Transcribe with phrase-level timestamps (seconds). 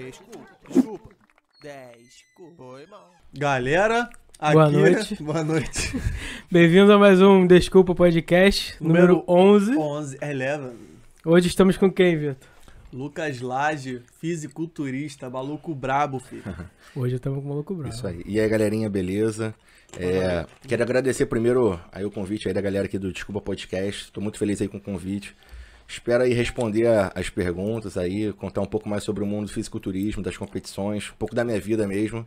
[0.00, 1.10] Desculpa, desculpa.
[1.62, 2.54] Desculpa.
[2.56, 3.10] Foi mal.
[3.34, 4.08] Galera,
[4.38, 4.54] aqui...
[4.54, 5.14] Boa noite.
[5.22, 6.02] Boa noite.
[6.50, 9.76] Bem-vindo a mais um Desculpa Podcast, número, Número 11.
[9.76, 10.72] 11, eleva.
[11.22, 12.48] Hoje estamos com quem, Vitor?
[12.90, 16.44] Lucas Lage, fisiculturista, maluco brabo, filho.
[16.96, 17.94] Hoje estamos com o Maluco Bravo.
[17.94, 18.22] Isso aí.
[18.24, 19.54] E aí, galerinha, beleza?
[19.98, 24.04] É, quero agradecer primeiro aí o convite aí da galera aqui do Desculpa Podcast.
[24.04, 25.36] Estou muito feliz aí com o convite.
[25.90, 30.22] Espero aí responder as perguntas aí, contar um pouco mais sobre o mundo do fisiculturismo,
[30.22, 32.24] das competições, um pouco da minha vida mesmo.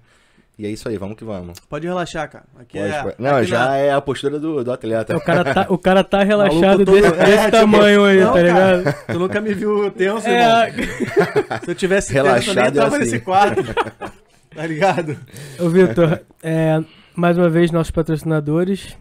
[0.59, 1.59] E é isso aí, vamos que vamos.
[1.61, 2.43] Pode relaxar, cara.
[2.59, 3.01] Aqui Pode- é...
[3.03, 5.15] pode- Não, aqui já na- é a postura do, do atleta.
[5.17, 8.33] O cara tá, o cara tá relaxado todo- desse, É, desse tipo, tamanho aí, não,
[8.33, 8.77] tá cara.
[8.77, 8.95] ligado?
[9.07, 10.85] Tu nunca me viu tenso, É, irmão.
[11.65, 12.99] Se eu tivesse tenso, eu nem Relaxado é entrava assim.
[13.05, 13.63] nesse quarto.
[14.55, 15.17] tá ligado?
[15.59, 16.83] ô Vitor, é,
[17.15, 18.95] mais uma vez nossos patrocinadores.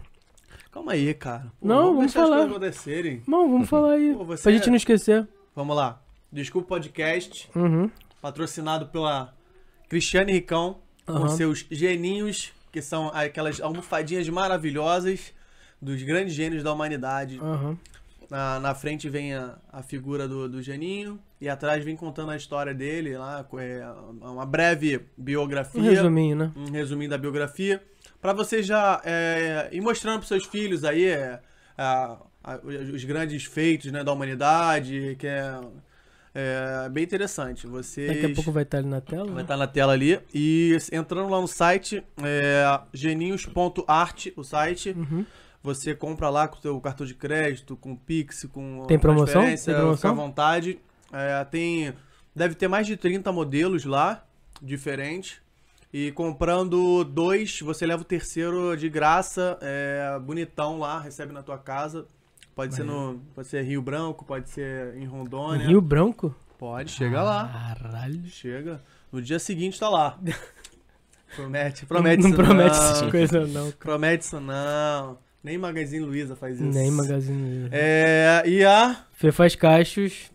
[0.72, 1.52] Calma aí, cara.
[1.60, 2.44] Pô, Não, vamos as falar.
[2.46, 3.22] acontecerem.
[3.26, 5.28] Bom, vamos falar aí, Pô, você pra gente não esquecer.
[5.54, 6.00] Vamos lá.
[6.32, 7.90] Desculpa Podcast, Uhum.
[8.22, 9.34] patrocinado pela
[9.88, 11.28] Cristiane Ricão, com Aham.
[11.28, 15.34] seus geninhos, que são aquelas almofadinhas maravilhosas
[15.80, 17.38] dos grandes gênios da humanidade.
[17.38, 17.76] Aham.
[18.30, 22.36] Na, na frente vem a, a figura do, do geninho e atrás vem contando a
[22.36, 23.84] história dele, lá, com, é,
[24.22, 25.78] uma breve biografia.
[25.78, 26.52] Um resuminho, né?
[26.56, 27.82] um resuminho da biografia,
[28.22, 31.40] pra você já é, ir mostrando pros seus filhos aí é,
[31.76, 35.60] a- a- os grandes feitos né, da humanidade, que é,
[36.34, 37.66] é bem interessante.
[37.66, 39.26] Vocês Daqui a pouco vai estar ali na tela.
[39.26, 39.42] vai né?
[39.42, 44.90] estar na tela ali e entrando lá no site é, geninhos.art, o site.
[44.90, 45.26] Uhum.
[45.64, 49.42] Você compra lá com o seu cartão de crédito, com Pix, com Tem promoção?
[49.44, 49.96] Tem promoção?
[49.96, 50.78] Fica à vontade.
[51.12, 51.92] É, tem,
[52.34, 54.24] deve ter mais de 30 modelos lá,
[54.60, 55.41] diferentes.
[55.92, 61.58] E comprando dois, você leva o terceiro de graça, é, bonitão lá, recebe na tua
[61.58, 62.06] casa.
[62.54, 65.66] Pode ser no, pode ser Rio Branco, pode ser em Rondônia.
[65.66, 66.34] Rio Branco?
[66.58, 67.74] Pode, chega lá.
[67.78, 68.24] Caralho.
[68.26, 68.82] Chega.
[69.10, 70.18] No dia seguinte tá lá.
[71.34, 72.90] Promete, promete não, isso não promete não.
[72.90, 73.70] essas coisas, não.
[73.72, 75.18] Promete isso não.
[75.42, 76.70] Nem Magazine Luiza faz isso.
[76.70, 77.68] Nem Magazine.
[77.72, 79.06] É, e a.
[79.12, 80.30] Fê faz cachos,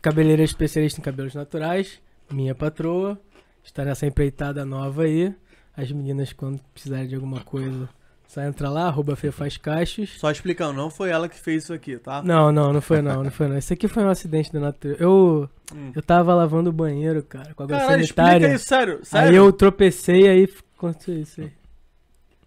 [0.00, 2.00] cabeleireira especialista em cabelos naturais,
[2.30, 3.20] minha patroa,
[3.64, 5.34] está nessa empreitada nova aí.
[5.76, 7.88] As meninas, quando precisarem de alguma coisa,
[8.28, 10.18] só entra lá, arroba Fê faz cachos.
[10.20, 12.22] Só explicando, não foi ela que fez isso aqui, tá?
[12.22, 13.58] Não, não, não foi não, não foi não.
[13.58, 15.02] Isso aqui foi um acidente da natureza.
[15.02, 15.90] Eu, Hum.
[15.96, 18.36] eu tava lavando o banheiro, cara, com água Caralho, sanitária.
[18.36, 19.00] explica isso, sério.
[19.04, 19.28] Sério?
[19.30, 21.50] Aí eu tropecei, aí aconteceu isso aí.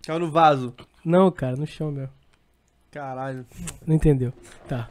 [0.06, 0.73] Caiu no vaso.
[1.03, 2.07] Não, cara, no chão meu.
[2.91, 3.45] Caralho.
[3.85, 4.31] Não entendeu.
[4.69, 4.88] Tá.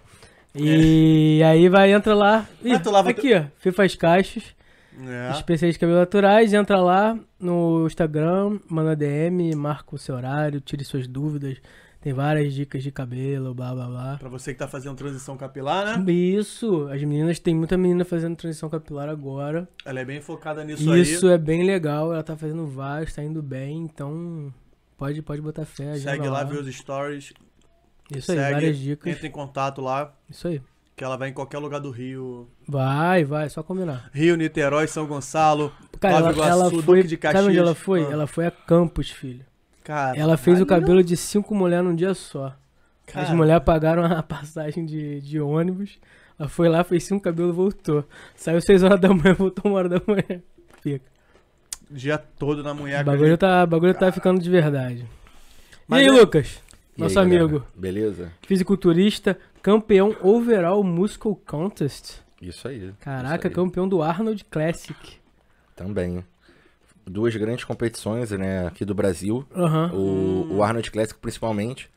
[0.54, 2.47] E aí vai, entra lá.
[2.62, 3.44] Ih, Ah, tu lava aqui, ó.
[3.59, 4.54] Fê faz cachos.
[4.99, 5.31] É.
[5.33, 10.84] Especialistas de cabelos naturais, entra lá no Instagram, manda DM, marca o seu horário, tire
[10.84, 11.59] suas dúvidas.
[12.01, 14.17] Tem várias dicas de cabelo, blá blá blá.
[14.17, 16.12] Pra você que tá fazendo transição capilar, né?
[16.12, 19.69] Isso, as meninas, tem muita menina fazendo transição capilar agora.
[19.84, 21.33] Ela é bem focada nisso Isso aí.
[21.33, 24.55] é bem legal, ela tá fazendo vários, tá indo bem, então
[24.97, 25.97] pode, pode botar fé.
[25.97, 27.33] Segue lá, vê os stories.
[28.15, 29.13] Isso aí, segue, várias dicas.
[29.13, 30.63] Entra em contato lá, Isso aí.
[30.97, 32.49] Que ela vai em qualquer lugar do Rio.
[32.67, 34.09] Vai, vai, só combinar.
[34.15, 35.71] Rio, Niterói, São Gonçalo,
[36.01, 37.03] Cara, Nova ela, Iguaçu, ela Duque foi.
[37.03, 37.57] de Sabe onde Caxias.
[37.59, 38.05] ela foi?
[38.07, 38.11] Ah.
[38.12, 39.45] Ela foi a Campos, filho.
[39.84, 42.47] Cara, Ela fez o cabelo de cinco mulheres num dia só.
[43.09, 45.99] As Cara, mulheres pagaram a passagem de, de ônibus.
[46.39, 48.05] Ela foi lá, fez cinco cabelos e voltou.
[48.34, 50.43] Saiu seis horas da manhã, voltou uma hora da manhã.
[50.83, 51.05] Fica.
[51.91, 53.05] dia todo na O munheca.
[53.05, 55.07] bagulho tá, o bagulho tá ficando de verdade.
[55.87, 56.61] Mas e aí, é- Lucas?
[56.97, 57.45] E Nosso aí, galera?
[57.45, 57.67] amigo.
[57.77, 58.33] Beleza?
[58.43, 59.39] Fisiculturista,
[59.71, 62.21] campeão overall Muscle Contest.
[62.41, 62.93] Isso aí.
[63.00, 63.53] Caraca, isso aí.
[63.53, 65.16] campeão do Arnold Classic.
[65.75, 66.25] Também.
[67.04, 69.44] Duas grandes competições, né, aqui do Brasil.
[69.53, 69.91] Aham.
[69.93, 71.91] O, o Arnold Classic principalmente,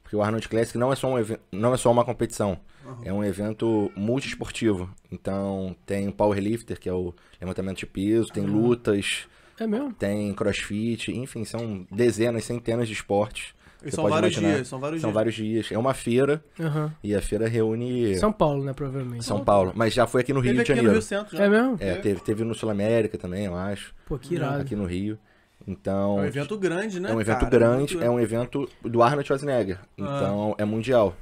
[0.00, 2.56] porque o Arnold Classic não é só, um não é só uma competição,
[3.02, 4.88] é um evento multiesportivo.
[5.10, 9.26] Então tem o powerlifter, que é o levantamento de peso, tem lutas,
[9.58, 9.92] É mesmo?
[9.92, 13.57] tem crossfit, enfim, são dezenas, centenas de esportes.
[13.84, 14.54] E são vários imaginar.
[14.56, 15.14] dias, são vários São dias.
[15.14, 15.72] vários dias.
[15.72, 16.92] É uma feira Aham.
[17.02, 19.24] e a feira reúne São Paulo, né, provavelmente.
[19.24, 20.92] São Paulo, mas já foi aqui no Rio Teve de aqui no Janeiro.
[20.98, 21.44] Rio Centro já.
[21.44, 21.76] É mesmo?
[21.78, 24.62] É, teve, teve no Sul América também, eu acho, Pô, que irado.
[24.62, 25.18] aqui no Rio.
[25.66, 27.10] É Então, um evento grande, né?
[27.10, 27.50] É um evento cara?
[27.50, 29.78] grande, Muito é um evento do Arnold Schwarzenegger.
[29.96, 31.14] Então é mundial.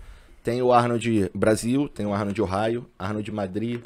[0.43, 3.81] Tem o Arnold Brasil, tem o Arnold Ohio, Arnold Madrid,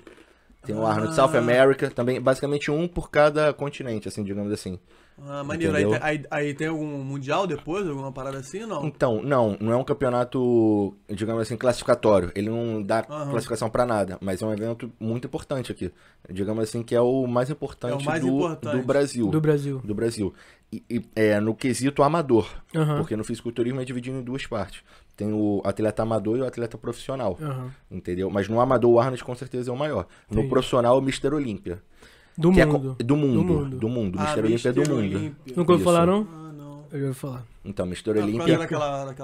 [0.63, 1.15] tem o Arnold Ah.
[1.17, 4.79] South America, também basicamente um por cada continente, assim, digamos assim.
[5.27, 5.75] Ah, maneiro.
[5.77, 8.87] Aí, aí, aí tem algum mundial depois, alguma parada assim, não?
[8.87, 12.33] Então, não, não é um campeonato, digamos assim, classificatório.
[12.35, 13.31] Ele não dá Aham.
[13.31, 15.93] classificação pra nada, mas é um evento muito importante aqui.
[16.31, 18.77] Digamos assim que é o mais importante, É o mais do, importante.
[18.77, 19.27] do Brasil.
[19.29, 19.81] Do Brasil.
[19.85, 20.35] do Brasil.
[20.73, 22.49] E, e, é, no quesito amador.
[22.75, 22.99] Aham.
[22.99, 24.83] Porque no fisiculturismo é dividido em duas partes.
[25.17, 27.37] Tem o atleta amador e o atleta profissional.
[27.43, 27.71] Aham.
[27.91, 28.31] Entendeu?
[28.31, 30.07] Mas no amador o Arnold com certeza é o maior.
[30.31, 30.49] No Entendi.
[30.49, 31.35] profissional o Mr.
[31.35, 31.83] Olímpia.
[32.37, 32.97] Do que é mundo.
[32.99, 33.35] do mundo.
[33.35, 33.77] Do mundo.
[33.79, 34.17] Do mundo.
[34.17, 35.17] O Ah, Mister Olímpia é do mundo.
[35.17, 35.55] Olímpia.
[35.57, 36.27] Nunca ouviu falar, não?
[36.33, 36.85] Ah, não.
[36.91, 37.45] Eu já ouvi falar.
[37.65, 38.55] Então, Mister Ah, Olímpia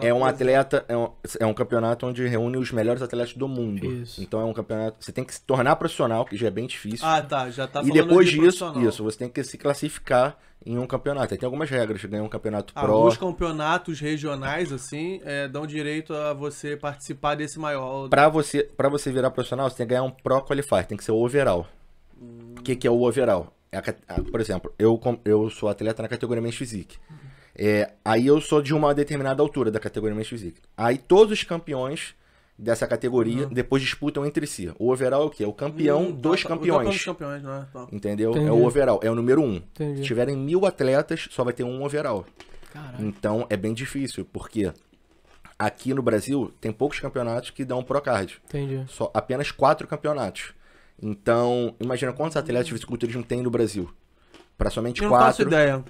[0.03, 0.29] é um coisa.
[0.35, 1.09] atleta, é um,
[1.41, 3.87] é um campeonato onde reúne os melhores atletas do mundo.
[3.87, 4.23] Isso.
[4.23, 4.99] Então é um campeonato.
[5.03, 7.07] Você tem que se tornar profissional, que já é bem difícil.
[7.07, 7.49] Ah, tá.
[7.51, 11.33] Já tá e depois de disso, isso, você tem que se classificar em um campeonato.
[11.33, 12.93] Aí tem algumas regras, ganhar um campeonato pro.
[12.93, 18.09] Alguns campeonatos regionais, assim, é, dão direito a você participar desse maior.
[18.09, 21.05] Pra você, pra você virar profissional, você tem que ganhar um Pro Qualifier, tem que
[21.05, 21.67] ser o overall.
[22.59, 23.53] O que, que é o overall?
[23.73, 26.97] É a por exemplo, eu, eu sou atleta na categoria Men's Physique.
[27.55, 30.61] É, aí eu sou de uma determinada altura da categoria Men's Physique.
[30.77, 32.15] Aí todos os campeões
[32.59, 34.73] dessa categoria depois disputam entre si.
[34.79, 35.45] O overall é o quê?
[35.45, 36.97] É o campeão Hum, dos tá, tá, O campeão campeões.
[36.97, 37.67] dos campeões, não é?
[37.73, 37.87] Tá.
[37.93, 38.31] Entendeu?
[38.31, 38.47] Entendi.
[38.47, 39.57] É o overall, é o número um.
[39.57, 39.99] Entendi.
[39.99, 42.25] Se tiverem mil atletas, só vai ter um overall.
[42.73, 43.07] Caralho.
[43.07, 44.73] Então é bem difícil, porque
[45.59, 48.39] aqui no Brasil tem poucos campeonatos que dão pro card.
[48.47, 48.85] Entendi.
[48.89, 50.55] Só apenas quatro campeonatos.
[51.03, 53.91] Então, imagina quantos atletas de fisiculturismo tem no Brasil?
[54.57, 55.49] Para somente Eu não faço quatro.
[55.49, 55.85] ideia.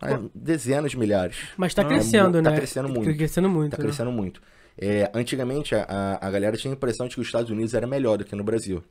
[0.00, 1.36] Ah, dezenas de milhares.
[1.56, 2.56] Mas tá Ah, crescendo, tá né?
[2.56, 3.08] crescendo muito.
[3.10, 3.70] Tá crescendo muito.
[3.72, 3.84] Tá né?
[3.84, 4.42] crescendo muito.
[4.76, 8.18] É, antigamente, a- a, galera tinha a impressão de que os Estados Unidos era melhor
[8.18, 8.82] do que no Brasil.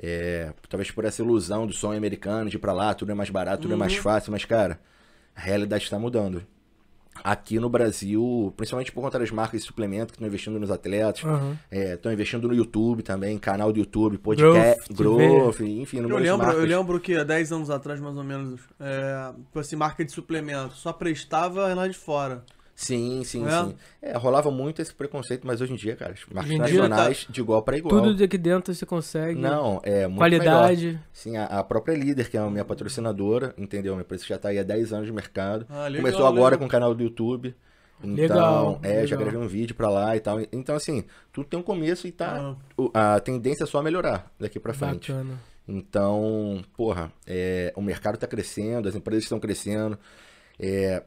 [0.00, 3.30] É, talvez por essa ilusão do sonho americano de ir pra lá, tudo é mais
[3.30, 4.78] barato, tudo é mais fácil, mas, cara,
[5.34, 6.44] a realidade está mudando.
[7.22, 11.24] Aqui no Brasil, principalmente por conta das marcas de suplemento que estão investindo nos atletas,
[11.24, 11.56] Aham.
[11.70, 16.46] estão investindo no YouTube também, canal do YouTube, podcast, Growth Growth, enfim, Eu números lembro,
[16.46, 16.62] marcas.
[16.62, 20.10] eu lembro que há 10 anos atrás, mais ou menos, é, tipo assim, marca de
[20.12, 22.42] suplemento, só prestava lá de fora.
[22.76, 23.50] Sim, sim, É?
[23.64, 23.74] sim.
[24.02, 27.40] É, rolava muito esse preconceito, mas hoje em dia, cara, as marcas dia nacionais de
[27.40, 28.02] igual para igual.
[28.02, 29.38] Tudo aqui dentro você consegue.
[29.40, 30.40] Não, é muito melhor.
[30.40, 31.00] Qualidade.
[31.12, 33.92] Sim, a, a própria líder, que é a minha patrocinadora, entendeu?
[33.94, 35.66] Minha empresa já tá aí há 10 anos de mercado.
[35.70, 36.58] Ah, legal, Começou agora legal.
[36.58, 37.54] com o canal do YouTube.
[38.02, 39.18] Então, Legal, é, já legal.
[39.20, 40.38] gravei um vídeo pra lá e tal.
[40.52, 42.54] Então, assim, tudo tem um começo e tá.
[42.92, 43.14] Ah.
[43.14, 45.10] A tendência é só melhorar daqui pra frente.
[45.12, 45.38] Bacana.
[45.66, 49.98] Então, porra, é, o mercado tá crescendo, as empresas estão crescendo.
[50.58, 51.02] É,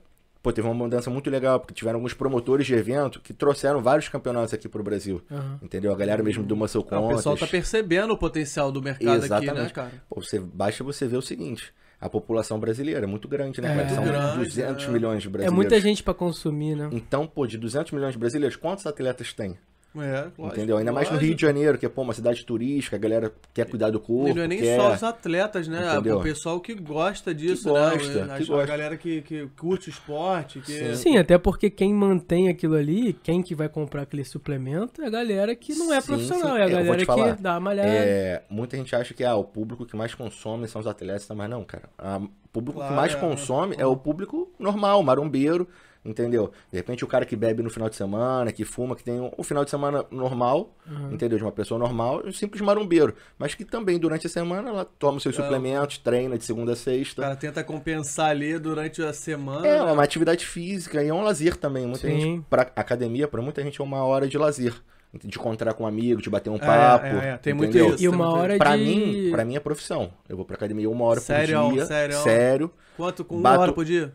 [0.48, 4.08] pô, teve uma mudança muito legal, porque tiveram alguns promotores de evento que trouxeram vários
[4.08, 5.22] campeonatos aqui pro Brasil.
[5.30, 5.60] Aham.
[5.62, 5.92] Entendeu?
[5.92, 7.52] A galera mesmo do Muscle Ah, o pessoal tá Contest.
[7.52, 9.74] percebendo o potencial do mercado aqui, né, Exatamente.
[9.74, 9.92] cara?
[10.10, 13.90] Pô, você, basta você ver o seguinte: a população brasileira é muito grande, né, É.
[13.90, 14.90] São grande, 200 é.
[14.90, 15.54] milhões de É brasileiros.
[15.56, 16.88] muita gente pra consumir, né?
[16.94, 19.58] Então, pô, de 200 milhões de brasileiros, quantos atletas tem?
[20.02, 20.78] É, lógico, Entendeu?
[20.78, 21.18] Ainda mais no.
[21.18, 24.30] Rio de Janeiro, que é pô, uma cidade turística, a galera quer cuidar do corpo.
[24.30, 24.76] E não é nem quer...
[24.80, 25.94] só os atletas, né?
[25.94, 26.18] Entendeu?
[26.20, 28.38] O pessoal que gosta disso, Que gosta, né?
[28.38, 28.64] que A, gosta.
[28.64, 30.96] a galera que, que curte o esporte, que...
[30.96, 35.10] Sim, até porque quem mantém aquilo ali, quem que vai comprar aquele suplemento, é a
[35.10, 36.60] galera que não é Sim, profissional, sim.
[36.62, 37.90] é a vou galera falar, que dá uma malhada.
[37.90, 41.50] É, muita gente acha que ah, o público que mais consome são os atletas, mas
[41.50, 41.90] não, cara.
[41.98, 43.18] A- o público Claro, que mais é.
[43.18, 45.68] consome é o público normal, marombeiro,
[46.08, 46.52] entendeu?
[46.72, 49.32] De repente o cara que bebe no final de semana, que fuma, que tem um,
[49.38, 50.74] um final de semana normal,
[51.12, 51.38] entendeu?
[51.38, 53.14] De uma pessoa normal, um simples marombeiro.
[53.38, 55.42] Mas que também durante a semana ela toma os seus É.
[55.44, 57.22] suplementos, treina de segunda a O sexta.
[57.22, 59.68] cara tenta compensar ali durante a semana.
[59.68, 59.92] É né?
[59.92, 61.86] uma atividade física e é um lazer também.
[61.86, 62.20] Muita Sim.
[62.20, 64.74] gente, pra academia, pra muita gente é uma hora de lazer.
[65.14, 67.06] De encontrar com um amigo, de bater um É, papo.
[67.06, 67.96] é, é, tem muito entendeu?
[67.96, 68.04] isso.
[68.04, 68.84] E uma muito- hora Pra de...
[68.84, 70.12] mim, pra mim é profissão.
[70.28, 71.86] Eu vou pra academia uma hora Sério, por dia.
[71.86, 72.16] sério.
[72.18, 72.72] Sério.
[72.98, 73.24] Quanto?
[73.24, 74.14] Com uma Bato- hora por dia?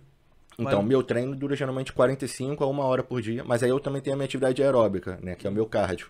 [0.58, 0.88] Então, Vai.
[0.88, 3.42] meu treino dura geralmente 45 a uma hora por dia.
[3.44, 5.34] Mas aí eu também tenho a minha atividade aeróbica, né?
[5.34, 6.08] Que é o meu cardio.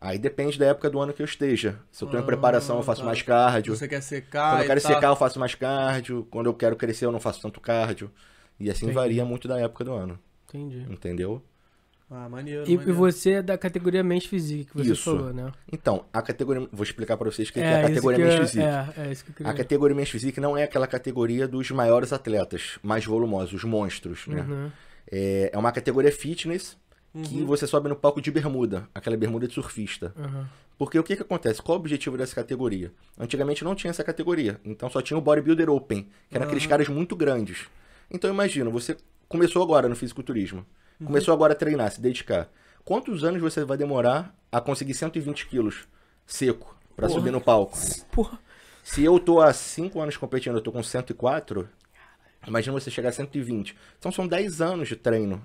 [0.00, 1.78] Aí depende da época do ano que eu esteja.
[1.90, 3.06] Se eu tô em Ah, preparação, eu faço tá.
[3.06, 3.74] mais cardio.
[3.76, 6.26] Você quer secar Quando eu quero secar, eu faço mais cardio.
[6.30, 8.10] Quando eu quero crescer, eu não faço tanto cardio.
[8.60, 8.94] E assim Entendi.
[8.94, 10.18] varia muito da época do ano.
[10.48, 10.86] Entendi.
[10.88, 11.42] Entendeu?
[12.10, 12.94] Ah, maneiro, E, e maneiro.
[12.94, 15.04] você é da categoria Men's Physique, que você Isso.
[15.04, 15.52] falou, né?
[15.70, 16.66] Então, a categoria.
[16.72, 18.64] Vou explicar pra vocês o que, que é a categoria eu- Physique.
[18.64, 21.70] É, é isso que eu queria A categoria Men's Physique não é aquela categoria dos
[21.70, 24.40] maiores atletas, mais volumosos, os monstros, né?
[24.48, 24.70] Uhum.
[25.10, 26.76] É, é uma categoria fitness
[27.24, 30.12] que você sobe no palco de bermuda, aquela bermuda de surfista.
[30.16, 30.44] Uhum.
[30.78, 31.60] Porque o que que acontece?
[31.60, 32.92] Qual o objetivo dessa categoria?
[33.18, 36.86] Antigamente não tinha essa categoria, então só tinha o Bodybuilder Open, que eram aqueles caras
[36.88, 37.66] muito grandes.
[38.10, 38.96] Então imagina, você
[39.28, 40.64] começou agora no fisiculturismo,
[41.04, 42.48] começou agora a treinar, se dedicar.
[42.84, 45.86] Quantos anos você vai demorar a conseguir 120 quilos
[46.26, 47.18] seco pra Porra.
[47.18, 47.76] subir no palco?
[48.10, 48.38] Porra.
[48.82, 51.68] Se eu tô há 5 anos competindo, eu tô com 104,
[52.46, 53.76] imagina você chegar a 120.
[53.98, 55.44] Então são 10 anos de treino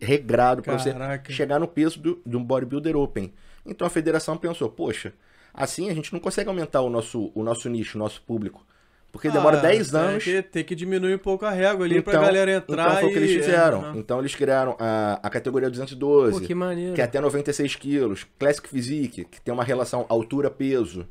[0.00, 0.92] regrado pra você
[1.28, 3.32] chegar no peso do, do bodybuilder open.
[3.64, 5.12] Então a federação pensou, poxa,
[5.54, 8.66] assim a gente não consegue aumentar o nosso, o nosso nicho, o nosso público.
[9.12, 10.24] Porque demora Ah, 10 tem anos.
[10.24, 13.12] Que, tem que diminuir um pouco a régua ali pra galera entrar então foi o
[13.12, 13.92] que eles fizeram.
[13.94, 16.94] é, Então eles criaram a, a categoria 212, Pô, que maneiro.
[16.94, 18.26] que é até 96 quilos.
[18.38, 21.06] Classic Physique, que tem uma relação altura-peso.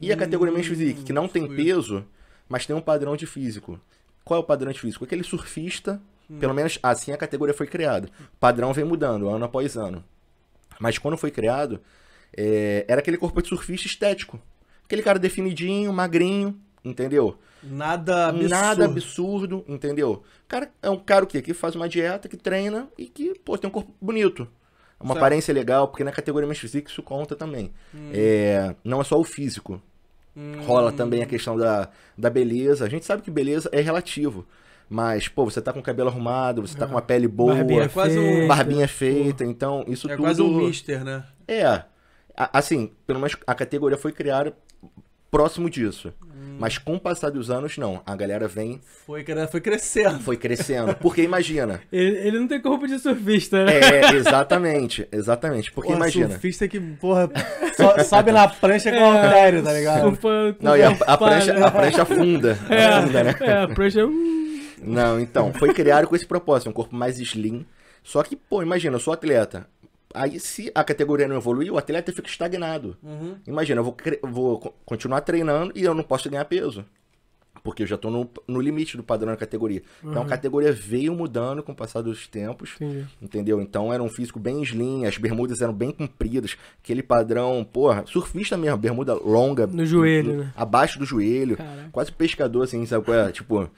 [0.00, 1.56] E a categoria Men's Physique, que não tem fui.
[1.56, 2.04] peso,
[2.48, 3.78] mas tem um padrão de físico.
[4.24, 5.04] Qual é o padrão de físico?
[5.04, 6.00] Aquele surfista,
[6.38, 8.08] pelo menos assim a categoria foi criada.
[8.32, 10.02] O padrão vem mudando, ano após ano.
[10.78, 11.80] Mas quando foi criado,
[12.34, 14.40] é, era aquele corpo de surfista estético.
[14.84, 17.36] Aquele cara definidinho, magrinho, entendeu?
[17.62, 18.48] Nada absurdo.
[18.48, 20.22] Nada absurdo, entendeu?
[20.44, 21.42] O cara é um cara o quê?
[21.42, 24.48] Que faz uma dieta, que treina e que, pô, tem um corpo bonito.
[24.98, 25.18] Uma Certo.
[25.18, 27.72] aparência legal, porque na categoria mais física isso conta também.
[28.12, 29.80] É, não é só o físico.
[30.36, 30.60] Hum.
[30.62, 32.84] Rola também a questão da, da beleza.
[32.84, 34.46] A gente sabe que beleza é relativo.
[34.88, 37.82] Mas, pô, você tá com o cabelo arrumado, você tá com uma pele boa, Barbinha
[37.84, 40.24] É quase um- feita, barbinha feita, então isso É tudo...
[40.24, 41.24] quase um mister, né?
[41.46, 41.64] É.
[42.36, 44.52] A- Assim, pelo menos a categoria foi criada
[45.30, 46.12] próximo disso.
[46.60, 48.02] Mas com o passar dos anos, não.
[48.04, 50.20] A galera vem, Foi, foi crescendo.
[50.20, 50.94] foi crescendo.
[50.96, 51.80] Porque imagina.
[51.90, 53.80] Ele, ele não tem corpo de surfista, né?
[53.80, 55.72] É, exatamente, exatamente.
[55.72, 56.28] Porque Porra, imagina.
[56.28, 57.30] surfista que, porra,
[57.76, 60.02] só, sobe na prancha com haltério, tá ligado?
[60.02, 62.52] Surfa com Não, e a, a prancha, a prancha afunda.
[62.68, 63.34] afunda, né?
[63.40, 64.04] É, a prancha.
[64.04, 67.64] hum, Não, então, foi criado com esse propósito, um corpo mais slim.
[68.02, 69.66] Só que, pô, imagina, eu sou atleta.
[70.12, 72.96] Aí, se a categoria não evoluir, o atleta fica estagnado.
[73.02, 73.36] Uhum.
[73.46, 76.84] Imagina, eu vou, vou co- continuar treinando e eu não posso ganhar peso.
[77.62, 79.82] Porque eu já tô no, no limite do padrão da categoria.
[80.02, 82.70] Então a categoria veio mudando com o passar dos tempos.
[82.76, 83.06] Entendi.
[83.20, 83.60] Entendeu?
[83.60, 88.56] Então era um físico bem slim, as bermudas eram bem compridas, aquele padrão, porra, surfista
[88.56, 89.66] mesmo, bermuda longa.
[89.66, 90.52] No joelho, né?
[90.56, 91.58] Abaixo do joelho.
[91.58, 91.88] Caraca.
[91.92, 93.30] Quase pescador, assim, sabe qual é?
[93.30, 93.70] Tipo.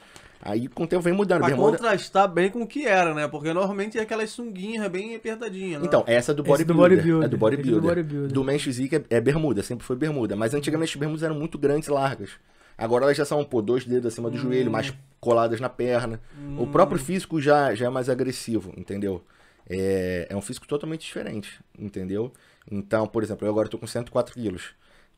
[0.44, 1.38] Aí com o tempo vem mudando.
[1.38, 1.78] Pra bermuda.
[1.78, 3.28] contrastar bem com o que era, né?
[3.28, 5.86] Porque normalmente é aquelas sunguinhas bem apertadinhas, né?
[5.86, 6.96] Então, essa é do do bodybuilder.
[6.96, 7.24] bodybuilder.
[7.26, 7.80] É do bodybuilder.
[7.80, 8.32] do bodybuilder.
[8.32, 10.34] Do men's physique é, é bermuda, sempre foi bermuda.
[10.34, 12.30] Mas antigamente as bermudas eram muito grandes e largas.
[12.76, 14.72] Agora elas já são, pô, dois dedos acima do joelho, Hum.
[14.72, 16.20] mais coladas na perna.
[16.58, 19.22] O próprio físico já, já é mais agressivo, entendeu?
[19.70, 22.32] É, é um físico totalmente diferente, entendeu?
[22.68, 24.70] Então, por exemplo, eu agora tô com 104 quilos.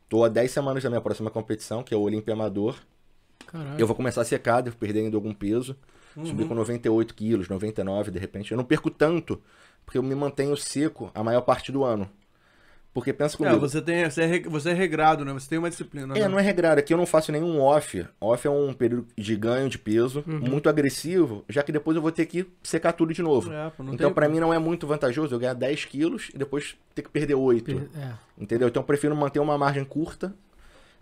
[0.07, 2.76] Tô há 10 semanas da minha próxima competição, que é o Olimpia Amador.
[3.46, 3.78] Caralho.
[3.80, 5.76] Eu vou começar a secar, devo perder ainda algum peso.
[6.24, 8.52] Subir com 98 quilos, 99 de repente.
[8.52, 9.40] Eu não perco tanto,
[9.84, 12.08] porque eu me mantenho seco a maior parte do ano.
[12.92, 13.58] Porque pensa É, comigo.
[13.58, 15.32] você, tem, você, é, você é regrado, né?
[15.32, 16.16] Você tem uma disciplina.
[16.16, 16.28] É, né?
[16.28, 16.78] não é regrado.
[16.78, 18.06] Aqui eu não faço nenhum off.
[18.20, 20.38] Off é um período de ganho de peso, Uhum.
[20.38, 23.52] muito agressivo, já que depois eu vou ter que secar tudo de novo.
[23.52, 24.30] É, então, como.
[24.30, 27.90] mim, não é muito vantajoso eu ganhar 10 quilos e depois ter que perder 8.
[27.96, 28.12] É.
[28.38, 28.68] Entendeu?
[28.68, 30.32] Então eu prefiro manter uma margem curta.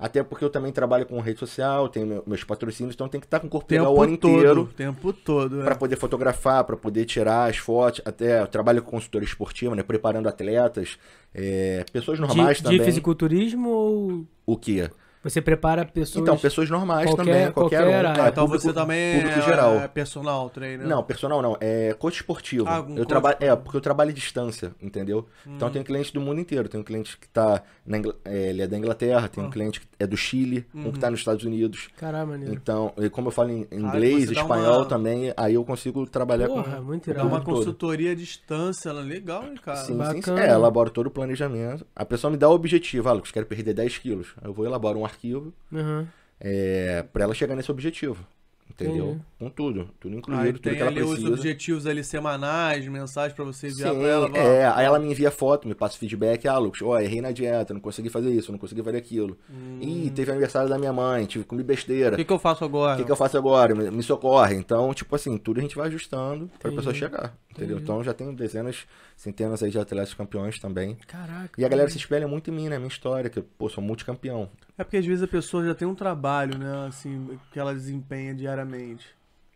[0.02, 3.26] Até porque eu também trabalho com rede social, tenho meu- meus patrocínios, então tem que
[3.26, 4.30] estar com o corpo legal o Tempo ano todo.
[4.32, 4.71] inteiro.
[4.76, 5.61] Tempo todo.
[5.61, 5.64] é.
[5.64, 8.00] Pra poder fotografar, pra poder tirar as fotos.
[8.04, 9.82] Até eu trabalho com consultoria esportiva, né?
[9.85, 10.99] Preparando atletas,
[11.32, 12.78] é, pessoas normais De, também.
[12.78, 14.90] de fisiculturismo ou O quê?
[15.23, 16.23] Você prepara pessoas.
[16.23, 18.25] Então, pessoas normais Qualquer- também, qualquer, qualquer um.
[18.25, 19.75] é, Então público- você também público é, geral.
[19.76, 20.87] é personal trainer.
[20.87, 22.67] Não, personal não, é coach esportivo.
[22.69, 25.26] Ah, eu coach trabalho, é, porque eu trabalho à distância, entendeu?
[25.47, 25.71] Então Hum.
[25.71, 26.69] eu tenho cliente do mundo inteiro.
[26.69, 29.50] Tem um cliente que tá na Ingl- é, ele é da Inglaterra, tem um Ah.
[29.50, 31.11] cliente que é do Chile, um que tá Uhum.
[31.12, 31.88] nos Estados Unidos.
[31.97, 32.52] Caramba, maneiro.
[32.55, 36.07] Então, e como eu falo em inglês, você dá espanhol uma- também, aí eu consigo
[36.07, 37.29] trabalhar Porra, com muito É irado.
[37.29, 37.55] uma todo.
[37.57, 39.79] consultoria à distância, ela é legal, hein, cara?
[39.79, 39.99] Sim, sim, sim.
[40.31, 40.41] Bacana.
[40.45, 41.87] É, elaboro todo o planejamento.
[41.95, 44.35] A pessoa me dá o objetivo, ah, Lucas, quero perder 10 quilos.
[44.43, 46.07] Eu vou elaborar um arquivo Uhum.
[46.40, 48.26] é, pra ela chegar nesse objetivo.
[48.71, 49.09] Entendeu?
[49.11, 49.21] Entendi.
[49.38, 49.90] Com tudo.
[50.00, 51.28] Tudo incluído, Aí tudo tem que ela ali os precisa.
[51.35, 54.28] objetivos ali semanais, mensagens pra você enviar Sim, pra ela.
[54.31, 54.73] vai, é, ó.
[54.75, 57.81] aí ela me envia foto, me passa feedback, ah, Lucas, ó, errei na dieta, não
[57.83, 59.37] consegui fazer isso, não consegui fazer aquilo.
[59.78, 62.12] Ih, teve aniversário da minha mãe, tive que comer besteira.
[62.12, 62.14] Hum.
[62.14, 62.95] O que, que eu faço agora?
[62.95, 63.75] O que, que eu faço agora?
[63.75, 64.54] Me, me socorre.
[64.57, 66.76] Então, tipo assim, tudo a gente vai ajustando pra Entendi.
[66.76, 67.37] pessoa chegar.
[67.52, 67.76] Entendeu?
[67.76, 67.82] Entendi.
[67.85, 70.97] Então eu já tenho dezenas, centenas aí de atletas campeões também.
[71.06, 71.50] Caraca.
[71.61, 72.78] E a galera se espelha muito em mim, né?
[72.78, 74.49] Minha história, que eu, pô, sou multicampeão.
[74.76, 78.35] É porque às vezes a pessoa já tem um trabalho, né, assim, que ela desempenha
[78.35, 79.06] diariamente.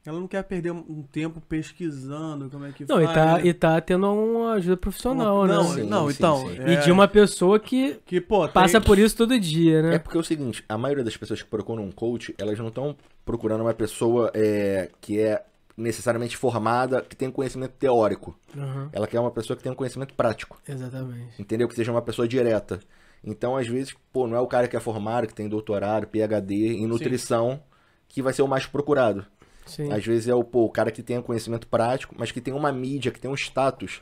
[0.05, 3.15] Ela não quer perder um tempo pesquisando como é que Não, e faz.
[3.17, 3.47] tá, né?
[3.47, 5.83] e tá tendo uma ajuda profissional, não, né?
[5.83, 6.49] Sim, não, sim, então.
[6.49, 6.59] sim.
[6.61, 9.83] é, E de uma pessoa que que, pô, passa tem- por isso todo dia, É
[9.83, 9.99] né?
[9.99, 12.97] porque é o seguinte, a maioria das pessoas que procuram um coach, elas não estão
[13.25, 15.43] procurando uma pessoa é, que é
[15.77, 18.39] necessariamente formada, que tem conhecimento teórico.
[18.55, 18.89] Uhum.
[18.93, 20.59] Ela quer uma pessoa que tem um conhecimento prático.
[20.67, 21.41] Exatamente.
[21.41, 21.69] Entendeu?
[21.69, 22.81] Que seja uma pessoa direta.
[23.23, 26.75] Então, às vezes, pô, não é o cara que é formado, que tem doutorado, PhD
[26.77, 27.61] em nutrição,
[28.09, 29.27] que vai ser o mais procurado.
[29.67, 29.93] Sim.
[29.93, 32.55] Às vezes é o, pô, o cara que tem um conhecimento prático, mas que tem
[32.55, 34.01] uma mídia, que tem um status.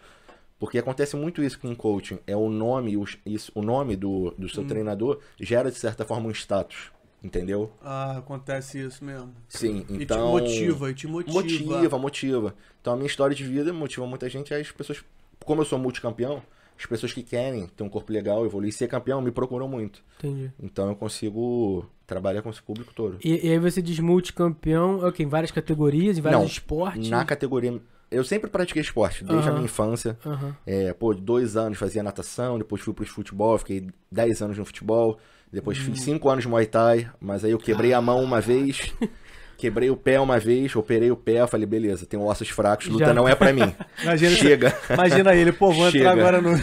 [0.58, 2.18] Porque acontece muito isso com coaching.
[2.26, 4.48] É o nome, o, isso, o nome do, do Hum.
[4.48, 6.92] seu treinador gera, de certa forma, um status.
[7.24, 7.72] Entendeu?
[7.82, 9.32] Ah, acontece isso mesmo.
[9.48, 10.38] Sim, E então...
[10.38, 11.32] te motiva, e te motiva.
[11.40, 12.54] Motiva, motiva.
[12.82, 14.52] Então a minha história de vida motiva muita gente.
[14.52, 15.02] Aí as pessoas,
[15.42, 16.42] como eu sou multicampeão,
[16.78, 20.04] as pessoas que querem ter um corpo legal, evoluir, ser campeão, me procuram muito.
[20.18, 20.52] Entendi.
[20.62, 23.16] Então eu consigo trabalhar com esse público todo.
[23.24, 25.22] E, e aí você diz multicampeão, é o quê?
[25.22, 27.08] Em várias categorias, em vários Não, esportes?
[27.08, 27.80] Na categoria.
[28.10, 29.54] Eu sempre pratiquei esporte, desde a Aham.
[29.54, 30.18] minha infância.
[30.26, 30.54] Aham.
[30.66, 35.18] É, pô, dois anos fazia natação, depois fui pro futebol, fiquei dez anos no futebol,
[35.54, 36.02] depois fiz Hum.
[36.02, 38.92] cinco anos de Muay Thai, mas aí eu quebrei a mão uma vez,
[39.56, 43.14] quebrei o pé uma vez, operei o pé, falei, beleza, tenho ossos fracos, luta Já.
[43.14, 43.74] não é pra mim.
[44.02, 46.10] Imagina, Chega, imagina ele, pô, vou Chega.
[46.10, 46.60] entrar agora no,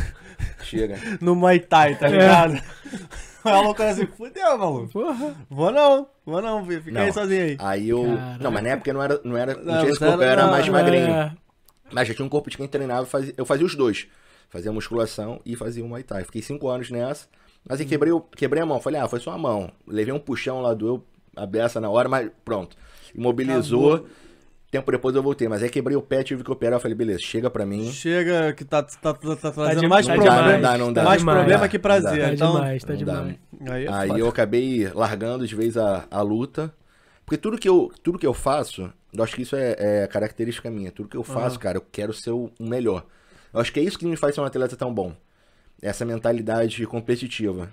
[0.63, 0.97] chega.
[1.21, 1.95] no Muay Thai, É.
[1.95, 2.61] tá ligado?
[3.43, 4.89] O maluco assim, fudeu, maluco.
[4.89, 5.35] Porra.
[5.49, 6.81] Vou não, vou não, filho.
[6.83, 7.05] Fica Não.
[7.07, 7.57] aí sozinho aí.
[7.59, 8.03] Aí eu.
[8.03, 8.43] Caraca.
[8.43, 9.21] Não, mas na época eu não era.
[9.23, 11.09] Não, era, não, Não, tinha esse corpo, eu era- era mais não, magrinho.
[11.09, 11.31] É.
[11.91, 14.05] Mas já tinha um corpo de quem treinava, eu fazia, eu fazia os dois.
[14.47, 16.23] Fazia musculação e fazia o Muay Thai.
[16.23, 17.25] Fiquei cinco anos nessa.
[17.67, 17.83] Mas Uhum.
[17.83, 18.79] aí quebrei, o- quebrei a mão.
[18.81, 19.71] Falei, ah, foi só a mão.
[19.87, 21.03] Levei um puxão lá, doeu
[21.35, 22.75] a beça na hora, mas pronto.
[23.15, 23.93] Imobilizou.
[23.95, 24.09] Acabou.
[24.71, 25.47] Tempo depois eu voltei.
[25.49, 26.77] Mas aí quebrei o pé, tive que operar.
[26.77, 27.91] Eu falei, beleza, chega pra mim.
[27.91, 30.35] Chega que tá, tá, tá, tá trazendo mais problema.
[30.37, 31.03] demais, Não dá, não dá.
[31.03, 31.37] mais demais.
[31.39, 32.19] problema que Não prazer.
[32.19, 32.27] dá.
[32.27, 33.13] Tá então, demais, tá não dá.
[33.21, 33.37] demais.
[33.69, 36.73] Aí, é Aí eu acabei largando de vez a, a luta.
[37.25, 40.71] Porque tudo que, eu, tudo que eu faço, eu acho que isso é, é característica
[40.71, 40.91] minha.
[40.91, 43.05] Tudo que eu faço, cara, eu quero ser o o melhor.
[43.53, 45.13] Eu acho que é isso que me faz ser um atleta tão bom.
[45.81, 47.71] Essa mentalidade competitiva.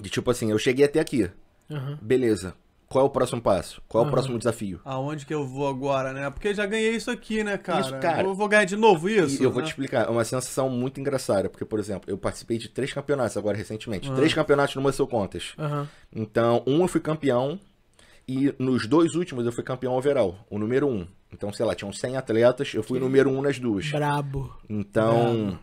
[0.00, 1.30] De tipo assim, eu cheguei até aqui.
[1.70, 1.98] Aham.
[2.02, 2.54] Beleza.
[2.86, 3.82] Qual é o próximo passo?
[3.88, 4.12] Qual é o Aham.
[4.12, 4.80] próximo desafio?
[4.84, 6.30] Aonde que eu vou agora, né?
[6.30, 7.80] Porque já ganhei isso aqui, né, cara?
[7.80, 8.22] Isso, cara.
[8.22, 9.40] Eu vou ganhar de novo isso?
[9.40, 9.66] E eu vou né?
[9.66, 11.48] te explicar, é uma sensação muito engraçada.
[11.48, 14.12] Porque, por exemplo, eu participei de três campeonatos agora recentemente.
[14.12, 15.58] Três campeonatos no Muscle Contest.
[15.58, 15.88] Aham.
[16.14, 17.58] Então, um eu fui campeão
[18.28, 21.06] e nos dois últimos eu fui campeão overall, o número um.
[21.32, 23.90] Então, sei lá, tinham 100 atletas, eu fui o número um nas duas.
[23.90, 24.54] Brabo.
[24.68, 25.58] Então,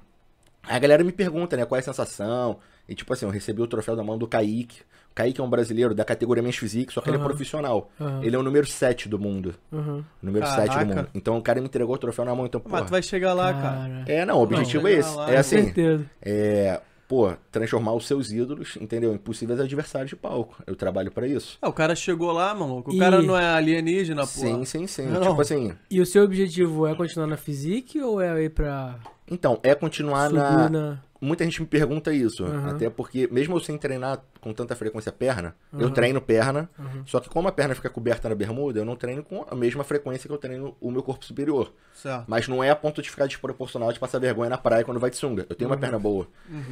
[0.67, 2.57] a galera me pergunta, né, qual é a sensação?
[2.87, 4.81] E tipo assim, eu recebi o troféu da mão do Kaique.
[5.11, 7.89] O Kaique é um brasileiro da categoria Men's Physique, só que ele é profissional.
[7.99, 8.23] Aham.
[8.23, 9.53] Ele é o número 7 do mundo.
[9.71, 10.05] Aham.
[10.21, 10.73] Número Caraca.
[10.73, 11.07] 7 do mundo.
[11.13, 12.87] Então o cara me entregou o troféu na mão, então, Mas pô.
[12.87, 14.03] tu vai chegar lá, cara.
[14.07, 15.15] É, não, o objetivo Não, é esse.
[15.15, 16.05] lá, É assim, certeza.
[16.21, 16.79] é,
[17.11, 19.13] pô, transformar os seus ídolos, entendeu?
[19.13, 20.63] Impossíveis adversários de palco.
[20.65, 21.57] Eu trabalho pra isso.
[21.61, 22.89] Ah, o cara chegou lá, maluco.
[22.89, 24.27] O E- cara não é alienígena, pô.
[24.27, 25.07] Sim, sim, sim.
[25.07, 25.19] Não.
[25.21, 28.97] Tipo assim, E o seu objetivo é continuar na Physique ou é ir pra
[29.29, 30.99] então, é continuar na...
[31.23, 32.69] Muita gente me pergunta isso, Aham.
[32.71, 35.93] até porque, mesmo eu sem treinar com tanta frequência perna, eu Aham.
[35.93, 37.03] treino perna, Aham.
[37.05, 39.83] só que como a perna fica coberta na bermuda, eu não treino com a mesma
[39.83, 41.71] frequência que eu treino o meu corpo superior.
[41.93, 42.25] Certo.
[42.27, 45.11] Mas não é a ponto de ficar desproporcional de passar vergonha na praia quando vai
[45.11, 45.45] de sunga.
[45.47, 46.27] Eu tenho uma perna boa.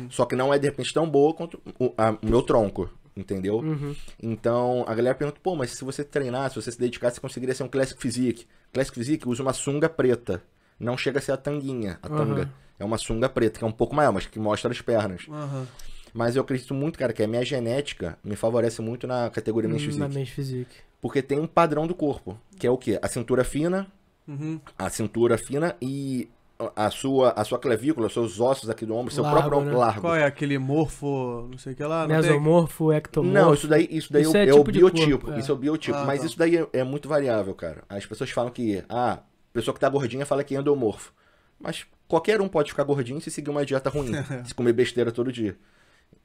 [0.10, 3.60] Só que não é, de repente, tão boa quanto o, a- meu tronco, entendeu?
[3.60, 3.96] Uhum.
[4.22, 7.54] Então, a galera pergunta, pô, mas se você treinar, se você se dedicar, você conseguiria
[7.54, 8.48] ser um Classic Physique.
[8.74, 10.42] Classic Physique usa uma sunga preta.
[10.80, 12.50] Não chega a ser a tanguinha, a tanga.
[12.80, 15.26] É uma sunga preta, que é um pouco maior, mas que mostra as pernas.
[15.30, 15.68] Aham.
[16.14, 19.84] Mas eu acredito muito, cara, que a minha genética me favorece muito na categoria Men's
[19.84, 20.16] Hum, Na Physique.
[20.18, 20.76] Men's Physique.
[21.02, 22.98] Porque tem um padrão do corpo, que é o quê?
[23.02, 23.86] A cintura fina,
[24.28, 24.60] Uhum.
[24.78, 26.28] a cintura fina e
[26.76, 29.72] a sua, a sua clavícula, os seus ossos aqui do ombro, seu Largo, próprio ombro
[29.74, 29.78] né?
[29.80, 30.02] largo.
[30.02, 32.06] Qual é aquele morfo, não sei o que lá?
[32.08, 33.34] Mesomorfo, ectomorfo.
[33.34, 35.20] Não, isso daí, isso daí Isso é, é é o tipo biotipo.
[35.26, 35.40] corpo, é.
[35.40, 35.98] Isso é o biotipo.
[35.98, 36.26] Ah, mas tá.
[36.26, 37.84] isso daí é, é muito variável, cara.
[37.88, 39.20] As pessoas falam que, ah, a
[39.54, 41.14] pessoa que tá gordinha fala que é endomorfo.
[41.58, 44.12] Mas qualquer um pode ficar gordinho se seguir uma dieta ruim.
[44.44, 45.56] se comer besteira todo dia.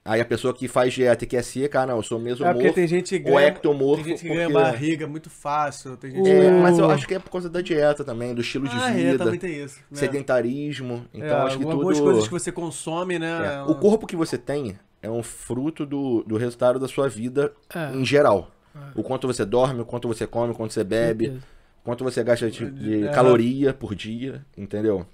[0.07, 2.59] Aí a pessoa que faz dieta e quer seca, ah, não, eu sou É mesomorfo.
[2.59, 4.03] porque tem gente que ou ganha, ectomorfo.
[4.05, 5.97] tem gente que ganha porque- barriga muito fácil.
[5.97, 8.41] Tem gente É, O- mas eu acho que é por causa da dieta também, do
[8.43, 9.79] estilo de ah, é, vida, também tem isso.
[9.91, 9.97] né?
[9.99, 11.07] sedentarismo.
[11.13, 12.05] Então É, acho que algumas tudo.
[12.05, 13.55] coisas que você consome, né?
[13.57, 17.53] É, O corpo que você tem é um fruto do, do resultado da sua vida
[17.75, 17.95] É.
[17.95, 18.51] em geral.
[18.75, 18.79] É.
[18.95, 21.47] O quanto você dorme, o quanto você come, o quanto você bebe, Certeza.
[21.83, 23.09] quanto você gasta de, de É.
[23.11, 25.07] caloria por dia, entendeu?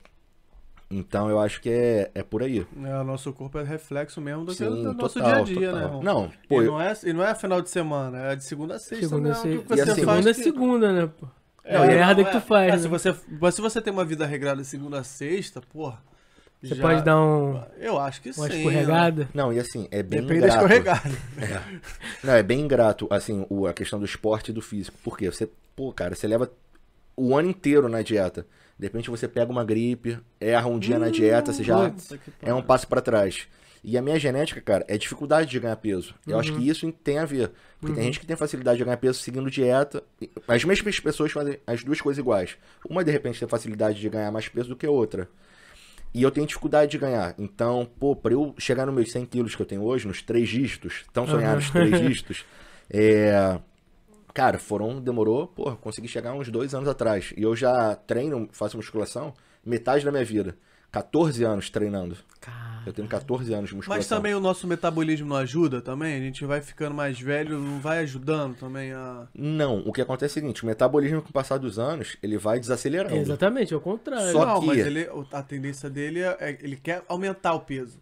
[0.90, 2.66] Então eu acho que é, é por aí.
[2.85, 5.59] É, o nosso corpo é reflexo mesmo do, que Sim, do nosso total, dia a
[5.59, 5.76] dia, total.
[5.81, 5.85] né?
[5.87, 6.03] irmão?
[6.03, 8.74] Não, pô, e, eu- não é, e não é final de semana, é de segunda
[8.74, 9.07] a sexta.
[9.09, 9.35] Segunda, né?
[9.37, 9.48] se...
[9.57, 11.26] O que você E assim- faz segunda é que- segunda, né, pô?
[11.62, 12.79] É, Não, a e- merda não, que tu é- faz, é, né?
[12.83, 15.98] se, você, mas se você tem uma vida regrada de segunda a sexta, porra.
[16.61, 18.57] Você já- pode dar um, Eu acho que uma sim.
[18.59, 19.29] escorregada.
[19.33, 20.64] não, e assim, é bem Depende da ingrato.
[20.74, 21.16] escorregada.
[22.24, 24.98] Não, é bem ingrato, assim, o, a questão do esporte e do físico.
[25.05, 25.31] Por quê?
[25.31, 26.50] Você, pô, cara, você leva
[27.16, 28.44] o ano inteiro na dieta.
[28.80, 31.92] De repente você pega uma gripe, erra um dia na dieta, você já
[32.40, 33.46] é um passo pra trás.
[33.84, 36.14] E a minha genética, cara, é dificuldade de ganhar peso.
[36.26, 37.50] Eu acho que isso tem a ver.
[37.78, 40.02] Porque tem gente que tem facilidade de ganhar peso seguindo dieta.
[40.48, 42.56] As mesmas pessoas fazem as duas coisas iguais.
[42.88, 45.28] Uma, de repente, tem facilidade de ganhar mais peso do que a outra.
[46.14, 47.34] E eu tenho dificuldade de ganhar.
[47.38, 50.48] Então, pô, pra eu chegar nos meus 100 quilos que eu tenho hoje, nos três
[50.48, 52.46] dígitos, tão sonhados três dígitos,
[52.90, 53.60] é...
[54.34, 57.32] Cara, foram, demorou, pô, consegui chegar uns dois anos atrás.
[57.36, 59.32] E eu já treino, faço musculação,
[59.64, 60.56] metade da minha vida.
[60.92, 62.16] 14 anos treinando.
[62.40, 63.98] Cara, Eu tenho 14 anos de musculação.
[64.00, 66.16] Mas também o nosso metabolismo não ajuda também?
[66.16, 69.28] A gente vai ficando mais velho, não vai ajudando também a.
[69.32, 72.36] Não, o que acontece é o seguinte, o metabolismo com o passar dos anos, ele
[72.38, 73.14] vai desacelerando.
[73.14, 74.32] exatamente, é o contrário.
[74.32, 78.00] Só não, que- mas ele, a tendência dele é, é- ele quer aumentar o peso.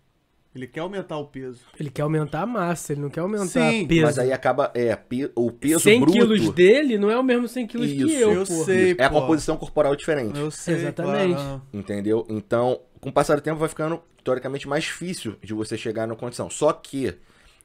[0.54, 1.60] Ele quer aumentar o peso.
[1.78, 4.02] Ele quer aumentar a massa, ele não quer aumentar Sim, peso.
[4.02, 7.46] Mas aí acaba, é, pe- o peso 100 bruto quilos dele não é o mesmo
[7.46, 8.64] 100 quilos que Isso, eu, eu pô.
[8.64, 8.96] sei.
[8.98, 10.74] é a composição corporal diferente, Eu sei.
[10.76, 11.34] Exatamente.
[11.34, 11.62] claro.
[11.72, 12.26] entendeu?
[12.28, 16.16] Então, com o passar do tempo vai ficando, teoricamente, mais difícil de você chegar na
[16.16, 16.48] condição.
[16.50, 17.14] Só que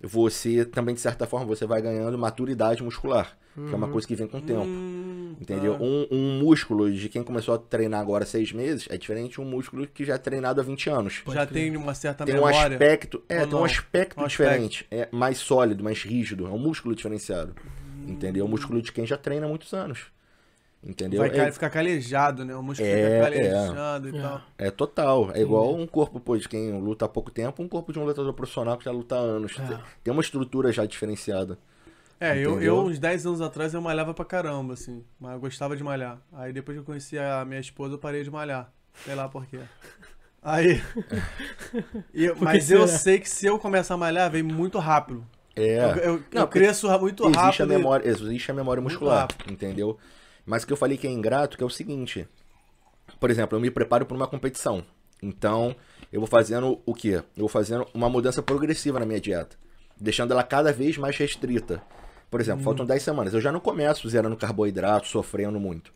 [0.01, 3.37] você também, de certa forma, você vai ganhando maturidade muscular.
[3.55, 4.61] Que é uma coisa que vem com o tempo.
[4.63, 5.73] Hum, Entendeu?
[5.77, 5.83] tá.
[5.83, 9.41] Um, um músculo de quem começou a treinar agora há seis meses é diferente de
[9.41, 11.21] um músculo que já é treinado há 20 anos.
[11.31, 12.75] Já tem uma certa Tem um memória.
[12.75, 13.21] aspecto.
[13.29, 14.87] É, tem um aspecto Um diferente.
[14.89, 16.47] É mais sólido, mais rígido.
[16.47, 17.53] É um músculo diferenciado.
[18.05, 18.11] Hum.
[18.11, 18.45] Entendeu?
[18.45, 20.07] O músculo de quem já treina há muitos anos.
[20.85, 21.19] Entendeu?
[21.21, 22.53] Vai É, ficar calejado, né?
[22.55, 24.21] O músculo É, fica calejado e é.
[24.21, 24.41] tal.
[24.57, 25.31] é total.
[25.33, 28.03] É igual um corpo, pô, de quem luta há pouco tempo, um corpo de um
[28.03, 29.55] lutador profissional que já luta há anos.
[29.59, 29.79] É.
[30.03, 31.57] Tem uma estrutura já diferenciada.
[32.19, 32.75] É, eu, Entendeu?
[32.77, 35.03] eu, uns 10 anos atrás, eu malhava pra caramba, assim.
[35.19, 36.19] Mas eu gostava de malhar.
[36.31, 38.71] Aí depois que eu conheci a minha esposa, eu parei de malhar.
[39.03, 39.59] Sei lá por quê.
[40.41, 40.81] Aí.
[42.13, 45.25] E eu- mas eu sei que se eu começar a malhar, vem muito rápido.
[45.55, 45.83] É.
[45.83, 47.61] Eu, eu- Não, eu cresço muito existe rápido.
[47.61, 49.97] a e- memória, existe a memória muscular, entendeu?
[50.45, 52.27] Mas o que eu falei que é ingrato, que é o seguinte.
[53.19, 54.83] Por exemplo, eu me preparo para uma competição.
[55.21, 55.75] Então,
[56.11, 57.15] eu vou fazendo o quê?
[57.15, 59.55] Eu vou fazendo uma mudança progressiva na minha dieta,
[59.99, 61.81] deixando ela cada vez mais restrita.
[62.33, 62.63] Por exemplo, Hum.
[62.65, 63.31] faltam 10 semanas.
[63.33, 65.93] Eu já não começo zerando carboidrato, sofrendo muito.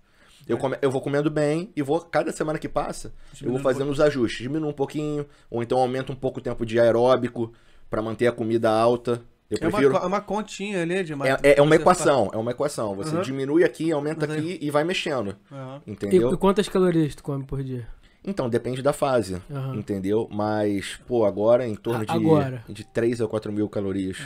[0.48, 3.60] Eu, come- eu vou comendo bem e vou, cada semana que passa, eu vou Diminuindo
[3.60, 4.44] um fazendo os ajustes.
[4.44, 7.52] Diminuo um pouquinho, ou então aumento um pouco o tempo de aeróbico
[7.90, 9.20] para manter a comida alta.
[9.50, 9.94] Eu É uma, prefiro.
[9.98, 12.96] co- é uma continha ali de É, é- é uma equação, é uma equação.
[12.96, 13.22] Você Uhum.
[13.24, 15.36] diminui aqui, aumenta Mas aí- aqui e vai mexendo.
[15.50, 15.82] faz- Aham.
[15.88, 16.34] E, Entendeu?
[16.34, 17.88] e quantas calorias tu come por dia?
[18.24, 19.42] Então, depende da fase.
[19.50, 19.76] Aham.
[19.76, 20.28] Entendeu?
[20.32, 22.64] Mas, pô, agora é em torno de, Agora.
[22.70, 24.18] de 3 a 4 mil calorias.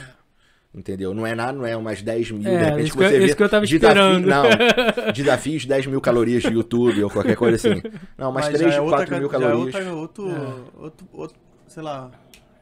[0.74, 1.12] Entendeu?
[1.12, 2.48] Não é nada, não é umas 10 mil.
[2.50, 3.24] É, de repente isso que eu- você vê.
[3.26, 4.26] isso que eu tava desafio- esperando.
[4.26, 4.42] Não,
[5.12, 7.82] desafios 10 mil calorias de YouTube ou qualquer coisa assim.
[8.16, 9.74] Não, mas, Mas 3 já de é 4 mil outra, já é calorias.
[9.74, 10.82] outra, outro, É.
[10.82, 11.36] outro, outro,
[11.68, 12.10] sei lá,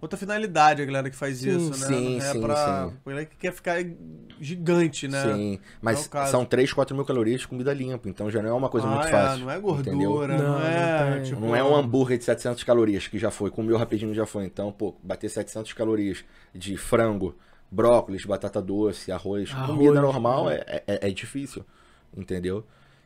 [0.03, 1.87] outra finalidade a galera que faz Sim, isso, né?
[1.87, 2.95] sim, é sim, pra, sim.
[3.07, 3.77] galera que quer ficar
[4.41, 5.23] gigante, né?
[5.23, 8.51] Sim, mas Não é são 3, 4 mil calorias de comida limpa, então já não
[8.51, 9.45] é uma coisa Ah, muito é, fácil.
[9.45, 11.13] não é gordura, Não, não, não é.
[11.15, 11.23] tem.
[11.23, 13.51] tipo, Não é um hambúrguer de 700 calorias, que já foi.
[13.53, 14.45] Comeu rapidinho já foi.
[14.47, 17.37] Então, pô, bater 700 calorias de frango,
[17.71, 19.51] brócolis, batata doce, arroz.
[19.53, 20.61] Arroz, comida normal né?
[20.67, 21.65] é, é, é difícil.
[22.17, 22.65] Entendeu?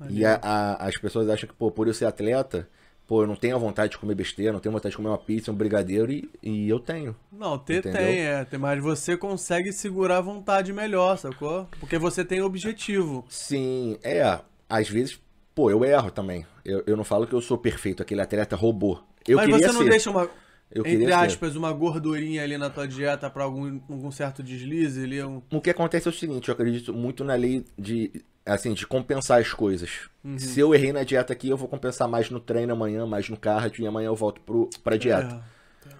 [0.08, 2.68] E a- a- as pessoas acham que, pô, por eu ser atleta,
[3.06, 5.18] pô, eu não tenho a vontade de comer besteira, não tenho vontade de comer uma
[5.18, 7.14] pizza, um brigadeiro, e, e eu tenho.
[7.30, 7.98] Não, ter Entendeu?
[8.00, 8.44] tem, é.
[8.44, 11.68] tem, Mas você consegue segurar a vontade melhor, sacou?
[11.78, 13.24] Porque você tem objetivo.
[13.28, 14.40] Sim, é.
[14.68, 15.20] Às vezes,
[15.54, 16.44] pô, eu erro também.
[16.64, 18.98] Eu, eu não falo que eu sou perfeito, aquele atleta robô.
[19.28, 19.90] Eu mas queria você não ser.
[19.90, 20.28] deixa uma,
[20.70, 21.26] Eu entre queria ser.
[21.26, 25.22] aspas, uma gordurinha ali na tua dieta pra algum, algum certo deslize ali?
[25.22, 25.40] Um...
[25.52, 28.10] O que acontece é o seguinte, eu acredito muito na lei de,
[28.44, 30.08] assim, de compensar as coisas.
[30.24, 30.38] Uhum.
[30.38, 33.36] Se eu errei na dieta aqui, eu vou compensar mais no treino amanhã, mais no
[33.36, 35.44] cardio, e amanhã eu volto pro, pra dieta.
[35.50, 35.54] É.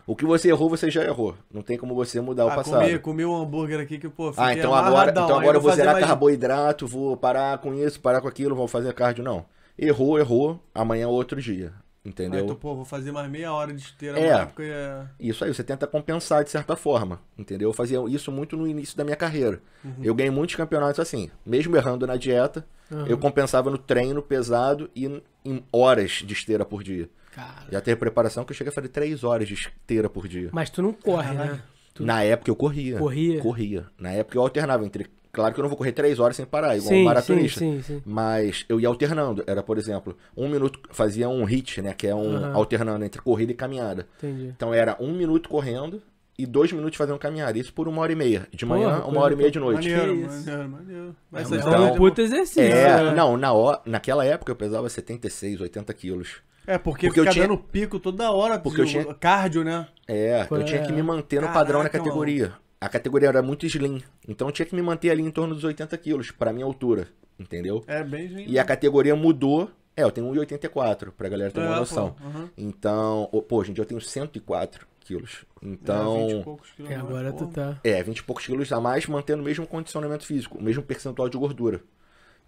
[0.06, 1.34] O que você errou, você já errou.
[1.52, 2.82] Não tem como você mudar o Ah, passado.
[2.82, 5.82] comi, comi um hambúrguer aqui que, pô, ah, então agora, então agora eu vou fazer
[5.82, 9.22] zerar mais- carboidrato, vou parar com isso, parar com aquilo, vou fazer cardio.
[9.24, 9.46] Não.
[9.78, 11.72] Errou, errou, amanhã é outro dia.
[12.04, 12.40] Entendeu?
[12.42, 14.44] Aí tu, pô, vou fazer mais meia hora de esteira É.
[14.44, 15.06] porque é...
[15.18, 17.70] Isso aí, você tenta compensar de certa forma, entendeu?
[17.70, 19.60] Eu fazia isso muito no início da minha carreira.
[19.82, 19.94] Uhum.
[20.02, 23.06] Eu ganhei muitos campeonatos assim, mesmo errando na dieta, Aham.
[23.08, 27.08] eu compensava no treino pesado e em- em horas de esteira por dia.
[27.32, 27.66] Cara.
[27.72, 30.50] Já teve preparação que eu cheguei a fazer três horas de esteira por dia.
[30.52, 31.52] Mas tu não corre, Caralho.
[31.54, 31.62] né?
[31.94, 32.98] Tu- Na época eu corria.
[32.98, 33.40] Corria?
[33.40, 33.86] Corria.
[33.98, 35.06] Na época eu alternava entre.
[35.34, 37.58] Claro que eu não vou correr três horas sem parar, igual um Sim, sim, maratonista.
[37.60, 38.02] sim, sim.
[38.06, 39.42] Mas eu ia alternando.
[39.46, 41.92] Era, por exemplo, um minuto, fazia um hit, né?
[41.92, 42.52] Que é um Aham.
[42.54, 44.06] alternando entre corrida e caminhada.
[44.18, 44.46] Entendi.
[44.56, 46.00] Então era um minuto correndo
[46.38, 47.58] e dois minutos fazendo caminhada.
[47.58, 48.46] Isso por uma hora e meia.
[48.52, 49.88] De manhã, Porra, uma hora e meia de noite.
[49.90, 50.46] Maneiro, Que isso?
[50.46, 51.16] maneiro, maneiro.
[51.30, 52.62] Mas É, história é um puta exercício.
[52.62, 53.10] É, né?
[53.14, 56.36] não, na hora, naquela época eu pesava 76, 80 quilos.
[56.66, 58.58] É, porque, Porque eu tinha- dando pico toda hora.
[58.58, 59.86] Porque eu tinha- Cardio, né?
[60.08, 60.94] É, eu tinha que é.
[60.94, 62.52] me manter no padrão na Caraca, categoria.
[62.84, 64.02] A categoria era muito slim.
[64.28, 67.08] Então eu tinha que me manter ali em torno dos 80 quilos, pra minha altura.
[67.38, 67.82] Entendeu?
[67.86, 68.50] É bem gente.
[68.50, 69.70] E a categoria mudou.
[69.96, 72.10] É, eu tenho 1,84, pra galera ter uma É, noção.
[72.12, 72.50] pô, aham.
[72.58, 75.44] Então, ô, pô, hoje em dia eu tenho 104 quilos.
[75.62, 77.80] É, 20 e Então, poucos quilos É, agora tu tá.
[77.82, 81.28] é, 20 e poucos quilos a mais, mantendo o mesmo condicionamento físico, o mesmo percentual
[81.28, 81.80] de gordura.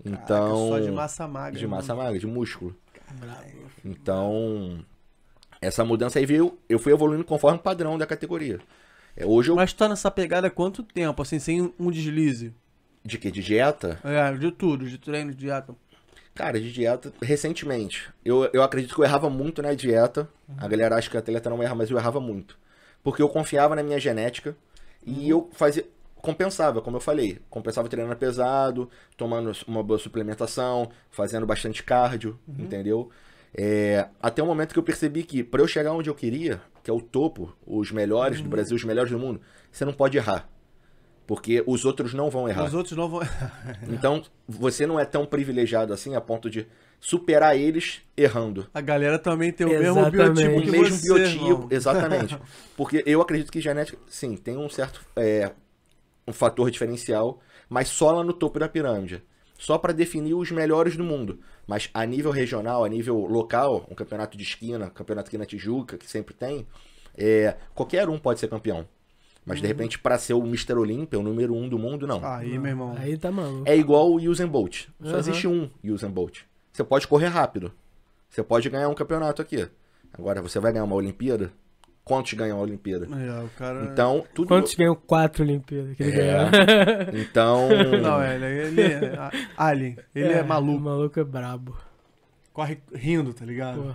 [0.05, 1.59] Então, Caraca, só de massa magra.
[1.59, 2.05] de massa mano.
[2.05, 2.77] magra, de músculo.
[3.19, 3.45] Bravo.
[3.85, 4.85] Então,
[5.61, 8.59] essa mudança aí veio, eu fui evoluindo conforme o padrão da categoria.
[9.17, 12.53] É, hoje eu, Mas tá nessa pegada há quanto tempo, assim, sem um deslize?
[13.07, 13.31] de que?
[13.31, 13.99] De dieta?
[14.03, 15.75] É, de tudo, de treino, de dieta.
[16.35, 18.11] Cara, de dieta, recentemente.
[18.25, 20.29] Eu, eu acredito que eu errava muito na dieta.
[20.59, 22.59] A galera acha que o atleta não erra, mas eu errava muito.
[23.03, 24.55] Porque eu confiava na minha genética
[25.05, 25.87] e eu fazia.
[26.17, 27.39] Compensava, como eu falei.
[27.49, 33.11] Compensava treinando pesado, tomando uma boa suplementação, fazendo bastante cardio, entendeu?
[33.55, 36.91] É, até o momento que eu percebi que, para eu chegar onde eu queria, que
[36.91, 39.41] é o topo, os melhores do Brasil, os melhores do mundo,
[39.73, 40.49] você não pode errar.
[41.27, 42.65] Porque os outros não vão errar.
[42.65, 43.23] Os outros não vão.
[43.89, 46.65] Então, você não é tão privilegiado assim a ponto de
[47.01, 48.69] superar eles errando.
[48.73, 50.13] A galera também tem o mesmo Exatamente.
[50.13, 51.69] biotipo O que mesmo você, biotipo, irmão.
[51.73, 52.39] exatamente.
[52.77, 55.51] Porque eu acredito que genética, sim, tem um certo é,
[56.25, 59.25] um fator diferencial, mas só lá no topo da pirâmide.
[59.59, 61.41] Só para definir os melhores do mundo.
[61.67, 65.99] Mas a nível regional, a nível local, um campeonato de esquina, campeonato aqui na Tijuca,
[65.99, 66.67] que sempre tem,
[67.17, 68.87] é, qualquer um pode ser campeão.
[69.45, 70.75] Mas de repente, para ser o Mr.
[70.75, 72.25] Olímpia, o número um do mundo, não.
[72.25, 72.97] Aí, meu irmão.
[72.99, 73.63] Aí tá maluco.
[73.65, 74.87] É igual o Usain Bolt.
[75.01, 75.19] Só Aham.
[75.19, 76.41] existe um Usain Bolt.
[76.73, 77.73] Você pode correr rápido.
[78.29, 79.69] Você pode ganhar um campeonato aqui.
[80.13, 81.53] Agora, você vai ganhar uma Olimpíada?
[82.07, 83.05] Quantos ganham a Olimpíada?
[83.07, 83.83] É, o cara.
[83.93, 84.47] Então, tudo.
[84.47, 85.97] Quantos ganham quatro Olimpíadas?
[85.97, 86.25] Que ele É.
[86.25, 86.47] ganhou?
[87.21, 87.69] Então.
[88.01, 89.97] Não, ele, ele é a- alien.
[90.15, 90.81] Ele é, O maluco.
[90.81, 91.77] maluco é brabo.
[92.53, 93.83] Corre rindo, tá ligado?
[93.83, 93.95] Porra.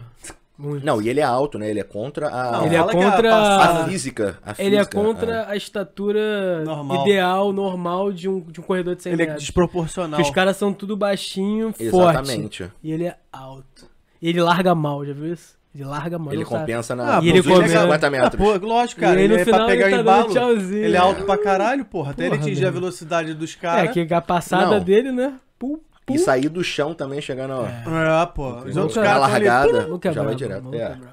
[0.57, 0.85] Muito.
[0.85, 1.69] Não, e ele é alto, né?
[1.69, 4.37] Ele é contra a, Não, ele é a contra passada- a física.
[4.45, 7.01] a Ele é física, contra a estatura Normal.
[7.07, 9.43] ideal, normal de um, de um corredor de 100 Ele é metros.
[9.45, 10.17] desproporcional.
[10.19, 11.89] Porque os caras são tudo baixinho, é.
[11.89, 12.19] forte.
[12.19, 12.71] Exatamente.
[12.83, 13.89] E ele é alto.
[14.21, 15.57] E ele larga mal, já viu isso?
[15.73, 16.33] Ele larga mal.
[16.33, 16.59] Ele não sabe.
[16.61, 18.35] compensa na, Ah, E ele nos últimos come- 50 Ah, metros.
[18.35, 19.19] pô, lógico, cara.
[19.21, 20.23] E ele é pra pegar ele o tá embalo.
[20.23, 20.83] dando tchauzinho.
[20.85, 22.11] Ele é alto pra caralho, porra.
[22.11, 23.91] Até ele Porra, atingir a velocidade dos É, caras.
[23.93, 24.83] que a passada Não.
[24.83, 25.33] dele, né?
[25.57, 26.13] Pum, pum.
[26.15, 27.51] E sair do chão também, chegando.
[27.53, 28.49] ó, É, pô.
[28.65, 29.81] Os outros caras ali, largada.
[29.83, 30.89] Maluco é Já vai direto, é.
[30.95, 31.05] brabo.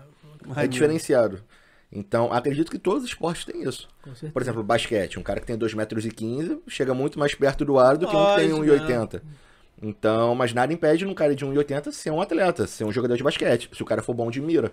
[0.57, 1.40] É diferenciado.
[1.90, 3.88] Então, acredito que todos os esportes têm isso.
[4.33, 5.18] Por exemplo, basquete.
[5.18, 8.07] Um cara que tem 2,15 metros e 15 chega muito mais perto do aro do
[8.07, 9.23] que um que tem Lógico, 1,80.
[9.81, 13.23] Então, mas nada impede um cara de 1,80 ser um atleta, ser um jogador de
[13.23, 13.71] basquete.
[13.73, 14.73] Se o cara for bom de mira,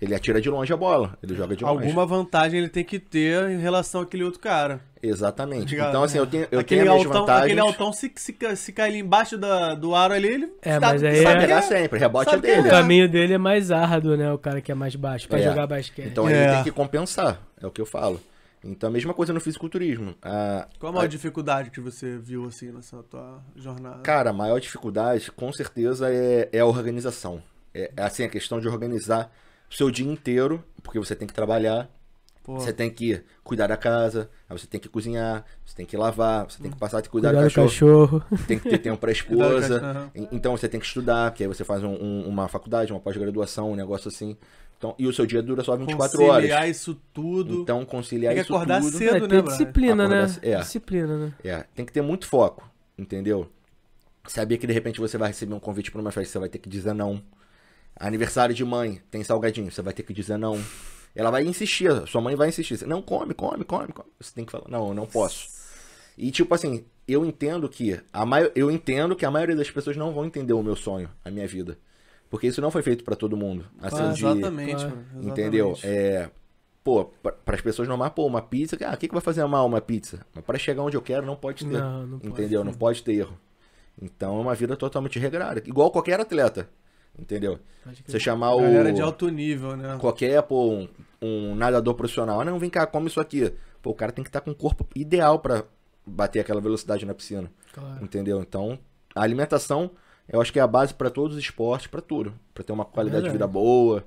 [0.00, 1.84] ele atira de longe a bola, ele joga de longe.
[1.84, 4.80] Alguma vantagem ele tem que ter em relação àquele outro cara.
[5.02, 5.70] Exatamente.
[5.70, 5.88] Ligado?
[5.90, 7.44] Então, assim, eu tenho, eu aquele, tenho as minhas altão, vantagens.
[7.44, 10.52] aquele altão, se, se, se cair ali embaixo da, do aro ali, ele.
[10.62, 12.68] É, tá- mas aí Vai é- pegar sempre, rebote é Sabe O dele.
[12.68, 12.70] é.
[12.70, 14.30] caminho dele é mais árduo, né?
[14.32, 15.42] O cara que é mais baixo, pra É.
[15.42, 16.06] jogar basquete.
[16.08, 16.32] Então É.
[16.44, 18.20] ele tem que compensar, é o que eu falo.
[18.62, 20.14] Então a mesma coisa no fisiculturismo.
[20.22, 24.00] A, Qual a maior dificuldade que você viu assim nessa tua jornada?
[24.02, 27.42] Cara, a maior dificuldade, com certeza, é, é a organização.
[27.72, 29.32] É, é, assim, a questão de organizar
[29.70, 31.88] o seu dia inteiro, porque você tem que trabalhar,
[32.42, 35.96] Pô, você tem que cuidar da casa, aí você tem que cozinhar, você tem que
[35.96, 38.44] lavar, você tem que passar a cuidar Cuidar do do cachorro, cachorro.
[38.48, 39.80] tem que ter tempo pra esposa.
[39.80, 40.10] cachorro.
[40.14, 43.00] En- Então você tem que estudar, que aí você faz um- um- uma faculdade, uma
[43.00, 44.36] pós-graduação, um negócio assim.
[44.80, 46.36] Então, e o seu dia dura só 24 horas.
[46.36, 47.60] conciliar isso tudo.
[47.60, 48.96] Então conciliar Tem que isso acordar tudo.
[48.96, 49.26] cedo.
[49.26, 50.22] É, né, disciplina, né?
[50.24, 50.56] Acordar- é.
[50.60, 51.34] Disciplina, né?
[51.44, 52.66] É, tem que ter muito foco,
[52.96, 53.46] entendeu?
[54.26, 56.58] Saber que de repente você vai receber um convite pra uma festa, você vai ter
[56.58, 57.22] que dizer não.
[57.94, 60.58] Aniversário de mãe, tem salgadinho, você vai ter que dizer não.
[61.14, 62.78] Ela vai insistir, sua mãe vai insistir.
[62.78, 64.08] Você, Não, come, come, come, come.
[64.18, 65.48] Você tem que falar, não, eu não posso.
[66.16, 68.50] E tipo assim, eu entendo que a mai...
[68.54, 71.46] eu entendo que a maioria das pessoas não vão entender o meu sonho, a minha
[71.46, 71.76] vida.
[72.30, 73.66] Porque isso não foi feito pra todo mundo.
[73.82, 74.90] Assim, Ah, de- exatamente, Claro.
[74.90, 75.02] mano.
[75.02, 75.28] Exatamente.
[75.40, 75.78] Entendeu?
[75.84, 76.30] É.
[76.82, 79.66] Pô, para as pessoas normais, pô, uma pizza, ah, o que, que vai fazer mal
[79.66, 80.24] uma pizza?
[80.34, 81.72] Mas para chegar onde eu quero, não pode ter.
[81.78, 82.32] Não, não pode.
[82.32, 82.64] entendeu?
[82.64, 83.36] Não pode ter erro.
[84.00, 85.60] Então é uma vida totalmente regrada.
[85.66, 86.68] Igual qualquer atleta.
[87.18, 87.58] Entendeu?
[87.84, 88.02] Pode.
[88.06, 88.60] Você chamar o.
[88.62, 89.98] Galera de alto nível, né?
[90.00, 90.88] Qualquer, pô, um,
[91.20, 92.40] um nadador profissional.
[92.40, 93.52] Ah, não, vem cá, come isso aqui.
[93.82, 95.64] Pô, o cara tem que estar com o corpo ideal para
[96.06, 97.50] bater aquela velocidade na piscina.
[97.74, 98.02] Claro.
[98.02, 98.40] Entendeu?
[98.40, 98.78] Então,
[99.14, 99.90] a alimentação,
[100.32, 102.32] eu acho que é a base para todos os esportes, para tudo.
[102.54, 104.04] Para ter uma qualidade de vida boa.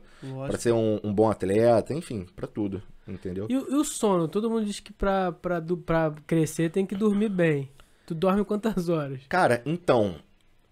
[0.48, 3.48] Pra ser um, um bom atleta, enfim, pra tudo, entendeu?
[3.50, 4.28] E, o- e o sono?
[4.28, 7.70] Todo mundo diz que pra, pra, du- pra crescer tem que dormir bem.
[8.06, 9.20] Tu dorme quantas horas?
[9.28, 10.16] Cara, então,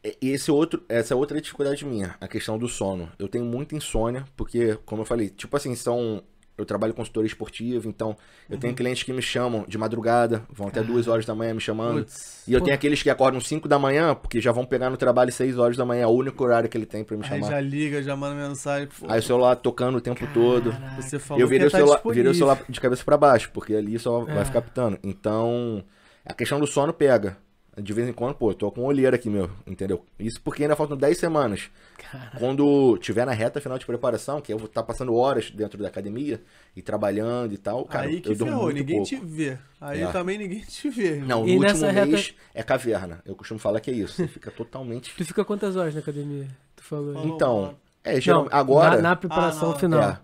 [0.04, 3.10] e- esse outro, essa é outra dificuldade minha, a questão do sono.
[3.20, 6.24] Eu tenho muita insônia, porque, como eu falei, tipo assim, são.
[6.62, 8.16] Eu trabalho com consultoria esportiva, então
[8.50, 11.60] eu tenho clientes que me chamam de madrugada, vão até duas horas da manhã me
[11.62, 12.06] chamando.
[12.48, 12.66] E eu Pô.
[12.66, 15.76] tenho aqueles que acordam 5 da manhã, porque já vão pegar no trabalho 6 horas
[15.78, 17.50] da manhã, é o único horário que ele tem pra me Aí chamar.
[17.52, 18.88] já liga, já manda mensagem.
[18.88, 20.76] Pô, Aí o celular tocando o tempo todo.
[20.96, 22.24] você falou eu virei que o, tá celular, disponível.
[22.24, 24.34] virei o celular de cabeça pra baixo, porque ali só É.
[24.36, 24.98] vai ficar pitando.
[25.04, 25.84] Então,
[26.26, 27.38] a questão do sono pega.
[27.82, 30.06] De vez em quando, pô, eu tô com olheira aqui, meu, entendeu?
[30.20, 31.70] Isso porque ainda faltam 10 semanas.
[31.98, 35.82] Cara, Quando tiver na reta final de preparação, que eu vou estar passando horas dentro
[35.82, 36.42] da academia
[36.76, 39.10] e trabalhando e tal, cara, Aí que eu ferrou, muito ninguém pouco.
[39.10, 39.58] te vê.
[39.80, 40.08] Aí É.
[40.12, 41.14] também ninguém te vê.
[41.16, 41.28] irmão.
[41.28, 43.22] Não, no E último reta- mês é caverna.
[43.26, 44.14] Eu costumo falar que é isso.
[44.16, 45.14] Você fica totalmente...
[45.16, 46.48] tu fica quantas horas na academia?
[46.76, 47.26] Tu falou.
[47.26, 48.96] Então, é, Não, geralmente, agora...
[48.98, 49.80] Na, na preparação Ah, não.
[49.80, 50.02] final.
[50.10, 50.20] É.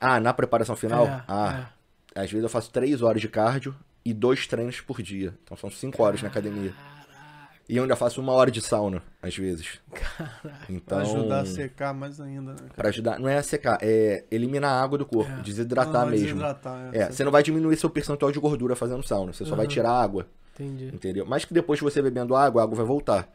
[0.00, 1.06] Ah, na preparação final?
[1.06, 1.66] É, ah,
[2.14, 5.34] às vezes eu faço 3 horas de cardio e dois treinos por dia.
[5.44, 6.72] Então são 5 horas na academia.
[7.68, 9.78] E eu ainda faço uma hora de sauna, às vezes.
[10.70, 12.56] Então, Pra ajudar a secar mais ainda, né?
[12.60, 12.72] cara?
[12.74, 16.26] pra ajudar, não é secar, é eliminar a água do corpo, desidratar Ah, mesmo.
[16.26, 19.66] desidratar, É, você não vai diminuir seu percentual de gordura fazendo sauna, você só vai
[19.66, 19.70] Uhum.
[19.72, 20.90] tirar a água, Entendi.
[20.94, 21.26] entendeu?
[21.26, 23.28] Mas que depois que você bebendo água, a água vai voltar.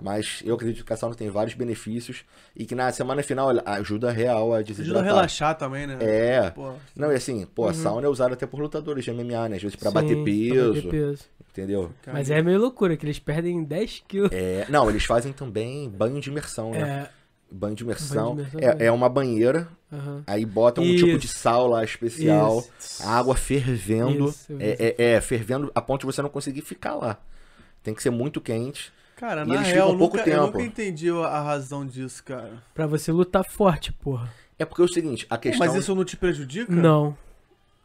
[0.00, 4.12] Mas eu acredito que a sauna tem vários benefícios e que na semana final ajuda
[4.12, 5.04] real a Ajuda a desidratar.
[5.04, 5.98] relaxar também, né?
[6.00, 6.50] É.
[6.50, 6.72] Pô.
[6.94, 9.56] Não, e assim, pô, a sauna é usada até por lutadores de MMA, né?
[9.56, 11.24] Às vezes pra Sim, bater pra peso, bater peso.
[11.50, 11.92] entendeu?
[12.06, 14.30] Mas é meio loucura, que eles perdem 10 quilos.
[14.32, 17.08] É, não, eles fazem também banho de imersão, né?
[17.12, 17.18] É.
[17.50, 18.34] Banho de imersão.
[18.36, 18.86] Banho de imersão é, também.
[18.86, 20.22] é uma banheira, aham.
[20.28, 21.04] aí botam um Isso.
[21.06, 23.02] tipo de sal lá especial, Isso.
[23.02, 24.28] a água fervendo.
[24.28, 27.18] Isso, é, é, é, fervendo a ponto de você não conseguir ficar lá.
[27.82, 28.92] Tem que ser muito quente.
[29.18, 32.22] Cara, E na eles real, ficam eu pouco nunca, eu nunca entendi a razão disso,
[32.22, 32.62] cara.
[32.72, 34.32] Pra você lutar forte, porra.
[34.58, 35.66] É porque é o seguinte, a questão.
[35.66, 36.72] Mas isso não te prejudica?
[36.72, 37.16] Não.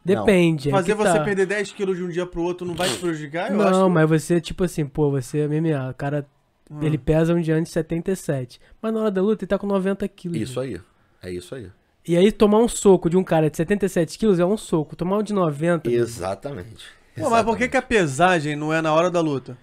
[0.04, 0.68] Depende.
[0.68, 1.24] é Fazer que você tá.
[1.24, 3.50] perder 10 quilos de um dia pro outro não vai te prejudicar?
[3.50, 6.26] Eu Não, acho que- mas você, tipo assim, pô, você é MMA, o cara,
[6.70, 6.82] Hum.
[6.82, 8.60] ele pesa um diante de 77.
[8.82, 10.36] Mas na hora da luta ele tá com 90 quilos.
[10.38, 10.80] Isso aí.
[11.22, 11.68] É isso aí.
[12.06, 14.94] E aí tomar um soco de um cara de 77 quilos é um soco.
[14.94, 16.84] Tomar um de 90 Exatamente.
[17.16, 19.56] Pô, mas por que, que a pesagem não é na hora da luta?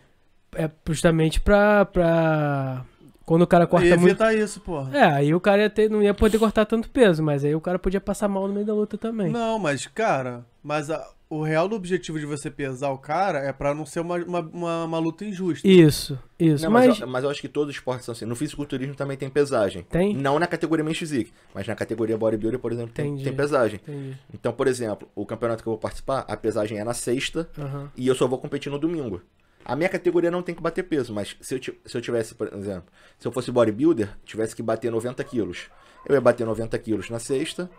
[0.56, 2.86] É justamente pra, pra...
[3.26, 4.08] Quando o cara corta e muito...
[4.08, 4.98] evita isso, porra.
[4.98, 7.62] É, aí o cara ia ter, não ia poder cortar tanto peso, mas aí o
[7.62, 9.32] cara podia passar mal no meio da luta também.
[9.32, 13.74] Não, mas, cara, mas a- o real objetivo de você pesar o cara é pra
[13.74, 15.66] não ser uma, uma, uma, uma luta injusta.
[15.66, 16.66] Isso, isso.
[16.66, 18.26] Não, mas, mas eu, mas eu acho que todos os esportes são assim.
[18.26, 19.84] No fisiculturismo também tem pesagem.
[19.84, 20.14] Tem?
[20.14, 23.80] Não na categoria men's physique, mas na categoria bodybuilder, por exemplo, tem, tem pesagem.
[23.82, 24.18] Entendi.
[24.34, 27.90] Então, por exemplo, o campeonato que eu vou participar, a pesagem é na sexta Aham.
[27.96, 29.22] e eu só vou competir no domingo.
[29.65, 32.52] A minha categoria não tem que bater peso, mas se eu, se eu tivesse, por
[32.54, 35.69] exemplo, se eu fosse bodybuilder, tivesse que bater 90 quilos.
[36.08, 37.69] Eu ia bater 90 quilos na sexta,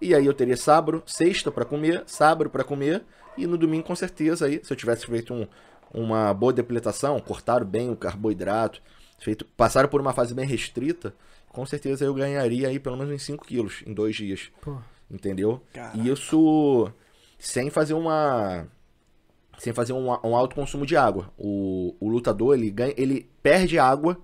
[0.00, 3.02] e aí eu teria sábado, sexta pra comer, sábado pra comer,
[3.36, 5.46] e no domingo com certeza aí, se eu tivesse feito um-
[5.92, 8.80] uma boa depletação, cortado bem o carboidrato,
[9.18, 11.14] feito, passaram por uma fase bem restrita,
[11.48, 14.50] com certeza eu ganharia aí pelo menos uns 5 quilos em dois dias.
[14.60, 14.76] Pô.
[15.10, 15.60] Entendeu?
[15.72, 15.98] Caraca.
[15.98, 16.92] E isso
[17.38, 18.68] sem fazer uma.
[19.60, 21.30] Sem fazer um, um alto consumo de água.
[21.38, 22.94] O, o lutador, ele ganha.
[22.96, 24.16] Ele perde água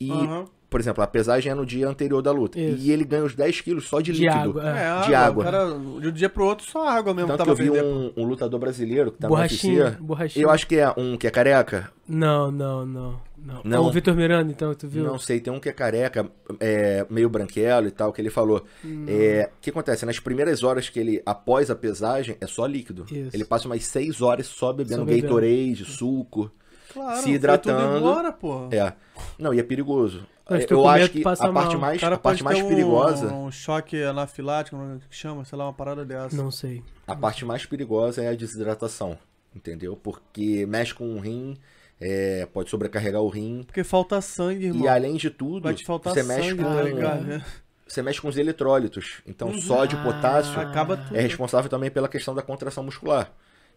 [0.00, 0.10] e.
[0.10, 0.44] Aham.
[0.68, 2.56] Por exemplo, a pesagem é no dia anterior da luta.
[2.60, 2.78] Isso.
[2.86, 4.60] E ele ganha os 10 quilos só de, De líquido.
[4.60, 4.62] água.
[4.68, 4.86] É, É.
[4.86, 5.06] água.
[5.06, 5.44] De água.
[5.44, 5.66] Cara,
[6.00, 8.24] de um dia pro outro, só água mesmo Tanto que tava eu vi um, um
[8.24, 10.00] lutador brasileiro que tá Borrachinha, no UFC.
[10.02, 10.44] borrachinha.
[10.44, 11.90] Eu acho que é um que é careca.
[12.06, 13.60] Não, não, não, não.
[13.64, 13.84] Não.
[13.86, 15.04] O Vitor Miranda, então, tu viu?
[15.04, 18.64] Não sei, tem um que é careca, é, meio branquelo e tal, que ele falou.
[19.06, 20.04] É, O que acontece?
[20.06, 23.04] Nas primeiras horas que ele, após a pesagem, é só líquido.
[23.10, 23.30] Isso.
[23.34, 25.22] Ele passa umas 6 horas só bebendo Só bebendo.
[25.22, 26.50] Gatorade, suco.
[26.92, 27.78] Claro, se hidratando.
[27.86, 28.68] tudo embora, porra.
[28.74, 28.92] É.
[29.38, 30.26] Não, e é perigoso.
[30.48, 31.80] Mas tu Eu acho que passa a parte mal.
[31.82, 34.76] mais, a parte mais um, perigosa, um choque anafilático,
[35.08, 36.36] que chama, sei lá, uma parada dessa.
[36.36, 36.82] Não sei.
[37.06, 39.16] a parte mais perigosa é a desidratação,
[39.54, 39.96] entendeu?
[39.96, 41.56] Porque mexe com o rim,
[42.00, 43.62] é, pode sobrecarregar o rim.
[43.64, 44.84] Porque falta sangue, irmão.
[44.84, 47.22] E além de tudo, Vai te faltar você sangue, mexe com tá ligado?
[47.24, 47.44] né?
[47.86, 49.20] você mexe com os eletrólitos.
[49.26, 50.02] Então, sódio, Ah.
[50.04, 51.16] potássio Acaba tudo.
[51.16, 53.32] é responsável também pela questão da contração muscular.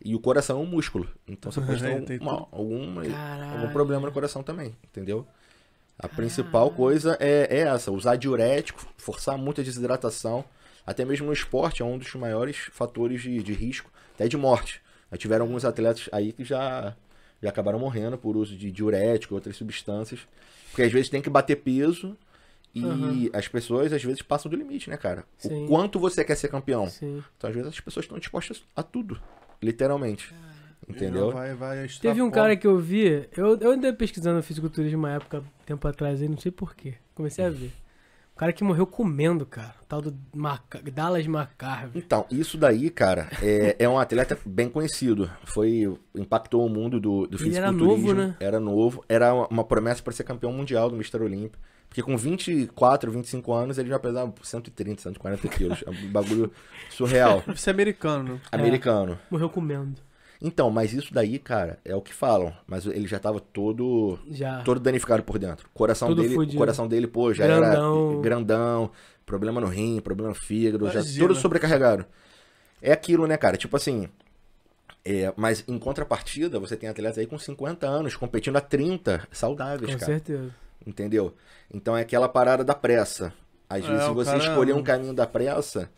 [0.06, 1.08] E o coração é um músculo.
[1.28, 3.60] Então você pode É, ter tem um- uma- alguma, Caralho.
[3.62, 5.26] algum problema no coração também, entendeu?
[5.98, 10.44] A principal coisa é, é essa, usar diurético, forçar muito a desidratação.
[10.86, 14.82] Até mesmo no esporte é um dos maiores fatores de, de risco, até de morte.
[15.12, 16.96] Já tiveram alguns atletas aí que já,
[17.44, 20.22] já acabaram morrendo por uso de diurético e outras substâncias.
[20.70, 22.18] Porque às vezes tem que bater peso
[22.74, 25.24] e as pessoas às vezes passam do limite, né, cara?
[25.38, 25.66] Sim.
[25.66, 26.88] O quanto você quer ser campeão.
[26.88, 27.24] Sim.
[27.38, 29.22] Então, às vezes, as pessoas estão dispostas a tudo.
[29.62, 30.34] Literalmente.
[30.88, 31.32] Entendeu?
[31.32, 35.42] Vai, vai Teve um cara que eu vi, eu, eu andei pesquisando fisiculturismo uma época,
[35.66, 36.96] tempo atrás aí, não sei porquê.
[37.16, 37.72] Comecei a ver.
[38.36, 39.76] Um cara que morreu comendo, cara.
[39.84, 40.82] O tal do Maca...
[40.92, 41.92] Dallas McCarver.
[41.94, 45.30] Então, isso daí, cara, é, é um atleta bem conhecido.
[45.44, 45.96] Foi.
[46.16, 48.14] Impactou o mundo do, do Ele era fisiculturismo.
[48.14, 48.36] novo, né?
[48.40, 49.06] Era novo.
[49.08, 51.22] Era uma- promessa para ser campeão mundial do Mr.
[51.22, 51.60] Olímpio.
[51.88, 55.84] Porque com 24, 25 anos ele já pesava 130, 140 quilos.
[55.86, 56.52] É um bagulho
[56.90, 57.44] surreal.
[57.46, 58.40] Deve ser americano, né?
[58.52, 59.20] Americano.
[59.30, 60.02] Morreu comendo.
[60.46, 62.54] Então, mas isso daí, cara, é o que falam.
[62.68, 64.62] Mas ele já tava todo Já.
[64.64, 65.68] todo danificado por dentro.
[65.68, 66.58] O coração Todo dele, fudido.
[66.58, 68.12] coração dele, pô, já Grandão.
[68.12, 68.92] era grandão,
[69.26, 71.28] problema no rim, problema no fígado, já Imagina.
[71.28, 72.06] todo sobrecarregado.
[72.82, 73.56] É aquilo, né, cara?
[73.56, 74.10] Tipo assim,
[75.06, 79.92] é, mas em contrapartida, você tem atletas aí com 50 anos competindo a 30, saudáveis,
[79.94, 80.12] Com cara.
[80.12, 80.54] certeza.
[80.86, 81.34] Entendeu?
[81.74, 83.34] Então é aquela parada da pressa.
[83.70, 85.90] Às É, vezes, se você cara- escolher um caminho da pressa,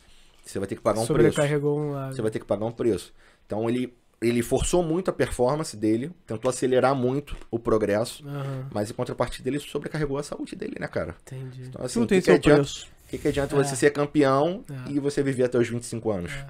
[0.44, 1.32] você vai ter que pagar um preço.
[1.34, 2.16] Sobrecarregou um lado.
[2.16, 3.12] Você vai ter que pagar um preço.
[3.48, 3.92] Então ele,
[4.28, 8.28] ele forçou muito a performance dele, tentou acelerar muito o progresso.
[8.28, 11.16] Aham, Mas em contrapartida ele sobrecarregou a saúde dele, né, cara?
[11.22, 11.64] entendi.
[11.68, 12.88] Então, assim, Tudo o tem que, adianta, preço.
[13.06, 13.64] o que, que adianta É.
[13.64, 14.92] você ser campeão É.
[14.92, 16.32] e você viver até os 25 anos?
[16.32, 16.48] É.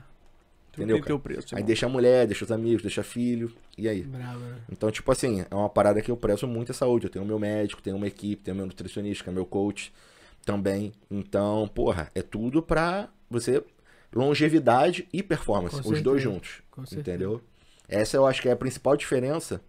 [0.73, 1.55] Entendeu, tem preço.
[1.55, 1.67] Aí irmão.
[1.67, 4.01] deixa a mulher, deixa os amigos, deixa filho, e aí?
[4.01, 4.57] Bravo, né?
[4.69, 7.05] Então, tipo assim, é uma parada que eu prezo muito a saúde.
[7.05, 9.93] Eu tenho meu médico, tenho uma equipe, tenho meu nutricionista, que é meu coach
[10.45, 10.91] também.
[11.09, 13.63] Então, porra, é tudo pra você
[14.13, 16.61] longevidade e performance, Com os dois juntos.
[16.71, 17.15] Com certeza.
[17.17, 17.41] Entendeu?
[17.87, 19.61] Essa eu acho que é a principal diferença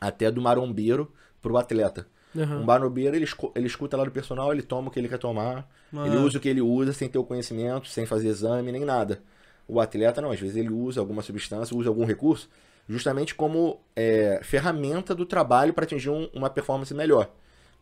[0.00, 2.06] até do marombeiro pro atleta.
[2.36, 2.60] Aham.
[2.60, 5.68] Um barbeiro, ele, ele escuta lá do personal, ele toma o que ele quer tomar,
[5.92, 6.20] ele Ah.
[6.20, 9.22] usa o que ele usa sem ter o conhecimento, sem fazer exame, nem nada.
[9.68, 12.48] O atleta não, às vezes ele usa alguma substância, usa algum recurso,
[12.88, 17.30] justamente como é, ferramenta do trabalho para atingir um- uma performance melhor.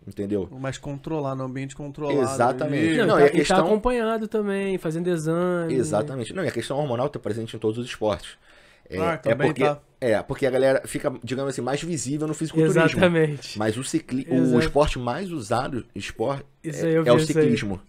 [0.06, 0.48] Entendeu?
[0.50, 2.20] Mais controlar, no ambiente controlado.
[2.20, 2.88] Exatamente.
[2.88, 2.96] ali.
[2.98, 5.74] Não, Não, e e a tá, e tá questão- acompanhado também, fazendo exame.
[5.74, 6.34] Exatamente.
[6.34, 8.36] Não, e a questão hormonal está presente em todos os esportes.
[8.89, 9.80] É, Ah, é também porque, tá.
[10.01, 12.83] é, porque a galera fica, digamos assim, mais visível no fisiculturismo.
[12.83, 13.59] Exatamente.
[13.59, 14.26] Mas o, cicli...
[14.30, 17.80] o esporte mais usado esporte Isso é, aí eu vi é o ciclismo,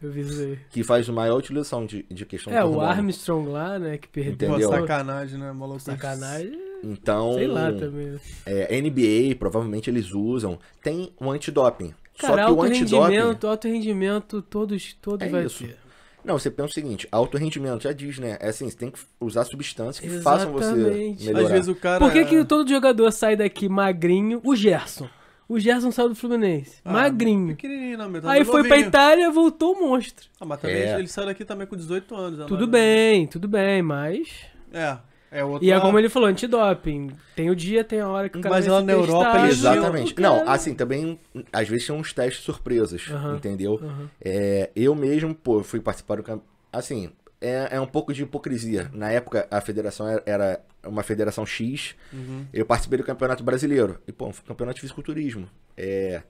[0.69, 2.79] que faz a maior utilização de, de questão É, o.
[2.81, 4.53] Armstrong lá, né, que perdeu.
[4.53, 5.51] Pô, sacanagem, né?
[5.51, 5.79] Maluco.
[5.79, 6.57] Sacanagem.
[6.83, 8.07] Então, Sei lá também.
[8.07, 8.19] né?
[8.45, 10.59] é, NBA, provavelmente eles usam.
[10.81, 11.93] Tem o antidoping.
[12.19, 13.13] Cara, Só que o alto antidoping...
[13.15, 15.63] rendimento, alto rendimento, todos, todos É vai isso.
[15.63, 15.77] ter.
[16.23, 18.37] Não, você pensa o seguinte, alto rendimento, já diz, né?
[18.39, 21.25] É assim, você tem que usar substâncias que façam você Exatamente.
[21.25, 21.45] melhorar.
[21.45, 21.99] Às vezes o cara.
[21.99, 24.39] Por que, que todo jogador sai daqui magrinho?
[24.43, 25.09] O Gerson.
[25.49, 26.77] O Gerson saiu do Fluminense.
[26.85, 27.47] Ah, magrinho.
[27.49, 28.77] Pequenininho, não, meu, tá Aí foi pra.
[28.79, 30.27] Itália, voltou o monstro.
[30.39, 30.97] Ah, mas também É.
[30.97, 32.39] ele saiu daqui também com 18 anos.
[32.39, 34.29] né, Tudo bem, tudo bem, mas.
[34.71, 34.97] É.
[35.33, 35.65] É outro.
[35.67, 37.11] E é como ele falou, antidoping.
[37.35, 40.13] Tem o dia, tem a hora que o cara Mas lá na Europa eles- Exatamente.
[40.13, 41.19] cara- Não, assim, também,
[41.51, 43.79] às vezes tem uns testes surpresas, Aham, entendeu?
[43.83, 44.09] aham.
[44.23, 46.47] É, eu mesmo, pô, fui participar do campeonato.
[46.71, 47.09] Assim,
[47.41, 48.89] é, é um pouco de hipocrisia.
[48.93, 51.95] Na época, a federação era, uma federação X.
[52.13, 52.45] Uhum.
[52.53, 53.99] Eu participei do Campeonato Brasileiro.
[54.07, 55.47] E, pô, um campeonato de fisiculturismo.
[55.75, 56.21] É.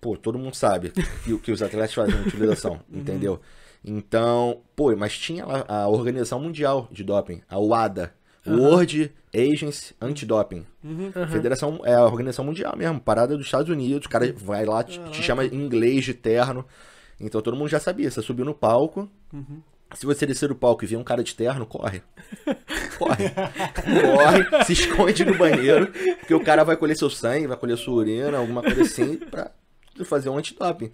[0.00, 0.92] Pô, todo mundo sabe
[1.24, 3.00] que, o- que os atletas fazem utilização, Uhum.
[3.00, 3.40] entendeu?
[3.84, 7.58] Então, pô, mas tinha lá a Organização Mundial de Doping, a
[8.46, 8.62] WADA.
[8.62, 10.66] World Agency Anti-Doping.
[10.82, 11.12] Uhum.
[11.30, 14.98] Federação é a organização mundial mesmo, parada dos Estados Unidos, o cara vai lá, te,
[15.10, 16.64] te chama em inglês de terno.
[17.20, 19.08] Então todo mundo já sabia, você subiu no palco.
[19.32, 19.60] Uhum.
[19.94, 22.02] Se você descer do palco e ver um cara de terno, corre.
[22.98, 23.30] Corre.
[23.30, 27.92] corre, se esconde no banheiro, porque o cara vai colher seu sangue, vai colher sua
[27.92, 29.50] urina, alguma coisa assim, pra
[30.02, 30.90] fazer um antidoping.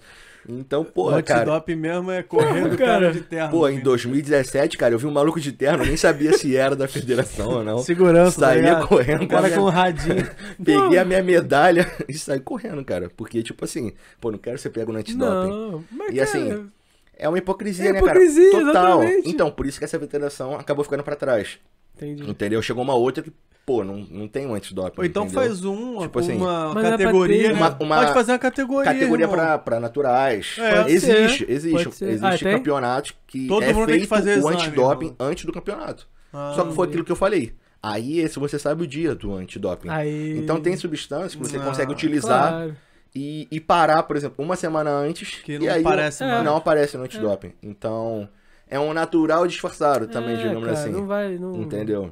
[0.48, 1.40] Então, pô, o cara.
[1.42, 3.12] antidoping mesmo é correr do Cara.
[3.12, 3.48] de terra.
[3.48, 6.74] Pô, em 2017, cara, eu vi um maluco de terno, eu nem sabia se era
[6.74, 7.78] da federação ou não.
[7.78, 8.88] Segurança, tá Saía ligado?
[8.88, 10.28] correndo O cara com um minha- radinho.
[10.64, 13.10] Peguei a minha medalha e saí correndo, cara.
[13.16, 15.48] Porque, tipo assim, pô, não quero ser pego no antidoping.
[15.50, 16.70] Não, mas E cara, assim,
[17.16, 18.64] É uma hipocrisia, É né, hipocrisia, cara?
[18.64, 19.02] Total.
[19.02, 19.28] exatamente.
[19.30, 21.58] Então, por isso que essa federação acabou ficando pra trás.
[21.96, 22.28] Entendi.
[22.30, 22.60] Entendeu?
[22.62, 23.32] Chegou uma outra que,
[23.66, 24.98] pô, não, não tem um antidoping.
[25.00, 25.42] Ou então entendeu?
[25.42, 27.58] faz um, Tipo assim, uma é categoria, ter, né?
[27.58, 30.56] Uma- uma Pode fazer uma categoria, Categoria pra, pra naturais.
[30.58, 31.84] É, pode existe, ser, existe.
[31.88, 32.04] pode.
[32.04, 32.56] Existe Ah, tem?
[32.58, 36.08] campeonatos que Todo é mundo tem que feito fazer o exame, antidoping antes do campeonato.
[36.32, 37.54] Ah, Só que foi aquilo que eu falei.
[37.82, 39.88] Aí, esse você sabe o dia do antidoping.
[39.88, 40.38] Aí...
[40.38, 42.76] Então tem substâncias que você Ah, consegue utilizar Claro.
[43.14, 45.40] e, e parar, por exemplo, uma semana antes.
[45.42, 46.44] Que e não aí aparece mais.
[46.44, 47.52] Não aparece no antidoping.
[47.60, 48.28] Então,
[48.72, 50.90] é um natural disfarçado também, É, digamos cara, assim.
[50.90, 51.52] Não vai, não...
[51.60, 52.10] Entendeu?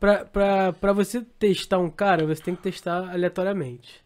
[0.00, 4.04] Pra, pra, pra você testar um cara, você tem que testar aleatoriamente.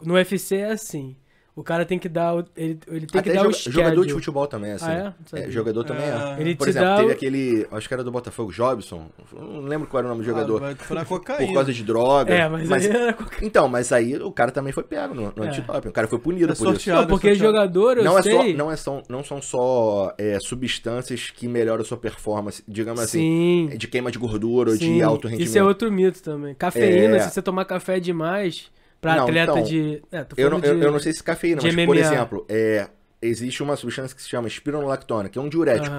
[0.00, 1.14] No UFC é assim.
[1.58, 3.82] O cara tem que dar o, ele, ele tem Até que dar o schedule.
[3.82, 4.84] jogador de futebol também, é assim.
[4.86, 5.02] Ah, é?
[5.04, 5.46] Não sabia.
[5.46, 6.08] É, jogador também é.
[6.08, 6.40] É.
[6.40, 7.12] Ele Por te exemplo, dá teve o...
[7.12, 7.66] aquele.
[7.72, 9.06] Acho que era do Botafogo, Jobson.
[9.32, 10.62] Não lembro qual era o nome do jogador.
[10.62, 11.46] Ah, vai furar cocaína.
[11.48, 12.32] por causa de droga.
[12.32, 15.44] É, mas, aí era qualquer- Então, mas aí o cara também foi pego no, no
[15.44, 15.48] É.
[15.48, 15.88] antidoping.
[15.88, 16.64] O cara foi punido É por isso.
[16.64, 17.00] sorteado.
[17.00, 18.32] Não, porque jogador, eu Não, é sei...
[18.36, 23.00] só, não, é só, não são só é, substâncias que melhoram a sua performance, digamos
[23.00, 23.76] assim, Sim.
[23.76, 24.94] de queima de gordura ou sim.
[24.98, 25.48] de alto rendimento.
[25.48, 26.54] Isso é outro mito também.
[26.54, 27.20] Cafeína, É.
[27.20, 28.70] se você tomar café demais,
[29.00, 30.02] pra Não, atleta então, de...
[30.10, 30.68] É, Eu não, de...
[30.68, 31.96] eu não sei se cafeína, mas, por MMA.
[32.00, 32.88] exemplo, é,
[33.22, 35.94] existe uma substância que se chama espironolactona, que é um diurético.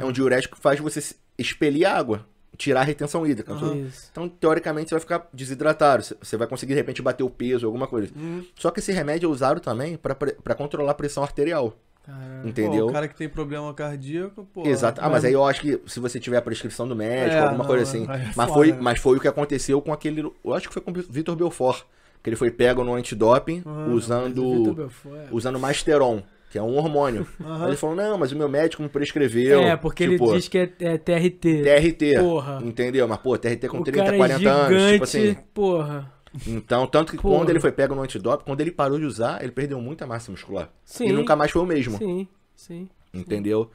[0.00, 2.26] É um diurético que faz você expelir água,
[2.56, 3.52] tirar a retenção hídrica.
[3.52, 4.08] Então, Isso.
[4.10, 6.02] Então, teoricamente, você vai ficar desidratado.
[6.20, 8.10] Você- vai conseguir, de repente, bater o peso, alguma coisa.
[8.16, 8.42] Hum.
[8.56, 11.76] Só que esse remédio é usado também para controlar a pressão arterial.
[12.04, 12.48] Caralho.
[12.48, 12.84] Entendeu?
[12.84, 14.64] Pô, o cara que tem problema cardíaco, pô.
[14.64, 15.00] Exato.
[15.02, 17.58] Ah, mas aí eu acho que se você tiver a prescrição do médico, É, alguma
[17.58, 18.04] não, coisa assim.
[18.08, 18.78] é mas, foi, né?
[18.80, 20.20] mas foi o que aconteceu com aquele.
[20.44, 21.82] Eu acho que foi com o Vitor Belfort.
[22.22, 27.26] Que ele foi pego no antidoping Ah, usando, é- usando Masteron, que é um hormônio.
[27.44, 29.60] Aí ele falou: não, mas o meu médico me prescreveu.
[29.60, 31.62] É, porque tipo, ele diz que é, é TRT.
[31.62, 32.18] TRT.
[32.20, 32.60] Porra.
[32.64, 33.06] Entendeu?
[33.06, 34.68] Mas, pô, TRT com o 30, cara é 40 anos.
[34.68, 35.36] gigante, Tipo assim.
[35.54, 36.12] porra.
[36.46, 37.38] Então, tanto que Porra.
[37.38, 40.30] quando ele foi pego no antidoping, quando ele parou de usar, ele perdeu muita massa
[40.30, 40.68] muscular.
[40.84, 41.06] Sim.
[41.06, 41.96] E nunca mais foi o mesmo.
[41.96, 42.88] Sim, sim.
[43.14, 43.64] Entendeu?
[43.64, 43.70] Sim.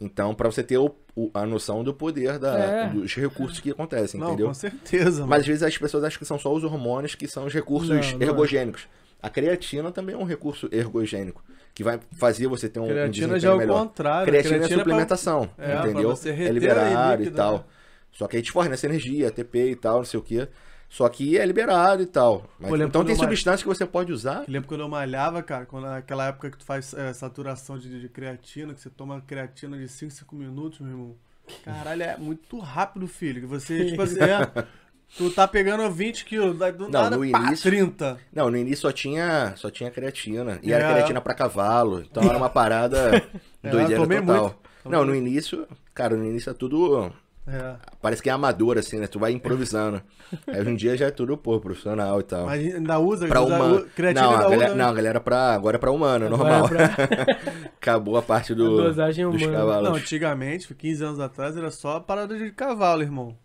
[0.00, 2.88] Então, pra você ter o- o- a noção do poder da, É.
[2.88, 4.48] dos recursos que acontecem, Não, entendeu?
[4.48, 5.26] com certeza, mano.
[5.28, 7.88] Mas às vezes as pessoas acham que são só os hormônios que são os recursos
[8.12, 8.30] Não, não é.
[8.30, 8.86] ergogênicos.
[9.22, 11.42] A creatina também é um recurso ergogênico,
[11.74, 13.78] que vai fazer você ter um, um creatina desempenho já é o melhor.
[13.80, 14.26] contrário.
[14.26, 16.10] Creatina, é pra- suplementação, É, pra entendeu?
[16.10, 17.52] você é líquido, e tal.
[17.58, 17.64] né?
[18.12, 20.46] Só que aí te fornece energia, ATP e tal, não sei o quê.
[20.94, 22.44] Só que é liberado e tal.
[22.56, 24.44] Mas- então tem substâncias que você pode usar.
[24.46, 28.00] Eu lembro quando eu malhava, cara, quando naquela época que tu faz é, saturação de,
[28.00, 31.16] de creatina, que você toma creatina de 5, 5 minutos, meu irmão.
[31.64, 33.40] Caralho, é muito rápido, filho.
[33.40, 34.64] Que você, tipo assim, é,
[35.18, 38.16] Tu tá pegando 20 quilos, daí do Não, nada, no pá, início- 30.
[38.32, 40.60] Não, no início só tinha, só tinha creatina.
[40.62, 40.76] E É.
[40.76, 42.00] era creatina pra cavalo.
[42.08, 43.20] Então era uma parada
[43.64, 44.22] É, doideira total.
[44.22, 44.56] muito.
[44.84, 47.12] Não, no início, cara, no início é tudo.
[47.46, 47.76] É.
[48.00, 49.06] Parece que é amador, assim, né?
[49.06, 50.00] Tu vai improvisando.
[50.48, 52.46] Aí hoje em dia já é tudo, pô, profissional e tal.
[52.46, 53.76] Mas ainda usa, Pra usa humano.
[53.76, 56.28] u- creatina Não, a galera, usa, não, a galera pra, agora é pra humano, é
[56.28, 56.68] Agora normal.
[56.68, 56.88] pra-
[57.76, 59.58] Acabou a parte A do, dosagem dos humana.
[59.58, 59.88] cavalos.
[59.90, 63.36] Não, antigamente, 15 anos atrás, era só parada de cavalo, irmão.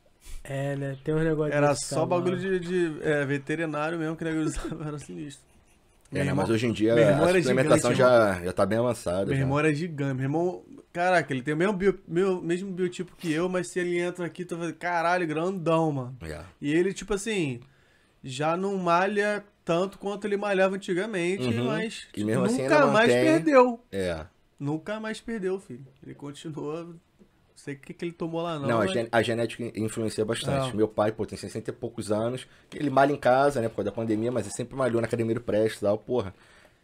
[0.46, 0.96] É, né?
[1.04, 2.22] Tem um negócio Era só cavalo.
[2.24, 5.44] bagulho de, de, é, veterinário mesmo que nego usava, era sinistro.
[6.12, 9.26] É, né, irmão- mas hoje em dia a gigante, já, já tá bem avançada.
[9.28, 9.42] Meu já.
[9.42, 10.14] irmão era gigante.
[10.16, 13.80] Meu irmão, caraca, ele tem o mesmo, bio, meu, mesmo biotipo que eu, mas se
[13.80, 16.18] ele entra aqui, tu vai caralho, grandão, mano.
[16.24, 16.42] É.
[16.60, 17.60] E ele, tipo assim,
[18.24, 21.66] já não malha tanto quanto ele malhava antigamente, Uhum.
[21.66, 23.80] mas assim nunca ainda mais mantém- perdeu.
[23.92, 24.26] É.
[24.60, 25.86] Nunca mais perdeu, filho.
[26.04, 26.96] Ele continua.
[27.64, 28.68] Sei o que, que ele tomou lá, não.
[28.68, 30.70] Não, a, mas- gen- a genética influencia bastante.
[30.70, 30.76] Não.
[30.78, 32.48] Meu pai, pô, tem 60 e poucos anos.
[32.74, 35.36] Ele malha em casa, né, por causa da pandemia, mas ele sempre malhou na academia
[35.36, 36.34] do Prestes e tal, porra.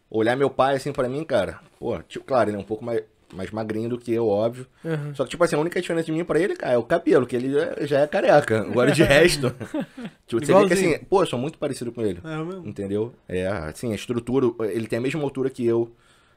[0.10, 3.02] Olhar meu pai, assim, pra mim, cara, pô, tipo, claro, ele é um pouco mais,
[3.34, 4.68] mais magrinho do que eu, óbvio.
[4.84, 5.16] Uhum.
[5.16, 7.26] Só que, tipo assim, a única diferença de mim pra ele, cara, é o cabelo,
[7.26, 8.60] que ele já- já é careca.
[8.62, 9.50] Agora, de resto,
[10.28, 12.20] tipo, você vê que, assim, pô, eu sou muito parecido com ele.
[12.24, 12.68] É mesmo.
[12.68, 13.14] Entendeu?
[13.30, 15.90] É, assim, a estrutura, ele tem a mesma altura que eu.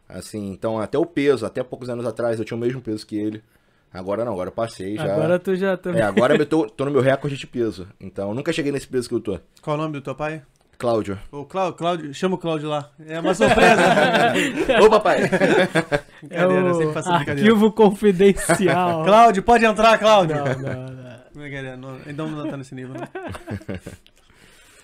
[0.09, 3.16] Assim, então até o peso, até poucos anos atrás eu tinha o mesmo peso que
[3.18, 3.43] ele.
[3.93, 5.05] Agora não, agora eu passei já.
[5.05, 5.91] Agora tu já tá.
[5.91, 7.89] É, agora eu tô, tô no meu recorde de peso.
[8.01, 9.41] Então, nunca cheguei nesse peso que eu tô.
[9.62, 10.43] Qual o nome do teu pai?
[10.76, 11.18] Cláudio.
[11.32, 12.91] O Cláudio, Cláudio, chama o Cláudio lá.
[13.05, 13.82] É uma surpresa.
[14.80, 15.22] Ô, papai!
[15.24, 15.26] É
[16.47, 17.51] brincadeira, eu o sempre faço brincadeira.
[17.51, 19.05] arquivo confidencial.
[19.05, 20.36] Cláudio, pode entrar, Cláudio.
[20.36, 21.18] Não, não, não.
[21.34, 23.09] Brincadeira, não, ainda não tá nesse nível, não.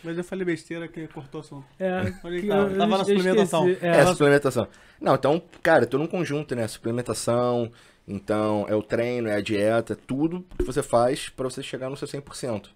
[0.02, 1.64] Mas eu falei besteira que cortou o assunto.
[1.80, 2.62] É, Onde que tava?
[2.70, 3.68] eu- Tava na suplementação.
[3.68, 3.86] esqueci.
[3.86, 4.68] É, É, ela- suplementação.
[5.00, 6.66] Não, então, cara, tudo um conjunto, né?
[6.68, 7.70] Suplementação,
[8.06, 11.96] então é o treino, é a dieta, tudo que você faz pra você chegar no
[11.96, 12.66] seu 100%.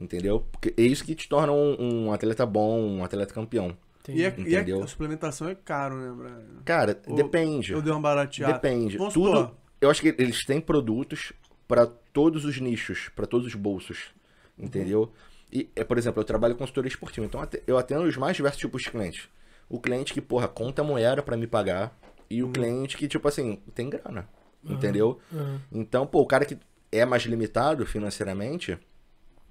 [0.00, 0.46] Entendeu?
[0.52, 3.76] Porque é isso que te torna um, um atleta bom, um atleta campeão.
[4.08, 4.82] E, é, e é- Entendeu?
[4.82, 6.62] a suplementação é caro, né, Brian?
[6.64, 7.72] Cara, O- depende.
[7.72, 8.54] Eu dei uma barateada.
[8.54, 8.96] Depende.
[8.96, 9.26] Vamos Tudo.
[9.36, 11.32] supor, Eu acho que eles têm produtos
[11.66, 14.06] pra todos os nichos, pra todos os bolsos.
[14.58, 15.12] Entendeu?
[15.52, 18.58] E, é, por exemplo, eu trabalho com consultoria esportiva, então eu atendo os mais diversos
[18.60, 19.28] tipos de clientes.
[19.68, 21.96] O cliente que, porra, conta moeda pra me pagar.
[22.30, 24.28] E o cliente que, tipo assim, tem grana.
[24.68, 25.18] Entendeu?
[25.32, 25.58] Uhum.
[25.72, 26.58] Então, pô, o cara que
[26.92, 28.78] é mais limitado financeiramente,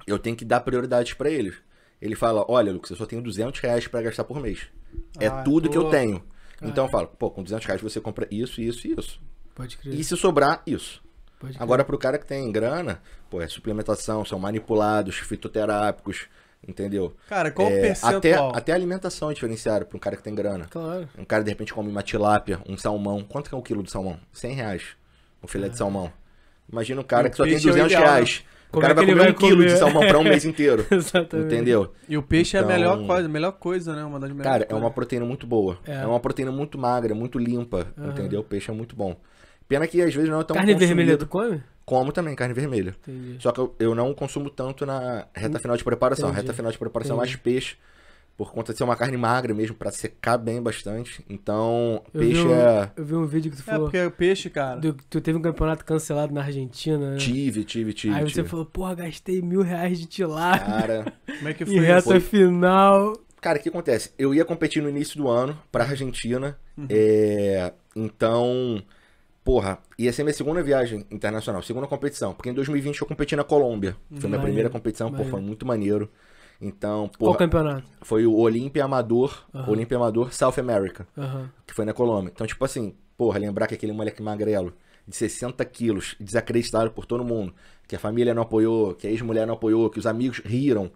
[0.06, 1.54] eu tenho que dar prioridades pra ele.
[2.02, 4.68] Ele fala, olha, Lucas, eu só tenho 200 reais pra gastar por mês.
[5.20, 6.24] É Ah, tudo que eu tenho.
[6.62, 9.22] Então eu falo, pô, com 200 reais você compra isso, isso e isso.
[9.56, 9.94] Pode crer.
[9.96, 11.04] E se sobrar, isso.
[11.40, 11.64] Pode crer.
[11.64, 16.28] Agora, pro cara que tem grana, pô, é suplementação, são manipulados, fitoterápicos,
[16.68, 17.16] entendeu?
[17.28, 18.50] Cara, qual o É, percentual?
[18.50, 20.66] até, até alimentação é diferenciada pra um cara que tem grana.
[20.70, 21.08] Claro.
[21.18, 23.24] Um cara, de repente, come uma tilápia, um salmão.
[23.24, 24.20] Quanto que é o quilo de salmão?
[24.34, 24.84] 100 reais.
[25.48, 26.12] Um filé de salmão.
[26.72, 28.12] Imagina um cara E que só tem peixe é o 200 ideal, né?
[28.14, 28.44] reais.
[28.68, 29.78] O Como cara é vai comer um vai quilo de comer?
[29.78, 30.86] salmão pra um mês inteiro.
[30.92, 31.46] Exatamente.
[31.56, 31.94] Entendeu?
[32.10, 34.04] E o peixe é a Então- melhor coisa, melhor coisa, né?
[34.04, 34.84] Uma das melhores Cara, é coisas.
[34.84, 35.78] uma proteína muito boa.
[35.88, 35.94] É.
[36.02, 37.88] É, uma proteína muito magra, muito limpa.
[37.98, 38.10] Aham.
[38.12, 38.42] Entendeu?
[38.42, 39.16] O peixe é muito bom.
[39.70, 41.64] Pena que às vezes não é tão Carne vermelha tu come?
[41.86, 42.94] Como também, carne vermelha.
[43.08, 43.38] Entendi.
[43.42, 46.28] Só que eu, eu não consumo tanto na reta final de preparação.
[46.30, 46.42] Entendi.
[46.42, 47.44] Reta final de preparação é mais Entendi.
[47.44, 47.76] peixe.
[48.38, 51.26] Por conta de ser uma carne magra mesmo, pra secar bem bastante.
[51.28, 52.92] Então, Eu peixe um, é.
[52.96, 53.82] eu vi um vídeo que tu É, falou.
[53.90, 54.80] porque o peixe, cara.
[54.80, 57.18] do- tu teve um campeonato cancelado na Argentina, né?
[57.18, 58.14] Tive, tive, tive.
[58.14, 58.48] Aí você tive.
[58.48, 61.14] falou, porra, gastei mil reais de tilápia Cara.
[61.38, 62.10] Como é que foi reta isso?
[62.10, 62.20] Foi.
[62.20, 63.18] final.
[63.42, 64.12] Cara, o que acontece?
[64.20, 66.58] Eu ia competir no início do ano pra Argentina.
[66.78, 66.86] Uhum.
[66.92, 68.84] é, então,
[69.44, 72.34] porra, ia ser minha segunda viagem internacional, segunda competição.
[72.34, 73.96] Porque em 2020 eu competi na Colômbia.
[74.20, 75.32] Foi minha primeira competição, pô, maneiro.
[75.32, 76.10] foi muito maneiro.
[76.60, 77.84] Então, Qual porra, campeonato?
[78.02, 79.70] foi o Olímpia Amador, Aham.
[79.72, 81.52] Olímpia Amador South America, Aham.
[81.66, 82.32] que foi na Colômbia.
[82.34, 84.74] Então, tipo assim, porra, lembrar que aquele moleque magrelo,
[85.08, 87.54] de 60 quilos, desacreditado por todo mundo,
[87.88, 90.92] que a família não apoiou, que a ex-mulher não apoiou, que os amigos riram.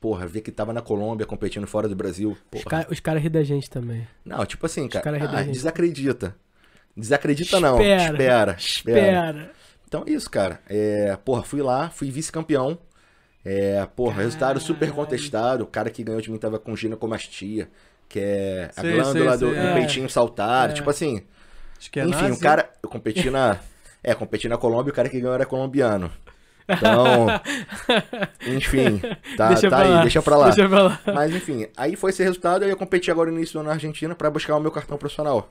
[0.00, 2.32] Porra, ver que tava na Colômbia competindo fora do Brasil.
[2.32, 2.64] Os Porra.
[2.84, 4.06] caras cara riem da gente também.
[4.24, 6.36] Não, tipo assim, cara, caras ah, desacredita.
[6.96, 8.98] Desacredita não, Espera, espera, espera.
[8.98, 9.52] Espera.
[9.86, 10.60] Então é isso, cara.
[10.68, 12.78] É, porra, fui lá, fui vice-campeão.
[13.44, 15.64] É, porra, resultado super contestado.
[15.64, 17.68] O cara que ganhou de mim tava com ginecomastia,
[18.08, 19.62] que é a Sei, glândula sei, do, sei.
[19.62, 19.74] do É.
[19.74, 20.70] peitinho saltar.
[20.70, 20.72] É.
[20.72, 21.22] Tipo assim,
[21.78, 22.70] Acho que é enfim, o cara.
[22.82, 23.58] Eu competi na.
[24.02, 26.10] É, competi na Colômbia e o cara que ganhou era colombiano.
[26.66, 27.26] Então.
[28.46, 29.00] enfim,
[29.36, 30.00] tá, deixa tá aí, lá.
[30.02, 30.44] deixa pra lá.
[30.46, 31.00] Deixa pra lá.
[31.06, 32.62] Mas enfim, aí foi esse resultado.
[32.64, 34.96] Eu ia competir agora no início do ano na Argentina pra buscar o meu cartão
[34.96, 35.50] profissional.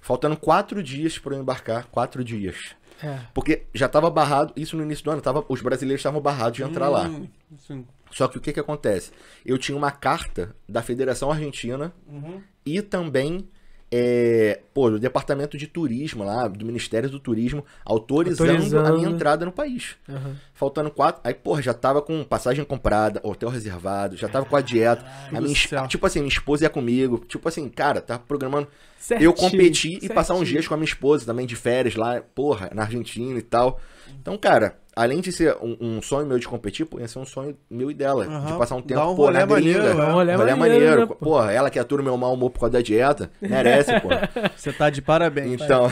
[0.00, 1.86] Faltando quatro dias pra eu embarcar.
[1.90, 2.76] Quatro dias.
[3.02, 3.20] É.
[3.32, 6.62] Porque já tava barrado, isso no início do ano, tava, os brasileiros estavam barrados de
[6.62, 7.04] entrar lá.
[7.08, 7.28] Hum,
[7.58, 7.86] sim.
[8.10, 9.12] Só que o que que acontece?
[9.44, 12.40] Eu tinha uma carta da Federação Argentina Uhum.
[12.64, 13.48] e também
[13.90, 18.98] é, pô, do departamento de turismo lá, do Ministério do Turismo, autorizando, a Autorizando.
[18.98, 19.96] minha entrada no país.
[20.08, 20.36] Aham.
[20.52, 21.20] Faltando quatro.
[21.24, 25.04] Aí, porra, já tava com passagem comprada, hotel reservado, já tava com a dieta.
[25.32, 25.54] A minha,
[25.88, 27.24] tipo assim, minha esposa ia comigo.
[27.26, 30.88] Tipo assim, cara, tava programando eu Certinho, competir e passar uns dias com a minha
[30.88, 33.80] esposa também de férias lá, porra, na Argentina e tal.
[34.20, 37.24] Então, cara, além de ser um, um sonho meu de competir, pô, ia ser um
[37.24, 38.26] sonho meu e dela.
[38.26, 38.58] De Aham.
[38.58, 40.02] passar um tempo, um pô, na rolê maneiro, gringa.
[40.02, 40.06] é.
[40.06, 41.00] Um rolê Rolê maneiro, maneiro.
[41.00, 41.14] né, pô?
[41.14, 44.08] Porra, ela que atura o meu mau humor por causa da dieta, merece, pô.
[44.56, 45.60] Você tá de parabéns.
[45.62, 45.88] Então,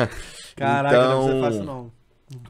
[0.56, 1.90] Caraca, não então- é fácil não.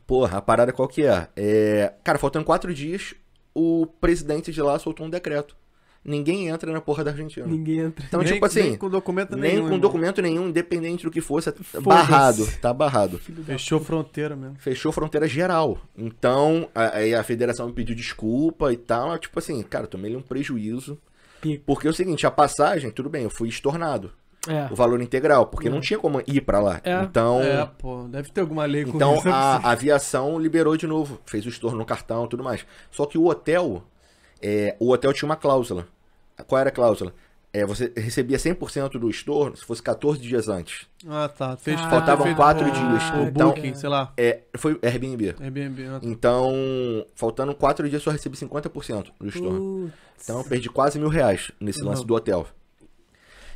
[0.06, 1.28] porra, a parada qual que é?
[1.36, 1.92] é?
[2.02, 3.14] Cara, faltando quatro dias,
[3.54, 5.56] o presidente de lá soltou um decreto.
[6.04, 7.46] Ninguém entra na porra da Argentina.
[7.46, 8.04] Ninguém entra.
[8.08, 9.60] Então, nem, tipo assim, nem com documento nem nenhum.
[9.60, 9.78] com irmão.
[9.78, 11.82] documento nenhum, independente do que fosse, tá Foda-se.
[11.88, 13.18] barrado, tá barrado.
[13.18, 14.56] Fechou fronteira mesmo.
[14.58, 15.78] Fechou fronteira geral.
[15.96, 19.16] Então, a- aí a federação me pediu desculpa e tal.
[19.18, 20.98] Tipo assim, cara, tomei um prejuízo.
[21.40, 21.62] Pica.
[21.66, 24.10] Porque é o seguinte, a passagem, tudo bem, eu fui estornado.
[24.48, 24.66] É.
[24.72, 26.80] O valor integral, porque não tinha como ir pra lá.
[26.82, 27.00] É.
[27.04, 29.28] Então, É, pô, deve ter alguma lei com então isso.
[29.28, 32.66] a, a aviação liberou de novo, fez o estorno no cartão e tudo mais.
[32.90, 33.84] Só que o hotel,
[34.42, 35.86] é, o hotel tinha uma cláusula.
[36.46, 37.14] Qual era a cláusula?
[37.54, 40.86] É, você recebia 100% do estorno se fosse 14 dias antes.
[41.06, 41.54] Ah, tá.
[41.58, 43.02] Fez, Ah, Faltavam fez quatro o- dias.
[43.14, 44.10] O Então- Booking, sei lá.
[44.16, 45.34] É, foi Airbnb.
[45.38, 45.86] Airbnb.
[45.86, 46.06] ah, tá.
[46.08, 46.50] Então,
[47.14, 49.90] faltando 4 dias, só recebi 50% do estorno.
[49.90, 50.24] Putz.
[50.24, 52.06] Então eu perdi quase mil reais nesse lance Não.
[52.06, 52.46] do hotel.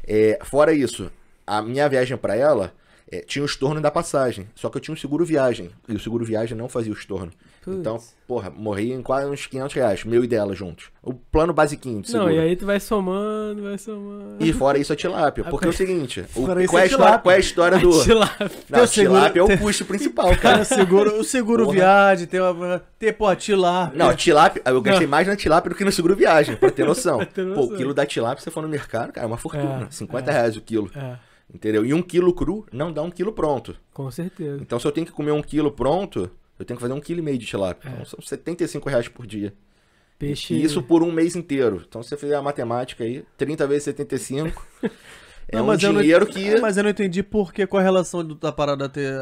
[0.06, 1.10] É, fora isso,
[1.46, 2.72] a minha viagem pra ela
[3.10, 4.48] é, tinha o estorno da passagem.
[4.54, 5.70] Só que eu tinha um seguro viagem.
[5.88, 7.32] E o seguro viagem não fazia o estorno.
[7.66, 7.78] Putz.
[7.80, 7.98] Então,
[8.28, 10.86] porra, morri em quase uns 500 reais, meu e dela juntos.
[11.02, 12.26] O plano basiquinho de seguro.
[12.28, 14.36] Não, e aí tu vai somando, vai somando.
[14.38, 15.42] E fora isso a tilápia.
[15.50, 17.18] Porque é o seguinte, o- qual, é a a história, tilápia.
[17.18, 17.90] qual é a história do...
[17.90, 18.36] Vai lá.
[18.70, 20.62] Não, a tilápia é o teu- custo principal, Cara, cara.
[20.62, 21.74] o seguro, o seguro Porra.
[21.76, 23.98] viagem, tem, uma, tem pô, tilápia.
[23.98, 27.18] Não, tilápia, eu gastei mais na tilápia do que no seguro viagem, pra ter noção.
[27.26, 27.64] ter Pô, noção.
[27.74, 29.88] o quilo da tilápia, você for no mercado, cara, é uma fortuna.
[29.88, 30.88] É, 50 reais o quilo.
[30.94, 31.16] É,
[31.52, 31.84] Entendeu?
[31.86, 33.74] E um quilo cru não dá um quilo pronto.
[33.94, 34.58] com certeza.
[34.60, 36.28] Então, se eu tenho que comer um quilo pronto,
[36.58, 37.88] eu tenho que fazer um quilo e meio de tilápia.
[37.88, 37.92] É.
[37.92, 39.52] Então, são 75 reais por dia.
[40.18, 40.54] Peixe.
[40.54, 41.84] E isso por um mês inteiro.
[41.86, 44.66] Então, se você fizer a matemática aí, 30 vezes 75,
[45.48, 46.58] é Não, um eu não- dinheiro que...
[46.60, 49.12] Mas eu não entendi por que, qual a relação da parada ter,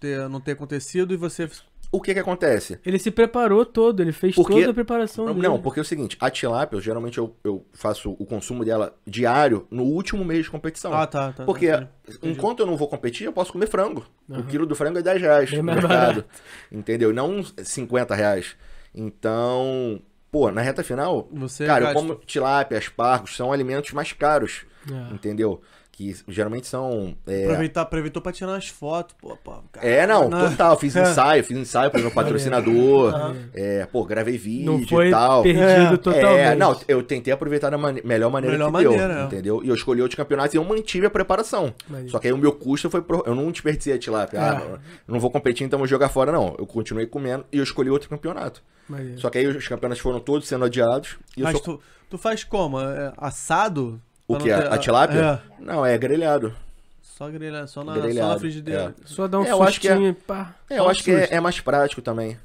[0.00, 1.48] ter, não ter acontecido e você.
[1.92, 2.78] O que que acontece?
[2.86, 5.40] Ele se preparou todo, ele fez Porque- toda a preparação dele.
[5.40, 8.94] Não, porque é o seguinte, a tilápia, eu, geralmente eu, eu faço o consumo dela
[9.04, 10.92] diário no último mês de competição.
[10.94, 11.44] Ah, tá, tá.
[11.44, 11.88] Porque tá,
[12.22, 14.06] enquanto eu não vou competir, eu posso comer frango.
[14.28, 14.42] O Aham.
[14.46, 15.88] quilo do frango é 10 reais Bem no mercado.
[15.88, 16.24] barato.
[16.70, 17.12] Entendeu?
[17.12, 18.54] Não uns 50 reais.
[18.94, 24.62] Então, pô, na reta final, Você cara, eu como tilápia, aspargos, são alimentos mais caros.
[24.90, 25.12] É.
[25.14, 25.60] Entendeu?
[26.00, 27.14] Que geralmente são.
[27.26, 29.52] é, Aproveitar, aproveitou pra tirar umas fotos, pô, pô.
[29.70, 29.86] cara.
[29.86, 30.48] É, não, Não.
[30.48, 30.78] total.
[30.78, 31.02] Fiz É.
[31.12, 33.12] ensaio, fiz ensaio pro meu patrocinador.
[33.52, 35.42] É, pô, gravei vídeo Não e foi tal.
[35.42, 35.62] perdido
[35.94, 35.96] É.
[35.98, 36.38] totalmente.
[36.38, 39.24] É, não, eu tentei aproveitar da mane- melhor maneira Melhor que deu, maneira, é.
[39.26, 39.62] entendeu?
[39.62, 41.74] E eu escolhi outros campeonatos e eu mantive a preparação.
[41.86, 42.10] Maneiro.
[42.10, 43.02] Só que aí o meu custo foi...
[43.02, 43.22] Pro...
[43.26, 44.38] Eu não desperdicei tilápia.
[44.38, 44.40] É.
[44.40, 44.62] Ah,
[45.06, 46.56] eu não vou competir, então vou jogar fora, não.
[46.58, 48.62] Eu continuei comendo e eu escolhi outro campeonato.
[48.88, 49.20] Maneiro.
[49.20, 51.18] Só que aí os campeonatos foram todos sendo adiados.
[51.36, 51.76] E eu Mas sou...
[51.76, 52.80] tu, tu faz como?
[52.80, 54.00] É assado?
[54.34, 54.48] O que?
[54.50, 55.40] não A, tilápia?
[55.58, 55.62] É.
[55.62, 56.54] Não, é grelhado.
[57.02, 58.94] Só grelhar, só na, só Grelhado, na frigideira.
[59.04, 60.54] Só dá um É, eu acho que é- pá.
[60.70, 62.38] É, Só eu um acho que é, é mais prático também.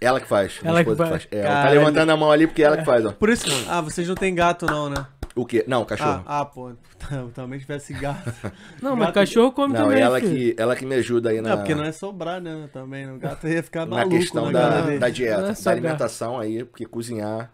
[0.00, 0.60] Ela que faz.
[0.64, 1.28] Ela que faz.
[1.30, 1.78] É, ela tá Caralho.
[1.80, 3.12] levantando a mão ali porque é ela que faz, ó.
[3.12, 3.46] Por isso.
[3.68, 5.06] Ah, vocês não têm gato, não, né?
[5.34, 5.64] O quê?
[5.68, 6.24] Não, cachorro.
[6.26, 6.72] Ah, ah, pô.
[7.12, 8.32] Eu também tivesse gato.
[8.82, 10.32] Não, mas Gato- cachorro come não, também, é ela filho.
[10.56, 12.68] que, ela que me ajuda aí na, Não, porque não é sobrar, né?
[12.72, 13.08] Também.
[13.08, 14.98] O gato ia ficar na maluco questão na da, casa dele.
[14.98, 17.52] da dieta, Não é da só alimentação aí, porque cozinhar,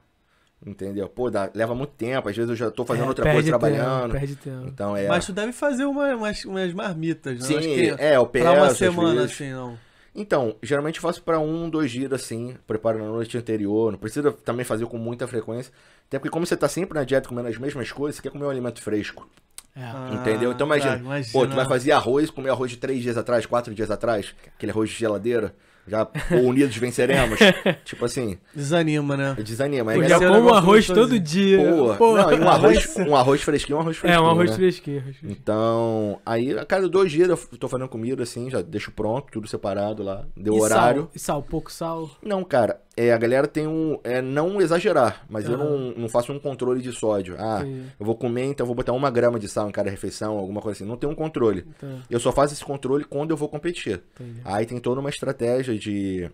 [0.67, 1.09] entendeu?
[1.09, 3.59] Pô, dá- leva muito tempo, às vezes eu já tô fazendo É, outra coisa tempo,
[3.59, 4.13] trabalhando.
[4.13, 4.67] Perde tempo.
[4.67, 5.09] Então é.
[5.09, 7.47] Mas tu deve fazer uma, umas, umas marmitas, né?
[7.47, 8.45] Sim, Acho que é, eu peço.
[8.45, 9.79] pra uma semana, assim, não.
[10.15, 13.91] Então, geralmente eu faço pra um, dois dias assim, preparo na noite anterior.
[13.91, 15.73] Não precisa também fazer com muita frequência.
[16.07, 18.45] Até porque, como você tá sempre na dieta comendo as mesmas coisas, você quer comer
[18.45, 19.29] um alimento fresco.
[19.75, 19.81] É.
[19.83, 20.53] Ah, Entendeu?
[20.53, 21.03] Então imagina, tá,
[21.33, 24.71] pô, tu vai fazer arroz, comer arroz de três dias atrás, quatro dias atrás, aquele
[24.71, 25.53] arroz de geladeira,
[25.87, 26.07] já
[26.43, 27.39] unidos venceremos.
[27.85, 29.35] tipo assim, Desanima, né?
[29.43, 29.93] desanima.
[29.93, 31.59] Aí Pô, melhor- já é um como arroz todo dia.
[31.59, 34.25] Pô, Pô, não, e um arroz, um arroz fresquinho, um arroz É, fresquinho.
[34.25, 34.57] um arroz né?
[34.57, 34.99] fresquinho.
[35.01, 35.33] arroz fresquinho.
[35.41, 39.47] Então, aí a cada dois dias eu tô fazendo comida assim, já deixo pronto, tudo
[39.47, 41.03] separado lá, deu E horário.
[41.03, 42.11] Sal, e sal, pouco sal.
[42.23, 43.99] Não, cara, é, a galera tem um.
[44.05, 47.37] É não exagerar, mas eu não, não faço um controle de sódio.
[47.39, 47.87] Ah, Entendi.
[47.99, 50.61] eu vou comer, então eu vou botar uma grama de sal em cada refeição, alguma
[50.61, 50.89] coisa assim.
[50.89, 51.67] Não tem um controle.
[51.77, 54.03] Então, Eu só faço esse controle quando eu vou competir.
[54.21, 54.41] entendi.
[54.45, 56.31] Aí tem toda uma estratégia de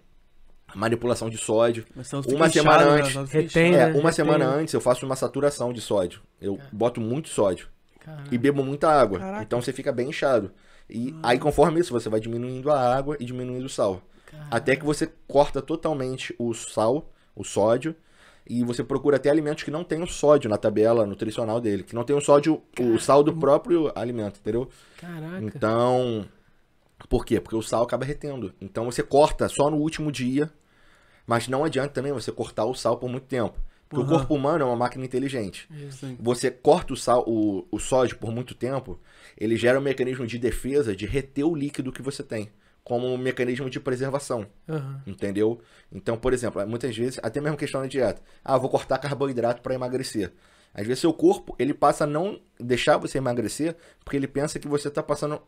[0.74, 1.84] manipulação de sódio.
[2.28, 3.00] Uma semana inchado, né?
[3.00, 3.32] antes.
[3.32, 3.90] Retém, inchado.
[3.90, 3.98] É, né?
[3.98, 6.20] uma Já semana antes eu faço uma saturação de sódio.
[6.40, 7.68] Eu boto muito sódio.
[8.00, 8.28] Caralho.
[8.30, 9.18] E bebo muita água.
[9.18, 9.42] Caraca.
[9.42, 10.50] Então você fica bem inchado.
[10.92, 14.02] E aí, conforme isso, você vai diminuindo a água e diminuindo o sal.
[14.50, 17.94] Até que você corta totalmente o sal, o sódio.
[18.48, 22.02] E você procura até alimentos que não tenham sódio na tabela nutricional dele, que não
[22.02, 24.68] tenham sódio, o sal do próprio alimento, entendeu?
[24.96, 25.40] Caraca.
[25.44, 26.26] Então,
[27.08, 27.40] por quê?
[27.40, 28.52] Porque o sal acaba retendo.
[28.60, 30.50] Então você corta só no último dia,
[31.26, 33.58] mas não adianta também você cortar o sal por muito tempo.
[33.88, 34.18] Porque o Uhum.
[34.18, 35.68] corpo humano é uma máquina inteligente.
[35.90, 36.16] Sim.
[36.20, 38.98] Você corta o, sal, o, o sódio por muito tempo,
[39.36, 42.50] ele gera um mecanismo de defesa de reter o líquido que você tem,
[42.90, 44.44] como um mecanismo de preservação.
[44.68, 45.00] Aham.
[45.06, 45.60] Entendeu?
[45.92, 48.20] Então, por exemplo, muitas vezes, até mesmo questão da dieta.
[48.44, 50.32] Ah, vou cortar carboidrato para emagrecer.
[50.74, 54.66] Às vezes seu corpo, ele passa a não deixar você emagrecer, porque ele pensa que
[54.66, 55.40] você tá passando,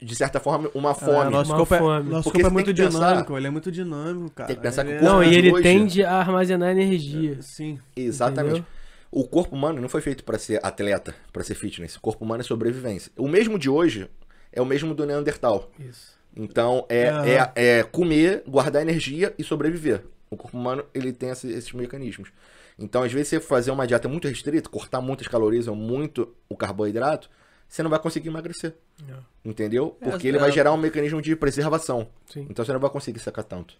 [0.00, 1.30] de certa forma, uma É, fome.
[1.30, 2.10] nosso Uma corpo é, fome.
[2.10, 4.46] nosso corpo é muito que pensar- dinâmico, ele é muito dinâmico, cara.
[4.46, 5.26] Tem que pensar que Ele o corpo Não, é...
[5.26, 7.36] e de ele hoje- tende a armazenar energia.
[7.42, 7.78] Sim.
[7.94, 8.60] Exatamente.
[8.60, 8.66] Entendeu?
[9.10, 11.96] O corpo humano não foi feito para ser atleta, para ser fitness.
[11.96, 13.12] O corpo humano é sobrevivência.
[13.18, 14.08] O mesmo de hoje
[14.52, 15.70] é o mesmo do Neandertal.
[15.78, 16.15] Isso.
[16.36, 17.26] Então, é, Aham.
[17.26, 20.04] é, é comer, guardar energia e sobreviver.
[20.30, 22.30] O corpo humano, ele tem esse- esses mecanismos.
[22.78, 26.56] Então, às vezes, você fazer uma dieta muito restrita, cortar muitas calorias ou muito o
[26.56, 27.30] carboidrato,
[27.66, 28.74] você não vai conseguir emagrecer.
[29.08, 29.24] Não.
[29.44, 29.96] Entendeu?
[30.00, 30.40] É, Porque ele é.
[30.40, 32.06] vai gerar um mecanismo de preservação.
[32.26, 32.46] Sim.
[32.50, 33.74] Então, você não vai conseguir sacar tanto.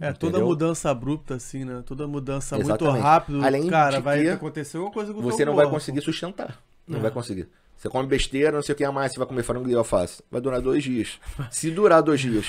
[0.00, 0.48] É, toda Entendeu?
[0.48, 1.82] mudança abrupta, assim, né?
[1.86, 3.00] Toda mudança muito Exatamente.
[3.02, 6.60] rápido, Além cara, vai acontecer alguma coisa com Você não vai conseguir sustentar.
[6.86, 7.00] Não Não.
[7.00, 7.48] vai conseguir.
[7.76, 10.22] Você come besteira, não sei o que mais, você vai comer frango e alface.
[10.30, 11.20] Vai durar dois dias.
[11.50, 12.46] Se durar dois dias.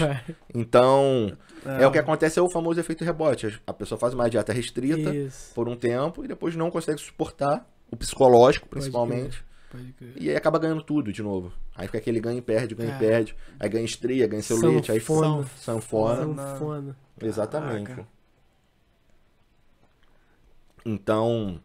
[0.54, 1.86] Então, é.
[1.86, 3.60] o que acontece é o famoso efeito rebote.
[3.68, 5.54] A pessoa faz uma dieta restrita Isso.
[5.54, 10.14] por um tempo e depois não consegue suportar, o psicológico principalmente, Pode crer.
[10.16, 11.52] e aí acaba ganhando tudo de novo.
[11.76, 13.06] Aí fica aquele ganha e perde, ganha e Cara.
[13.06, 15.46] perde, aí ganha estria, ganha celulite, aí Sanfona.
[15.58, 16.36] sanfona.
[16.36, 16.98] Sanfona.
[17.22, 17.90] Exatamente.
[17.90, 18.08] Caraca.
[20.86, 21.60] Então,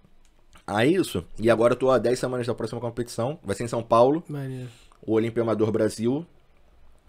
[0.78, 1.24] é isso.
[1.38, 4.22] E agora eu tô há 10 semanas da próxima competição, vai ser em São Paulo,
[4.28, 4.68] Maneiro.
[5.04, 6.26] o Olímpio Amador Brasil.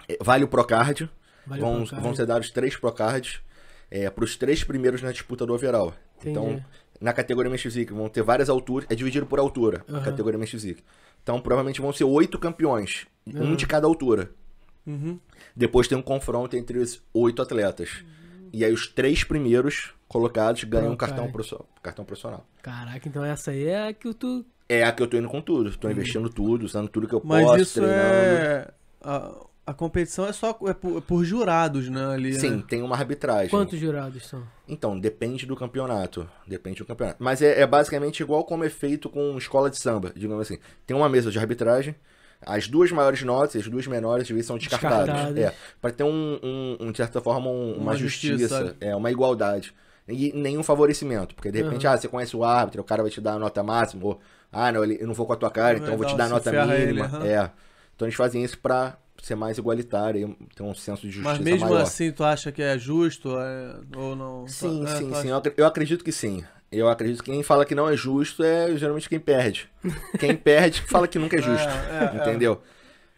[0.08, 1.10] É, Vale o Procard.
[1.46, 2.04] Vale vão, pra caralho.
[2.04, 3.42] vão ser dados três Procards
[3.90, 5.94] é, para os três primeiros na disputa do overall.
[6.26, 6.66] Então, Entendi.
[7.00, 10.04] na categoria Physique vão ter várias alturas, é dividido por altura, a Aham.
[10.04, 10.84] categoria Physique.
[11.24, 13.56] Então, provavelmente vão ser oito campeões, um Aham.
[13.56, 14.30] de cada altura.
[14.86, 15.20] Uhum.
[15.56, 18.04] Depois tem um confronto entre os oito atletas.
[18.54, 22.46] E aí os três primeiros colocados ganham um cartão, profi- cartão profissional.
[22.62, 24.46] Caraca, então essa aí é a que tu.
[24.68, 25.76] É a que eu tô indo com tudo.
[25.78, 28.02] Tô investindo tudo, usando tudo que eu Mas posso, isso treinando.
[28.04, 28.68] é...
[29.04, 29.32] A,
[29.68, 32.14] a competição é só é por, é por jurados, né?
[32.14, 32.64] Ali, Sim, né?
[32.68, 33.50] tem uma arbitragem.
[33.50, 34.44] Quantos jurados são?
[34.68, 36.28] Então, depende do campeonato.
[36.48, 37.22] Depende do campeonato.
[37.24, 40.58] Mas é, é basicamente igual como é feito com escola de samba, digamos assim.
[40.86, 41.96] Tem uma mesa de arbitragem.
[42.46, 45.06] As duas maiores notas e as duas menores às vezes são descartadas.
[45.08, 45.38] Descartadas.
[45.38, 48.76] É, para ter um, um- um, de certa forma, um- uma, Uma justiça, justiça.
[48.82, 49.74] é, uma igualdade.
[50.08, 51.36] E nenhum favorecimento.
[51.36, 51.96] Porque de repente, Aham.
[51.96, 54.20] ah, você conhece o árbitro, o cara vai te dar a nota máxima, ou
[54.52, 56.26] ah, não, ele- eu não vou com a tua cara, então eu vou te dar
[56.26, 57.06] a nota ferra ele, mínima.
[57.06, 57.26] aham.
[57.28, 57.52] É.
[57.96, 61.46] Então eles fazem isso pra ser mais igualitário e ter um senso de justiça Mas
[61.46, 61.82] mesmo maior.
[61.84, 64.48] assim, tu acha que é justo é, ou não?
[64.48, 65.32] Sim, É, sim, sim.
[65.32, 66.44] acha- eu acredito que sim.
[66.72, 69.70] Eu acredito que quem fala que não é justo é geralmente quem perde.
[70.18, 71.68] Quem perde fala que nunca é justo.
[71.68, 72.22] É, é, é.
[72.22, 72.62] entendeu?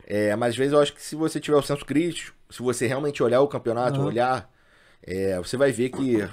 [0.05, 2.87] É, mas às vezes eu acho que se você tiver o senso crítico, se você
[2.87, 4.07] realmente olhar o campeonato, Aham.
[4.07, 4.51] olhar,
[5.01, 6.27] é, você vai ver que,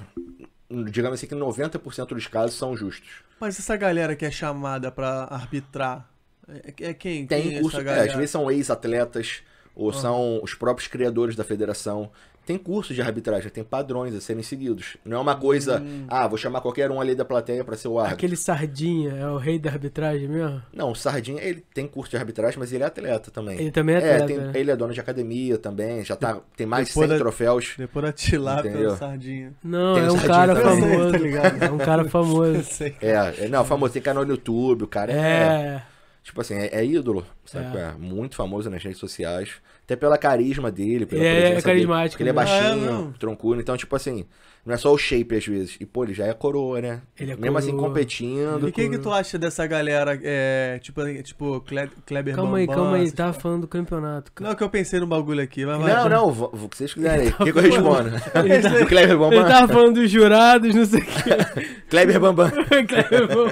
[0.91, 3.23] digamos assim, que 90% dos casos são justos.
[3.39, 6.09] Mas essa galera que é chamada pra arbitrar,
[6.47, 7.27] é, é quem?
[7.27, 9.43] Tem quem é curso, é, às vezes são ex-atletas
[9.73, 12.11] ou são os próprios criadores da federação.
[12.45, 14.97] Tem curso de arbitragem, tem padrões a serem seguidos.
[15.05, 16.05] Não é uma coisa, Hum.
[16.09, 18.15] ah, vou chamar qualquer um ali da plateia pra ser o árbitro.
[18.17, 20.61] Aquele Sardinha é o rei da arbitragem mesmo?
[20.73, 23.59] Não, o Sardinha, ele tem curso de arbitragem, mas ele é atleta também.
[23.59, 24.25] Ele também é É, atleta.
[24.27, 24.51] tem- né?
[24.55, 27.73] ele é dono de academia também, já tá, tem mais de Depois 100 da- troféus.
[27.77, 28.97] Depois da tilápia, Entendeu?
[28.97, 29.53] sardinha.
[29.63, 30.81] Não, Tem é um Sardinha cara também.
[30.81, 31.11] famoso.
[31.11, 31.63] Tá ligado?
[31.63, 32.63] É um cara famoso.
[32.73, 32.95] sei.
[33.01, 35.83] É, é, não, famoso, tem canal no YouTube, o cara é, É.
[36.23, 37.77] tipo assim, é, é ídolo, sabe?
[37.77, 37.81] É.
[37.81, 37.91] É.
[37.99, 39.51] muito famoso nas redes sociais,
[39.91, 42.35] até pela carisma dele, pela é presença dele, carismático, porque ele é né?
[42.35, 44.25] baixinho, Ah, é, troncudo, então tipo assim,
[44.65, 45.77] não é só o shape às vezes.
[45.79, 47.01] E pô, ele já é coroa, né?
[47.19, 47.87] Ele é Mesmo assim coroa.
[47.89, 48.67] competindo.
[48.67, 52.67] E o que que tu acha dessa galera, é, tipo, tipo Cle- Kleber Calma aí,
[52.67, 53.05] Bambam, calma aí.
[53.11, 53.41] Tava paradas?
[53.41, 54.31] falando do campeonato.
[54.31, 54.49] cara.
[54.49, 55.93] Não, que eu pensei no bagulho aqui, mas vai.
[55.93, 57.33] Não, não, o que vocês quiserem aí.
[57.39, 58.09] O que, que eu respondo?
[58.45, 59.47] Ele tá- Do Kleber Ele Bambam?
[59.47, 61.71] tava falando dos jurados, não sei o que.
[61.89, 62.51] Kleber Bambam.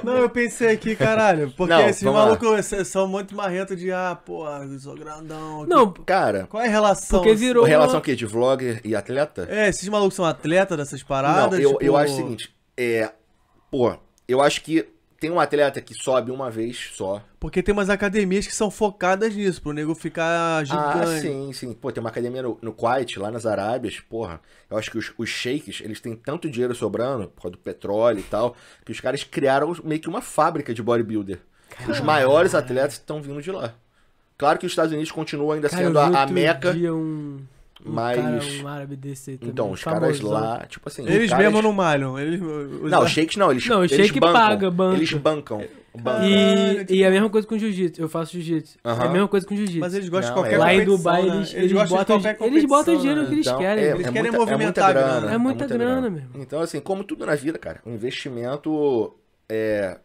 [0.03, 2.11] Não, eu pensei aqui, caralho, porque Não, esses lá.
[2.11, 5.61] malucos são muito marrentos de, ah, porra, eu sou grandão.
[5.61, 5.69] aqui.
[5.69, 7.19] Não, Cara, Qual é a relação?
[7.19, 7.65] porque virou.
[7.65, 9.47] a relação uma- aqui de vlogger e atleta?
[9.49, 11.59] É, esses malucos são atletas dessas paradas?
[11.59, 13.11] Não, eu, tipo- eu acho o seguinte, é,
[13.71, 13.95] pô,
[14.27, 14.87] eu acho que
[15.19, 17.21] tem um atleta que sobe uma vez só.
[17.39, 21.21] Porque tem umas academias que são focadas nisso, pro nego ficar Ah, gigante.
[21.21, 21.73] sim, sim.
[21.73, 24.39] Pô, tem uma academia no, no Kuwait, lá nas Arábias, porra.
[24.69, 28.19] Eu acho que os, os sheiks, eles têm tanto dinheiro sobrando, por causa do petróleo
[28.19, 31.39] e tal, que os caras criaram meio que uma fábrica de bodybuilder.
[31.87, 33.73] Os maiores atletas estão vindo de lá.
[34.37, 36.73] Claro que os Estados Unidos continuam ainda Cara, eu sendo vi a, a meca.
[36.73, 37.39] dia um,
[37.83, 38.17] Mas.
[38.21, 39.51] cara, um árabe desse também.
[39.53, 40.31] então, os caras famosão.
[40.41, 41.07] lá, tipo assim.
[41.07, 41.45] Eles caras...
[41.45, 42.19] mesmo não malham.
[42.19, 44.33] Eles, os- Não, os shakes não, eles, Não, o eles shake bancam.
[44.33, 44.97] paga, banca.
[44.97, 45.63] Eles bancam.
[45.95, 46.23] bancam.
[46.25, 48.01] E, tipo- e é a mesma coisa com jiu-jitsu.
[48.01, 48.77] Eu faço jiu-jitsu.
[48.83, 49.79] É a mesma coisa com jiu-jitsu.
[49.79, 50.57] Mas eles gostam Não, de qualquer é.
[50.57, 51.35] Lá em Dubai, né?
[51.37, 53.27] eles, eles, de botam, eles botam o dinheiro né?
[53.27, 53.83] que eles Então, querem.
[53.83, 55.19] é, eles é querem muita, é movimentar muita a grana.
[55.21, 55.33] grana.
[55.33, 56.41] É muita grana, meu irmão.
[56.41, 59.15] Então, assim, como tudo na vida, cara, o investimento
[59.47, 59.97] é,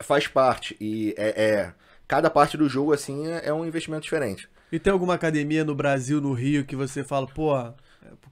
[0.00, 0.76] faz parte.
[0.80, 1.72] E é, é-
[2.06, 4.48] cada parte do jogo, assim, é, é um investimento diferente.
[4.70, 7.52] E tem alguma academia no Brasil, no Rio, que você fala, pô,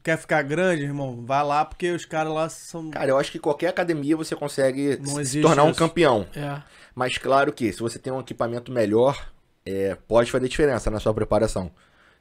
[0.02, 1.24] quer ficar grande, irmão?
[1.24, 2.90] Vai lá porque os caras lá são.
[2.90, 5.78] Cara, eu acho que qualquer academia você consegue se tornar um isso.
[5.78, 6.26] campeão.
[6.34, 6.62] É.
[6.94, 9.30] Mas claro que se você tem um equipamento melhor,
[9.64, 11.70] é, pode fazer diferença na sua preparação.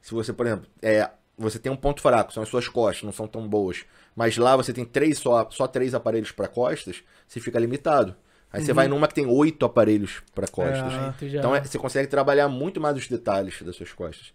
[0.02, 3.12] Se você, por exemplo, é, você tem um ponto fraco, são as suas costas, não
[3.12, 3.86] são tão boas.
[4.16, 8.16] Mas lá você tem três só, só três aparelhos para costas, você fica limitado.
[8.54, 10.94] Aí você vai numa que tem oito aparelhos para costas.
[10.94, 10.98] É.
[11.08, 14.32] Aí tu já- Então é- você consegue trabalhar muito mais os detalhes das suas costas.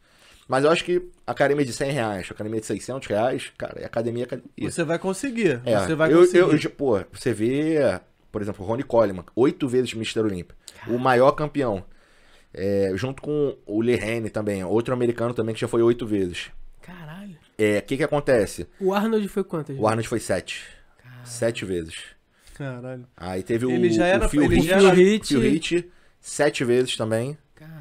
[0.49, 3.81] Mas eu acho que a academia de 100 reais, a academia de 600 reais, cara,
[3.81, 4.51] é academia, academia.
[4.71, 5.61] Você vai conseguir.
[5.65, 6.39] É, você vai eu, conseguir.
[6.39, 7.77] eu- eu- pô, você vê,
[8.33, 10.21] por exemplo, o Ronnie Coleman, oito vezes Mr.
[10.21, 10.57] Olímpia,
[10.89, 11.85] o maior campeão.
[12.53, 16.51] É, junto com o Lehane também, outro americano também que já foi oito vezes.
[16.81, 17.37] Caralho.
[17.59, 18.67] É, o que que acontece?
[18.81, 19.79] O Arnold foi quantas?
[19.79, 20.65] O Arnold foi sete.
[21.25, 21.97] Sete vezes.
[22.59, 23.07] Caralho.
[23.17, 25.85] Aí teve o, Ele já era- o Phil ele já era- Phil Heath,
[26.21, 27.39] sete vezes também.
[27.55, 27.79] Caralho.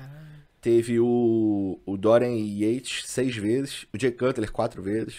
[0.62, 3.86] Teve o, o Dorian Yates seis vezes.
[3.94, 5.16] O Jay Cutler quatro vezes.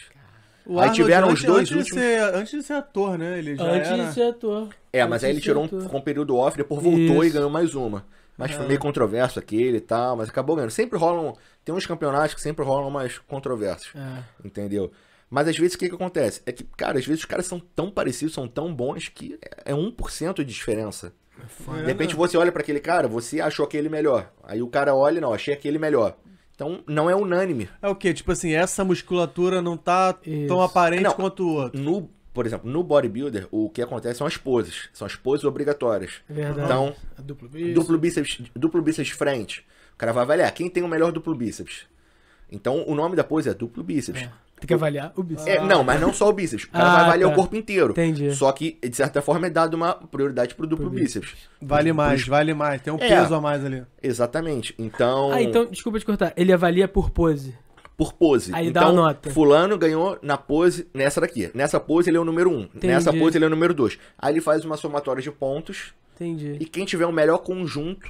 [0.65, 3.39] O Aí tiveram os antes, dois antes de últimos- ser, antes de ser ator, né?
[3.39, 4.05] Ele já Antes era...
[4.05, 4.69] de ser ator.
[4.93, 7.27] É, mas aí ele Antes de tirou um, ficou um período off, depois voltou e
[7.29, 7.35] Isso.
[7.37, 8.05] ganhou mais uma.
[8.37, 10.71] Mas foi meio controverso aquele e tal, mas acabou ganhando.
[10.71, 11.35] Sempre rolam.
[11.65, 13.89] Tem uns campeonatos que sempre rolam mais controversos.
[13.97, 14.23] É.
[14.47, 14.93] Entendeu?
[15.31, 16.41] Mas às vezes o que, que acontece?
[16.47, 19.73] É que, cara, às vezes os caras são tão parecidos, são tão bons que é
[19.75, 21.13] 1% de diferença.
[21.39, 24.33] É, De repente você olha pra aquele cara, você achou aquele melhor.
[24.43, 26.17] Aí o cara olha, não, achei aquele melhor.
[26.55, 27.69] Então não é unânime.
[27.81, 28.13] É o quê?
[28.13, 30.49] Tipo assim, essa musculatura não tá Isso.
[30.49, 31.13] tão aparente Não.
[31.13, 31.81] quanto o outro.
[31.81, 34.89] No, por exemplo, no bodybuilder, o que acontece são as poses.
[34.93, 36.23] São as poses obrigatórias.
[36.29, 36.61] É verdade.
[36.63, 37.75] Então, A duplo bíceps.
[37.75, 39.65] duplo bíceps, duplo bíceps de frente.
[39.95, 41.87] O cara vai avaliar quem tem o melhor duplo bíceps.
[42.51, 44.23] Então o nome da pose é duplo bíceps.
[44.23, 44.31] É.
[44.61, 45.47] Tem que avaliar o bíceps.
[45.47, 46.65] É, não, mas não só o bíceps.
[46.65, 47.35] O cara Ah, vai avaliar tá.
[47.35, 47.91] o corpo inteiro.
[47.93, 48.35] Entendi.
[48.35, 51.35] Só que, de certa forma, é dado uma prioridade pro duplo Pro bíceps.
[51.63, 52.81] Vale mais, vale mais.
[52.83, 53.09] Tem um É.
[53.09, 53.85] peso a mais ali.
[54.03, 54.75] Exatamente.
[54.79, 56.33] Então, Ah, então, desculpa te cortar.
[56.37, 57.55] Ele avalia por pose.
[57.97, 58.55] por pose.
[58.55, 59.31] Aí dá então, a nota.
[59.31, 61.51] fulano ganhou na pose, nessa daqui.
[61.53, 62.57] Nessa pose ele é o número 1.
[62.59, 62.69] Um.
[62.83, 63.99] Nessa pose ele é o número 2.
[64.17, 66.57] Aí ele faz uma somatória de pontos Entendi.
[66.61, 68.09] e quem tiver o melhor conjunto,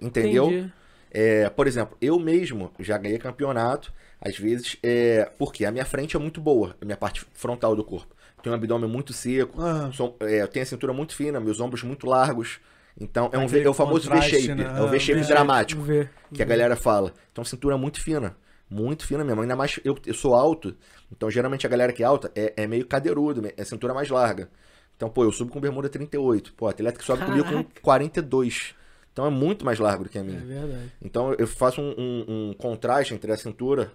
[0.00, 0.46] entendeu?
[0.50, 0.72] Entendi.
[1.10, 3.92] É, por exemplo, eu mesmo já ganhei campeonato,
[4.24, 7.84] às vezes, é, porque a minha frente é muito boa, a minha parte frontal do
[7.84, 8.14] corpo.
[8.42, 9.92] Tenho um abdômen muito seco, Aham.
[9.92, 12.60] sou- é, eu tenho a cintura muito fina, meus ombros muito largos.
[13.00, 14.64] Então, é, um V- é o famoso V-shape, né?
[14.64, 16.10] é o Ah, V-shape dramático, ver.
[16.32, 17.12] que a galera fala.
[17.32, 18.36] Então, cintura muito fina,
[18.70, 19.40] muito fina mesmo.
[19.42, 20.76] Ainda mais, eu, eu sou alto,
[21.10, 24.48] então geralmente a galera que é alta é, é meio cadeirudo, é cintura mais larga.
[24.96, 26.52] Então, pô, eu subo com bermuda 38.
[26.54, 27.80] Pô, atleta que sobe comigo com Caraca.
[27.82, 28.74] 42.
[29.12, 30.40] Então é muito mais largo do que a É minha.
[30.40, 30.92] verdade.
[31.02, 33.90] Então eu faço um, um- um contraste entre a cintura,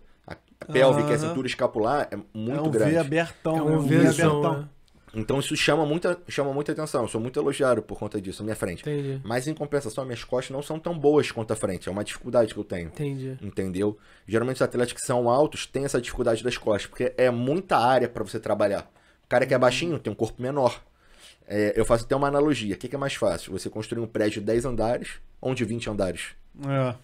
[0.66, 2.92] pélvica e a cintura escapular é É muito um grande.
[2.92, 3.56] V abertão.
[3.56, 3.78] É né?
[3.78, 4.60] um V abertão.
[4.60, 4.70] né?
[5.16, 7.02] Então isso chama muita, chama muita atenção.
[7.02, 8.82] Eu sou muito elogiado por conta disso, a minha frente.
[8.82, 9.20] Entendi.
[9.24, 11.90] Mas em compensação, minhas costas não são tão boas quanto a frente.
[11.90, 12.90] É uma dificuldade que eu tenho.
[12.90, 13.38] Entendi.
[13.42, 13.98] Entendeu?
[14.28, 18.08] Geralmente os atletas que são altos têm essa dificuldade das costas, porque é muita área
[18.08, 18.90] para você trabalhar.
[19.26, 20.80] O cara que é baixinho tem um corpo menor.
[21.48, 22.76] É, eu faço até uma analogia.
[22.76, 23.52] O que, que é mais fácil?
[23.54, 26.39] Você construir um prédio de 10 andares ou um de 20 andares?
[26.68, 26.96] É.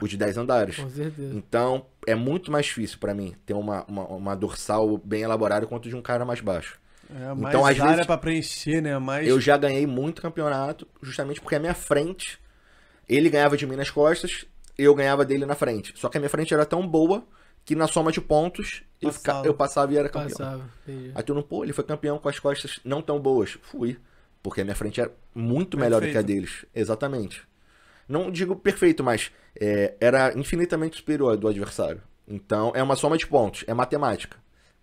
[0.00, 0.76] O de 10 andares.
[0.76, 1.34] Com certeza.
[1.34, 5.88] Então, é muito mais difícil pra mim ter uma, uma, uma dorsal bem elaborada quanto
[5.88, 6.78] de um cara mais baixo.
[7.10, 8.98] É, mais Então, às área vezes- pra preencher, né?
[8.98, 9.26] Mais...
[9.26, 12.38] Eu já ganhei muito campeonato, justamente porque a minha frente,
[13.08, 14.46] ele ganhava de mim nas costas,
[14.78, 15.92] eu ganhava dele na frente.
[15.96, 17.24] Só que a minha frente era tão boa
[17.64, 20.30] que na soma de pontos eu, fica- eu passava e era campeão.
[20.36, 20.64] Passava.
[20.86, 21.12] Entendi.
[21.14, 23.58] Aí tu não, pô, ele foi campeão com as costas não tão boas.
[23.62, 23.98] Fui.
[24.42, 26.26] Porque a minha frente era muito melhor do que a Perfeito.
[26.26, 26.66] deles.
[26.74, 27.42] Exatamente.
[28.08, 29.30] Não digo perfeito, mas
[29.60, 32.00] é, era infinitamente superior do adversário.
[32.28, 34.36] Então é uma soma de pontos, é matemática.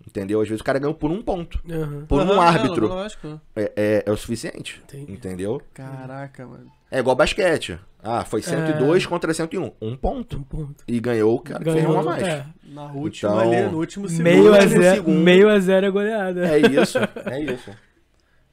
[0.08, 0.40] Entendeu?
[0.42, 1.60] Às vezes o cara ganhou por um ponto.
[1.70, 2.06] Aham.
[2.08, 2.86] Por um árbitro.
[2.86, 3.42] é, lógico.
[3.56, 4.82] É, é- é o suficiente.
[4.86, 5.12] Entendi.
[5.12, 5.62] Entendeu?
[5.74, 6.72] Caraca, mano.
[6.90, 7.78] É igual basquete.
[8.02, 9.74] Ah, foi 102 contra 101.
[9.82, 10.38] Um ponto.
[10.38, 10.84] Um ponto.
[10.88, 12.24] E ganhou o cara que fez Ganhou, um a mais.
[12.24, 12.46] é.
[12.70, 14.24] Na última Então, ali, no último segundo.
[14.24, 15.20] Meio a, zero, segundo.
[15.20, 16.48] meio a zero é goleada.
[16.48, 17.70] É isso, é isso.
[17.70, 17.76] É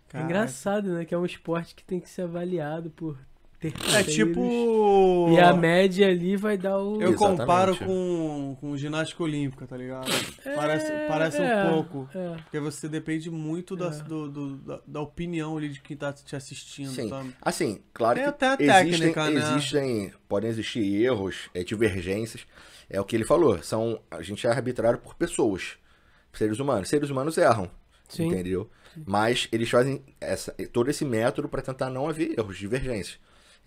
[0.09, 0.29] Caraca.
[0.29, 1.05] engraçado, né?
[1.05, 3.17] Que é um esporte que tem que ser avaliado por.
[3.95, 5.29] É tipo.
[5.31, 7.01] E a média ali vai dar o.
[7.01, 7.39] Eu Exatamente.
[7.41, 10.07] comparo com, com ginástica olímpica, tá ligado?
[10.55, 12.09] parece parece é, um pouco.
[12.17, 12.37] é.
[12.43, 14.03] Porque você depende muito da, É.
[14.03, 16.91] do- do- da, da opinião ali de quem tá te assistindo.
[16.91, 17.09] Sim.
[17.09, 17.25] Tá?
[17.41, 19.41] Assim, claro Tem que até a existem, técnica, né?
[19.41, 22.47] existem, podem existir erros, é, divergências.
[22.91, 23.61] É o que ele falou.
[23.63, 25.77] São, a gente é arbitrário por pessoas,
[26.33, 26.89] seres humanos.
[26.89, 27.69] Seres humanos erram,
[28.09, 28.27] Sim.
[28.29, 28.71] entendeu?
[29.05, 33.19] Mas eles fazem essa, todo esse método para tentar não haver erros, divergências.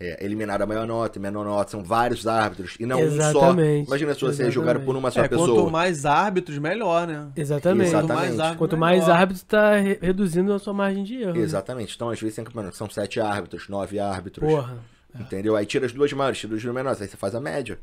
[0.02, 3.16] É, eliminar a maior nota, menor nota, são vários árbitros e não um só.
[3.30, 5.48] Exatamente, Imagina se você é julgado por uma só É, pessoa.
[5.62, 7.28] quanto mais árbitros, melhor, né?
[7.36, 7.90] Exatamente.
[7.90, 8.08] Exatamente.
[8.08, 9.18] Quanto mais árbitros, Quanto mais melhor.
[9.20, 11.34] árbitro, tá re- reduzindo a sua margem de erro.
[11.34, 11.40] né?
[11.42, 11.96] Exatamente.
[11.96, 14.50] Então, às vezes, tem campeonato são sete árbitros, nove árbitros.
[14.50, 14.78] Porra.
[15.20, 15.58] Entendeu?
[15.58, 17.78] Aí tira as duas maiores, tira as duas menores, aí você faz a média.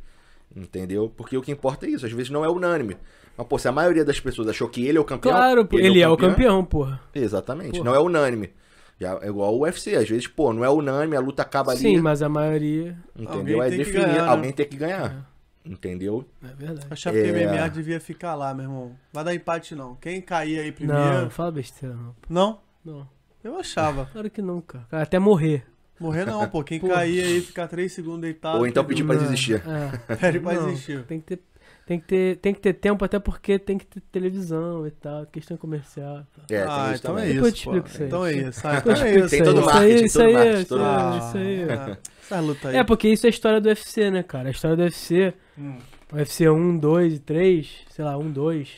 [0.55, 1.12] Entendeu?
[1.14, 2.97] Porque o que importa é isso, às vezes não é unânime.
[3.37, 5.33] Mas, pô, se a maioria das pessoas achou que ele é o campeão.
[5.33, 6.99] Claro, pô, ele, é o campeão, porra.
[7.14, 7.85] Exatamente, Porra.
[7.85, 8.51] não é unânime.
[8.99, 11.80] Já é igual o UFC, às vezes, pô, não é unânime, a luta acaba ali.
[11.80, 12.97] Sim, mas a maioria.
[13.14, 13.61] Entendeu?
[13.61, 14.28] Alguém É tem que definir, ganhar, né?
[14.28, 15.30] alguém tem que ganhar.
[15.64, 16.24] Entendeu?
[16.42, 16.86] É verdade.
[16.90, 17.47] Achava que É.
[17.47, 18.92] MMA devia ficar lá, meu irmão.
[19.12, 19.97] Vai dar empate, não.
[19.97, 21.22] Quem cair aí primeiro.
[21.22, 22.14] não fala besteira, não.
[22.28, 22.61] Não?
[22.84, 23.09] Não.
[23.42, 24.09] Eu achava.
[24.12, 24.84] Claro que não, cara.
[24.90, 25.64] Cara, Até morrer.
[25.99, 26.62] Morrer não, pô.
[26.62, 26.94] Quem Porra.
[26.97, 28.59] cair aí, ficar 3 segundos deitado.
[28.59, 29.62] Ou então pedir pra desistir.
[30.09, 30.14] É.
[30.16, 31.03] Pede pra Não, desistir.
[31.05, 31.42] Tem que ter.
[31.87, 35.24] Tem que, ter, tem que ter tempo, até porque tem que ter televisão e tal,
[35.26, 36.26] questão comercial.
[36.34, 36.45] tal.
[36.51, 37.34] É, ah, isso então é também.
[37.34, 37.53] Depois eu isso.
[37.53, 38.07] te explico isso aí.
[38.09, 38.61] Então é isso.
[38.66, 39.28] Ah, então é isso.
[39.30, 41.26] Tem todo isso aí, marketing, isso todo aí, marketing, isso todo aí, marketing.
[41.28, 41.78] isso aí.
[41.78, 42.76] Ah, Essa luta aí.
[42.76, 44.49] É, porque isso é a história do UFC, né, cara?
[44.49, 45.76] A história do UFC, Hum.
[46.12, 48.68] o UFC 1, 2 e 3, sei lá, 1, 2,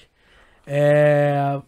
[0.66, 1.61] é...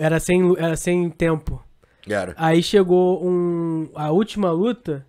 [0.00, 1.62] Era sem, era sem tempo.
[2.08, 2.34] Era.
[2.36, 3.88] Aí chegou um...
[3.94, 5.06] A última luta,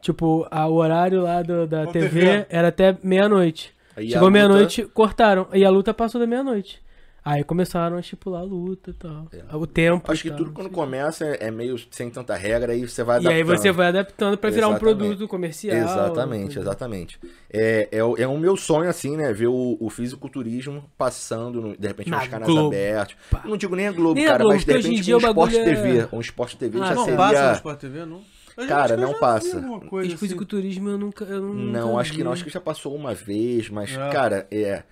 [0.00, 2.46] tipo, a, o horário lá do- da TV, TV.
[2.48, 3.73] era até meia-noite.
[3.96, 5.46] Aí a Chegou luta- meia-noite, cortaram.
[5.52, 6.82] E a luta passou da meia-noite.
[7.26, 9.26] Aí começaram a estipular a luta e tal.
[9.54, 10.12] O tempo.
[10.12, 13.18] Acho que tal, tudo não quando começa é meio sem tanta regra, aí você vai
[13.18, 13.24] quê.
[13.24, 13.56] E aí adaptando.
[13.62, 15.74] você vai adaptando pra virar um produto comercial.
[15.74, 16.62] Exatamente, entendeu?
[16.64, 17.18] exatamente.
[17.50, 19.32] É, é, o- é o meu sonho, assim, né?
[19.32, 22.66] Ver o, o fisiculturismo passando, no- de repente, Na nos canais Globo.
[22.68, 23.16] abertos.
[23.30, 23.40] Pá.
[23.46, 25.64] Não digo nem a Globo, Nem a cara, Globo, mas de repente um Sport é-
[25.64, 26.08] TV.
[26.12, 27.16] Um Sport TV Ah, já Não seria...
[27.16, 28.20] passa no Sport TV, não?
[28.68, 29.60] Cara, não passa.
[29.88, 30.16] coisa E assim.
[30.18, 31.24] fisiculturismo eu nunca.
[31.24, 32.32] Eu Não, nunca acho que não.
[32.32, 34.10] Acho que já passou uma vez, mas, É.
[34.10, 34.82] cara, é...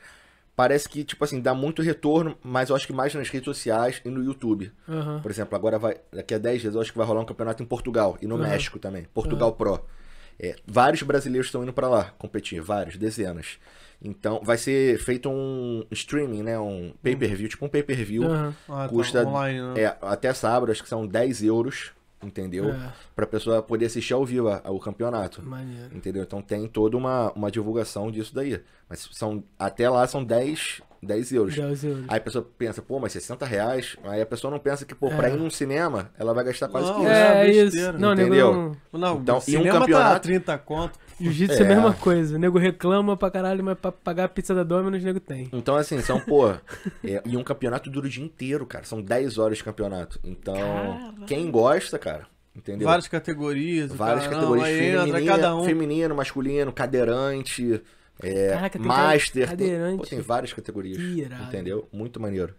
[0.55, 4.03] Parece que, tipo assim, dá muito retorno, mas eu acho que mais nas redes sociais
[4.05, 4.71] e no YouTube.
[4.87, 5.19] Aham.
[5.21, 7.63] Por exemplo, agora vai, daqui a 10 dias, eu acho que vai rolar um campeonato
[7.63, 8.45] em Portugal e no Aham.
[8.49, 9.07] México também.
[9.15, 9.83] Portugal Pro.
[10.39, 13.59] É, vários brasileiros estão indo pra lá competir, vários, dezenas.
[14.05, 16.59] Então, vai ser feito um streaming, né?
[16.59, 18.25] Um pay-per-view, tipo um pay-per-view.
[18.25, 18.55] Aham.
[18.69, 19.81] Ah, tá, custa online, né?
[19.83, 21.93] é, até sábado, acho que são 10 euros,
[22.23, 22.71] entendeu?
[22.71, 22.93] É.
[23.15, 25.43] Pra pessoa poder assistir ao vivo a- ao campeonato.
[25.43, 25.97] Maneiro.
[25.97, 26.23] Entendeu?
[26.23, 28.61] Então tem toda uma, uma divulgação disso daí.
[28.93, 31.55] Mas são, até lá são 10, 10 euros.
[31.57, 32.05] 10 euros.
[32.09, 33.97] Aí a pessoa pensa, pô, mas 60 reais?
[34.05, 35.33] Aí a pessoa não pensa que, pô, pra É.
[35.33, 37.09] ir num cinema, ela vai gastar quase Não, 15.
[37.11, 37.65] é É, isso.
[37.77, 37.93] besteira.
[37.99, 38.77] Não, nego Entendeu?
[38.93, 39.01] não.
[39.01, 40.99] Não, Então, e um tá campeonato- 30 conto.
[41.19, 41.75] Jiu-jitsu é a É.
[41.75, 42.37] mesma coisa.
[42.37, 45.49] O nego reclama pra caralho, mas pra pagar a pizza da Domino's, o nego tem.
[45.55, 46.49] Então, assim, são, pô.
[47.03, 48.85] é, e um campeonato dura o dia inteiro, cara.
[48.85, 50.21] São 10 horas de campeonato.
[50.23, 50.55] Então,
[51.27, 52.87] quem gosta, cara, entendeu?
[52.87, 53.91] Várias categorias.
[53.91, 54.69] Várias cara, categorias.
[54.69, 55.65] Não, aí entra feminino, cada um.
[55.65, 57.81] feminino, masculino, cadeirante,
[58.23, 59.33] é, Caraca, tem master.
[59.33, 59.99] tem- cadeirante.
[59.99, 60.99] pô, tem várias categorias.
[60.99, 61.45] Irado.
[61.45, 61.89] Entendeu?
[61.93, 62.55] Muito maneiro.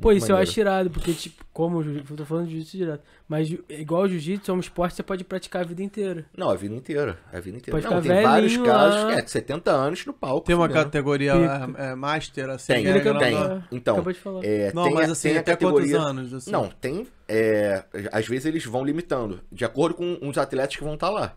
[0.00, 0.50] Pô, Muito isso eu maneiro.
[0.52, 3.02] acho irado, porque, tipo, como eu tô falando de jiu-jitsu direto.
[3.26, 6.24] Mas ju- igual o jiu-jitsu, é um esporte que você pode praticar a vida inteira.
[6.36, 7.18] Não, a vida inteira.
[7.32, 7.72] A vida inteira.
[7.80, 9.12] Pode Não, ficar tem vários casos, lá.
[9.18, 10.46] é, de 70 anos no palco.
[10.46, 10.84] Tem uma fudendo.
[10.84, 12.74] categoria é, é, master, assim.
[12.74, 13.32] Tem, é acabou- tem.
[13.34, 13.68] grandona.
[13.72, 14.44] Então, Acabou de falar.
[14.44, 15.96] É, Não, tem mas assim, tem a até categoria...
[15.96, 16.32] quantos anos?
[16.34, 16.50] Assim?
[16.52, 17.06] Não, tem.
[17.26, 17.82] é,
[18.12, 21.36] às vezes eles vão limitando, de acordo com os atletas que vão estar lá.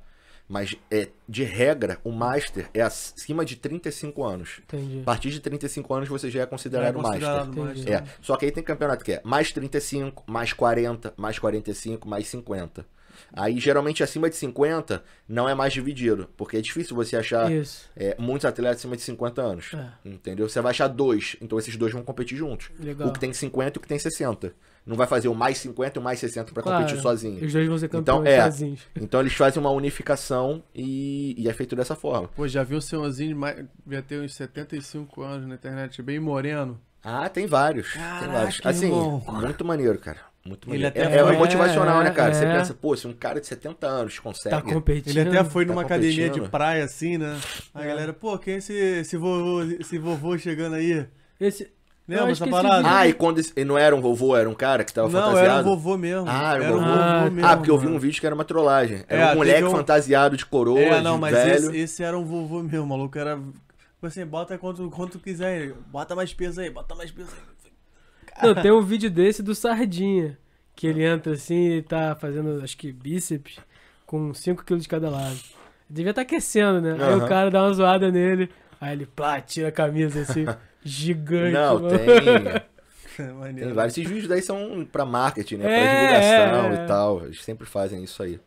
[0.51, 4.59] Mas, é, de regra, o Master é acima de 35 anos.
[4.65, 4.99] Entendi.
[4.99, 7.63] A partir de 35 anos você já é Já é considerado, considerado Master.
[7.63, 7.93] master.
[7.93, 12.27] É, só que aí tem campeonato que é mais 35, mais 40, mais 45, mais
[12.27, 12.85] 50.
[13.33, 17.49] Aí, geralmente, acima de 50 não é mais dividido, porque é difícil você achar
[17.95, 19.71] é, muitos atletas acima de 50 anos.
[19.73, 19.87] É.
[20.09, 20.47] Entendeu?
[20.49, 22.69] Você vai achar dois, então esses dois vão competir juntos.
[22.79, 23.07] Legal.
[23.07, 24.53] O que tem 50 e o que tem 60.
[24.83, 26.79] Não vai fazer o mais 50 e o mais 60 pra Claro.
[26.83, 27.45] competir sozinho.
[27.45, 28.41] Os dois vão ser Então, campeões é.
[28.43, 28.81] sozinhos.
[28.99, 32.27] Então eles fazem uma unificação e, e é feito dessa forma.
[32.29, 36.19] Pô, já vi um senhorzinho, de mais, devia ter uns 75 anos na internet, bem
[36.19, 36.79] moreno.
[37.03, 37.93] Ah, tem vários.
[37.93, 38.61] Caraca, tem vários.
[38.63, 39.23] Assim, irmão.
[39.27, 40.19] muito maneiro, cara.
[40.43, 40.87] Muito Ele maneiro.
[41.07, 42.33] até é, é foi- motivacional, é, né, cara?
[42.33, 42.51] Você é.
[42.57, 44.55] pensa, pô, se um cara de 70 anos consegue.
[44.55, 45.15] Tá competindo.
[45.15, 47.39] Ele até foi numa Tá academia de praia, assim, né?
[47.75, 47.87] A É.
[47.87, 51.05] galera, pô, quem é esse, esse, vovô, esse vovô chegando aí?
[51.39, 51.69] Esse...
[52.07, 52.89] Lembra essa parada?
[52.91, 55.19] Ah, e quando esse, e não era um vovô, era um cara que tava Não,
[55.21, 55.45] fantasiado?
[55.59, 56.25] era um vovô mesmo.
[56.27, 56.79] Ah, era um vovô.
[56.85, 57.45] vovô Ah, mesmo.
[57.47, 59.03] ah, porque eu vi um vídeo que era uma trollagem.
[59.07, 61.53] Era É, um moleque um- fantasiado de coroa, É, não, de mas velho.
[61.69, 63.17] esse, esse era um vovô mesmo, maluco.
[63.17, 63.35] Era.
[63.37, 65.73] Tipo assim, bota quanto, quanto quiser.
[65.91, 67.50] Bota mais peso aí, bota mais peso aí.
[68.41, 70.37] Não, tem um vídeo desse do Sardinha.
[70.75, 73.57] Que ele entra assim e tá fazendo, acho que bíceps,
[74.05, 75.37] com 5kg de cada lado.
[75.89, 76.93] Devia estar aquecendo, né?
[76.93, 77.25] Aí Aham.
[77.25, 78.49] o cara dá uma zoada nele.
[78.79, 80.45] Aí ele, pá, tira a camisa assim,
[80.83, 81.53] gigante.
[81.53, 81.97] Não, mano.
[81.99, 82.71] tem.
[83.55, 83.95] Tem vários.
[83.97, 85.65] Esses vídeos daí são pra marketing, né?
[85.65, 86.83] É, pra divulgação é, é.
[86.83, 87.25] e tal.
[87.25, 88.39] Eles sempre fazem isso aí.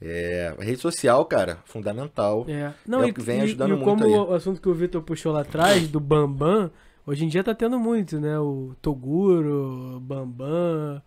[0.00, 2.46] É, a rede social, cara, fundamental.
[2.48, 2.72] É.
[2.86, 4.10] Não, É o e, que vem e- ajudando e muito como aí.
[4.10, 6.70] o assunto que o Vitor puxou lá atrás, do Bambam,
[7.08, 8.38] hoje em dia tá tendo muito, né?
[8.38, 11.02] O Toguro, Bambam,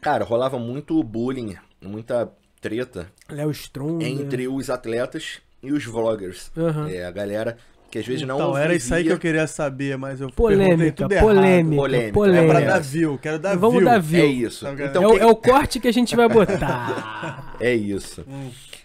[0.00, 2.28] Cara, rolava muito bullying, muita
[2.60, 4.04] treta Léo Stronda.
[4.04, 6.50] entre os atletas e os vloggers.
[6.56, 6.88] Aham.
[6.90, 7.56] É, a galera
[7.90, 10.30] que às vezes não Então, era isso aí que vivia- eu queria saber, mas eu
[10.30, 11.24] Polêmica, tudo errado.
[11.26, 12.12] polêmica, Polêmica.
[12.12, 12.44] polêmica.
[12.44, 13.84] É pra dar view, quero dar Vamos view.
[13.90, 14.24] dar view.
[14.24, 14.64] É isso.
[14.64, 17.54] Tá Então, é, o o, que- é o corte que a gente vai botar.
[17.60, 18.24] É isso.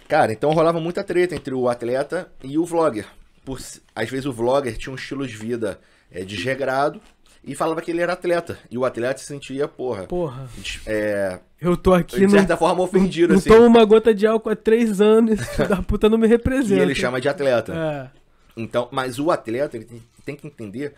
[0.08, 3.06] Cara, então rolava muita treta entre o atleta e o vlogger.
[3.44, 3.58] Por,
[3.96, 5.80] às vezes o vlogger tinha um estilo de vida
[6.12, 7.02] é, desregrado
[7.44, 8.58] e falava que ele era atleta.
[8.70, 10.48] E o atleta se sentia, porra, Porra,
[10.86, 13.50] é, eu tô aqui de certa forma ofendido, não assim.
[13.50, 15.40] tomo uma gota de álcool há três anos,
[15.70, 16.82] da puta não me E representa.
[16.82, 17.74] ele chama de atleta.
[17.74, 18.10] É.
[18.56, 20.94] Então, mas o atleta ele tem, tem que entender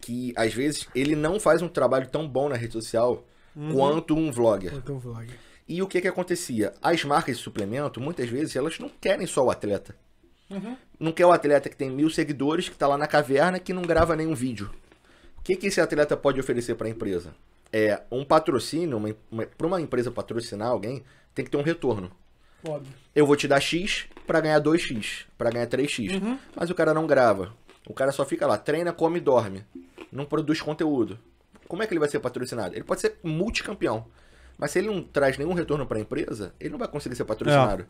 [0.00, 3.24] que às vezes ele não faz um trabalho tão bom na rede social
[3.72, 4.72] quanto um vlogger.
[4.72, 5.28] Bota um vlog.
[5.68, 6.72] E o que que acontecia?
[6.82, 9.94] As marcas de suplemento, muitas vezes, elas não querem só o atleta.
[10.98, 13.82] Não quer o atleta que tem mil seguidores, que tá lá na caverna, que não
[13.82, 14.70] grava nenhum vídeo.
[15.38, 17.34] O que que esse atleta pode oferecer para a empresa?
[17.72, 22.10] É um patrocínio, uma, uma, para uma empresa patrocinar alguém, tem que ter um retorno.
[22.66, 22.92] Óbvio.
[23.14, 26.38] Eu vou te dar X pra ganhar 2X, pra ganhar 3X.
[26.54, 27.54] Mas o cara não grava.
[27.86, 29.64] O cara só fica lá, treina, come e dorme.
[30.12, 31.18] Não produz conteúdo.
[31.66, 32.74] Como é que ele vai ser patrocinado?
[32.74, 34.04] Ele pode ser multicampeão.
[34.58, 37.86] Mas se ele não traz nenhum retorno pra empresa, ele não vai conseguir ser patrocinado.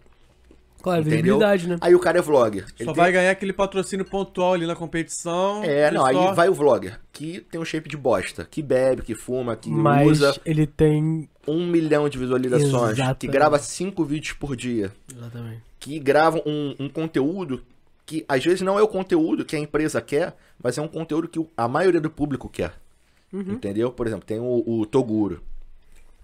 [0.82, 1.16] Claro, Entendeu?
[1.36, 1.78] visibilidade, né?
[1.80, 2.64] Aí o cara é vlogger.
[2.78, 5.62] Ele Só tem- vai ganhar aquele patrocínio pontual ali na competição.
[5.64, 9.02] É, não, aí só- vai o vlogger, que tem um shape de bosta, que bebe,
[9.02, 11.28] que fuma, que Mas usa ele tem.
[11.46, 13.26] um milhão de visualizações, que Exatamente.
[13.28, 14.92] grava cinco vídeos por dia.
[15.14, 15.62] Exatamente.
[15.78, 17.62] que gravam um, um conteúdo
[18.04, 21.26] que às vezes não é o conteúdo que a empresa quer, mas é um conteúdo
[21.28, 22.74] que a maioria do público quer.
[23.32, 23.90] Entendeu?
[23.92, 25.40] Por exemplo, tem o, o Toguro.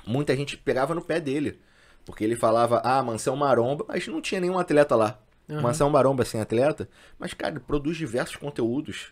[0.06, 1.58] Muita gente pegava no pé dele.
[2.06, 5.18] Porque ele falava, ah, Mansão Maromba, mas não tinha nenhum atleta lá.
[5.50, 5.60] Aham.
[5.60, 6.88] Mansão Maromba sem atleta.
[7.18, 9.08] Mas, cara, produz diversos conteúdos.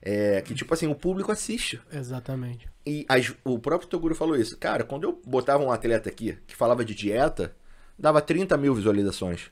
[0.00, 1.80] é, que, tipo assim, o público assiste.
[1.92, 2.68] Exatamente.
[2.86, 4.56] E as- o próprio Toguro falou isso.
[4.56, 7.52] Cara, quando eu botava um atleta aqui que falava de dieta,
[7.98, 9.50] dava 30 mil visualizações.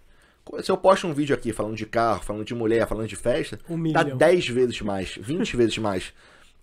[0.63, 3.59] Se eu posto um vídeo aqui falando de carro, falando de mulher, falando de festa,
[3.69, 4.17] Um dá milhão.
[4.17, 6.13] 10 vezes mais, 20 vezes mais.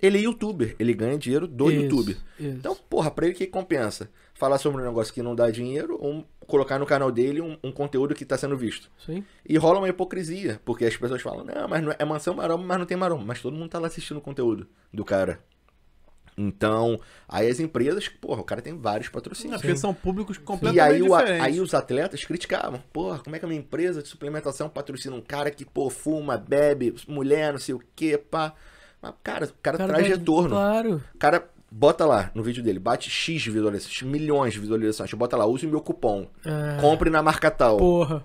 [0.06, 2.12] Ele é youtuber, ele ganha dinheiro do Isso, YouTube.
[2.12, 2.24] isso.
[2.40, 4.10] Então, porra, pra ele que compensa?
[4.34, 7.72] Falar sobre um negócio que não dá dinheiro ou colocar no canal dele um, um
[7.72, 8.92] conteúdo que tá sendo visto.
[9.06, 9.24] Sim.
[9.48, 12.64] E rola uma hipocrisia, porque as pessoas falam, não, mas não é, é mansão maromba,
[12.66, 13.24] mas não tem maromba.
[13.24, 15.40] Mas todo mundo tá lá assistindo o conteúdo do cara.
[16.36, 17.00] Então,
[17.30, 19.62] aí as empresas, porra, o cara tem vários É, patrocínios.
[19.62, 21.46] porque são públicos E completamente aí, o, diferentes.
[21.46, 22.84] aí os atletas criticavam.
[22.92, 26.36] Porra, como é que a minha empresa de suplementação patrocina um cara que, pô, fuma,
[26.36, 28.54] bebe, mulher, não sei o quê, pá.
[29.04, 30.50] Mas, cara, o cara, traz tá- retorno.
[30.52, 31.04] Claro.
[31.14, 35.14] O cara bota lá no vídeo dele, bate X visualizações, milhões de visualizações.
[35.14, 36.26] Bota lá, use meu cupom.
[36.46, 36.80] É.
[36.80, 37.78] Compre na marca tal.
[37.78, 38.24] Porra.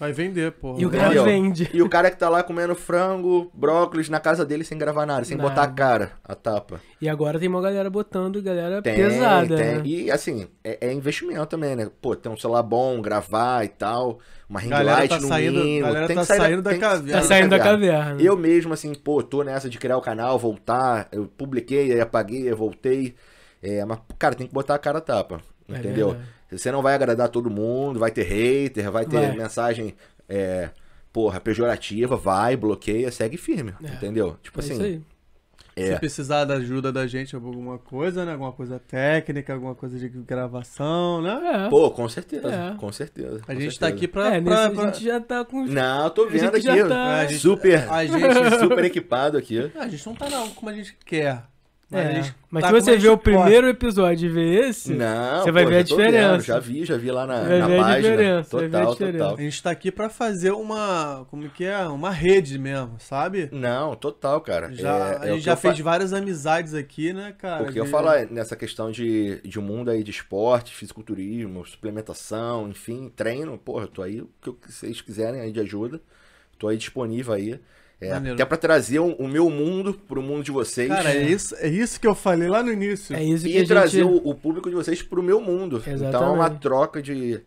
[0.00, 0.80] Vai vender, porra.
[0.80, 1.24] E o cara Entendeu?
[1.24, 1.70] vende.
[1.74, 5.26] E o cara que tá lá comendo frango, brócolis na casa dele sem gravar nada,
[5.26, 5.50] sem Nada.
[5.50, 6.80] botar a cara, a tapa.
[7.02, 9.56] E agora tem uma galera botando, galera Tem, pesada.
[9.56, 9.66] tem.
[9.74, 9.82] né?
[9.84, 11.90] E assim, é, é investimento também, né?
[12.00, 15.60] Pô, ter um celular bom, gravar e tal, uma ring Galera light tá no saindo-
[15.62, 15.86] mínimo.
[15.86, 17.20] galera tem tá que sair saindo da tem que caverna.
[17.20, 18.22] Tá saindo da caverna.
[18.22, 22.48] Eu mesmo, assim, pô, tô nessa de criar o canal, voltar, eu publiquei, aí apaguei,
[22.48, 23.14] aí voltei.
[23.62, 25.42] É, mas, cara, tem que botar a cara a tapa.
[25.68, 26.08] É Entendeu?
[26.12, 26.39] verdade.
[26.50, 29.36] Você não vai agradar todo mundo, vai ter hater, vai ter Vai.
[29.36, 29.94] mensagem,
[30.28, 30.70] é,
[31.12, 33.74] porra, pejorativa, vai, bloqueia, segue firme.
[33.82, 33.92] É.
[33.94, 34.36] Entendeu?
[34.42, 35.00] Tipo É isso assim, aí.
[35.76, 35.92] é.
[35.94, 38.32] Se precisar da ajuda da gente alguma coisa, né?
[38.32, 41.66] Alguma coisa técnica, alguma coisa de gravação, né?
[41.66, 41.68] É.
[41.70, 42.74] Pô, com certeza, É.
[42.76, 43.40] com certeza.
[43.46, 44.04] A com gente tá certeza.
[44.04, 44.34] aqui pra.
[44.34, 45.64] É, pra- pra- a gente já tá com.
[45.66, 46.88] Não, eu tô gente vendo já aqui.
[46.88, 48.20] tá- a gente- Super, A gente.
[48.60, 49.70] super equipado aqui.
[49.76, 51.44] A gente não tá não como a gente quer.
[51.90, 52.34] Mas, a É.
[52.52, 53.22] Mas tá se você a vê o pode.
[53.36, 56.40] primeiro episódio e ver esse, Não, Você vai pô, ver a tô vendo, diferença.
[56.44, 58.00] já vi, já vi lá na, Vai na ver a página.
[58.10, 59.18] diferença, vai ver a Total, diferença.
[59.24, 59.36] total.
[59.36, 61.26] A gente tá aqui pra fazer uma.
[61.30, 61.78] Como que é?
[61.88, 63.48] Uma rede mesmo, sabe?
[63.50, 64.72] Não, total, cara.
[64.72, 67.64] Já, É- a é gente já fez fa- várias amizades aqui, né, cara?
[67.64, 70.72] O que eu de- falo é nessa questão de, de um mundo aí de esporte,
[70.74, 76.00] fisiculturismo, suplementação, enfim, treino, porra, eu tô aí, o que vocês quiserem aí de ajuda,
[76.56, 77.60] tô aí disponível aí.
[78.00, 78.34] É, Maneiro.
[78.34, 80.88] até pra trazer o, o meu mundo pro mundo de vocês.
[80.88, 83.14] Cara, é isso, é isso que eu falei lá no início.
[83.14, 84.22] é isso que e trazer gente...
[84.24, 85.82] o, o público de vocês pro meu mundo.
[85.86, 85.96] Então é
[86.30, 86.60] uma Exatamente.
[86.62, 87.40] troca de,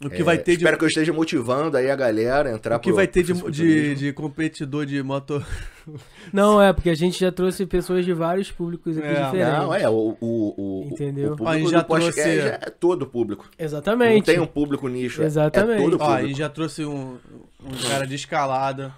[0.00, 0.58] O que vai ter de.
[0.58, 3.24] Espero que eu esteja motivando aí a galera a entrar O que pro- vai ter
[3.24, 5.44] de, de, de competidor de moto.
[6.32, 9.24] Não, é, porque a gente já trouxe pessoas de vários públicos aqui É.
[9.24, 9.52] diferentes.
[9.58, 11.34] Não, é, o, o, o, Entendeu?
[11.40, 13.48] o A gente público já do podcast trouxe- já é todo o público.
[13.58, 14.14] Exatamente.
[14.18, 15.80] Não tem um público nicho, é- Exatamente.
[15.80, 16.28] é todo o Ó, a público.
[16.28, 17.16] gente já trouxe um,
[17.64, 18.92] um cara de escalada.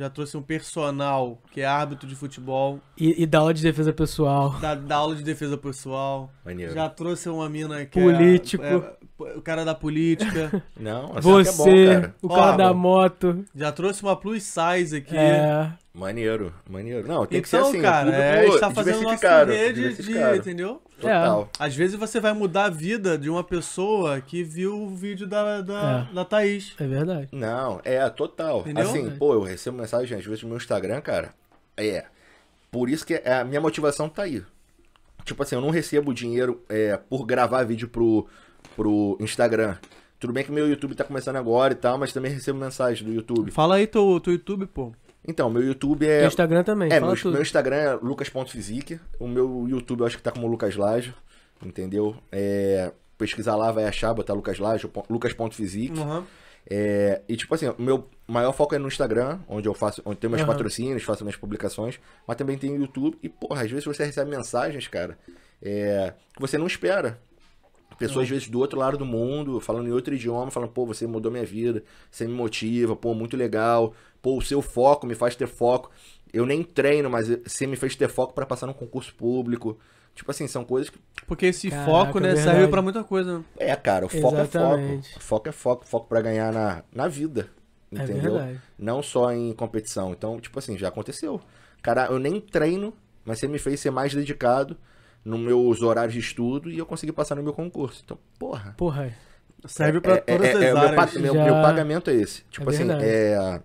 [0.00, 2.80] Já trouxe um personal que é árbitro de futebol.
[2.96, 4.58] E, e da aula de defesa pessoal.
[4.58, 6.32] Da, da aula de defesa pessoal.
[6.42, 6.72] Maneiro.
[6.72, 8.64] Já trouxe uma mina que Político.
[8.64, 8.96] é, é,
[9.36, 10.62] o cara da política.
[10.78, 12.14] Não, assim Você, que é bom, cara.
[12.22, 13.44] o cara Ó, da moto.
[13.54, 15.16] Já trouxe uma plus size aqui.
[15.16, 15.72] É.
[15.92, 17.06] Maneiro, maneiro.
[17.06, 19.74] Não, tem que ser então, assim, cara, público é, a gente tá fazendo nossa rede
[19.74, 19.74] de.
[19.74, 20.36] diversificado.
[20.36, 20.82] Entendeu?
[21.00, 21.48] Total.
[21.58, 25.60] Às vezes você vai mudar a vida de uma pessoa que viu o vídeo da,
[25.60, 26.14] da, É.
[26.14, 26.74] da Thaís.
[26.78, 27.28] É verdade.
[27.32, 28.60] Não, é, total.
[28.60, 28.84] Entendeu?
[28.84, 31.34] Assim, pô, eu recebo mensagem às vezes no meu Instagram, cara.
[31.76, 32.04] É.
[32.70, 34.44] Por isso que é, a minha motivação tá aí.
[35.24, 38.28] Tipo assim, eu não recebo dinheiro é, por gravar vídeo pro,
[38.76, 39.76] pro Instagram.
[40.18, 43.12] Tudo bem que meu YouTube tá começando agora e tal, mas também recebo mensagem do
[43.12, 43.50] YouTube.
[43.50, 44.92] Fala aí teu, teu YouTube, pô.
[45.26, 46.26] Então, meu YouTube é.
[46.26, 49.00] Instagram também, É, meu, meu Instagram é lucas.physique.
[49.18, 51.14] O meu YouTube eu acho que tá como Lucas Lajo.
[51.62, 52.16] Entendeu?
[52.32, 55.98] É, pesquisar lá, vai achar, botar Lucas Lajo, lucas.physique.
[55.98, 56.24] Uhum.
[56.68, 60.18] É, e tipo assim, o meu maior foco é no Instagram, onde eu faço, onde
[60.18, 60.52] tenho meus Aham.
[60.52, 63.18] patrocínios, faço minhas publicações, mas também tem o YouTube.
[63.22, 65.18] E, porra, às vezes você recebe mensagens, cara,
[65.62, 67.18] é, que você não espera.
[67.98, 71.06] Pessoas, às vezes, do outro lado do mundo, falando em outro idioma, falando, pô, você
[71.06, 73.92] mudou minha vida, você me motiva, pô, muito legal,
[74.22, 75.90] pô, o seu foco me faz ter foco.
[76.32, 79.78] Eu nem treino, mas você me fez ter foco pra passar num concurso público.
[80.14, 82.56] Tipo assim, são coisas que Porque esse Caraca, foco, né, verdade.
[82.56, 83.38] serve pra muita coisa.
[83.38, 83.44] né?
[83.58, 85.08] É, cara, o foco é Exatamente.
[85.12, 85.22] foco.
[85.24, 87.48] Foco é foco, foco pra ganhar na, na vida.
[87.92, 88.34] É Entendeu?
[88.34, 88.60] verdade.
[88.78, 90.12] Não só em competição.
[90.12, 91.40] Então, tipo assim, já aconteceu.
[91.82, 92.92] Cara, eu nem treino,
[93.24, 94.76] mas você me fez ser mais dedicado
[95.24, 98.02] nos meus horários de estudo e eu consegui passar no meu concurso.
[98.04, 98.74] Então, porra.
[98.76, 99.14] Porra.
[99.66, 101.14] Serve pra É- é- todas é- as é- meu, áreas.
[101.14, 102.42] meu- Já- meu pagamento é esse.
[102.50, 103.04] Tipo É assim, verdade.
[103.04, 103.62] é.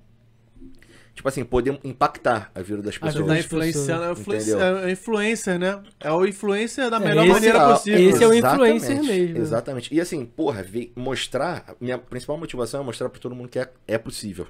[1.14, 3.28] Tipo assim, poder impactar a vida das A vida pessoas.
[3.28, 5.82] Das influenciando, é, é influencer, né?
[6.02, 8.10] É o influencer da É, melhor esse- maneira possível.
[8.10, 9.38] esse é o Exatamente, influencer mesmo.
[9.38, 9.96] Exatamente.
[9.96, 11.74] E assim, porra, mostrar.
[11.80, 14.46] Minha principal motivação é mostrar pra todo mundo que é, é possível.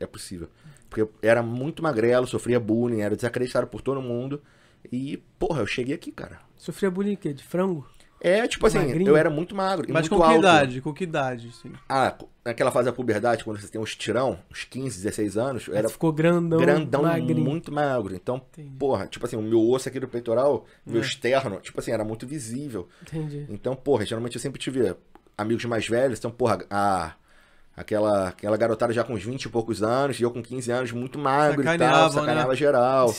[0.00, 0.48] É possível.
[0.90, 4.42] Porque eu era muito magrelo, sofria bullying, era desacreditado por todo mundo.
[4.90, 6.40] E, porra, eu cheguei aqui, cara.
[6.58, 7.32] Sofria bullying o quê?
[7.32, 7.86] De frango?
[8.20, 9.08] É, tipo assim, Magrinho?
[9.10, 9.88] eu era muito magro.
[9.88, 10.38] e Mas muito com que alto.
[10.40, 10.80] idade?
[10.80, 11.70] Com que idade, sim.
[11.88, 15.76] Ah, naquela fase da puberdade, quando você tem uns tirão, uns 15, 16 anos, eu
[15.76, 17.40] era ficou grandão, grandão, magrinho.
[17.44, 18.12] muito magro.
[18.16, 18.74] Então, Entendi.
[18.76, 21.04] porra, tipo assim, o meu osso aqui do peitoral, meu É.
[21.04, 22.88] externo, tipo assim, era muito visível.
[23.02, 23.46] Entendi.
[23.48, 24.96] Então, porra, geralmente eu sempre tive
[25.36, 27.12] amigos mais velhos, então, porra, a,
[27.76, 30.90] aquela, aquela garotada já com uns 20 e poucos anos, e eu com 15 anos,
[30.90, 32.56] muito magro e tal, Sacaneavam, sacaneava né?
[32.56, 33.14] geral.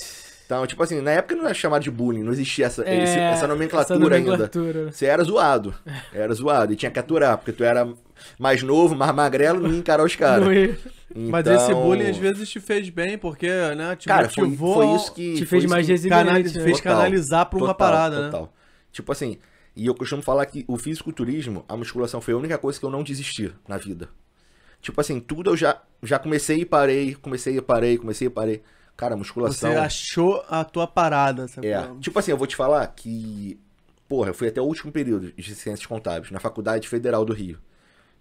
[0.50, 3.20] Então, tipo assim, na época não era chamado de bullying, não existia essa, É, esse-
[3.20, 4.32] essa nomenclatura essa ainda.
[4.32, 4.92] nomenclatura.
[4.92, 5.76] Você era zoado,
[6.12, 7.88] era zoado, e tinha que aturar, porque tu era
[8.40, 10.48] mais novo, mais magrelo, não ia encarar os caras.
[10.50, 10.76] Ia-
[11.16, 14.74] Mas Então, esse bullying às vezes te fez bem, porque, né, te Cara, foi, motivou,
[14.74, 15.34] foi isso que.
[15.36, 16.26] Te foi fez mais resiliente.
[16.58, 16.64] né?
[16.64, 18.30] fez Total, canalizar pra uma total, parada, né?
[18.32, 18.52] total.
[18.92, 19.38] Tipo assim,
[19.76, 22.90] e eu costumo falar que o fisiculturismo, a musculação foi a única coisa que eu
[22.90, 24.10] não desisti na vida.
[24.82, 28.64] Tipo assim, tudo eu já, já comecei e parei, comecei e parei, comecei e parei.
[29.00, 29.78] Cara, Você musculação.
[29.82, 31.68] achou a tua parada, sabe?
[31.70, 31.88] É.
[32.02, 33.58] Tipo assim, eu vou te falar que.
[34.10, 37.58] Porra, eu fui até o último período de Ciências Contábeis, na Faculdade Federal do Rio.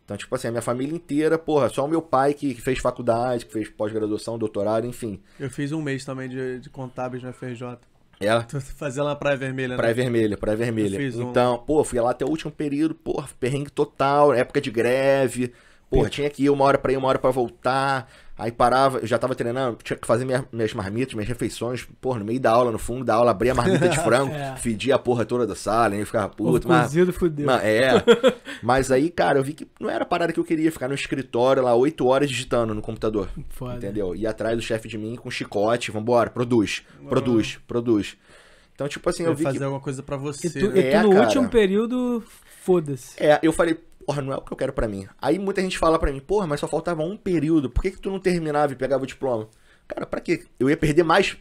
[0.04, 2.78] Então, tipo assim, a minha família inteira, porra, só o meu pai que, que fez
[2.78, 5.20] faculdade, que fez pós-graduação, doutorado, enfim.
[5.40, 7.76] Eu fiz um mês também de, de contábeis no FRJ.
[8.20, 8.38] É.
[8.48, 9.76] Tô fazendo lá Praia Vermelha, né?
[9.76, 10.98] Praia Vermelha, Praia Vermelha.
[11.18, 15.52] Um- Então, pô, fui lá até o último período, porra, perrengue total, época de greve.
[15.90, 18.08] Porra, tinha que ir uma hora pra ir, uma hora pra voltar.
[18.38, 21.84] Aí parava, eu já tava treinando, tinha que fazer minha- minhas marmitas, minhas refeições.
[22.00, 24.54] Porra, no meio da aula, no fundo da aula, abria a marmita de frango, É.
[24.56, 26.82] fedia a porra toda da sala, e eu ficava puto, mas.
[26.84, 27.44] cozido, fudeu.
[27.46, 27.90] Mas, é.
[28.62, 30.94] Mas aí, cara, eu vi que não era a parada que eu queria, ficar no
[30.94, 33.28] escritório lá oito horas digitando no computador.
[33.50, 33.76] Foda.
[33.76, 34.14] Entendeu?
[34.14, 38.16] Ir atrás do chefe de mim com chicote, vambora, produz, produz, produz.
[38.74, 39.64] Então, tipo assim, eu Eu vi fazer que.
[39.64, 40.78] alguma coisa pra você, E tu, né?
[40.78, 41.24] e tu É, no cara.
[41.24, 42.22] último período,
[42.62, 43.20] foda-se.
[43.20, 43.76] É, eu falei,
[44.08, 45.06] porra, não é o que eu quero pra mim.
[45.20, 48.00] Aí muita gente fala pra mim, porra, mas só faltava um período, por que, que
[48.00, 49.48] tu não terminava e pegava o diploma?
[49.86, 50.44] Cara, pra quê?
[50.58, 51.36] Eu ia perder mais.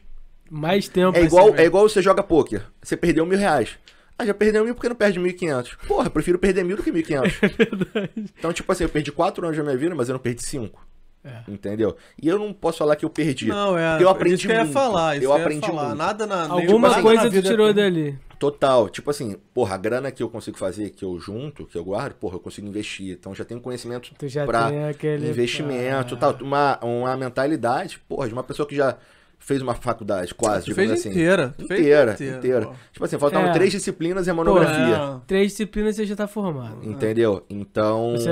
[0.51, 1.15] Mais tempo.
[1.17, 2.63] É assim, igual, é igual você joga pôquer.
[2.83, 3.77] Você perdeu mil reais.
[4.19, 5.77] Ah, já perdeu mil, por que não perde mil e quinhentos?
[5.87, 7.31] Porra, eu prefiro perder mil do que mil e quinhentos.
[8.37, 10.85] Então, tipo assim, eu perdi quatro anos da minha vida, mas eu não perdi cinco.
[11.23, 11.49] É.
[11.49, 11.95] Entendeu?
[12.21, 13.47] E eu não posso falar que eu perdi.
[13.47, 13.93] Não, é.
[13.95, 14.73] Eu isso aprendi que eu ia muito.
[14.73, 15.15] falar.
[15.15, 15.83] Isso Eu que eu ia aprendi falar.
[15.85, 15.97] muito.
[15.97, 16.47] Nada na.
[16.47, 18.19] Alguma nada coisa na tu vida tirou tem- dali.
[18.39, 18.87] Total.
[18.89, 22.13] Tipo assim, porra, a grana que eu consigo fazer, que eu junto, que eu guardo,
[22.15, 23.15] porra, eu consigo investir.
[23.19, 25.29] Então já tenho conhecimento Tu já pra tem aquele...
[25.29, 26.35] investimento Ah, tal.
[26.41, 28.95] Uma, uma mentalidade, porra, de uma pessoa que já
[29.39, 31.09] fez uma faculdade, quase, Tu digamos fez assim.
[31.09, 31.55] inteira.
[31.57, 32.65] fez Inteira, inteira.
[32.67, 32.73] pô.
[32.91, 33.53] Tipo assim, faltavam É.
[33.53, 34.97] três disciplinas e a monografia.
[34.97, 35.21] Pô, é.
[35.25, 36.77] Três disciplinas você já tá formado.
[36.83, 37.43] Entendeu?
[37.49, 38.11] Então.
[38.11, 38.29] Você-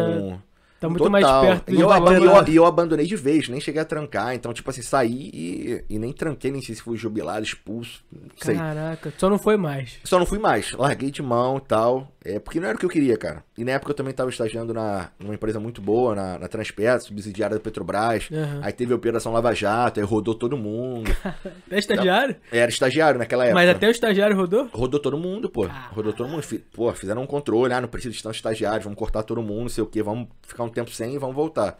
[0.86, 2.12] Tá muito mais perto E eu, valor.
[2.14, 4.34] e eu, e eu abandonei de vez, nem cheguei a trancar.
[4.34, 8.04] Então, tipo assim, saí e, e nem tranquei, nem sei se fui jubilado, expulso.
[8.12, 8.56] Não sei.
[8.56, 10.00] Caraca, só não foi mais.
[10.04, 10.72] Só não fui mais.
[10.74, 12.12] Larguei de mão e tal.
[12.26, 13.44] É, porque não era o que eu queria, cara.
[13.56, 17.06] E na época eu também tava estagiando na, numa empresa muito boa, na, na Transpetro,
[17.06, 18.30] subsidiária da Petrobras.
[18.34, 18.62] Aham.
[18.64, 21.16] Aí teve a Operação Lava Jato, aí rodou todo mundo.
[21.68, 22.36] Até estagiário?
[22.52, 23.54] Era estagiário naquela época.
[23.54, 24.68] Mas até o estagiário rodou?
[24.74, 25.68] Rodou todo mundo, pô.
[25.92, 26.44] Rodou todo mundo.
[26.74, 29.70] Pô, fizeram um controle, ah, não precisa de tantos estagiários, vamos cortar todo mundo, não
[29.70, 31.78] sei o quê, vamos ficar um tempo sem e vamos voltar.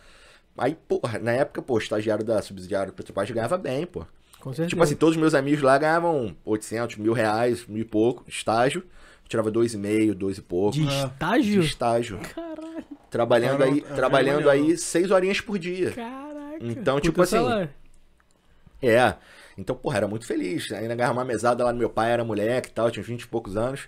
[0.56, 4.06] Aí, porra, na época, pô, estagiário da subsidiária do Petrobras ganhava bem, pô.
[4.40, 4.70] Com certeza.
[4.70, 8.84] Tipo assim, todos os meus amigos lá ganhavam 800, mil reais, mil e pouco, estágio.
[9.26, 10.74] Eu tirava dois e meio, dois e pouco.
[10.78, 11.12] De Ah.
[11.14, 11.62] estágio?
[11.62, 12.20] De estágio.
[12.34, 15.92] Caralho, Trabalhando Cara, aí, é, trabalhando é aí seis horinhas por dia.
[15.92, 16.58] caraca.
[16.62, 17.70] Então, Puta tipo assim, salário.
[18.82, 19.16] É.
[19.58, 20.72] Então, porra, era muito feliz.
[20.72, 23.28] Ainda ganhava uma mesada lá no meu pai, era moleque e tal, tinha 20 e
[23.28, 23.88] poucos anos.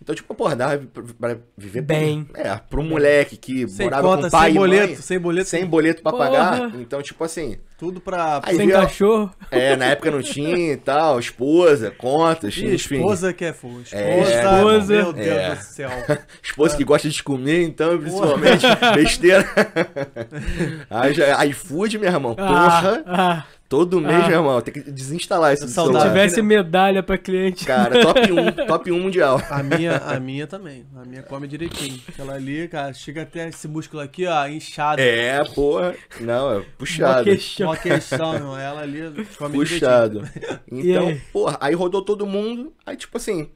[0.00, 0.78] Então, tipo, porra, dava
[1.18, 2.28] pra- viver Bem.
[2.34, 5.18] É, pra um moleque que Sem morava conta, com pai sem e boleto, mãe, sem
[5.18, 6.24] boleto, sem boleto pra Porra.
[6.30, 6.74] pagar.
[6.76, 8.40] Então, tipo assim, tudo pra...
[8.44, 9.32] Aí Sem viu- cachorro.
[9.50, 12.96] é, na época não tinha e tal, esposa, contas, Ih, enfim.
[12.96, 13.80] esposa que é fogo.
[13.80, 14.94] Esposa, É, esposa.
[14.94, 15.54] meu Deus É.
[15.54, 15.90] do céu.
[16.42, 19.44] Esposa que gosta de comer, então, principalmente, besteira.
[20.90, 24.28] Aí já, iFood, meu irmão, porra, Ah, ah, todo mês, Ah.
[24.28, 25.74] meu irmão, tem que desinstalar esse É se
[26.08, 27.64] tivesse medalha pra cliente.
[27.64, 29.40] Cara, top 1, top 1 mundial.
[29.50, 30.86] A minha, a minha também.
[30.96, 32.00] A minha come direitinho.
[32.08, 35.00] Aquela ali, cara, chega até esse músculo aqui, ó, inchado.
[35.00, 35.94] É, porra.
[36.20, 37.24] Não, é Uma puxado.
[37.24, 37.66] questão.
[37.68, 38.58] Uma questão, irmão.
[38.58, 40.22] Ela ali come Puxado.
[40.70, 41.20] E Então, aí?
[41.32, 42.72] porra, aí rodou todo mundo.
[42.84, 43.48] Aí, tipo assim,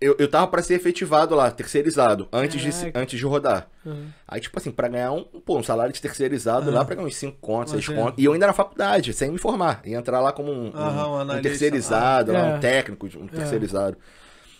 [0.00, 3.68] eu, eu tava pra ser efetivado lá, terceirizado, antes de, antes de rodar.
[3.84, 4.08] Uhum.
[4.28, 7.16] Aí, tipo assim, pra ganhar um, pô, um salário de terceirizado lá, pra ganhar uns
[7.16, 8.00] 5 contos, 6 Mas é.
[8.02, 8.14] contos.
[8.22, 9.80] E eu ainda na faculdade, sem me formar.
[9.84, 12.54] Ia entrar lá como um, um- Aham, um um terceirizado, lá, É.
[12.56, 13.96] um técnico, um terceirizado.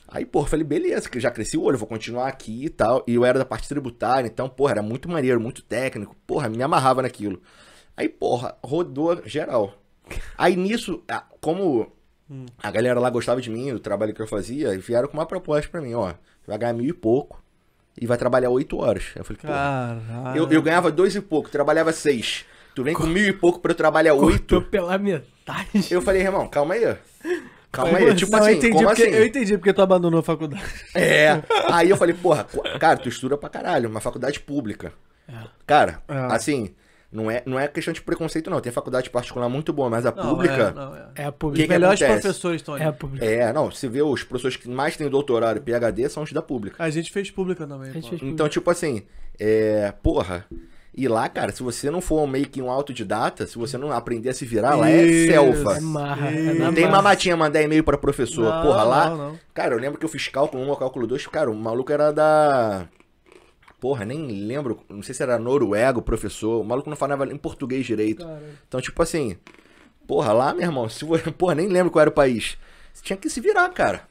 [0.08, 3.02] Aí, porra, falei, beleza, que já cresci o olho, vou continuar aqui e tal.
[3.06, 6.14] E eu era da parte tributária, então, porra, era muito maneiro, muito técnico.
[6.26, 7.42] Porra, me amarrava naquilo.
[7.96, 9.74] Aí, porra, rodou geral.
[10.38, 11.24] Aí nisso, a-
[12.28, 15.27] como a galera lá gostava de mim, do trabalho que eu fazia, vieram com uma
[15.27, 16.15] proposta pra mim, ó.
[16.47, 17.43] Vai ganhar mil e pouco
[18.01, 19.05] e vai trabalhar oito horas.
[19.16, 20.36] Eu falei, Caralho.
[20.36, 22.44] eu, eu ganhava dois e pouco, trabalhava seis.
[22.74, 24.70] Tu vem com mil e pouco pra eu trabalhar Cortou oito.
[24.70, 25.86] pela metade.
[25.90, 26.97] Eu falei, irmão, calma aí.
[27.73, 29.12] Calma aí, tipo eu assim, entendi como porque, assim?
[29.12, 30.62] Eu entendi porque tu abandonou a faculdade.
[30.94, 31.43] É.
[31.70, 32.47] Aí eu falei, porra,
[32.78, 34.93] cara, tu estuda pra caralho, uma faculdade pública.
[35.66, 36.15] Cara, É.
[36.35, 36.74] assim,
[37.16, 38.60] não é, não é questão de preconceito, não.
[38.60, 40.55] Tem faculdade particular muito boa, mas a Não, pública.
[40.55, 41.06] é, não, é.
[41.16, 41.64] É a Os pública.
[41.66, 42.22] que melhores acontece?
[42.22, 42.84] professores estão ali.
[42.84, 43.24] É a pública.
[43.24, 46.43] É, não, você vê os professores que mais têm doutorado e PhD são os da
[46.43, 46.76] pública.
[46.82, 47.88] A gente fez pública também.
[47.90, 48.18] A gente pô.
[48.18, 49.02] fez Então, tipo assim,
[49.40, 49.93] é.
[50.02, 50.44] Porra.
[50.98, 54.30] E lá, cara, se você não for meio que um autodidata, se você não aprender
[54.30, 55.30] a se virar, lá é Isso.
[55.30, 55.76] selva.
[55.76, 56.30] É marra.
[56.32, 56.48] Ih.
[56.48, 58.44] É Não tem mamatinha mandar e-mail pra professor.
[58.44, 59.10] Não, Porra, lá.
[59.10, 59.38] não, não.
[59.52, 61.26] Cara, eu lembro que eu fiz cálculo 1 ou cálculo 2.
[61.26, 62.88] Cara, o maluco era da.
[63.86, 64.80] Porra, nem lembro.
[64.88, 66.60] Não sei se era noruego, o professor.
[66.60, 68.26] O maluco não falava em português direito.
[68.26, 68.44] Caralho.
[68.66, 69.36] Então, tipo assim.
[70.08, 70.88] Porra, lá, meu irmão.
[70.88, 71.06] Se,
[71.38, 72.58] porra, nem lembro qual era o país.
[72.92, 74.02] Você tinha que se virar, cara.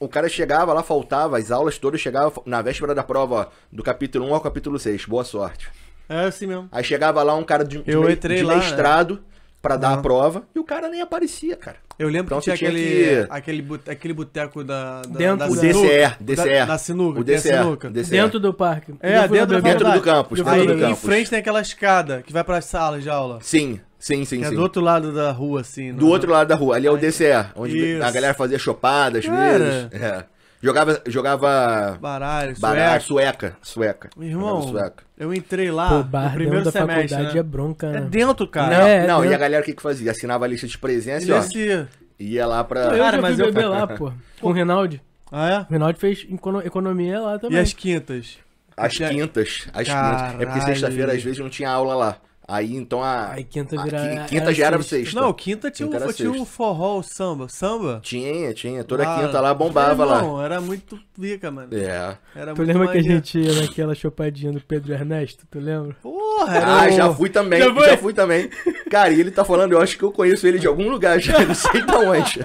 [0.00, 3.84] O cara chegava lá, faltava, as aulas todas chegavam na véspera da prova, ó, do
[3.84, 5.04] capítulo 1 ao capítulo 6.
[5.04, 5.70] Boa sorte.
[6.08, 6.68] É assim mesmo.
[6.72, 9.22] Aí chegava lá um cara de, de, Eu entrei de lá, né?
[9.62, 11.76] Pra dar a prova e o cara nem aparecia, cara.
[11.98, 15.46] Eu lembro Então que tinha aquele, que- aquele, bute- aquele boteco da, da, Dentro da
[15.46, 15.88] do O sinuca.
[15.88, 16.54] DCE, DCE.
[16.60, 17.20] Da, da sinuca.
[17.20, 17.90] O sinuca.
[17.90, 18.10] DCE.
[18.10, 18.94] Dentro do parque.
[19.00, 21.04] É, dentro, Dentro do campus, fui Aí dentro do beira- em campus.
[21.08, 23.38] frente tem aquela escada que vai pra salas de aula.
[23.42, 24.54] Sim, sim, sim, Que é sim.
[24.54, 25.92] do outro lado da rua, assim.
[25.92, 28.02] Do outro lado da rua, ali é o DCE, onde Isso.
[28.02, 29.58] a galera fazia chopada às Cara.
[29.58, 29.88] vezes.
[29.92, 30.24] É.
[30.62, 33.56] Jogava, jogava Baralho, baralho, sueca.
[33.62, 34.10] sueca, sueca.
[34.20, 35.04] Irmão, sueca.
[35.16, 37.40] eu entrei lá Pô, no bar primeiro dentro da semestre, faculdade né?
[37.40, 38.00] é bronca, É né?
[38.10, 38.78] dentro, cara.
[38.78, 40.10] Não, É, não, e a galera o que que fazia?
[40.10, 41.86] Assinava a lista de presença E e ó, esse...
[42.18, 42.82] ia lá pra...
[42.94, 44.12] Eu Cara, mas eu- beber lá, pô.
[44.38, 45.02] Com o Rinaldi.
[45.32, 45.58] Ah, é?
[45.60, 47.58] O Rinaldi fez econo- economia lá E também.
[47.58, 48.36] as quintas?
[48.76, 50.22] As quintas, as quintas.
[50.22, 50.62] É porque Caralho.
[50.66, 52.16] sexta-feira às vezes não tinha aula lá.
[52.50, 53.30] Aí então a.
[53.32, 55.20] Aí quinta a vira- era quinta já era sexta.
[55.20, 57.48] Não, quinta tinha, Quinta um, era tinha um forró, o samba.
[57.48, 58.00] Samba?
[58.02, 58.82] Tinha, tinha.
[58.82, 60.44] Toda Lá- quinta lá bombava lá.
[60.44, 61.68] Era muito pica, mano.
[61.72, 62.16] É.
[62.34, 65.46] Era Tu muito lembra que a gente ia naquela chopadinha do Pedro Ernesto?
[65.50, 65.94] Tu lembra?
[66.02, 68.50] Porra, era Ah, o- já fui também, Já já, fui também.
[68.90, 71.38] Cara, e ele tá falando, eu acho que eu conheço ele de algum lugar já,
[71.44, 72.40] não sei de onde.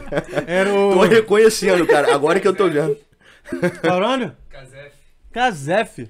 [0.46, 1.02] Era Tô o...
[1.02, 2.96] reconhecendo, cara, agora que eu tô vendo.
[3.82, 4.32] Barônio?
[5.32, 6.08] Casef.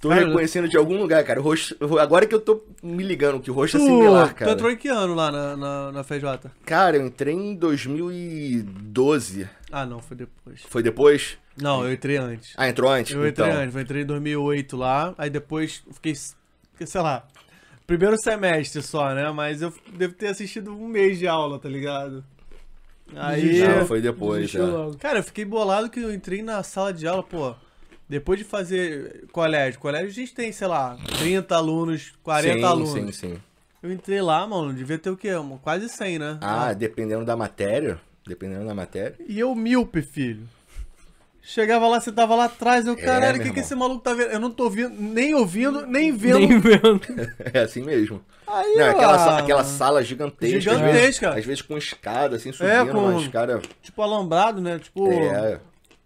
[0.00, 1.40] Tô Cara, reconhecendo de algum lugar, cara.
[1.40, 4.34] O rosto, agora que eu tô me ligando que o rosto é Tu, similar, tu
[4.34, 4.52] cara.
[4.52, 6.50] entrou em que ano lá na, na, na FJ?
[6.64, 9.48] Cara, eu entrei em 2012.
[9.70, 10.62] Ah, não, foi depois.
[10.68, 11.38] Foi depois?
[11.60, 12.54] Não, eu entrei antes.
[12.56, 13.12] Ah, entrou antes?
[13.12, 13.60] Eu entrei então.
[13.62, 17.26] antes, eu entrei em 2008 lá, aí depois fiquei, sei lá,
[17.86, 19.30] primeiro semestre só, né?
[19.30, 22.24] Mas eu devo ter assistido um mês de aula, tá ligado?
[23.14, 24.64] Aí, Não, foi depois, já.
[24.64, 24.96] logo.
[24.96, 27.54] cara, eu fiquei bolado que eu entrei na sala de aula, pô,
[28.10, 32.90] depois de fazer colégio, colégio a gente tem, sei lá, 30 alunos, 40 sim, alunos.
[32.90, 33.38] Sim, sim.
[33.80, 35.30] Eu entrei lá, mano, devia ter o quê?
[35.62, 36.38] Quase 100, né?
[36.40, 38.00] Ah, dependendo da matéria.
[38.26, 39.14] Dependendo da matéria.
[39.28, 40.42] E eu míope, filho.
[41.40, 44.12] Chegava lá, você tava lá atrás, eu, É, caralho, o que, que esse maluco tá
[44.12, 44.30] vendo?
[44.32, 46.40] Eu não tô ouvindo, nem ouvindo, nem vendo.
[46.40, 47.00] Nem vendo.
[47.54, 48.20] É assim mesmo.
[48.44, 50.60] Aí, Não, aquela, sa- ah, aquela sala gigantesca.
[50.60, 51.28] Gigantesca.
[51.28, 53.62] Às vezes, às vezes com escada, assim, subindo, É, com- uma escada.
[53.80, 54.80] Tipo alambrado, né?
[54.80, 55.10] Tipo.
[55.12, 55.60] É.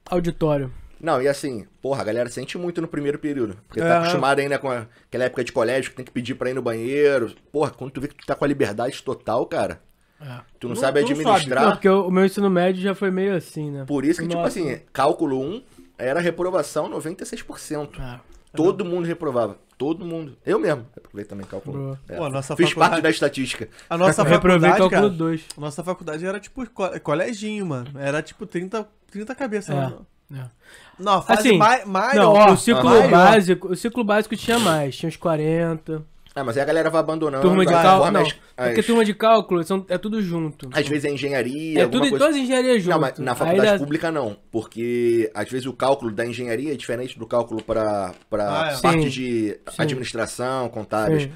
[0.07, 0.71] Auditório.
[1.05, 3.57] Não, e assim, porra, a galera sente muito no primeiro período.
[3.69, 3.85] Porque É.
[3.87, 6.55] tá acostumado ainda com a- aquela época de colégio que tem que pedir pra ir
[6.55, 7.33] no banheiro.
[7.53, 9.81] Porra, quando tu vê que tu tá com a liberdade total, cara,
[10.21, 10.41] É.
[10.59, 11.65] tu não, Não- sabe administrar.
[11.65, 13.85] Não, porque o, meu ensino médio já foi meio assim, né?
[13.87, 14.59] Por isso que, tipo Nossa.
[14.59, 15.63] assim, cálculo 1
[15.99, 18.01] era reprovação 96%.
[18.01, 18.21] Ah,
[18.57, 19.59] Todo mundo reprovava.
[19.77, 20.37] Todo mundo.
[20.47, 20.87] Eu mesmo.
[20.95, 21.83] Reprovei também cálculo 1.
[21.87, 22.01] Boa.
[22.09, 22.17] É.
[22.17, 23.69] Pô, a nossa Fiz faculdade- parte da estatística.
[23.91, 25.09] A nossa faculdade, cálculo cara.
[25.11, 25.45] 2.
[25.57, 27.91] a Nossa faculdade era tipo co- coleginho, mano.
[27.99, 29.75] Era tipo 30, 30 cabeças.
[29.75, 29.81] É.
[29.81, 29.93] né?
[30.33, 30.45] É.
[30.99, 32.47] Não, a fase Assim, mai- maior.
[32.49, 33.11] Não, o ciclo maior.
[33.11, 36.03] básico, o ciclo básico tinha mais, tinha uns 40.
[36.37, 37.43] Ah, mas aí a galera vai abandonando.
[37.43, 38.21] turma de cálculo, não.
[38.23, 40.69] as- Porque turma de cálculo são, é tudo junto.
[40.73, 42.19] Às vezes é engenharia, é tudo, coisa.
[42.19, 42.91] todas as engenharias junto.
[42.93, 46.77] Não, mas na faculdade dá- pública não, porque às vezes o cálculo da engenharia é
[46.77, 48.81] diferente do cálculo para para Ah, é.
[48.81, 49.09] parte Sim.
[49.09, 49.83] de Sim.
[49.83, 51.33] administração, contábeis, Sim.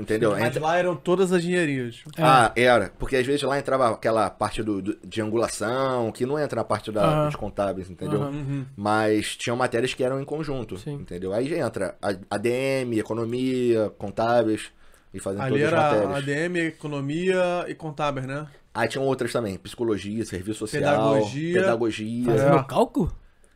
[0.00, 0.30] Entendeu?
[0.32, 2.02] Mas Entra- lá eram todas as engenharias.
[2.16, 2.22] É.
[2.22, 6.38] Ah, era, porque às vezes lá entrava aquela parte do, do- de angulação, que não
[6.38, 7.26] entra na parte da, Aham.
[7.26, 8.22] dos contábeis, entendeu?
[8.22, 8.30] Aham.
[8.30, 8.66] Uhum.
[8.76, 10.94] Mas tinham matérias que eram em conjunto, Sim.
[10.94, 11.32] entendeu?
[11.32, 11.94] Aí entra
[12.30, 14.70] ADM, economia, contábeis,
[15.12, 16.16] e fazendo Ali todas as era matérias.
[16.28, 18.46] ADM, economia e contábeis, né?
[18.72, 20.80] Aí tinham outras também, psicologia, serviço social,
[21.12, 21.60] Pedagogia.
[21.60, 22.24] pedagogia.
[22.26, 22.62] Fazendo É.
[22.64, 23.12] cálculo?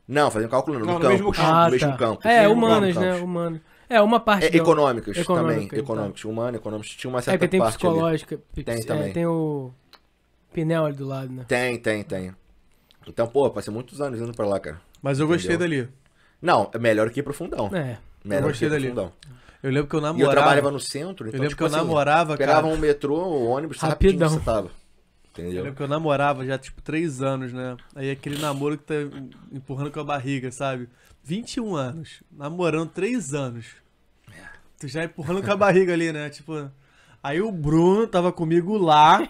[0.06, 1.52] Não, fazendo cálculo não, Não, no, no mesmo campus, campo.
[1.52, 1.96] no Ah, mesmo tá.
[1.96, 2.28] campo.
[2.28, 2.96] É, campus.
[2.96, 3.14] né?
[3.16, 3.60] Humano.
[3.88, 4.44] É, uma parte.
[4.46, 5.78] É, econômicas Econômica, também, então.
[5.78, 7.78] econômicos, humano, econômicos, tinha uma É certa que tem parte ali.
[7.78, 8.40] psicológica.
[8.54, 9.12] Tem é, também.
[9.12, 9.70] Tem o
[10.52, 11.44] Pinel ali do lado, né?
[11.46, 12.34] Tem, tem, tem.
[13.06, 14.80] Então, pô, passei muitos anos indo pra lá, cara.
[15.02, 15.84] Mas eu gostei Entendeu?
[15.84, 15.92] dali.
[16.40, 17.66] Não, é melhor que ir pro fundão.
[17.74, 17.98] É.
[18.24, 18.88] Melhor Eu gostei que ir pro dali.
[18.88, 19.12] fundão.
[19.62, 20.32] Eu lembro que eu E eu namorava.
[20.32, 22.74] trabalhava no centro, então, eu lembro tipo que eu assim, namorava, pegava cara.
[22.74, 24.28] um metrô, o ônibus, Rapidão.
[24.28, 24.70] você tava.
[25.36, 25.62] Eu Entendeu?
[25.64, 27.76] lembro que eu namorava já, tipo, três anos, né?
[27.96, 28.94] Aí aquele namoro que tá
[29.50, 30.88] empurrando com a barriga, sabe?
[31.24, 32.22] 21 anos.
[32.30, 33.66] Namorando três anos.
[34.78, 36.28] Tu já empurrando com a barriga ali, né?
[36.28, 36.70] Tipo.
[37.22, 39.26] Aí o Bruno tava comigo lá.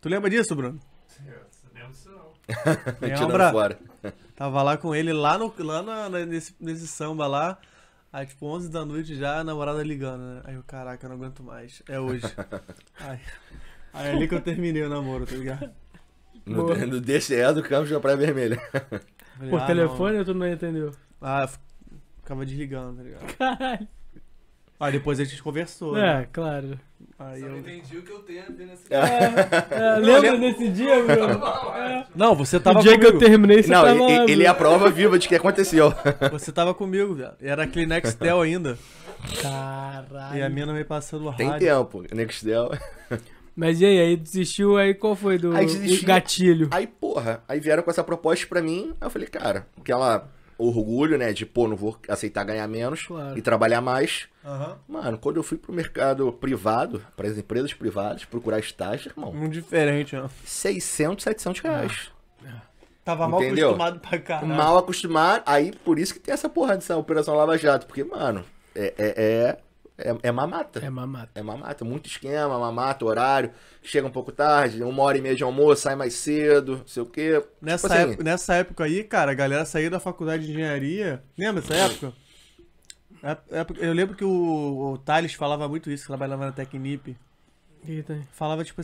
[0.00, 0.78] Tu lembra disso, Bruno?
[3.00, 3.50] Lembra?
[3.50, 3.78] fora.
[4.36, 7.58] Tava lá com ele lá, no, lá na- nesse, nesse samba lá.
[8.12, 10.42] Aí, tipo, 11 da noite já, a namorada ligando, né?
[10.44, 11.82] Aí eu, caraca, eu não aguento mais.
[11.88, 12.24] É hoje.
[13.00, 13.18] aí,
[13.92, 15.70] aí é ali que eu terminei o namoro, tá ligado?
[16.44, 18.60] No, no DCE do Campos da Praia Vermelha.
[18.70, 20.92] Falei, Por ah, telefone tu não entendeu?
[21.22, 21.58] Ah, f-
[22.22, 23.36] ficava desligando, tá ligado?
[23.36, 23.88] Caralho.
[24.80, 26.22] Aí depois a gente conversou, né?
[26.22, 26.78] É, claro.
[27.16, 27.60] Aí Só não eu...
[27.60, 31.46] entendi o que eu tenho a ver nessa É, lembra lembro- desse dia, Bruno?
[31.76, 32.06] É.
[32.16, 33.24] Não, você tava O dia que eu comigo.
[33.30, 34.70] terminei, você Não, tava ele, lá, ele é a Bruno.
[34.76, 35.92] prova viva de que aconteceu.
[36.32, 37.32] Você tava comigo, velho.
[37.40, 38.76] E Era aquele Nextel ainda.
[39.40, 40.36] Caralho.
[40.38, 41.66] E a mina me passando o Tem rádio.
[41.68, 42.04] tempo.
[42.14, 42.70] Nextel.
[43.54, 46.02] Mas e aí, aí desistiu, aí qual foi do Aí desistiu.
[46.02, 46.68] o gatilho?
[46.72, 48.94] Aí, porra, aí vieram com essa proposta pra mim.
[49.00, 50.28] Aí eu falei, cara, aquela
[50.66, 53.36] orgulho, né, de, pô, não vou aceitar ganhar menos Claro.
[53.38, 54.28] e trabalhar mais.
[54.44, 54.78] Aham.
[54.88, 59.48] Mano, quando eu fui pro mercado privado, para as empresas privadas, procurar estágio, irmão, Um
[59.48, 60.28] diferente, ó.
[60.44, 62.10] 600, 700 reais.
[63.04, 63.70] Tava mal Entendeu?
[63.70, 64.46] acostumado pra caralho.
[64.54, 68.44] Mal acostumado, aí por isso que tem essa porra dessa Operação Lava Jato, porque, mano,
[68.76, 69.58] é, é, é,
[70.04, 70.80] é, é mamata.
[70.84, 71.30] É mamata.
[71.34, 73.50] É mamata, muito esquema, mamata, horário,
[73.82, 77.02] chega um pouco tarde, uma hora e meia de almoço, sai mais cedo, não sei
[77.02, 77.42] o quê.
[77.60, 81.22] Nessa, Tipo assim, época, nessa época aí, cara, a galera saía da faculdade de engenharia.
[81.38, 82.12] Lembra dessa época?
[83.22, 87.16] É- época- Eu lembro que o, o Thales falava muito isso, que trabalhava na Tecnip.
[87.84, 88.22] Que tem?
[88.32, 88.80] Falava, tipo,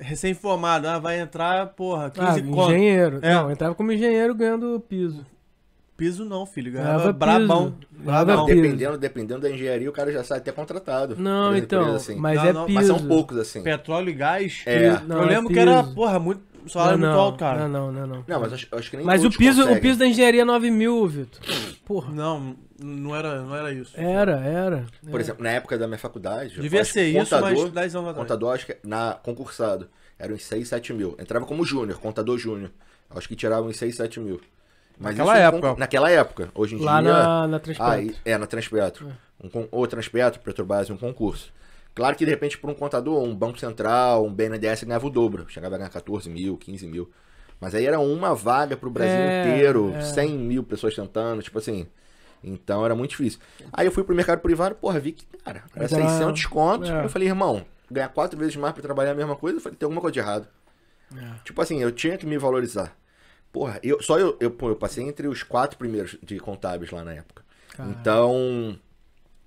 [0.00, 3.18] recém-formado, ah, vai entrar, porra, 15 Ah, engenheiro.
[3.22, 3.32] É.
[3.34, 5.24] Não, entrava como engenheiro ganhando piso.
[6.00, 7.74] Piso não, filho, Ganhava ganhava brabão.
[7.92, 8.46] Ganhava Brabão.
[8.46, 8.62] piso.
[8.62, 11.14] dependendo, dependendo da engenharia, o cara já sai até contratado.
[11.18, 12.14] Não, então, assim.
[12.14, 12.78] mas Não, é não, piso.
[12.78, 13.62] Mas são poucos, assim.
[13.62, 14.62] Petróleo e gás.
[14.64, 14.88] É.
[14.88, 16.40] Eu Não, é lembro que era, porra, muito,
[16.70, 17.68] salário não, muito não, alto, cara.
[17.68, 18.24] Não, não, não, não.
[18.26, 20.70] Não, mas acho, acho que nem Mas o piso, o piso da engenharia é 9
[20.70, 21.38] mil, Vitor.
[21.84, 22.10] Porra.
[22.14, 23.92] Não, não era, não era isso.
[23.94, 24.86] Era, era.
[25.10, 26.56] Por exemplo, na época da minha faculdade...
[26.56, 28.26] eu Devia ser que isso, contador, mas 10 anos atrás.
[28.26, 29.86] Contador, acho que na concursado,
[30.18, 31.14] eram uns 6, 7 mil.
[31.18, 32.70] Entrava como júnior, contador júnior.
[33.10, 34.40] Acho que tiravam uns 6, 7 mil.
[35.00, 35.68] Mas Naquela época.
[35.72, 36.48] con- Naquela época.
[36.54, 37.10] Hoje em Lá dia...
[37.12, 38.16] na, na Transpetro.
[38.24, 39.12] É, na Transpetro.
[39.42, 41.50] Um, con- ou Transpetro, Petrobras, um concurso.
[41.94, 45.46] Claro que de repente por um contador, um Banco Central, um BNDES ganhava o dobro.
[45.48, 47.10] Chegava a ganhar 14 mil, 15 mil.
[47.58, 50.00] Mas aí era uma vaga pro Brasil É, inteiro, é.
[50.02, 51.86] 100 mil pessoas tentando, tipo assim.
[52.44, 53.38] Então era muito difícil.
[53.72, 56.88] Aí eu fui pro mercado privado, porra, vi que, cara, era era- 600 contos.
[56.90, 57.04] é.
[57.04, 59.86] Eu falei, irmão, ganhar quatro vezes mais pra trabalhar a mesma coisa, eu falei, tem
[59.86, 60.46] alguma coisa de errado.
[61.14, 61.30] É.
[61.44, 62.96] Tipo assim, eu tinha que me valorizar.
[63.52, 67.14] Porra, eu, só eu, eu, eu passei entre os quatro primeiros de contábeis lá na
[67.14, 67.44] época.
[67.76, 67.96] Caralho.
[68.00, 68.78] Então,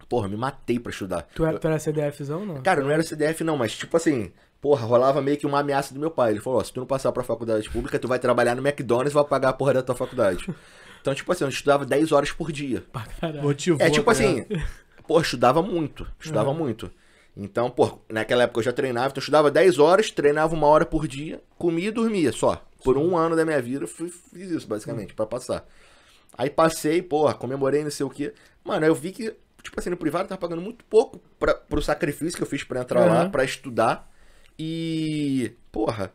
[0.10, 1.28] porra, me matei pra estudar.
[1.34, 2.62] Tu era, tu era CDFzão, não?
[2.62, 6.00] Cara, não era CDF não, mas tipo assim, porra, rolava meio que uma ameaça do
[6.00, 6.32] meu pai.
[6.32, 9.12] Ele falou, ó, se tu não passar pra faculdade pública, tu vai trabalhar no McDonald's
[9.12, 10.46] e vai pagar a porra da tua faculdade.
[11.04, 12.82] Então, tipo assim, eu estudava 10 horas por dia.
[12.90, 13.44] Pra caralho.
[13.44, 13.86] Motivou.
[13.86, 14.46] É tipo tá assim,
[15.06, 16.90] pô, eu estudava muito, estudava muito.
[17.36, 20.86] Então, pô, naquela época eu já treinava, então eu estudava 10 horas, treinava uma hora
[20.86, 22.66] por dia, comia e dormia só.
[22.84, 25.66] Por um ano da minha vida eu fui- fiz isso, basicamente, pra passar.
[26.38, 28.34] Aí passei, porra, comemorei, não sei o quê.
[28.64, 31.54] Mano, aí eu vi que, tipo assim, no privado eu tava pagando muito pouco pra,
[31.54, 33.30] pro sacrifício que eu fiz pra entrar lá, Uhum.
[33.32, 34.10] pra estudar.
[34.58, 36.12] E, porra,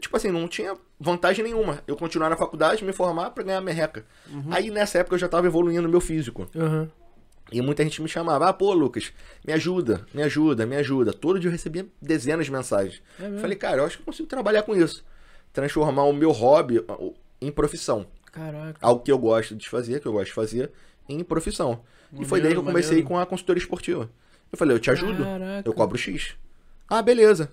[0.00, 1.82] tipo assim, não tinha vantagem nenhuma.
[1.86, 4.04] Eu continuar na faculdade, me formar pra ganhar merreca.
[4.50, 6.48] Aí nessa época eu já tava evoluindo no meu físico.
[6.56, 6.90] Aham.
[7.52, 9.12] E muita gente me chamava, ah, pô, Lucas,
[9.46, 11.12] me ajuda, me ajuda, me ajuda.
[11.12, 13.00] Todo dia eu recebia dezenas de mensagens.
[13.20, 13.38] É?
[13.38, 15.04] Falei, cara, eu acho que eu consigo trabalhar com isso.
[15.56, 16.84] Transformar o meu hobby
[17.40, 18.06] em profissão.
[18.30, 18.78] Caraca.
[18.82, 20.70] Algo que eu gosto de fazer, que eu gosto de fazer,
[21.08, 21.80] em profissão.
[22.12, 23.08] e foi Maneiro, daí que eu comecei maneiro.
[23.08, 24.10] com a consultoria esportiva.
[24.52, 25.66] Eu falei, eu te ajudo, Caraca.
[25.66, 26.34] eu cobro X.
[26.86, 27.50] Ah, beleza.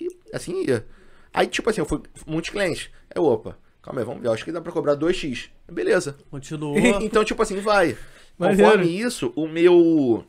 [0.00, 0.86] E assim ia.
[1.34, 2.88] Aí, tipo assim, eu fui muitos clientes.
[3.12, 5.50] Aí, opa, calma aí, vamos ver, acho que dá pra cobrar 2X.
[5.70, 6.16] Beleza.
[6.30, 6.78] Continuou.
[7.02, 7.98] então, tipo assim, vai.
[8.38, 8.62] Maneiro.
[8.62, 10.24] Conforme isso, o meu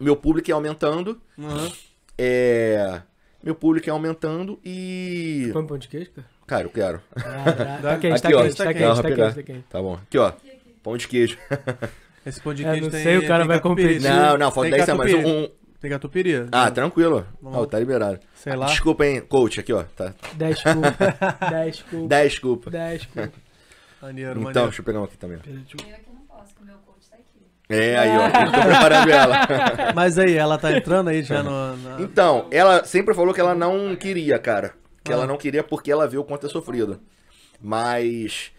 [0.00, 1.20] meu público é aumentando.
[1.38, 1.70] Aham.
[2.18, 3.00] É.
[3.42, 5.50] Meu público é aumentando e.
[5.52, 6.26] Põe pão de queijo, cara?
[6.46, 7.00] Cara, eu quero.
[7.16, 8.42] Ah, tá quente, tá Aqui, ó.
[8.42, 9.64] quente, tá Não, quente, Não, tá quente, tá quente.
[9.68, 9.94] Tá bom.
[9.94, 10.32] Aqui, ó.
[10.82, 11.38] Pão de queijo.
[12.26, 13.02] Esse pão de É, queijo não tem.
[13.02, 14.00] sei, o cara vai competir.
[14.00, 15.14] Não, não, falta Tem 10 semanas.
[15.14, 15.48] Um,
[15.80, 16.46] Tem catupiry?
[16.52, 17.26] Ah, tranquilo.
[17.40, 17.64] Vamos.
[17.64, 18.20] Ah, tá liberado.
[18.34, 18.66] Sei lá.
[18.66, 19.82] Desculpa, hein, coach, aqui, ó.
[19.96, 20.14] Tá.
[20.34, 21.48] 10 culpa.
[21.50, 22.08] 10 culpa.
[22.08, 22.70] 10, desculpa.
[22.70, 23.32] 10 culpa.
[24.00, 24.66] Maneiro, Então, maneiro.
[24.68, 25.38] deixa eu pegar um aqui também.
[25.44, 25.54] Eu
[25.94, 27.46] aqui não posso, que o meu coach tá aqui.
[27.72, 28.26] É, aí, ó.
[28.26, 29.36] Eu tô preparando ela.
[29.94, 31.76] Mas aí, ela tá entrando aí já no.
[31.76, 34.74] na- Então, ela sempre falou que ela não queria, cara.
[35.04, 37.00] Que ela não queria porque ela viu o quanto é sofrido.
[37.60, 38.50] Mas.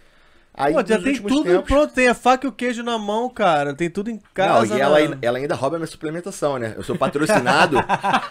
[0.56, 3.27] Aí, Pô, já tem tudo tempos- pronto, tem a faca e o queijo na mão,
[3.27, 3.73] cara.
[3.73, 4.68] Tem tudo em casa.
[4.68, 6.76] não, e ela, ela ainda rouba minha suplementação, né?
[6.77, 7.77] Eu sou patrocinado.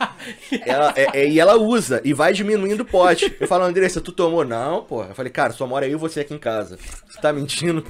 [0.65, 3.37] ela, é- é- e ela usa, e vai diminuindo o pote.
[3.41, 4.45] Eu falo, Andressa, tu tomou?
[4.45, 5.03] Não, pô.
[5.03, 6.79] Eu falei, cara, só mora eu e você aqui em casa.
[7.09, 7.85] Você tá mentindo?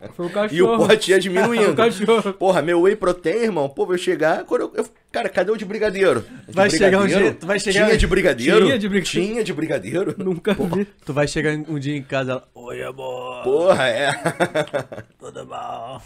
[0.16, 0.56] Foi o cachorro.
[0.56, 1.72] E o pote ia diminuindo.
[1.72, 2.32] o cachorro.
[2.34, 4.44] Porra, meu whey protein, irmão, pô, vai chegar.
[4.44, 6.24] Quando eu, eu- cara, cadê o de brigadeiro?
[6.48, 7.36] De Vai chegar um brigadeiro?
[7.38, 8.64] dia- vai chegar- Tinha de brigadeiro?
[8.66, 9.26] Tinha de brigadeiro.
[9.28, 10.14] Tinha de brigadeiro?
[10.18, 10.84] Nunca vi.
[11.04, 12.48] Tu vai chegar um dia em casa ela.
[12.54, 13.42] Oi, amor.
[13.42, 14.12] Porra, é.
[15.18, 16.00] Tudo bom?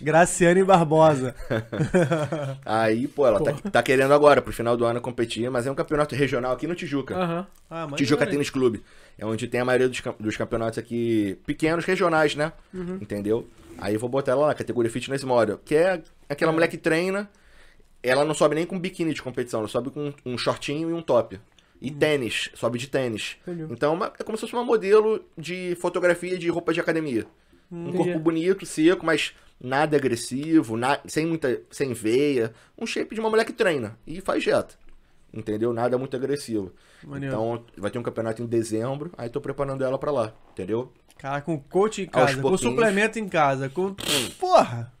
[0.00, 1.34] Graciane Barbosa.
[2.64, 5.74] Aí, pô, ela tá, tá querendo agora, pro final do ano, competir, mas é um
[5.74, 7.46] campeonato regional aqui no Tijuca.
[7.70, 8.26] Ah, Tijuca?
[8.26, 8.82] Tênis Clube.
[9.18, 12.52] É onde tem a maioria dos, dos campeonatos aqui pequenos, regionais, né?
[12.72, 12.98] Uhum.
[13.00, 13.46] Entendeu?
[13.78, 15.58] Aí eu vou botar ela lá, categoria Fitness Model.
[15.64, 17.30] Que é aquela mulher que treina,
[18.02, 21.02] ela não sobe nem com biquíni de competição, ela sobe com um shortinho e um
[21.02, 21.38] top.
[21.80, 23.36] E tênis, sobe de tênis.
[23.46, 23.54] Uhum.
[23.54, 23.72] Entendi.
[23.72, 27.26] Então é é como se fosse uma modelo de fotografia de roupa de academia.
[27.70, 27.96] Um Entendi.
[28.04, 31.60] corpo bonito, seco, mas nada agressivo, na- sem muita.
[31.70, 32.52] sem veia.
[32.78, 34.74] Um shape de uma mulher que treina e faz dieta.
[35.32, 35.72] Entendeu?
[35.72, 36.72] Nada muito agressivo.
[37.04, 37.34] Maneiro.
[37.34, 40.92] Então vai ter um campeonato em dezembro, aí tô preparando ela pra lá, entendeu?
[41.18, 43.94] Cara, com coach em casa, com suplemento em casa, com.
[44.38, 44.92] Porra!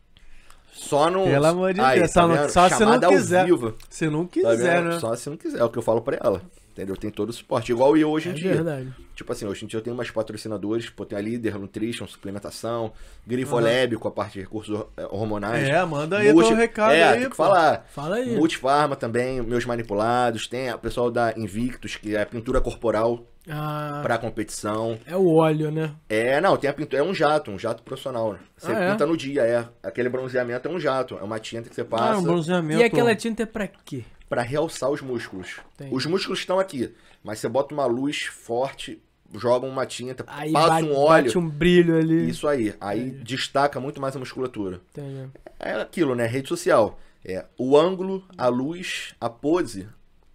[0.72, 1.24] Só no.
[1.24, 2.48] Pelo amor de Aí, Deus, tá só, não- vendo?
[2.50, 3.44] só se não quiser.
[3.44, 4.88] vivo, Se não tá quiser, vendo?
[4.94, 5.00] né?
[5.00, 6.40] Só se não quiser, é o que eu falo pra ela.
[6.72, 6.96] Entendeu?
[6.96, 7.70] Tem todo o suporte.
[7.70, 8.54] Igual eu hoje em É dia.
[8.54, 8.92] verdade.
[9.14, 12.92] Tipo assim, hoje em dia eu tenho mais patrocinadores, pô, tem a Líder, Nutrition, suplementação,
[13.26, 15.68] Grifolab com a parte de recursos eh, hormonais.
[15.68, 17.86] É, manda aí Multi- teu recado é, aí, tem que falar.
[17.90, 18.34] Fala aí.
[18.36, 24.00] Multifarma também, meus manipulados, tem o pessoal da Invictus, que é a pintura corporal Ah,
[24.02, 24.98] pra competição.
[25.06, 25.92] é o óleo, né?
[26.08, 28.32] É, não, tem a pintura, é um jato, um jato profissional.
[28.32, 28.38] né?
[28.56, 28.90] Você Ah, é?
[28.92, 29.68] pinta no dia, é.
[29.82, 32.80] Aquele bronzeamento é um jato, é uma tinta que você Ah, passa um bronzeamento.
[32.80, 34.04] E aquela tinta é pra quê?
[34.32, 35.60] Pra realçar os músculos.
[35.74, 35.94] Entendi.
[35.94, 38.98] Os músculos estão aqui, mas você bota uma luz forte,
[39.34, 41.24] joga uma tinta, Aí passa bate, um óleo.
[41.24, 42.30] bate um brilho ali.
[42.30, 44.80] Isso aí, aí destaca muito mais a musculatura.
[44.90, 45.28] Entendi.
[45.60, 46.24] É aquilo, né?
[46.24, 46.98] Rede social.
[47.22, 49.86] É, o ângulo, a luz, a pose,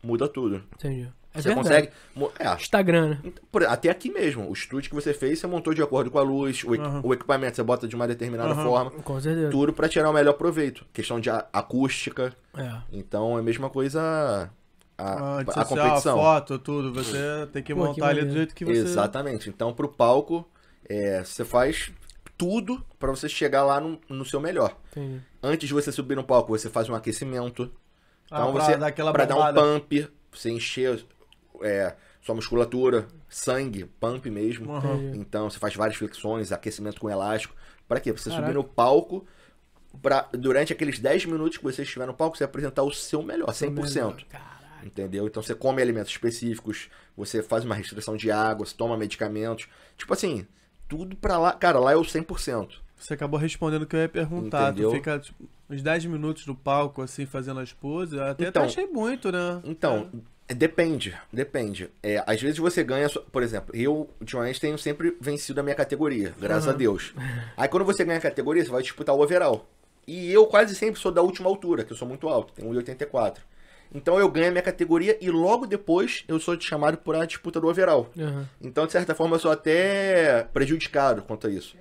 [0.04, 0.64] muda tudo.
[0.76, 1.12] Entendi.
[1.34, 1.92] É você verdade.
[2.16, 2.34] consegue.
[2.40, 3.32] É, Instagram, né?
[3.52, 6.24] por- até aqui mesmo, o estúdio que você fez, você montou de acordo com a
[6.24, 8.64] luz, o, equi- o equipamento você bota de uma determinada Aham.
[8.64, 9.50] forma, Com certeza.
[9.52, 10.86] tudo pra tirar o melhor proveito.
[10.92, 12.72] Questão de a- acústica, É.
[12.92, 14.50] então é a mesma coisa
[14.98, 16.18] a, Ah, a social, competição.
[16.18, 16.92] foto, tudo.
[16.94, 18.80] Você tem que Pô, que montar ali do jeito que você.
[18.80, 19.48] Exatamente.
[19.48, 20.44] Então, pro palco,
[20.90, 21.92] é, você faz
[22.36, 24.76] tudo pra você chegar lá no, no seu melhor.
[24.92, 25.22] Entendi.
[25.44, 27.72] Antes de você subir no palco, você faz um aquecimento.
[28.32, 29.62] Ah, Então pra você dar aquela pra dar um bombada.
[29.62, 31.06] pump, você encher
[31.64, 34.76] é, sua musculatura, sangue, pump mesmo.
[34.78, 35.18] Entendi.
[35.20, 37.56] Então você faz várias flexões, aquecimento com elástico.
[37.88, 38.12] Pra quê?
[38.12, 38.48] Pra você Caraca.
[38.48, 39.26] subir no palco,
[40.02, 43.48] pra, durante aqueles 10 minutos que você estiver no palco, você apresentar o seu melhor,
[43.50, 44.26] 100%.
[44.28, 44.58] Caralho.
[44.84, 45.26] Entendeu?
[45.28, 49.68] Então você come alimentos específicos, você faz uma restrição de água, você toma medicamentos.
[49.98, 50.46] Tipo assim,
[50.88, 51.54] tudo pra lá.
[51.54, 52.76] Cara, lá é o 100%.
[52.96, 54.72] Você acabou respondendo o que eu ia perguntar.
[54.72, 54.90] Entendeu?
[54.92, 58.18] Tu fica tipo, uns 10 minutos no palco, assim, fazendo as poses.
[58.20, 59.62] Até, Então- até achei muito, né?
[59.66, 60.18] Então, é,
[60.54, 61.90] depende, depende.
[62.02, 66.34] É, às vezes você ganha, por exemplo, eu ultimamente tenho sempre vencido a minha categoria,
[66.40, 67.14] graças a Deus.
[67.58, 69.68] Aí quando você ganha a categoria, você vai disputar o overall.
[70.08, 73.40] E eu quase sempre sou da última altura, que eu sou muito alto, tenho 1,84.
[73.94, 77.60] Então eu ganho a minha categoria e logo depois eu sou chamado para a disputa
[77.60, 78.10] do overall.
[78.18, 78.48] Aham.
[78.62, 81.76] Então, de certa forma, eu sou até prejudicado quanto a isso.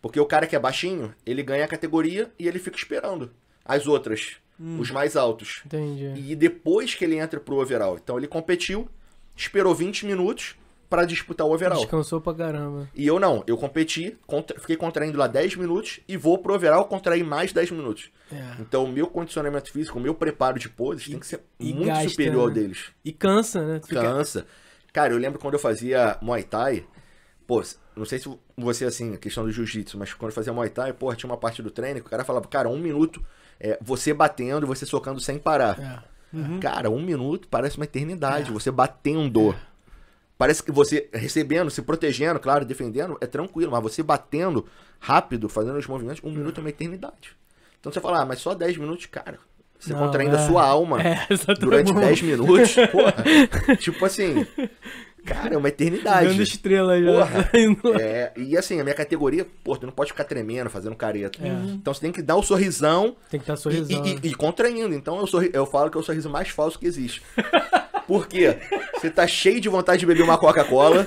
[0.00, 3.30] Porque o cara que é baixinho, ele ganha a categoria e ele fica esperando
[3.64, 4.36] as outras,
[4.78, 5.62] os mais altos.
[5.66, 6.12] Entendi.
[6.30, 7.98] E depois que ele entra pro overall.
[8.02, 8.88] Então ele competiu,
[9.36, 10.56] esperou 20 minutos
[10.88, 11.80] pra disputar o overall.
[11.80, 12.88] Descansou pra caramba.
[12.94, 16.84] E eu não, eu competi, contra- fiquei contraindo lá 10 minutos e vou pro overall
[16.84, 18.10] contrair mais 10 minutos.
[18.30, 18.36] É.
[18.60, 21.86] Então o meu condicionamento físico, o meu preparo de poses tem que ser e muito
[21.86, 22.54] gasta, superior ao né?
[22.54, 22.90] deles.
[23.04, 23.80] E cansa, né?
[23.88, 24.46] Cansa.
[24.92, 26.84] Cara, eu lembro quando eu fazia Muay Thai,
[27.52, 27.62] pô,
[27.94, 30.94] não sei se você, assim, a questão do jiu-jitsu, mas quando eu fazia Muay Thai,
[30.94, 33.22] pô, tinha uma parte do treino que o cara falava, cara, um minuto,
[33.60, 35.78] é, você batendo e você socando sem parar.
[35.78, 36.58] É.
[36.60, 39.54] Cara, um minuto parece uma eternidade, você batendo.
[40.38, 44.66] Parece que você recebendo, se protegendo, claro, defendendo, é tranquilo, mas você batendo
[44.98, 47.36] rápido, fazendo os movimentos, um minuto é uma eternidade.
[47.78, 49.38] Então você fala, ah, mas só 10 minutos, cara.
[49.78, 50.38] Você Não, contraindo é.
[50.38, 51.26] a sua alma É,
[51.58, 53.14] durante 10 minutos, porra.
[53.76, 54.46] tipo assim,
[55.24, 56.28] cara, é uma eternidade.
[56.28, 57.12] Dando estrela já.
[57.12, 57.50] Porra.
[58.00, 61.38] É, e assim, a minha categoria, pô, tu não pode ficar tremendo, fazendo careta.
[61.42, 61.48] É.
[61.48, 64.04] Então você tem que dar o sorrisão Tem que estar e, sorrisão.
[64.04, 64.94] e- e- e contraindo.
[64.94, 67.22] Então eu, sorri- eu falo que é o sorriso mais falso que existe.
[68.06, 68.58] Por quê?
[68.94, 71.06] Você tá cheio de vontade de beber uma Coca-Cola,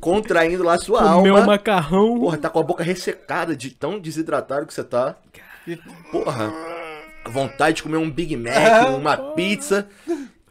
[0.00, 1.42] contraindo lá a sua Comer alma.
[1.42, 2.18] um macarrão.
[2.20, 5.16] Porra, tá com a boca ressecada de tão desidratado que você tá.
[6.10, 6.52] Porra,
[7.26, 9.86] vontade de comer um Big Mac, uma pizza.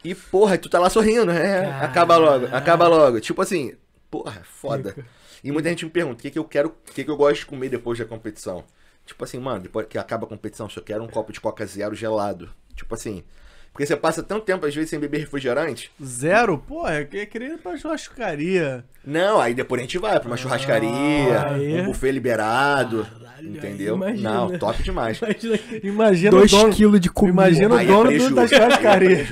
[0.04, 3.20] E, porra, tu tá lá sorrindo, é, acaba logo, acaba logo.
[3.20, 3.74] Tipo assim,
[4.10, 4.96] porra, foda.
[5.44, 7.40] E muita gente me pergunta, o que que eu quero, o que que eu gosto
[7.40, 8.64] de comer depois da competição?
[9.06, 11.66] Tipo assim, mano, depois que acaba a competição, eu só quero um copo de Coca
[11.66, 12.50] Zero gelado.
[12.76, 13.24] Tipo assim,
[13.72, 15.92] porque você passa tanto tempo, às vezes, sem beber refrigerante.
[16.04, 16.58] Zero?
[16.58, 18.84] Pô, eu queria queria ir pra churrascaria.
[19.06, 20.90] Não, aí depois a gente vai pra uma churrascaria,
[21.50, 21.82] aí.
[21.82, 23.08] um buffet liberado,
[23.42, 23.96] entendeu?
[23.96, 24.34] aí imagina.
[24.34, 25.20] Não, top demais.
[25.22, 26.74] Imagina Imagina Dois o dono...
[26.74, 27.50] quilos de comida.
[27.50, 29.28] Imagina o é dono do, da é churrascaria.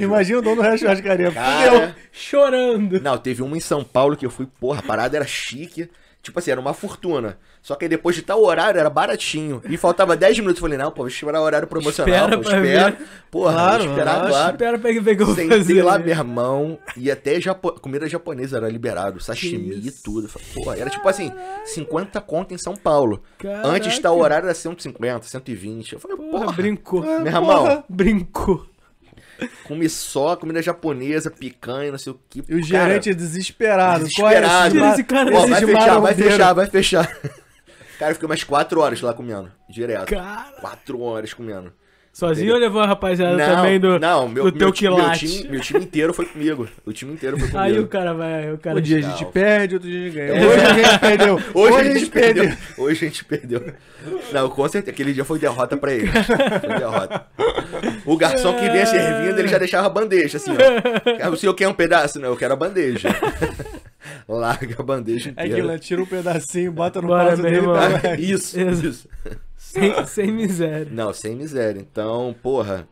[0.00, 1.30] Imagina o dono da churrascaria.
[1.30, 1.42] Fudeu.
[1.42, 3.00] Cara, Chorando.
[3.00, 5.88] não, teve uma em São Paulo que eu fui, porra, a parada era chique.
[6.22, 7.36] Tipo assim, era uma fortuna.
[7.60, 9.60] Só que aí depois de tal horário era baratinho.
[9.68, 10.58] E faltava 10 minutos.
[10.58, 12.28] Eu falei, não, pô, vou esperar o horário promocional.
[12.28, 12.98] Espera pô, espera.
[13.28, 14.52] Porra, Claro, esperar, claro.
[14.52, 15.82] Espera pra ver que eu vou Sentei fazer.
[15.82, 17.72] lá, meu irmão, e até japo...
[17.80, 20.28] comida japonesa era liberado, sashimi e tudo.
[20.54, 21.32] Porra, era tipo assim,
[21.64, 23.20] 50 conto em São Paulo.
[23.38, 23.68] Caraca.
[23.68, 25.92] Antes tal horário era 150, 120.
[25.94, 27.02] Eu falei, Porra, porra, brincou.
[27.02, 28.64] meu irmão, Brincou.
[29.64, 32.42] Comi só comida japonesa, picanha, não sei o que.
[32.48, 34.04] E o gerente desesperado.
[34.04, 34.74] Desesperado.
[34.78, 37.06] Qual é Esse cara- Ó, vai fechar, vai fechar, vai fechar.
[37.98, 40.08] Cara, eu fiquei umas 4 horas lá comendo, direto.
[40.08, 40.52] Cara.
[40.60, 41.72] 4 horas comendo.
[42.12, 44.96] Sozinho ou levou a rapaziada Não, também do, não, meu, do teu meu, ti- meu,
[44.96, 45.26] quilate?
[45.26, 46.68] time, meu time inteiro foi comigo.
[46.84, 47.64] O time inteiro foi comigo.
[47.64, 48.52] Aí o cara vai.
[48.52, 50.32] O cara Um dia a gente perde, outro dia a gente ganha.
[50.32, 50.44] É.
[50.46, 51.40] Hoje a gente perdeu.
[51.54, 52.52] Hoje, a gente perdeu.
[52.76, 53.72] Hoje a gente perdeu.
[54.30, 54.90] Não, com certeza.
[54.92, 56.06] Aquele dia foi derrota pra ele.
[56.08, 57.26] Foi derrota.
[58.04, 60.50] O garçom que vinha servindo, ele já deixava a bandeja, assim,
[61.24, 61.30] ó.
[61.30, 62.20] O senhor quer um pedaço?
[62.20, 63.08] Não, eu quero a bandeja.
[64.28, 65.54] Larga a bandeja É inteira.
[65.54, 67.66] que ela tira um pedacinho, bota no Bora, meu dele.
[68.04, 69.08] Ah, Isso, isso.
[69.72, 70.88] Sem, sem miséria.
[70.90, 71.80] Não, sem miséria.
[71.80, 72.88] Então, porra.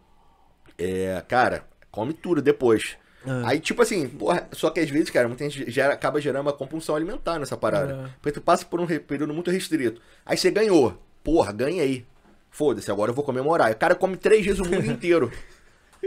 [0.79, 2.97] É, cara, come tudo depois.
[3.27, 3.43] Ah.
[3.49, 6.53] Aí, tipo assim, porra, só que às vezes, cara, muita gente gera, acaba gerando uma
[6.55, 7.93] compulsão alimentar nessa parada.
[7.93, 8.11] É.
[8.21, 10.01] Porque tu passa por um período muito restrito.
[10.25, 10.99] Aí você ganhou.
[11.23, 12.07] Porra, ganhei.
[12.51, 13.71] Foda-se, agora eu vou comemorar.
[13.71, 15.31] O cara come três vezes o mundo inteiro.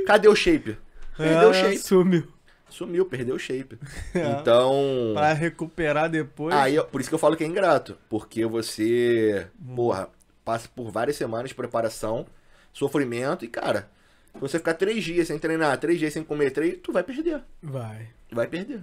[0.07, 0.75] Cadê o shape?
[1.15, 1.77] Perdeu o É, shape.
[1.77, 2.27] Sumiu.
[2.67, 3.77] Sumiu, perdeu o shape.
[4.15, 4.31] É.
[4.31, 4.73] Então.
[5.13, 6.55] Pra recuperar depois.
[6.55, 7.95] Aí, por isso que eu falo que é ingrato.
[8.09, 9.75] Porque você, Hum.
[9.75, 10.09] porra,
[10.43, 12.25] passa por várias semanas de preparação,
[12.71, 13.89] sofrimento e, cara,
[14.33, 17.41] se você ficar três dias sem treinar, três dias sem comer, três, tu vai perder.
[17.61, 18.07] Vai.
[18.31, 18.81] Vai perder.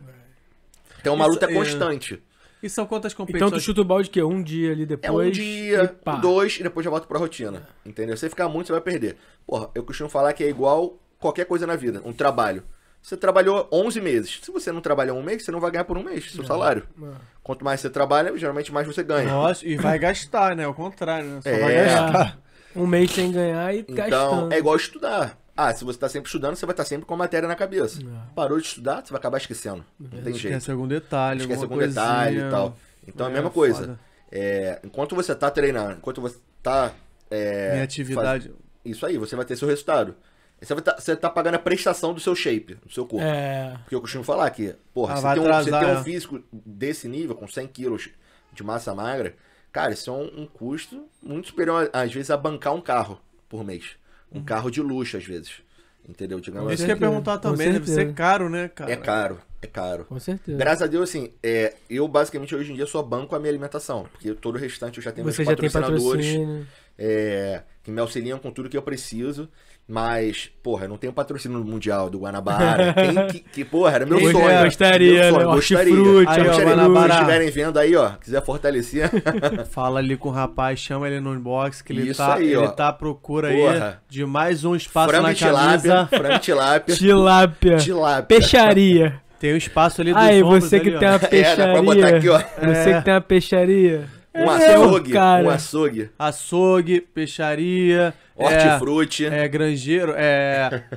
[1.00, 2.22] Então é uma Isso luta é- constante.
[2.62, 3.52] E são quantas Então competições?
[3.52, 5.28] tu chuta o balde que é um dia ali É depois.
[5.28, 7.66] um dia, e dois, e depois já volta pra rotina.
[7.86, 8.14] Entendeu?
[8.16, 9.16] Se você ficar muito, você vai perder.
[9.46, 12.62] Porra, eu costumo falar que é igual qualquer coisa na vida, um trabalho.
[13.02, 14.40] Você trabalhou 11 meses.
[14.42, 16.86] Se você não trabalhar um mês, você não vai ganhar por um mês, seu salário.
[17.02, 17.14] Ah.
[17.42, 19.30] Quanto mais você trabalha, geralmente mais você ganha.
[19.30, 20.64] Nossa, e vai gastar, né?
[20.64, 21.40] Ao contrário, né?
[21.42, 21.58] Só É.
[21.60, 22.38] vai gastar.
[22.76, 24.52] Um mês sem ganhar e Então, gastando.
[24.52, 25.36] é igual estudar.
[25.56, 28.00] Ah, se você tá sempre estudando, você vai estar sempre com a matéria na cabeça.
[28.00, 28.34] É.
[28.34, 29.84] Parou de estudar, você vai acabar esquecendo.
[29.98, 30.36] Não tem jeito.
[30.56, 32.48] Esquece algum detalhe, Esquece algum detalhe coisinha.
[32.48, 32.76] e tal.
[33.08, 33.98] Então é a É, mesma coisa.
[34.30, 36.92] É, enquanto você tá treinando, enquanto você tá.
[37.30, 38.48] É, Minha atividade.
[38.48, 40.14] faz- Isso aí, você vai ter seu resultado.
[40.60, 43.24] Você tá, você tá pagando a prestação do seu shape, do seu corpo.
[43.26, 43.76] É.
[43.82, 46.00] Porque eu costumo falar que, porra, Ah, você, vai tem um, você atrasar, tem um
[46.00, 46.04] é.
[46.04, 48.10] físico desse nível, com 100 quilos
[48.52, 49.34] de massa magra,
[49.72, 53.64] cara, isso é um, um custo muito superior, às vezes, a bancar um carro por
[53.64, 53.92] mês.
[54.32, 55.62] Um carro de luxo, às vezes.
[56.08, 56.40] Entendeu?
[56.40, 56.86] Digamos Isso assim.
[56.86, 58.90] que eu ia perguntar também, deve ser caro, né, cara?
[58.92, 60.04] É caro, é caro.
[60.06, 60.58] Com certeza.
[60.58, 64.08] Graças a Deus, assim, é, eu basicamente hoje em dia só banco a minha alimentação,
[64.10, 66.66] porque todo o restante eu já tenho Você meus já tem patrocinadores patrocínio.
[66.98, 69.48] é, que me auxiliam com tudo que eu preciso.
[69.88, 72.94] Mas, porra, eu não tenho patrocínio mundial do Guanabara.
[72.94, 74.48] Quem que, que, porra, era meu Quem sonho.
[74.48, 74.64] é?
[74.64, 75.54] Gostaria, meu sonho, né?
[75.54, 75.94] gostaria.
[75.94, 76.54] Hortifruti, Aí, ó, Gostaria.
[76.54, 77.00] Se Guanabara.
[77.00, 79.10] vocês estiverem vendo aí, ó, quiser fortalecer,
[79.70, 82.62] Fala ali com o rapaz, chama ele no inbox, que ele Isso tá, aí, ó.
[82.64, 84.00] ele tá à procura aí Porra.
[84.08, 86.06] de mais um espaço frango na tilápia, camisa.
[86.06, 87.76] frango tilápia, Tilápia.
[87.78, 88.22] tilápia.
[88.38, 89.20] Peixaria.
[89.40, 91.12] Tem um espaço ali dos Aí, você que ali, tem ó.
[91.12, 91.72] uma É, dá peixaria.
[91.72, 92.38] pra botar aqui, ó.
[92.38, 94.19] Você que tem uma peixaria.
[94.34, 95.42] Um É, açougue, cara.
[95.44, 99.26] um açougue, Açougue, peixaria, é, hortifruti.
[99.26, 100.84] é granjeiro, é,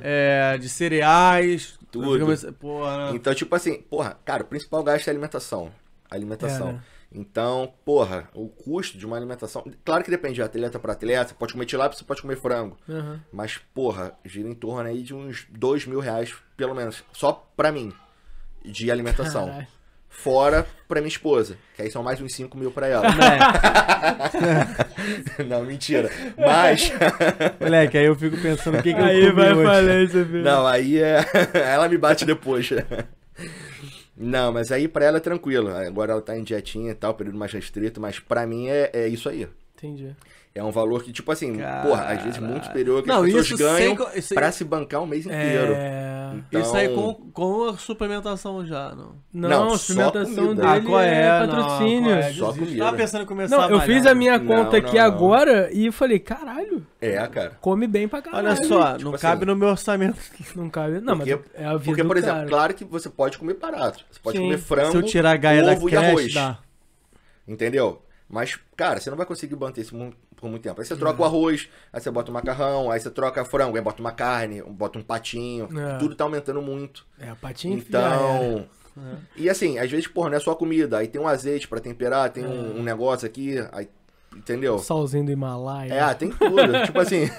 [0.54, 1.78] é de cereais.
[1.90, 2.52] Tudo.
[2.54, 5.70] Porra, Então, tipo assim, porra, cara, o principal gasto é alimentação.
[6.10, 6.68] Alimentação.
[6.70, 6.82] É, né?
[7.16, 9.64] Então, porra, o custo de uma alimentação.
[9.84, 11.28] Claro que depende de atleta para atleta.
[11.28, 12.76] Você pode comer tilápia, você pode comer frango.
[12.88, 13.20] Aham.
[13.32, 17.04] Mas, porra, gira em torno aí de uns dois mil reais, pelo menos.
[17.12, 17.92] Só pra mim.
[18.64, 19.46] De alimentação.
[19.46, 19.66] Caralho.
[20.16, 21.56] Fora pra minha esposa.
[21.76, 23.04] Que aí são mais uns 5 mil pra ela.
[25.46, 26.10] não, mentira.
[26.38, 26.90] Mas.
[27.60, 29.64] Moleque, aí eu fico pensando o que, que eu Aí comi vai hoje.
[29.64, 30.42] falência, filho.
[30.42, 31.20] Não, aí é.
[31.54, 32.70] ela me bate depois.
[34.16, 35.68] Não, mas aí pra ela é tranquilo.
[35.76, 39.08] Agora ela tá em dietinha e tal, período mais restrito, mas pra mim é, é
[39.08, 39.46] isso aí.
[39.76, 40.14] Entendi.
[40.56, 43.60] É um valor que, tipo assim, porra, às vezes muito superior que Não, as pessoas
[43.60, 45.72] ganham sem isso pra se bancar o mês inteiro.
[45.74, 46.32] É...
[46.48, 49.16] Então, Isso aí com, com a suplementação já, não.
[49.32, 50.54] Não, Não, suplementação comida.
[50.62, 51.22] dele Ah, qual é?
[51.22, 52.02] é Não, patrocínio.
[52.10, 52.32] qual é?
[52.32, 52.84] Só comida.
[52.84, 55.04] Tava pensando em começar Não, a eu fiz a minha Não, conta não, aqui não.
[55.04, 57.58] agora e eu falei, caralho, É, cara.
[57.60, 58.46] come bem pra caralho.
[58.48, 60.18] Olha só, Tipo não assim, cabe no meu orçamento.
[60.54, 61.00] Não cabe.
[61.00, 62.48] Não, Porque- mas é a vida Porque, do por exemplo, cara.
[62.48, 64.04] claro que você pode comer barato.
[64.10, 64.44] Você pode Sim.
[64.44, 66.34] comer frango, Se eu tirar a gaia da ovo e creche, arroz.
[66.34, 66.58] dá.
[67.46, 68.00] Entendeu?
[68.28, 69.94] Mas, cara, você não vai conseguir manter isso
[70.36, 70.80] por muito tempo.
[70.80, 73.82] Aí você troca o arroz, aí você bota o macarrão, aí você troca frango, aí
[73.82, 75.68] bota uma carne, bota um patinho.
[75.78, 75.98] É.
[75.98, 77.06] Tudo tá aumentando muito.
[77.18, 78.16] É, a patinha já era.
[78.16, 78.66] Então.
[79.36, 80.98] E assim, às vezes, porra, não é só comida.
[80.98, 82.46] Aí tem um azeite pra temperar, tem É.
[82.48, 83.88] um, um negócio aqui, aí.
[84.36, 84.78] Entendeu?
[84.80, 85.92] Salzinho do Himalaia.
[85.94, 86.56] É, tem tudo.
[86.86, 87.30] tipo assim,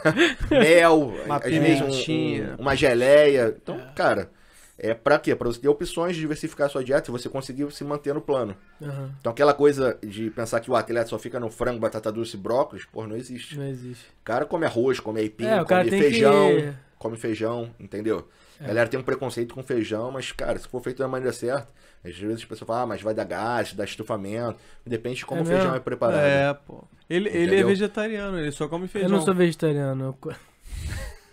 [0.49, 3.53] mel, Uma às vezes um- um- uma geleia.
[3.61, 4.29] Então, cara,
[4.77, 5.35] é pra quê?
[5.35, 8.21] Pra você ter opções de diversificar a sua dieta e você conseguir se manter no
[8.21, 8.55] plano.
[8.81, 12.35] Aham, Então aquela coisa de pensar que o atleta só fica no frango, batata doce
[12.35, 13.57] e brócolis, porra, não existe.
[13.57, 14.05] Não existe.
[14.21, 16.73] O cara come arroz, come aipim, É, cara come feijão, que- É.
[16.97, 18.27] come feijão, entendeu?
[18.59, 21.67] A galera tem um preconceito com feijão, mas, cara, se for feito da maneira certa,
[22.03, 24.57] às vezes as pessoas falam, ah, mas vai dar gás, dá estufamento.
[24.85, 26.21] Depende de como É o feijão é preparado.
[26.21, 26.85] É, pô.
[27.09, 29.09] Ele, ele é vegetariano, ele só come feijão.
[29.09, 30.05] Eu não sou vegetariano.
[30.05, 30.17] Eu,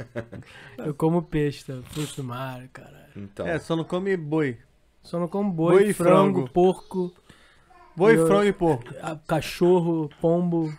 [0.86, 1.74] eu como peixe, tá?
[1.90, 3.02] frutos do mar, caralho.
[3.16, 4.59] Então, É, só não come boi.
[5.02, 6.51] Só não como boi, Boi e frango, frango.
[6.51, 7.12] porco,
[7.97, 8.94] Boi, Eu- frango e porco.
[9.02, 10.72] a- cachorro, pombo.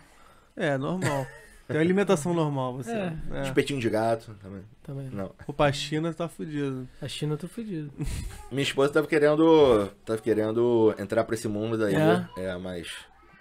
[0.56, 1.26] É, normal.
[1.68, 2.90] Tem alimentação normal, você.
[2.92, 3.12] É.
[3.32, 3.42] É.
[3.42, 4.62] espetinho de gato também.
[4.82, 5.08] Também.
[5.10, 5.30] Não.
[5.46, 6.86] O pra China tá fudido.
[7.00, 7.90] A China eu tô fudido.
[8.52, 9.88] Minha esposa tava querendo.
[10.04, 11.94] Tava querendo entrar pra esse mundo daí.
[11.94, 12.28] É?
[12.36, 12.88] É, mas.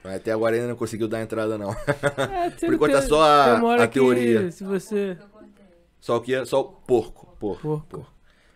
[0.04, 1.72] Até agora ainda não conseguiu dar entrada, não.
[1.72, 4.52] É, Por enquanto é só a- a que teoria.
[4.52, 5.18] Se você.
[6.00, 6.46] Só o que é?
[6.46, 7.36] Só o porco.
[7.40, 7.62] Porco.
[7.90, 8.08] Porco.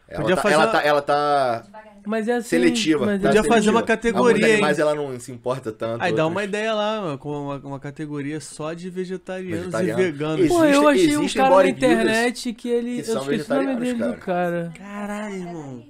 [0.10, 1.64] Ela Podia tá, fazer ela, uma- tá, ela tá.
[2.06, 2.48] Mas é assim.
[2.50, 3.06] seletiva.
[3.06, 3.72] Mas tá Podia é fazer seletiva.
[3.78, 4.64] uma categoria, hein?
[4.78, 6.02] ela não se importa tanto.
[6.02, 10.02] Aí dá uma ideia lá, com uma, uma categoria só de vegetarianos Vegetariano.
[10.02, 10.40] e veganos.
[10.40, 12.94] Existe- Pô, eu achei um cara na internet que ele.
[13.04, 14.74] que eu são esqueci o nome vegetarianos, dele do cara.
[14.78, 15.84] Caralho, irmão.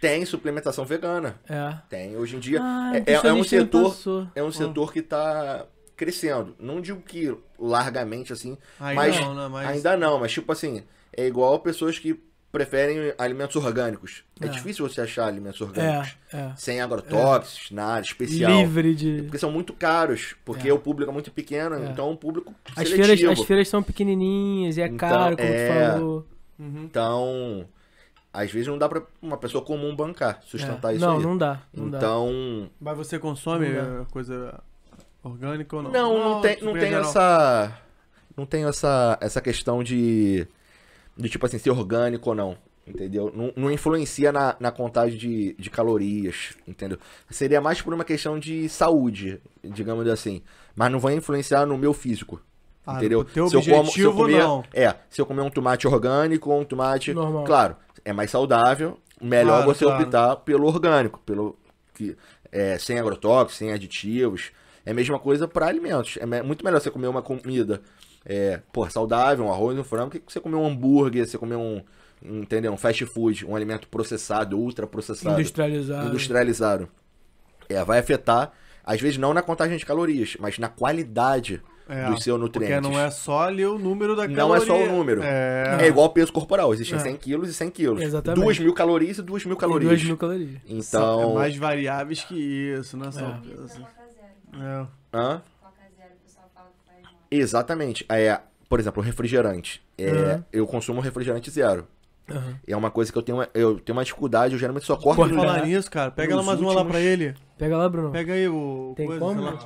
[0.00, 1.36] Tem suplementação vegana.
[1.48, 1.74] É.
[1.88, 2.16] Tem.
[2.16, 2.58] Hoje em dia.
[2.60, 3.90] Ah, é, é- é um setor.
[3.90, 4.26] passou.
[4.34, 5.64] É um setor que tá
[5.96, 6.56] crescendo.
[6.58, 8.58] Não digo que largamente assim.
[8.80, 9.48] Ainda mas não, né?
[9.48, 10.82] Mas- Ainda não, mas tipo assim,
[11.16, 12.20] é igual pessoas que
[12.52, 14.22] preferem alimentos orgânicos.
[14.40, 14.48] É, É.
[14.48, 16.14] difícil você achar alimentos orgânicos.
[16.32, 16.52] É, é.
[16.54, 18.52] Sem agrotóxicos, nada especial.
[18.52, 19.22] Livre de.
[19.22, 20.72] Porque são muito caros, porque É.
[20.72, 21.86] o público é muito pequeno, É.
[21.86, 23.16] então é um público As seletivo.
[23.16, 25.66] feiras, as feiras são pequenininhas e é Então, caro, como é.
[25.90, 26.26] tu falou.
[26.58, 26.82] Uhum.
[26.84, 27.66] Então,
[28.32, 30.96] às vezes não dá pra uma pessoa comum bancar, sustentar É.
[30.96, 31.22] isso não, aí.
[31.22, 31.60] não dá.
[31.74, 31.96] Não dá.
[31.98, 34.60] então, Mas você consome Não coisa
[35.24, 35.90] orgânica ou não?
[35.90, 37.08] não, não, tem, tipo, não em tem geral.
[37.08, 37.78] essa
[38.36, 40.46] não tem essa essa questão de
[41.16, 42.56] de tipo assim ser orgânico ou não.
[42.84, 43.32] Entendeu?
[43.32, 46.98] Não, não influencia na, na contagem de, de calorias, entendeu?
[47.30, 50.42] Seria mais por uma questão de saúde, digamos assim.
[50.74, 52.40] Mas não vai influenciar no meu físico.
[52.84, 53.24] Ah, entendeu?
[53.32, 54.64] se eu como- se eu comer, não.
[54.74, 57.14] É, se eu comer um tomate orgânico ou um tomate.
[57.14, 57.44] Normal.
[57.44, 58.98] Claro, é mais saudável.
[59.20, 60.02] Melhor Claro, você claro.
[60.02, 61.56] optar pelo orgânico, pelo
[61.94, 62.16] que
[62.50, 64.50] é, sem agrotóxicos, sem aditivos.
[64.84, 66.18] É a mesma coisa para alimentos.
[66.20, 67.80] É muito melhor você comer uma comida
[68.24, 71.82] é, pô, saudável, um arroz, um frango, que você comer um hambúrguer, você comer um,
[72.24, 72.72] um, entendeu?
[72.72, 76.08] Um fast food, um alimento processado, ultra processado, Industrializado.
[76.08, 76.88] industrializado.
[77.68, 78.52] É, vai afetar,
[78.84, 82.76] às vezes não na contagem de calorias, mas na qualidade É, dos seus nutrientes.
[82.80, 84.66] Porque não é só ali o número da Não é caloria.
[84.66, 85.20] só o número.
[85.22, 85.78] É.
[85.82, 87.00] É igual peso corporal, existem É.
[87.02, 88.00] 100 quilos e 100 quilos.
[88.00, 88.40] Exatamente.
[88.44, 89.90] 2 mil calorias e 2 mil E calorias.
[89.90, 90.60] 2 mil calorias.
[90.84, 91.30] São- Então.
[91.30, 93.24] é mais variáveis que isso, não é só É.
[93.24, 94.62] é.
[94.62, 94.86] É.
[95.14, 95.42] Hã?
[95.60, 97.12] Coca Zero, o pessoal fala que faz mal.
[97.36, 98.04] Exatamente.
[98.08, 99.82] É, por exemplo, refrigerante.
[99.98, 100.42] É, Uhum.
[100.52, 101.86] Eu consumo refrigerante zero.
[102.66, 105.26] E é uma coisa que eu tenho, eu tenho uma dificuldade, eu geralmente só corto.
[105.26, 107.34] No- falar nisso, cara, pega lá mais uma lá últimos- pra ele.
[107.58, 108.10] Pega lá, Bruno.
[108.10, 108.94] Pega aí o.
[108.96, 109.58] Tem coisa, como?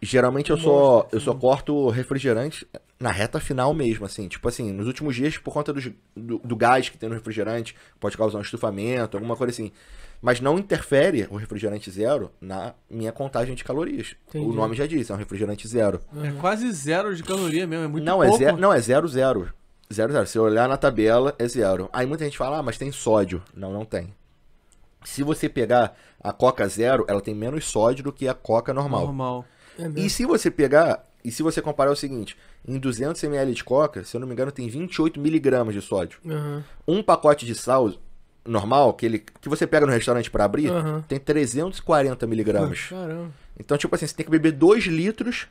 [0.00, 2.66] Geralmente eu só, eu só corto refrigerante
[3.02, 4.28] na reta final mesmo, assim.
[4.28, 7.74] Tipo assim, nos últimos dias, por conta dos- do, do gás que tem no refrigerante,
[8.00, 9.70] pode causar um estufamento, alguma coisa assim.
[10.20, 14.14] Mas não interfere o refrigerante zero na minha contagem de calorias.
[14.28, 14.46] Entendi.
[14.46, 16.00] O nome já diz, é um refrigerante zero.
[16.22, 18.34] É quase zero de caloria mesmo, é muito não, pouco.
[18.34, 19.52] é zero, não, é zero, zero.
[19.92, 20.26] Zero, zero.
[20.26, 21.90] Se eu olhar na tabela, é zero.
[21.92, 23.42] Aí muita gente fala, ah, mas tem sódio.
[23.54, 24.14] Não, não tem.
[25.04, 29.06] Se você pegar a Coca zero, ela tem menos sódio do que a Coca normal.
[29.06, 29.44] Normal.
[29.76, 29.90] É.
[29.96, 32.36] E se você pegar, e se você comparar o seguinte,
[32.66, 36.18] em 200 ml de Coca, se eu não me engano, tem 28 miligramas de sódio.
[36.26, 36.62] Aham.
[36.86, 37.92] Um pacote de sal
[38.44, 41.04] normal, aquele que você pega no restaurante pra abrir, Aham.
[41.08, 42.86] tem 340 miligramas.
[42.88, 43.30] Caramba.
[43.58, 45.46] Então, tipo assim, você tem que beber 2 litros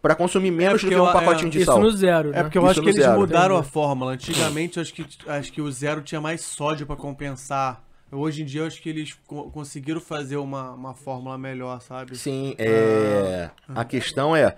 [0.00, 1.80] pra consumir menos do porque que um pacotinho é, de Isso sal.
[1.80, 2.38] no zero, né?
[2.40, 3.18] É porque eu Isso acho que eles zero.
[3.18, 3.72] mudaram a Entendi.
[3.72, 4.12] fórmula.
[4.12, 7.82] Antigamente, eu acho que, acho que o zero tinha mais sódio pra compensar.
[8.12, 12.16] Hoje em dia, eu acho que eles co- conseguiram fazer uma, uma fórmula melhor, sabe?
[12.16, 13.50] Sim, é.
[13.74, 14.56] A questão é, é,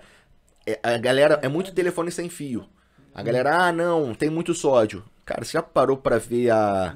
[0.83, 1.39] A galera.
[1.41, 2.65] É muito telefone sem fio.
[3.13, 5.03] A galera, ah, não, tem muito sódio.
[5.25, 6.95] Cara, você já parou pra ver a,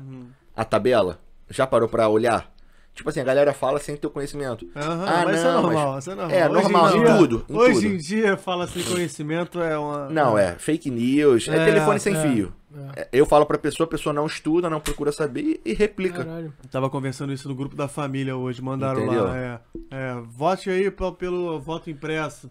[0.56, 1.20] a tabela?
[1.50, 2.50] Já parou pra olhar?
[2.94, 4.66] Tipo assim, a galera fala sem ter conhecimento.
[4.74, 6.38] Aham, Ah, mas isso é não, normal, mas- isso é normal.
[6.38, 7.88] É, Hoje em normal, em dia- tudo, em hoje tudo.
[7.88, 10.10] em dia, fala sem conhecimento é uma...
[10.10, 12.54] Não, é fake news, é, É, telefone sem é, fio.
[12.96, 16.24] É, Eu falo pra pessoa, a pessoa não estuda, não procura saber e, replica.
[16.24, 16.54] Caralho.
[16.72, 19.26] Tava conversando isso no grupo da família hoje, mandaram Entendeu?
[19.26, 19.38] lá.
[19.38, 19.60] É,
[19.92, 20.90] é, vote aí
[21.20, 22.50] pelo voto impresso.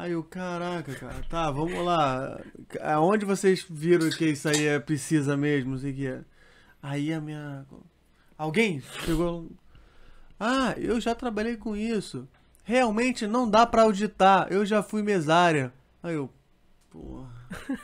[0.00, 2.40] Aí o caraca, cara, tá, vamos lá.
[2.80, 5.72] Aonde vocês viram que isso aí é, precisa mesmo?
[5.72, 6.24] Não sei o que é.
[6.82, 7.66] Aí a minha.
[8.38, 9.46] Alguém chegou.
[10.38, 12.26] Ah, eu já trabalhei com isso.
[12.64, 14.46] Realmente não dá pra auditar.
[14.50, 15.70] Eu já fui mesária.
[16.02, 16.30] Aí eu.
[16.88, 17.29] Porra.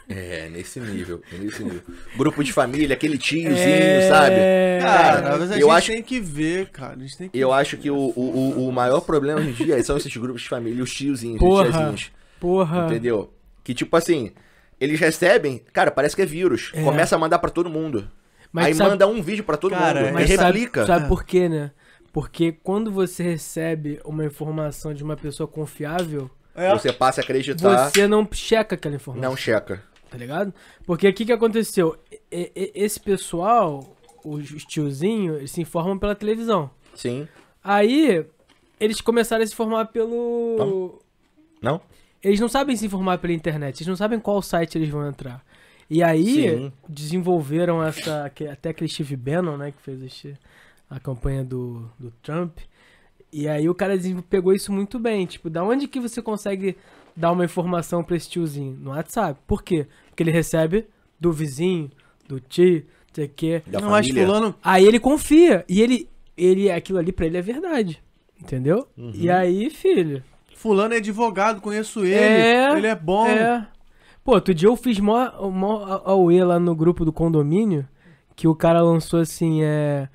[0.08, 1.82] É, nesse nível, é nesse nível.
[2.16, 4.36] Grupo de família, aquele tiozinho, É, sabe?
[4.80, 6.94] Cara, mas a eu gente acho- tem que ver, cara.
[6.94, 9.82] A gente tem que Eu acho que o, o, o- maior problema hoje em dia
[9.82, 11.64] são esses grupos de família, os tiozinhos, Porra.
[11.64, 12.12] os tiazinhos.
[12.40, 12.86] Porra.
[12.86, 13.32] Entendeu?
[13.64, 14.32] Que tipo assim,
[14.80, 16.70] eles recebem, cara, parece que é vírus.
[16.74, 16.82] É.
[16.84, 18.08] Começa a mandar pra todo mundo.
[18.52, 20.12] Mas Aí sabe- manda um vídeo pra todo Cara, mundo.
[20.14, 20.86] Mas e sabe, replica.
[20.86, 21.72] sabe por quê, né?
[22.12, 26.72] Porque quando você recebe uma informação de uma pessoa confiável, É.
[26.72, 29.30] Você passa a acreditar, você não checa aquela informação.
[29.30, 29.82] não checa.
[30.10, 30.54] Tá ligado?
[30.86, 31.98] Porque o que aconteceu?
[32.30, 36.70] E- e- esse pessoal, os os tiozinhos, eles se informam pela televisão.
[36.94, 37.28] Sim.
[37.62, 38.24] Aí,
[38.80, 41.00] eles começaram a se informar pelo...
[41.60, 41.80] Não?
[42.22, 45.44] Eles não sabem se informar pela internet, eles não sabem qual site eles vão entrar.
[45.90, 46.72] E aí, Sim.
[46.88, 48.26] desenvolveram essa.
[48.26, 50.36] Até aquele Steve Bannon, né, que fez este-
[50.90, 52.58] a campanha do, do Trump.
[53.38, 53.92] E aí o cara
[54.30, 55.26] pegou isso muito bem.
[55.26, 56.74] Tipo, da onde que você consegue
[57.14, 58.74] dar uma informação pra esse tiozinho?
[58.80, 59.38] No WhatsApp.
[59.46, 59.86] Por quê?
[60.08, 60.86] Porque ele recebe
[61.20, 61.90] do vizinho,
[62.26, 63.62] do tio, não sei o quê.
[63.66, 64.26] Da não, mas família.
[64.26, 64.54] fulano.
[64.64, 65.66] Aí ele confia.
[65.68, 66.08] E ele.
[66.34, 68.02] ele aquilo ali pra ele é verdade.
[68.40, 68.88] Entendeu?
[68.96, 69.12] Uhum.
[69.14, 70.24] E aí, filho.
[70.54, 72.14] Fulano é advogado, conheço ele.
[72.14, 73.26] É, ele é bom.
[73.26, 73.68] É.
[74.24, 77.86] Pô, outro dia eu fiz mó, mó auê lá no grupo do condomínio,
[78.34, 80.08] que o cara lançou assim, é...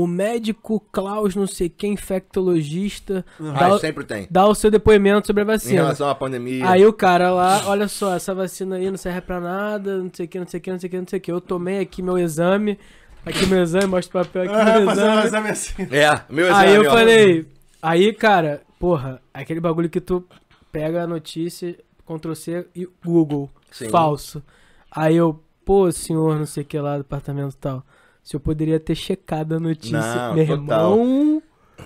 [0.00, 4.28] O médico Klaus, não sei quem, infectologista, dá, Ah, o- sempre tem.
[4.30, 5.82] dá o seu depoimento sobre a Em vacina.
[5.82, 6.68] relação à pandemia.
[6.68, 10.26] Aí o cara lá, olha só, essa vacina aí não serve pra nada, não sei
[10.26, 11.32] o que, não sei o que, não sei o que, não sei o que.
[11.32, 12.78] Eu tomei aqui meu exame,
[13.26, 15.26] aqui meu exame, mostra o papel aqui Ah, meu exame.
[15.26, 15.82] exame assim.
[15.90, 16.90] É, meu exame, Aí eu ó.
[16.90, 17.46] falei,
[17.82, 20.24] aí, cara, porra, aquele bagulho que tu
[20.70, 21.76] pega a notícia,
[22.06, 23.88] Ctrl C e Google, Sim.
[23.88, 24.42] falso.
[24.90, 27.84] Aí eu, pô, senhor, não sei o que lá, departamento e tal.
[28.28, 29.98] Se eu poderia ter checado a notícia.
[29.98, 30.92] Não, meu total.
[30.92, 31.42] irmão,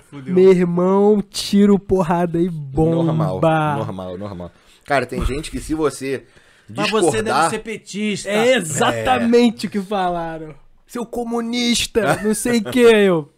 [0.09, 0.35] Fudeu.
[0.35, 3.13] meu irmão, tiro, porrada e bomba.
[3.13, 3.39] Normal,
[3.77, 4.51] normal, normal.
[4.85, 6.25] Cara, tem gente que se você
[6.67, 7.11] Mas discordar...
[7.11, 8.29] você deve ser petista.
[8.29, 10.53] É exatamente o que falaram.
[10.85, 13.31] Seu comunista, não sei o que, eu.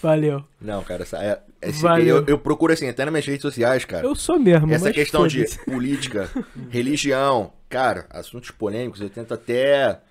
[0.00, 0.44] Valeu.
[0.60, 2.18] Não, cara, essa, é, esse- Valeu.
[2.18, 4.06] eu, eu procuro assim, até nas minhas redes sociais, cara.
[4.06, 6.30] Eu sou mesmo, Essa mas questão de política,
[6.70, 10.02] religião, cara, assuntos polêmicos, eu tento até.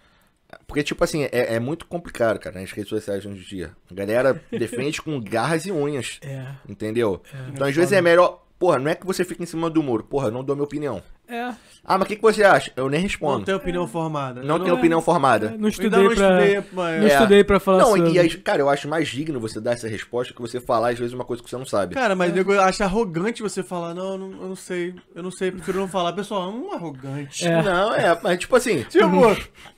[0.66, 3.72] Porque, tipo assim, é, é muito complicado, cara, nas redes sociais hoje em dia.
[3.92, 6.46] A galera defende com garras e unhas, É.
[6.68, 7.22] entendeu?
[7.50, 10.04] então, às vezes é melhor Porra, não é que você fica em cima do muro.
[10.04, 11.02] Porra, eu não dou minha opinião.
[11.30, 11.50] É.
[11.84, 12.72] Ah, mas o que, que você acha?
[12.76, 13.46] Eu nem Não respondo.
[13.46, 14.42] tem opinião formada.
[14.42, 15.54] Não Eu tenho opinião formada.
[15.60, 16.42] Não estudei não pra.
[16.44, 17.02] estudei, mas...
[17.02, 17.14] Não É.
[17.14, 18.12] estudei pra falar Não, sobre.
[18.12, 20.98] e aí, cara, eu acho mais digno você dar essa resposta que você falar, às
[21.00, 21.96] vezes, uma coisa que você não sabe.
[21.96, 25.32] Cara, mas nego acha arrogante você falar, não, eu não, eu não sei, eu não
[25.32, 26.14] sei, prefiro não falar.
[26.14, 27.46] Pessoal, é um arrogante.
[27.46, 27.62] É.
[27.62, 28.84] Não, é, mas tipo assim.
[28.84, 29.06] Tipo,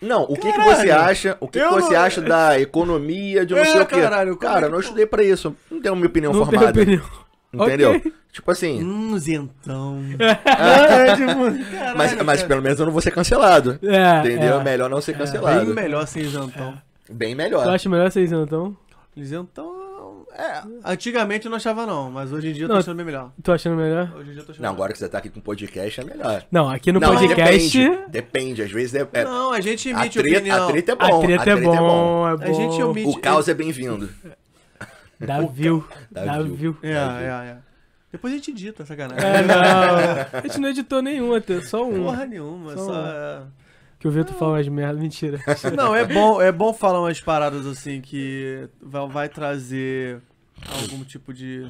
[0.01, 1.37] Não, o que, que Caralho, você acha?
[1.39, 4.01] O que, que eu você não- acha da economia de não É, sei o quê?
[4.01, 5.55] caralho, é Cara, que- não estudei pra isso.
[5.69, 6.79] Não tenho minha opinião não tenho formada.
[6.81, 7.28] opinião.
[7.53, 7.91] Entendeu?
[7.95, 8.13] Ok.
[8.31, 8.83] Tipo assim.
[8.83, 9.99] hum, zentão.
[10.19, 12.47] é, tipo, caralho, Mas, mas cara.
[12.47, 13.79] pelo menos eu não vou ser cancelado.
[13.81, 14.19] É.
[14.19, 14.59] Entendeu?
[14.59, 14.63] É.
[14.63, 15.65] Melhor não ser cancelado.
[15.65, 16.77] Bem melhor sem isentão.
[17.09, 17.67] Bem Tu melhor.
[17.67, 18.77] acha melhor vocês então?
[19.15, 19.79] Isentão,
[20.39, 22.79] é, antigamente eu não achava não, mas hoje em dia eu tô Não.
[22.79, 23.31] achando bem melhor.
[23.43, 24.13] Tô achando melhor?
[24.15, 24.73] Hoje em dia eu tô achando Não, melhor.
[24.75, 26.45] agora que você tá aqui com podcast é melhor.
[26.51, 27.77] Não, aqui no não, podcast.
[27.77, 29.07] Depende, depende, às vezes é.
[29.11, 30.67] é- Não, a gente a, emite treta, opinião.
[30.67, 31.21] a treta é A bom.
[31.21, 32.43] treta é bom, é bom.
[32.43, 33.09] A gente omite...
[33.09, 34.07] O caos é bem-vindo.
[35.19, 35.87] Dá view.
[36.11, 36.55] Dá Dá view.
[36.55, 36.77] view.
[36.81, 37.57] É, é, é.
[38.11, 39.23] Depois a gente edita, sacanagem.
[39.23, 39.59] É, não.
[40.39, 42.05] A gente não editou nenhum até, só um.
[42.05, 42.91] Porra nenhuma, Só só...
[42.91, 43.07] um.
[43.07, 43.41] é.
[43.99, 45.39] Que o Vitor fala umas merda, mentira.
[45.75, 50.21] Não, é bom, é bom falar umas paradas assim que vai, vai trazer
[50.81, 51.69] algum tipo de.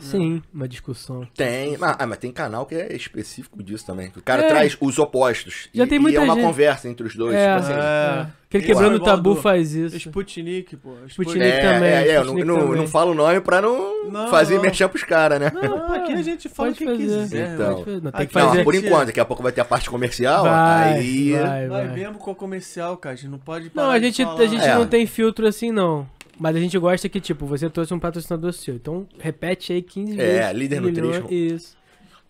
[0.00, 1.26] Sim, uma discussão.
[1.34, 4.12] Tem, mas, ah, mas tem canal que é específico disso também.
[4.16, 4.48] O cara É.
[4.48, 5.68] traz os opostos.
[5.72, 7.34] Já e, tem e muita é uma gente- conversa entre os dois.
[7.34, 7.72] É, tipo assim.
[7.80, 8.26] é.
[8.48, 9.94] Aquele quebrando o igual tabu do- faz isso.
[9.98, 10.94] Sputnik, pô.
[11.06, 12.76] Sputnik É, também, é, é, eu não, Sputnik não, também.
[12.80, 14.62] não falo o nome pra não, Não, fazer não.
[14.62, 15.52] mexer pros caras, né?
[15.52, 17.22] Não, aqui a gente fala o Pode que fazer.
[17.22, 17.54] quiser.
[17.54, 17.72] Então.
[17.74, 18.02] Pode fazer.
[18.02, 18.64] Não, tem que Não, fazer.
[18.64, 20.44] por enquanto, daqui a pouco vai ter a parte comercial.
[20.44, 21.32] Vai, aí.
[21.32, 21.94] vai, Vai vai.
[21.94, 23.12] mesmo com o comercial, cara.
[23.12, 24.40] A gente não pode Não, parar a de gente, falar.
[24.40, 24.74] a gente É.
[24.76, 26.08] não tem filtro assim, não.
[26.38, 28.74] Mas a gente gosta que, tipo, você trouxe um patrocinador seu.
[28.76, 30.56] Então, repete aí 15 É, vezes.
[30.58, 31.54] Líder milhões, Nutrition.
[31.54, 31.76] Isso.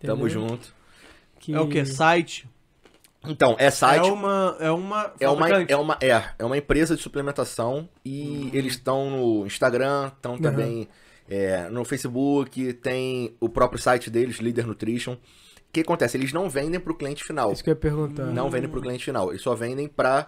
[0.01, 0.47] Tamo Entendeu?
[0.49, 0.73] junto.
[1.39, 1.85] Que- É o quê?
[1.85, 2.49] Site?
[3.27, 4.07] Então, é site.
[4.07, 4.55] É uma.
[4.59, 5.13] É uma.
[5.19, 10.07] É uma, é, uma, é, é uma empresa de suplementação e eles estão no Instagram,
[10.07, 10.87] estão também
[11.29, 15.13] é, no Facebook, tem o próprio site deles, Leader Nutrition.
[15.13, 16.17] O que acontece?
[16.17, 17.51] Eles não vendem para o cliente final.
[17.51, 18.23] Isso que eu ia perguntar.
[18.25, 19.29] Não vendem para o cliente final.
[19.29, 20.27] Eles só vendem para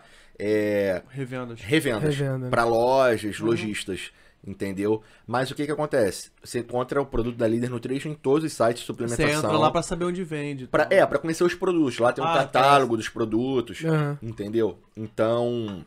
[1.09, 1.61] Revendas.
[1.61, 2.49] revendas, Revenda, né?
[2.49, 4.11] para lojas, lojistas.
[4.45, 5.03] Entendeu?
[5.27, 6.31] Mas o que que acontece?
[6.43, 9.27] Você encontra o produto da Leader Nutrition em todos os sites de Você suplementação.
[9.51, 10.65] entra lá pra saber onde vende.
[10.65, 10.97] Pra- tal.
[10.97, 11.99] é, pra conhecer os produtos.
[11.99, 13.85] Lá tem um Ah, catálogo dos produtos.
[13.85, 14.18] Aham.
[14.19, 14.80] Entendeu?
[14.97, 15.85] Então.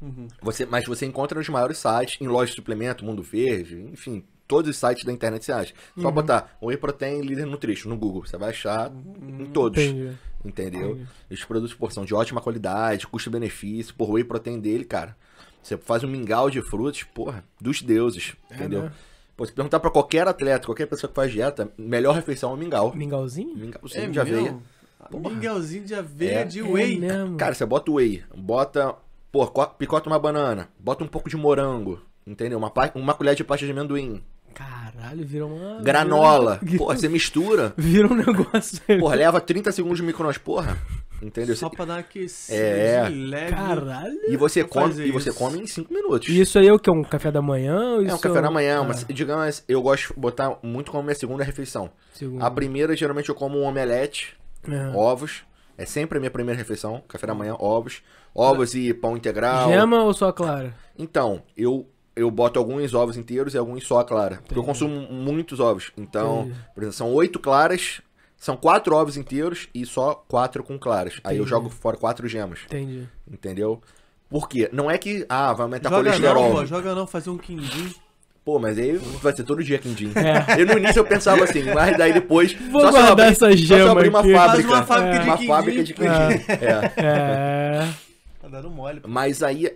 [0.00, 0.28] Uhum.
[0.40, 4.70] Você, mas você encontra nos maiores sites, em lojas de suplemento, Mundo Verde, enfim, todos
[4.70, 5.74] os sites da internet você acha.
[5.98, 8.24] Só botar Whey Protein Leader Nutrition no Google.
[8.24, 9.82] Você vai achar em todos.
[9.82, 10.16] Entendi.
[10.46, 11.00] Entendeu?
[11.30, 13.94] Os produtos, pô, são de ótima qualidade, custo-benefício.
[13.94, 15.16] Por Whey Protein dele, cara.
[15.62, 18.34] Você faz um mingau de frutas, porra, dos deuses.
[18.50, 18.84] entendeu?
[18.84, 18.92] né?
[19.36, 22.56] Pô, se perguntar pra qualquer atleta, qualquer pessoa que faz dieta, melhor refeição é o
[22.56, 22.94] mingau.
[22.94, 23.54] Mingauzinho?
[23.56, 24.56] Mingauzinho É de aveia.
[25.12, 26.44] Miguelzinho de aveia É.
[26.44, 26.98] de É whey.
[26.98, 27.36] mesmo.
[27.36, 28.94] Cara, você bota whey, bota,
[29.30, 32.58] pô, co- picota uma banana, bota um pouco de morango, entendeu?
[32.58, 34.22] Uma, uma colher de pasta de amendoim,
[34.56, 35.82] Caralho, virou uma.
[35.82, 38.98] granola, Vira, porra, você mistura, vira um negócio aí.
[38.98, 40.78] porra, leva 30 segundos de micro-ondas, porra,
[41.22, 41.54] entendeu?
[41.54, 43.08] Só pra dar uma aquecida É.
[43.10, 43.50] leve.
[43.54, 44.18] Caralho.
[44.28, 45.38] E você come, e você isso.
[45.38, 46.28] come em 5 minutos.
[46.30, 46.90] E isso aí é o que?
[46.90, 47.96] Um café da manhã?
[47.96, 51.02] ou É um café da manhã, Ah, mas digamos, eu gosto de botar muito como
[51.02, 51.90] minha segunda refeição.
[52.14, 52.42] segundo.
[52.42, 54.34] A primeira, geralmente, eu como um omelete,
[54.66, 54.96] É.
[54.96, 55.42] ovos,
[55.76, 58.00] é sempre a minha primeira refeição, café da manhã, ovos,
[58.34, 59.68] ovos e pão integral.
[59.70, 60.74] Gema ou só clara?
[60.98, 61.86] Então, eu,
[62.16, 64.40] eu boto alguns ovos inteiros e alguns só a clara.
[64.46, 65.92] Porque eu consumo muitos ovos.
[65.96, 66.58] Então, Entendi.
[66.74, 68.00] por exemplo, são oito claras,
[68.36, 71.14] são quatro ovos inteiros e só quatro com claras.
[71.22, 71.50] Aí eu Entendi.
[71.50, 72.60] jogo fora quatro gemas.
[72.66, 73.06] Entendi.
[73.30, 73.80] Entendeu?
[74.28, 74.68] Por quê?
[74.72, 76.48] Não é que, ah, vai aumentar Joga colesterol.
[76.48, 77.94] não, pô, joga não, fazer um quindim.
[78.44, 80.12] Pô, mas aí vai ser todo dia quindim.
[80.14, 80.60] É.
[80.60, 82.52] Eu no início eu pensava assim, mas daí depois.
[82.70, 84.32] Vou só se eu guardar abrir- essa só se eu gema abrir uma aqui.
[84.32, 84.68] fábrica.
[84.68, 85.18] Faz uma fábrica É.
[85.20, 85.48] de Uma quindim.
[85.48, 86.08] fábrica de quindim.
[86.48, 86.92] É.
[87.04, 87.88] É.
[88.40, 89.00] Tá dando mole.
[89.00, 89.08] pô.
[89.08, 89.68] Mas aí,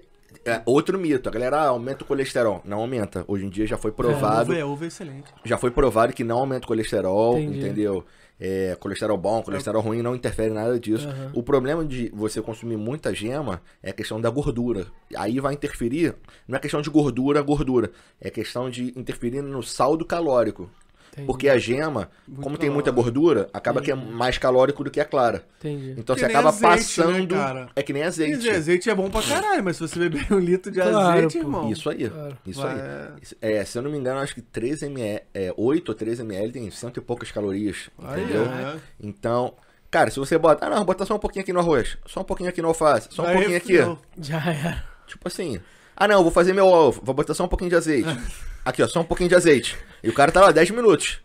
[0.44, 1.28] é outro mito.
[1.28, 2.62] A galera ah, aumenta o colesterol.
[2.64, 3.24] Não aumenta.
[3.28, 4.50] Hoje em dia já foi provado.
[4.50, 5.32] Uva é, uva é excelente.
[5.44, 7.60] Já foi provado que não aumenta o colesterol, Entendi.
[7.60, 8.04] entendeu?
[8.42, 11.06] É, colesterol bom, colesterol ruim não interfere em nada disso.
[11.06, 11.30] Aham.
[11.34, 14.86] O problema de você consumir muita gema é a questão da gordura.
[15.14, 16.14] Aí vai interferir,
[16.48, 17.90] não é questão de gordura, gordura.
[18.18, 20.70] É questão de interferir no saldo calórico.
[21.12, 21.26] Entendi.
[21.26, 22.74] Porque a gema, Muito como tem calórico.
[22.74, 25.44] muita gordura, acaba que é mais calórico do que a clara.
[25.58, 25.94] Entendi.
[25.98, 27.34] Então Que você acaba azeite, né, passando.
[27.34, 27.68] cara?
[27.74, 28.48] é que nem azeite.
[28.48, 31.44] azeite é bom pra caralho, mas se você beber um litro de Claro, azeite, pô.
[31.44, 31.70] irmão.
[31.72, 32.08] Isso aí.
[32.08, 32.38] Claro.
[32.46, 33.10] Isso vai- aí.
[33.42, 36.52] É, se eu não me engano, acho que 13 ml, é, 8 ou 13 ml
[36.52, 37.90] tem cento e poucas calorias.
[37.98, 38.44] Aí, entendeu?
[38.46, 38.76] é.
[39.00, 39.54] Então,
[39.90, 42.24] cara, se você bota, ah não, botar só um pouquinho aqui no arroz, só um
[42.24, 43.78] pouquinho aqui no alface, só um Aí, pouquinho aqui.
[44.20, 44.84] Já era.
[45.08, 45.58] Tipo assim,
[45.96, 48.08] ah não, vou fazer meu ovo, vou botar só um pouquinho de azeite.
[48.64, 49.76] Aqui, ó, só um pouquinho de azeite.
[50.02, 51.20] E o cara tá lá 10 minutos.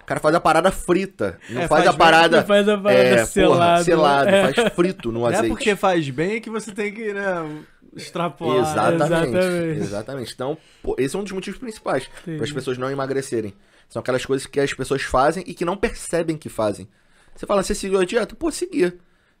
[0.00, 2.38] O cara faz a parada frita, não É, faz, faz a parada.
[2.38, 4.52] bem, faz a parada é, porra, selado, selado, né?
[4.52, 5.48] faz frito no Não é azeite.
[5.48, 7.64] porque faz bem que você tem que, né,
[7.96, 8.58] extrapolar.
[8.70, 9.36] Exatamente.
[9.36, 9.80] Exatamente.
[9.80, 10.32] Exatamente.
[10.34, 13.52] Então, pô, esse é um dos motivos principais para as pessoas não emagrecerem.
[13.88, 16.88] São aquelas coisas que as pessoas fazem e que não percebem que fazem.
[17.34, 18.34] Você fala, você seguiu a dieta?
[18.36, 18.92] Pô, segui.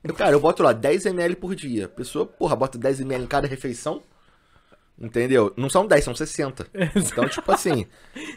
[0.02, 1.86] Eu, cara, eu boto lá 10 ml por dia.
[1.86, 4.02] A pessoa, porra, bota 10 ml em cada refeição.
[4.98, 5.52] Entendeu?
[5.58, 6.66] Não são 10, são 60.
[6.96, 7.86] Então, tipo assim,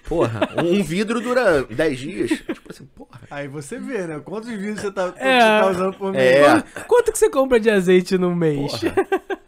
[0.07, 2.30] porra, um vidro dura 10 dias.
[2.31, 3.22] Tipo assim, porra.
[3.31, 4.19] Aí você vê, né?
[4.23, 5.40] Quantos vídeos você tá, É.
[5.40, 6.23] você tá usando por mês?
[6.36, 8.72] É, Quanto que você compra de azeite no mês?
[8.72, 8.95] porra.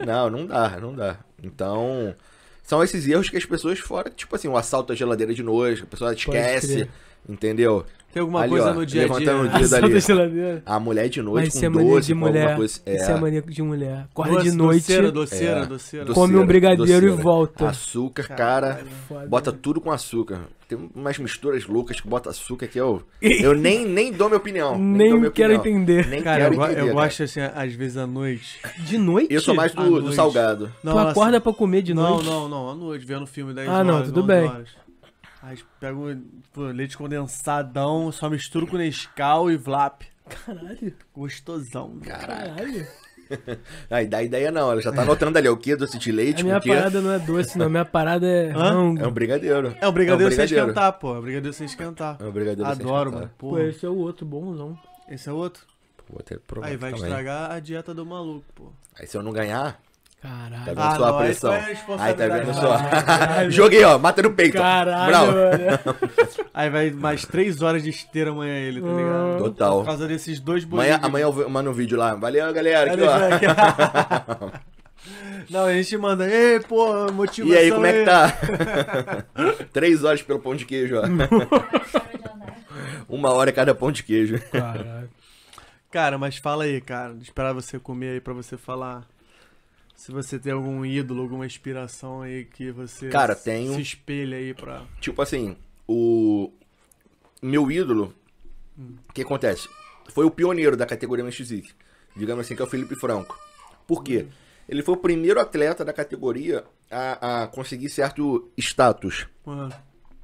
[0.06, 1.18] Não, não dá, não dá.
[1.44, 2.16] Então,
[2.64, 5.84] são esses erros que as pessoas fora, tipo assim, o assalto à geladeira de noite,
[5.84, 6.90] a pessoa esquece, crer.
[7.28, 7.86] Entendeu?
[8.14, 9.14] Tem alguma Ali, coisa ó, no dia a dia.
[9.16, 10.00] levantando o dedo Assalto ali.
[10.02, 10.64] geladeira.
[10.66, 12.56] A mulher de noite Mas isso é com mania doce, de com alguma mulher.
[12.58, 12.80] coisa.
[12.86, 14.06] É, Isso é mania de mulher.
[14.12, 15.66] Acorda Doce, de noite, Doceira, doceira, É.
[15.66, 16.06] doceira.
[16.06, 17.16] Doce- come um doceira, brigadeiro e doceira.
[17.24, 17.70] volta.
[17.70, 19.28] açúcar, cara, Foda.
[19.28, 20.42] bota tudo com açúcar.
[20.68, 24.78] Tem umas misturas loucas que bota açúcar que eu, eu nem, nem dou minha opinião.
[24.78, 25.82] Nem minha quero opinião.
[25.82, 26.08] entender.
[26.08, 26.94] Nem Cara, quero eu, entender, eu cara.
[27.06, 28.60] gosto assim, às vezes à noite.
[28.80, 29.34] De noite?
[29.34, 30.70] Eu sou mais do, do salgado.
[30.82, 32.26] Tu acorda pra comer de não, noite?
[32.26, 34.50] Não, não, à noite, vendo filme 10 Ah, horas, não, tudo 11 bem.
[34.50, 34.68] horas.
[35.42, 36.16] Aí pego
[36.54, 40.02] pô, leite condensadão, só misturo com Nescau e Vlap.
[40.30, 42.00] Caralho, Gostosão.
[42.04, 42.86] caralho.
[43.90, 45.76] Aí dá ideia não, ela já tá anotando ali, o que?
[45.76, 46.70] Doce de leite, A minha o quê?
[46.76, 47.70] parada não é doce, não.
[47.70, 48.94] Minha parada é Hã?
[49.00, 49.76] É um brigadeiro.
[49.80, 50.68] É o brigadeiro, É um sem brigadeiro.
[50.70, 51.16] esquentar, pô.
[51.16, 52.18] É o brigadeiro sem esquentar.
[52.20, 53.20] É um brigadeiro sem Adoro, esquentar.
[53.22, 53.32] mano.
[53.38, 54.78] Pô, esse é o outro bonzão.
[55.10, 55.64] Esse é outro?
[56.10, 57.06] Vou até provar Aí aqui vai também.
[57.06, 58.72] estragar a dieta do maluco, pô.
[59.00, 59.80] Aí se eu não ganhar,
[60.22, 60.66] tá Caralho.
[60.66, 61.54] vendo Ah, só a pressão?
[61.54, 62.78] é a Aí tá vendo só?
[63.50, 64.58] Joguei, ó, mata no peito.
[64.58, 65.32] Caralho, Bravo.
[65.32, 65.62] mano.
[66.54, 69.38] Aí vai mais 3 horas de esteira amanhã ele, tá ligado?
[69.40, 69.78] Total.
[69.80, 71.04] Por causa desses dois Amanhã, bolinhos.
[71.04, 72.14] amanhã eu mando um vídeo lá.
[72.16, 72.94] Valeu, galera.
[72.94, 74.50] Aqui, ó.
[75.50, 78.34] Não, a gente manda, ei, pô, motivação E aí, como é que aí." tá?
[79.74, 81.02] Três horas pelo pão de queijo, ó.
[81.02, 82.56] Quero de andar.
[83.10, 84.40] Uma hora cada pão de queijo.
[84.52, 85.10] Caralho.
[85.90, 87.16] Cara, mas fala aí, cara.
[87.22, 89.04] Esperar você comer aí pra você falar.
[90.02, 93.76] Se você tem algum ídolo, alguma inspiração aí que você Cara, se- tenho.
[93.76, 94.84] se espelha aí pra.
[95.00, 95.56] Tipo assim,
[95.88, 96.52] o
[97.40, 98.12] meu ídolo,
[99.08, 99.70] o que acontece?
[100.10, 101.72] Foi o pioneiro da categoria Physique.
[102.16, 103.38] Digamos assim, que é o Felipe Franco.
[103.86, 104.26] Por quê?
[104.68, 109.28] Ele foi o primeiro atleta da categoria a, a conseguir certo status,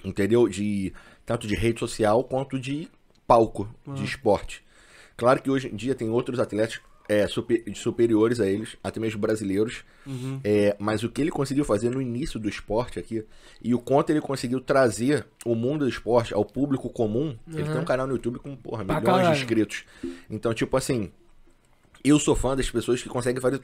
[0.03, 0.47] entendeu?
[0.49, 0.91] De
[1.23, 2.89] tanto de rede social quanto de
[3.27, 4.65] palco, de esporte.
[5.15, 9.19] Claro que hoje em dia tem outros atletas é, super- superiores a eles, até mesmo
[9.19, 9.83] brasileiros.
[10.05, 10.39] uhum.
[10.43, 13.25] É, mas o que ele conseguiu fazer no início do esporte aqui,
[13.61, 17.79] e o quanto ele conseguiu trazer o mundo do esporte ao público comum, ele tem
[17.79, 19.85] um canal no YouTube com, porra, milhões de inscritos.
[20.29, 21.11] Então, tipo assim,
[22.03, 23.61] eu sou fã das pessoas que conseguem fazer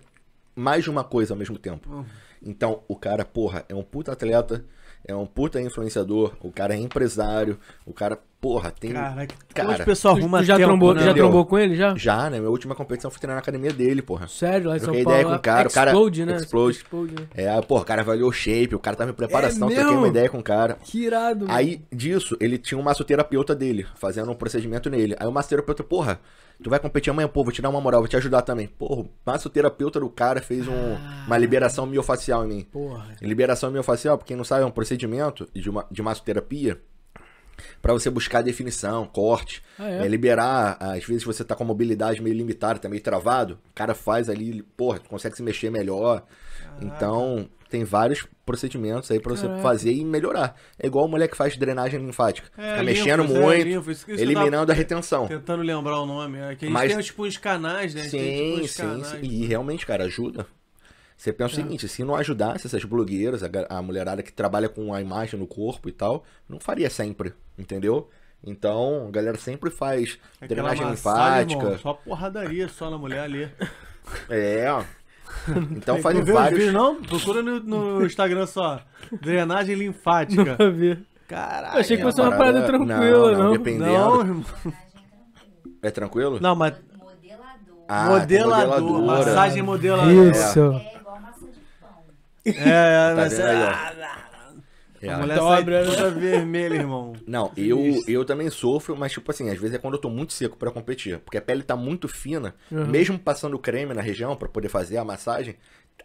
[0.55, 1.89] mais de uma coisa ao mesmo tempo.
[1.89, 2.05] Uhum.
[2.45, 4.63] Então, o cara, porra, é um puta atleta,
[5.05, 8.91] é um puta influenciador, o cara é empresário, o cara, porra, tem.
[8.93, 11.03] Caraca, Cara, o pessoal Tu, arruma tu já, tempo, trombou, né?
[11.03, 11.93] já trombou com ele, já?
[11.95, 12.39] Já, né?
[12.39, 14.27] Minha última competição foi treinar na academia dele, porra.
[14.27, 15.01] Sério, lá em São Paulo.
[15.01, 16.35] ideia com o cara, o cara- Explode, né?
[16.38, 16.77] Explode.
[16.77, 17.27] Explode, né?
[17.35, 20.07] É, pô, o cara avaliou o shape, o cara tava em preparação, É troquei uma
[20.07, 20.77] ideia com o cara.
[20.84, 21.57] Que irado, mano.
[21.57, 25.15] Aí, disso, ele tinha um massoterapeuta dele, fazendo um procedimento nele.
[25.19, 26.19] Aí o massoterapeuta, porra,
[26.64, 28.68] tu vai competir amanhã, pô, vou te dar uma moral, vou te ajudar também.
[28.68, 30.95] Porra, o massoterapeuta do cara fez um-
[31.27, 32.61] uma liberação miofacial em mim.
[32.72, 33.06] Porra.
[33.22, 36.80] Liberação miofacial, pra quem não sabe, é um procedimento de, uma, de massoterapia
[37.81, 39.61] pra você buscar definição, corte.
[39.77, 40.06] Ah, é?
[40.06, 43.73] É, liberar, às vezes você tá com a mobilidade meio limitada, tá meio travado, o
[43.76, 46.23] cara faz ali, porra, consegue se mexer melhor.
[46.81, 49.63] Então, tem vários procedimentos aí pra você Caraca.
[49.63, 50.55] fazer e melhorar.
[50.77, 52.47] É igual a mulher que faz drenagem linfática.
[52.55, 55.27] É, linfos, mexendo é, muito, linfos, eu eliminando a retenção.
[55.27, 56.37] Tentando lembrar o nome.
[56.37, 58.01] É que Mas- tem tipo uns canais, né?
[58.03, 59.07] Gente tem, tipo, Sim, sim, canais.
[59.07, 59.19] sim.
[59.23, 60.45] E realmente, cara, ajuda.
[61.17, 64.93] Você pensa o seguinte, se não ajudasse essas blogueiras, a, a mulherada que trabalha com
[64.93, 68.07] a imagem no corpo e tal, não faria sempre, entendeu?
[68.45, 71.63] Então, a galera sempre faz Aquela drenagem massagem, linfática.
[71.63, 73.49] irmão, só porradaria só na mulher ali.
[74.29, 74.67] É.
[75.72, 76.60] Então Não fazem vê os vários.
[76.60, 77.01] vídeos, não?
[77.01, 78.80] Procura no, no Instagram só.
[79.22, 80.43] Drenagem linfática.
[80.51, 80.97] Nunca vi.
[81.27, 81.76] Caralho.
[81.76, 83.51] Eu achei que É, fosse uma parada- parada tranquila, não, não, não.
[83.53, 83.85] dependendo.
[83.91, 84.45] Não, irmão.
[85.81, 86.39] É tranquilo?
[86.41, 87.85] Não, mas Modelador.
[87.88, 88.81] Ah, modelador.
[88.81, 89.26] modeladora.
[89.26, 90.11] Massagem modelador.
[90.14, 90.60] Isso.
[90.60, 91.89] É igual massa de pão.
[92.45, 93.39] É, é, Tá mas
[95.03, 95.13] aí, ó?
[95.13, 95.19] a É.
[95.21, 97.13] mulher Dobra, sai toda vermelha, irmão.
[97.27, 100.34] Não, eu, eu também sofro, mas tipo assim, às vezes é quando eu tô muito
[100.34, 101.19] seco pra competir.
[101.19, 102.88] Porque a pele tá muito fina, Uhum.
[102.88, 105.55] mesmo passando creme na região pra poder fazer a massagem,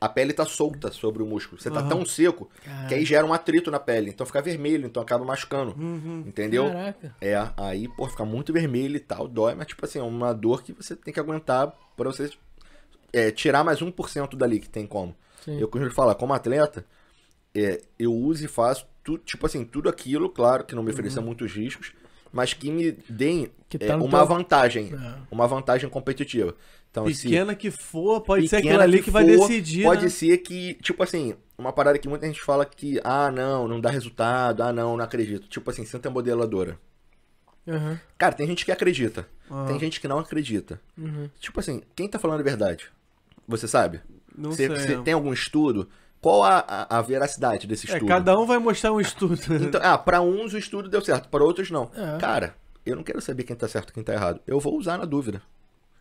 [0.01, 1.61] a pele tá solta sobre o músculo.
[1.61, 1.89] Você tá Aham.
[1.89, 2.49] tão seco
[2.89, 4.11] que aí gera um atrito na pele.
[4.11, 5.75] Então fica vermelho, então acaba machucando.
[5.79, 6.25] Uhum.
[6.27, 6.67] Entendeu?
[6.71, 7.17] Caraca.
[7.21, 10.63] É, aí, pô, fica muito vermelho e tal, dói, mas tipo assim, é uma dor
[10.63, 12.31] que você tem que aguentar pra você
[13.13, 15.17] é, tirar mais 1% dali que tem como.
[15.45, 15.59] Sim.
[15.59, 16.85] Eu costumo falar, como atleta,
[17.55, 21.21] é, eu uso e faço tudo, tipo assim, tudo aquilo, claro que não me ofereça
[21.21, 21.93] muitos riscos,
[22.33, 24.93] mas que me deem Que é, tá no uma teu- vantagem.
[24.95, 25.15] É.
[25.31, 26.55] Uma vantagem competitiva.
[26.91, 29.83] Então, se Pequena que for, pode ser aquilo ali que, vai for, decidir.
[29.85, 30.09] Pode né?
[30.09, 33.91] ser que, tipo assim, uma parada que muita gente fala que, ah, não, não dá
[33.91, 35.49] resultado, ah, não, não acredito.
[35.49, 36.79] Tipo assim, senta modeladora.
[37.67, 40.81] Aham, Cara, tem gente que acredita, Ah, tem gente que não acredita.
[40.97, 41.29] uhum.
[41.39, 42.91] Tipo assim, quem tá falando a verdade?
[43.47, 44.01] Você sabe?
[44.37, 44.77] Não Você, sei.
[44.77, 45.89] você tem algum estudo?
[46.21, 48.09] Qual a, a, a veracidade desse É, estudo?
[48.09, 49.39] cada um vai mostrar um estudo.
[49.63, 51.91] Então, ah, pra uns o estudo deu certo, pra outros não.
[51.95, 52.19] É.
[52.19, 52.55] Cara,
[52.85, 54.41] eu não quero saber quem tá certo e quem tá errado.
[54.47, 55.41] Eu vou usar na dúvida.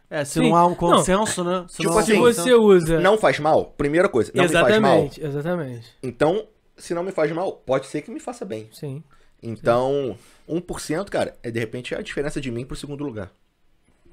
[0.09, 0.49] É, se Sim.
[0.49, 1.65] não há um consenso, né?
[1.67, 2.99] Se Tipo não um assim, Se você usa.
[2.99, 3.65] Não faz mal?
[3.77, 4.69] Primeira coisa, não me faz mal.
[4.71, 5.87] exatamente, exatamente.
[6.01, 8.69] Então, se não me faz mal, pode ser que me faça bem.
[8.71, 9.03] Sim.
[9.43, 10.17] Então,
[10.49, 13.29] 1%, cara, é de repente a diferença de mim pro segundo lugar.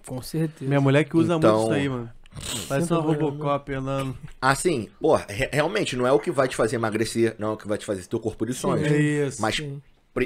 [0.06, 0.68] Com certeza.
[0.68, 2.10] Minha mulher que usa Então- muito isso aí, mano.
[2.68, 4.16] Parece uma Robocop andando.
[4.40, 7.56] Assim, pô, re- realmente não é o que vai te fazer emagrecer, não é o
[7.56, 8.86] que vai te fazer ter o corpo de sonhos.
[8.86, 8.96] É
[9.26, 9.40] isso.
[9.40, 9.80] Mas Sim.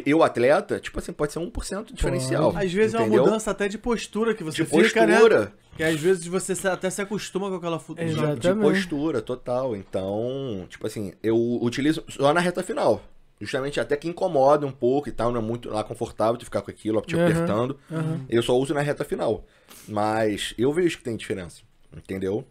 [0.05, 2.53] eu, atleta, tipo assim, pode ser 1% diferencial.
[2.57, 3.23] Às vezes é entendeu?
[3.23, 5.15] uma mudança até de postura que você de fica, né?
[5.15, 5.53] postura.
[5.77, 8.41] Que às vezes você até se acostuma com aquela fu- Exato.
[8.41, 9.77] De postura, total.
[9.77, 13.01] Então, tipo assim, eu utilizo só na reta final.
[13.41, 16.61] Justamente até que incomoda um pouco e tal, não é muito lá confortável de ficar
[16.61, 17.79] com aquilo, te Aham, apertando.
[17.93, 18.21] aham.
[18.29, 19.45] Eu só uso na reta final.
[19.87, 21.63] Mas eu vejo que tem diferença,
[21.97, 22.47] entendeu?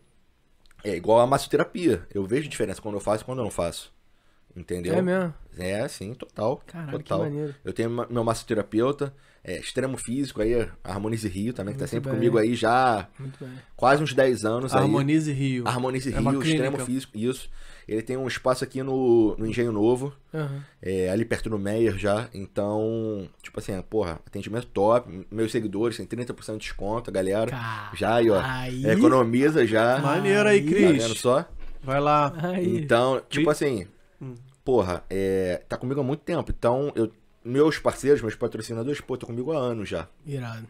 [0.83, 2.07] É igual a massoterapia.
[2.13, 3.93] Eu vejo diferença quando eu faço e quando eu não faço.
[4.55, 4.95] Entendeu?
[4.95, 5.33] É mesmo?
[5.57, 6.61] É, sim, total.
[6.65, 7.19] Caralho, que total.
[7.19, 7.55] maneiro.
[7.63, 9.13] Eu tenho meu massoterapeuta,
[9.47, 12.19] é, extremo físico aí, Harmonize Rio também, que tá Muito sempre bem.
[12.19, 13.49] comigo aí já Muito bem.
[13.75, 14.81] quase uns 10 anos aí.
[14.81, 15.67] Harmonize Rio.
[15.67, 16.43] Harmonize É Rio, extremo
[16.77, 16.85] clínica.
[16.85, 17.49] físico, isso.
[17.87, 20.61] Ele tem um espaço aqui no, no Engenho Novo, Aham.
[20.81, 22.27] é, ali perto do Meyer já.
[22.33, 25.25] Então, tipo assim, porra, atendimento top.
[25.31, 27.49] Meus seguidores têm 30% de desconto, galera.
[27.49, 28.41] Cara, Já aí, ó.
[28.43, 29.99] aí- Economiza já.
[29.99, 30.65] Maneiro aí, Aí.
[30.65, 31.19] Tá vendo Cris.
[31.21, 31.45] só?
[31.81, 32.33] Vai lá.
[32.43, 32.77] Aí.
[32.79, 33.87] Então, tipo assim,
[34.21, 34.35] Hum.
[34.65, 36.51] porra, é, tá comigo há muito tempo.
[36.57, 37.09] Então, eu,
[37.47, 40.07] meus parceiros, meus patrocinadores, pô, estão comigo há anos já.
[40.25, 40.67] Irado.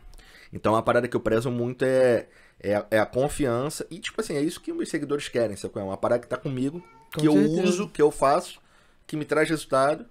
[0.53, 2.27] Então, a parada que eu prezo muito é,
[2.59, 3.85] é, é a confiança.
[3.89, 5.73] E, tipo assim, é isso que meus seguidores querem, sabe?
[5.77, 6.81] É uma parada que tá comigo,
[7.13, 7.63] Com que eu certeza.
[7.63, 8.59] uso, que eu faço,
[9.05, 10.05] que me traz resultado,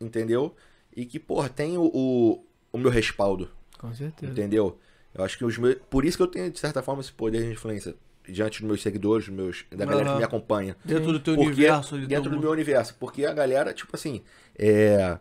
[0.00, 0.54] entendeu?
[0.94, 4.30] E que, porra, tem o, o, o meu respaldo, Com certeza.
[4.32, 4.78] entendeu?
[5.14, 5.76] Eu acho que os meus.
[5.88, 7.94] Por isso que eu tenho, de certa forma, esse poder de influência
[8.28, 10.12] diante dos meus seguidores, dos meus, da galera Aham.
[10.12, 10.76] que me acompanha.
[10.84, 11.96] Dentro do teu Porque, universo.
[12.06, 12.42] dentro do mundo.
[12.42, 12.94] meu universo.
[13.00, 14.22] Porque a galera, tipo assim,
[14.58, 15.18] é.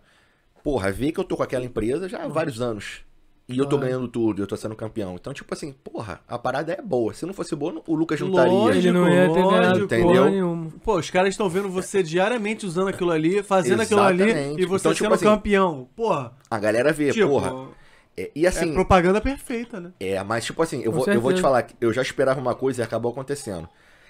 [0.68, 3.00] Porra, vê que eu tô com aquela empresa já há vários anos.
[3.48, 5.16] E eu tô ganhando tudo, eu tô sendo campeão.
[5.16, 7.14] Então, tipo assim, porra, a parada é boa.
[7.14, 8.52] Se não fosse boa, o Lucas não estaria.
[8.52, 8.86] Lógico.
[8.86, 10.72] Ele não ia ter ganhado lógico, entendeu?
[10.84, 14.62] Pô, os caras estão vendo você diariamente usando aquilo ali, fazendo aquilo ali Exatamente.
[14.62, 15.88] e você Então, tipo sendo assim, campeão.
[15.96, 17.70] Porra, A galera vê, tipo, porra.
[18.18, 19.94] É, e é assim, propaganda perfeita, né?
[20.02, 22.42] É, mas tipo assim, eu Com vou, eu vou te falar que eu já esperava
[22.42, 23.70] uma coisa e acabou acontecendo.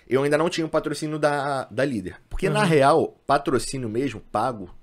[0.09, 2.15] Eu ainda não tinha o patrocínio da, da líder.
[2.27, 2.65] Porque na Uhum.
[2.65, 4.75] real, patrocínio mesmo, pago,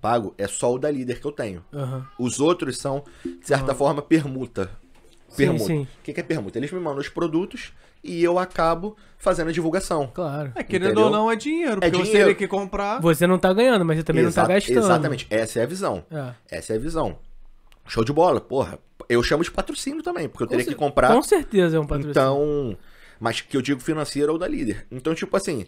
[0.00, 1.64] pago, é só o da líder que eu tenho.
[1.72, 2.06] Aham.
[2.18, 4.70] Os outros são, de certa forma, permuta.
[5.36, 5.64] Permuta.
[5.64, 5.82] sim.
[5.82, 6.58] O que, é permuta?
[6.58, 7.72] Eles me mandam os produtos
[8.02, 10.10] e eu acabo fazendo a divulgação.
[10.14, 10.52] Claro.
[10.54, 11.04] É, querendo Entendeu?
[11.06, 11.78] ou não, é dinheiro.
[11.82, 12.24] É Porque você dinheiro.
[12.28, 13.00] teria que comprar.
[13.00, 14.78] Você não tá ganhando, mas você também não Exa- tá gastando.
[14.78, 16.04] Exatamente, essa é a visão.
[16.10, 16.56] É.
[16.58, 17.18] Essa é a visão.
[17.86, 18.78] Show de bola, porra.
[19.08, 21.12] Eu chamo de patrocínio também, porque eu teria que comprar.
[21.12, 22.10] Com certeza é um patrocínio.
[22.10, 22.76] Então,
[23.20, 24.86] mas que eu digo financeiro ou da líder.
[24.90, 25.66] Então, tipo assim,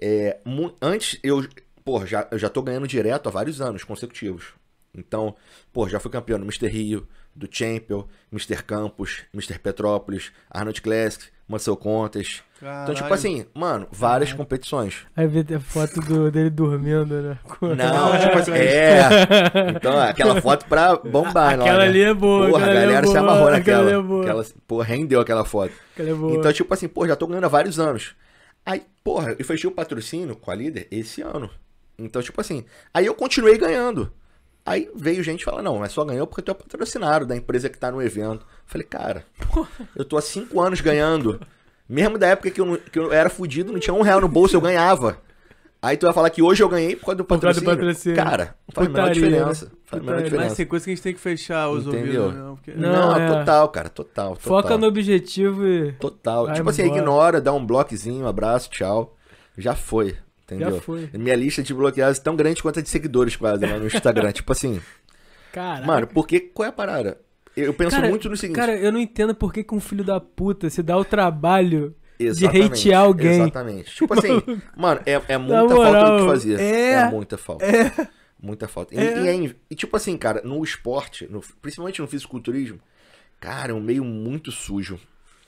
[0.00, 0.38] é,
[0.80, 1.44] antes eu,
[1.86, 4.46] porra, já, eu já tô ganhando direto há vários anos consecutivos.
[4.94, 5.36] Então,
[5.72, 6.66] pô, já fui campeão do Mr.
[6.68, 8.62] Rio, do Champion, Mr.
[8.62, 9.58] Campos, Mr.
[9.58, 12.42] Petrópolis, Arnold Classic, Muscle Contest.
[12.56, 13.14] Então, tipo Caralho.
[13.14, 15.06] assim, mano, várias competições.
[15.14, 17.38] Aí vê a foto do- dele dormindo, né?
[17.60, 19.00] Não, tipo assim, é.
[19.76, 21.84] Então, aquela foto pra bombar, Aquela lá, né?
[21.84, 23.82] ali é boa, Porra, a aquela é galera se boa, amarrou aquela naquela.
[23.82, 24.22] ali é boa.
[24.24, 25.72] Aquela, porra, rendeu aquela foto.
[25.92, 26.34] Aquela é boa.
[26.36, 28.14] Então, tipo assim, pô, já tô ganhando há vários anos.
[28.64, 31.50] Aí, porra, eu fechei o patrocínio com a líder esse ano.
[31.98, 34.12] Então, tipo assim, aí eu continuei ganhando.
[34.64, 37.78] Aí veio gente falar, não, mas só ganhou porque tu é patrocinado da empresa que
[37.78, 38.44] tá no evento.
[38.66, 39.24] Falei, cara,
[39.94, 41.40] eu tô há cinco anos ganhando.
[41.88, 44.56] Mesmo da época que eu, que eu era fudido, não tinha um real no bolso,
[44.56, 45.18] eu ganhava.
[45.80, 48.16] Aí tu vai falar que hoje eu ganhei por causa do Por causa do patrocínio.
[48.16, 48.16] patrocínio.
[48.16, 49.64] Cara, não faz a menor Putaria, diferença.
[49.66, 49.70] né?
[49.84, 50.20] Faz a menor Putaria.
[50.22, 50.56] Mas diferença.
[50.56, 52.22] tem coisa que a gente tem que fechar os Entendeu?
[52.24, 52.56] ouvidos, não.
[52.56, 52.72] Porque...
[52.72, 53.28] Não, Não, é.
[53.38, 54.36] total, cara, total.
[54.36, 54.42] total.
[54.62, 55.92] Foca no objetivo e.
[55.92, 56.46] Total.
[56.46, 56.98] Vai tipo assim, embora.
[56.98, 59.14] ignora, dá um bloquezinho, um abraço, tchau.
[59.56, 60.16] Já foi.
[60.46, 60.74] Entendeu?
[60.76, 61.10] Já foi.
[61.12, 64.30] Minha lista de bloqueados é tão grande quanto a de seguidores quase lá no Instagram.
[64.32, 64.80] tipo assim,
[65.52, 65.86] Caralho.
[65.86, 67.20] mano, porque qual é a parada?
[67.56, 68.56] Eu penso Cara, muito no seguinte.
[68.56, 71.94] Cara, eu não entendo por que que um filho da puta se dá o trabalho
[72.18, 73.40] de Exatamente, hatear alguém.
[73.40, 73.94] Exatamente.
[73.94, 74.42] Tipo assim,
[74.76, 76.60] mano, é, é muita moral, falta do que fazer.
[76.60, 77.64] é, muita falta.
[77.64, 78.08] é.
[78.40, 78.94] Muita falta.
[78.94, 79.22] E, É.
[79.22, 82.78] e é e, tipo assim, cara, no esporte, no- principalmente no fisiculturismo,
[83.40, 85.00] cara, é um meio muito sujo.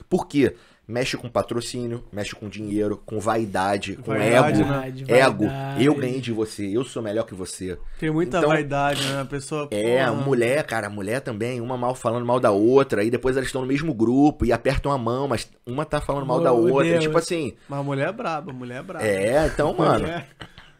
[0.09, 0.55] Por quê?
[0.89, 4.69] Mexe com patrocínio, mexe com dinheiro, com vaidade, com Vaidade, ego.
[4.71, 4.77] né?
[4.79, 5.45] Vaidade, Ego.
[5.45, 5.85] vaidade.
[5.85, 7.77] Eu ganhei de você, eu sou melhor que você.
[7.99, 9.21] Tem muita Então- vaidade, né?
[9.21, 9.67] A pessoa.
[9.69, 13.47] É, porra, mulher, cara, mulher também, uma mal falando mal da outra, e depois elas
[13.47, 16.83] estão no mesmo grupo e apertam a mão, mas uma tá falando mal da outra.
[16.89, 17.03] Deus.
[17.03, 19.05] Tipo assim, Mas a mulher é braba, a mulher é braba.
[19.05, 20.05] é, então, mano.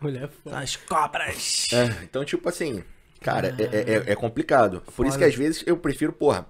[0.02, 0.58] Mulher foda.
[0.58, 1.68] As cobras.
[1.74, 2.84] É, então, tipo assim,
[3.20, 4.82] cara, é, é- é- é complicado.
[4.96, 6.46] Por isso que às vezes eu prefiro, porra,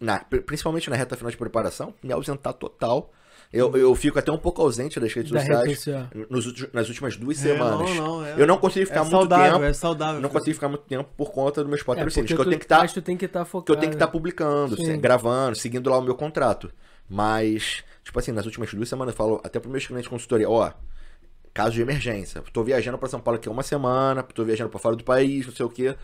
[0.00, 3.10] na- principalmente na reta final de preparação, me ausentar total.
[3.52, 6.08] Eu, eu fico até um pouco ausente das redes Da rede sociais social.
[6.28, 7.88] nos nas últimas duas É, semanas.
[7.94, 8.34] não, não, é.
[8.36, 9.64] Eu não consigo ficar é muito saudável, tempo.
[9.64, 10.14] é saudável.
[10.16, 12.30] Eu não consigo ficar muito tempo por conta dos meus É, patrocínios.
[12.32, 13.72] porque que eu tenho que estar que estar que focado.
[13.76, 14.84] eu tenho que estar publicando, Sim.
[14.86, 16.72] se- gravando, seguindo lá o meu contrato.
[17.08, 20.50] Mas, tipo assim, nas últimas duas semanas eu falo até para meus clientes de consultoria,
[20.50, 20.72] ó,
[21.52, 22.42] caso de emergência.
[22.52, 25.54] Tô viajando para São Paulo aqui uma semana, tô viajando para fora do país, não
[25.54, 25.94] sei o quê.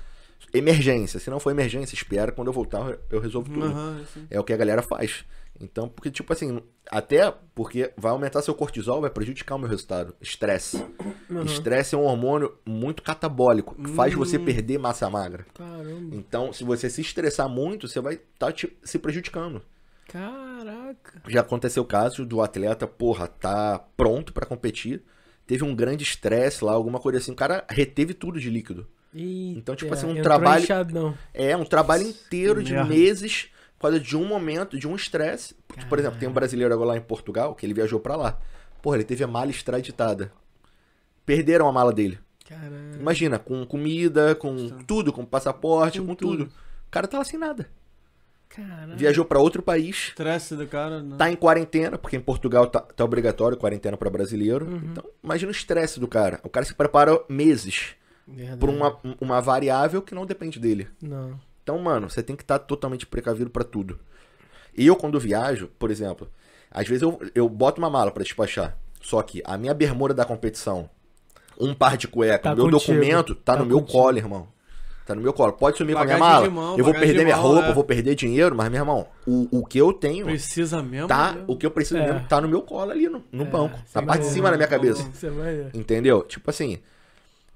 [0.53, 1.21] Emergência.
[1.21, 3.67] Se não for emergência, espera, quando eu voltar eu resolvo tudo.
[3.67, 4.27] Assim.
[4.31, 5.25] É o que a galera faz.
[5.61, 10.15] Então, porque, tipo assim, até porque vai aumentar seu cortisol, vai prejudicar o meu resultado.
[10.21, 10.83] Estresse.
[11.45, 15.47] Estresse é um hormônio muito catabólico, que faz você perder massa magra.
[15.53, 16.17] Caramba.
[16.17, 19.61] Então, se você se estressar muito, você vai estar se prejudicando.
[20.09, 21.23] Caraca.
[21.29, 25.03] Já aconteceu o caso do atleta, porra, tá pronto pra competir,
[25.47, 28.89] teve um grande estresse lá, alguma coisa assim, o cara reteve tudo de líquido.
[29.15, 31.17] Eita, Então, tipo assim, um trabalho- inchadão.
[31.35, 32.89] É, um trabalho inteiro de merda.
[32.89, 35.57] meses por causa de um momento, de um estresse.
[35.89, 38.39] Por exemplo, tem um brasileiro agora lá em Portugal, que ele viajou pra lá.
[38.83, 40.31] Porra, ele teve a mala extraditada.
[41.27, 42.19] Perderam a mala dele.
[42.49, 42.97] Caramba.
[42.99, 46.45] Imagina, com comida, com tudo, com passaporte, Com com, tudo.
[46.47, 46.53] tudo.
[46.89, 47.69] O cara tá lá sem nada.
[48.49, 48.97] Caramba.
[48.97, 51.01] Viajou pra outro país, Estresse do cara.
[51.01, 51.17] Não.
[51.17, 54.67] tá em quarentena, porque em Portugal tá, tá obrigatório quarentena pra brasileiro.
[54.67, 54.81] Uhum.
[54.91, 56.41] Então, imagina o estresse do cara.
[56.43, 57.95] O cara se prepara meses
[58.35, 58.59] Verdade.
[58.59, 60.89] por uma, uma variável que não depende dele.
[61.03, 61.39] Não.
[61.63, 63.99] Então, mano, você tem que estar totalmente precavido pra tudo.
[64.77, 66.29] E eu, quando viajo, por exemplo,
[66.71, 68.77] às vezes eu, eu boto uma mala pra despachar.
[69.01, 70.89] Só que a minha bermuda da competição,
[71.59, 72.93] um par de cueca, Tá o meu contigo.
[72.93, 73.99] documento, tá, Tá no meu contigo.
[73.99, 74.49] colo, irmão.
[75.07, 75.53] Tá no meu colo.
[75.55, 76.49] Pode sumir com a minha mala.
[76.49, 77.73] mão, eu vou perder de minha mão, roupa, é.
[77.73, 81.09] vou perder dinheiro, mas, meu irmão, o, o que eu tenho, Precisa mesmo.
[81.09, 81.45] tá, né?
[81.49, 82.07] o que eu preciso É.
[82.13, 83.75] mesmo, tá no meu colo ali, no, no banco.
[83.85, 85.03] isso Na é parte de cima da minha cabeça.
[85.45, 85.77] É.
[85.77, 86.23] Entendeu?
[86.23, 86.79] Tipo assim,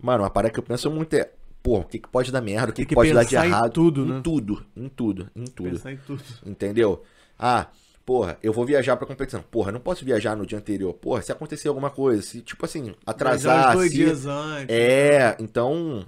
[0.05, 1.31] mano, uma parada que eu penso muito é,
[1.63, 3.47] pô, o que, que pode dar merda, o que, que, que pode dar de pensar
[3.47, 3.73] em errado.
[3.73, 4.21] tudo, em né?
[4.23, 5.71] tudo, em tudo, em tudo.
[5.71, 6.23] Pensar em tudo.
[6.45, 7.03] Entendeu?
[7.39, 7.69] Ah,
[8.05, 9.43] porra, eu vou viajar pra competição.
[9.43, 10.93] Porra, eu não posso viajar no dia anterior.
[10.95, 13.73] Porra, se acontecer alguma coisa, se, tipo assim, atrasar.
[13.75, 14.67] dois se- dias antes.
[14.69, 16.07] É, então.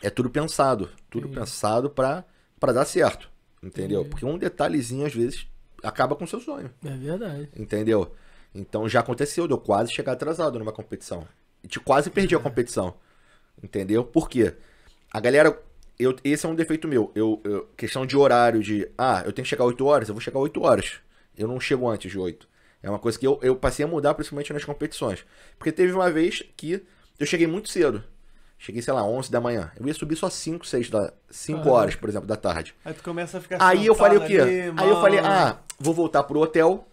[0.00, 0.88] É tudo pensado.
[1.10, 1.40] Tudo Entendi.
[1.40, 2.24] pensado pra,
[2.60, 3.28] pra dar certo.
[3.62, 4.00] Entendeu?
[4.00, 4.10] Entendi.
[4.10, 5.46] Porque um detalhezinho, às vezes,
[5.82, 6.70] acaba com o seu sonho.
[6.84, 7.48] É verdade.
[7.56, 8.12] Entendeu?
[8.54, 11.26] Então já aconteceu de eu quase chegar atrasado numa competição.
[11.64, 12.94] E te quase perdi a competição.
[13.62, 14.04] Entendeu?
[14.04, 14.54] Por quê?
[15.12, 15.58] A galera.
[15.98, 17.10] Eu, esse é um defeito meu.
[17.14, 18.88] Eu, eu- questão de horário, de.
[18.96, 20.94] Ah, eu tenho que chegar 8 horas, eu vou chegar 8 horas.
[21.36, 22.48] Eu não chego antes de 8.
[22.82, 25.24] É uma coisa que eu, eu passei a mudar, principalmente nas competições.
[25.58, 26.84] Porque teve uma vez que
[27.18, 28.04] eu cheguei muito cedo.
[28.60, 29.72] Cheguei, sei lá, 11 da manhã.
[29.78, 31.12] Eu ia subir só 5, 6 da.
[31.30, 31.76] 5 Caramba.
[31.76, 32.74] horas, por exemplo, da tarde.
[32.84, 34.38] Aí tu começa a ficar Aí eu falei o quê?
[34.40, 36.86] ali, Aí eu falei, ah, vou voltar pro hotel,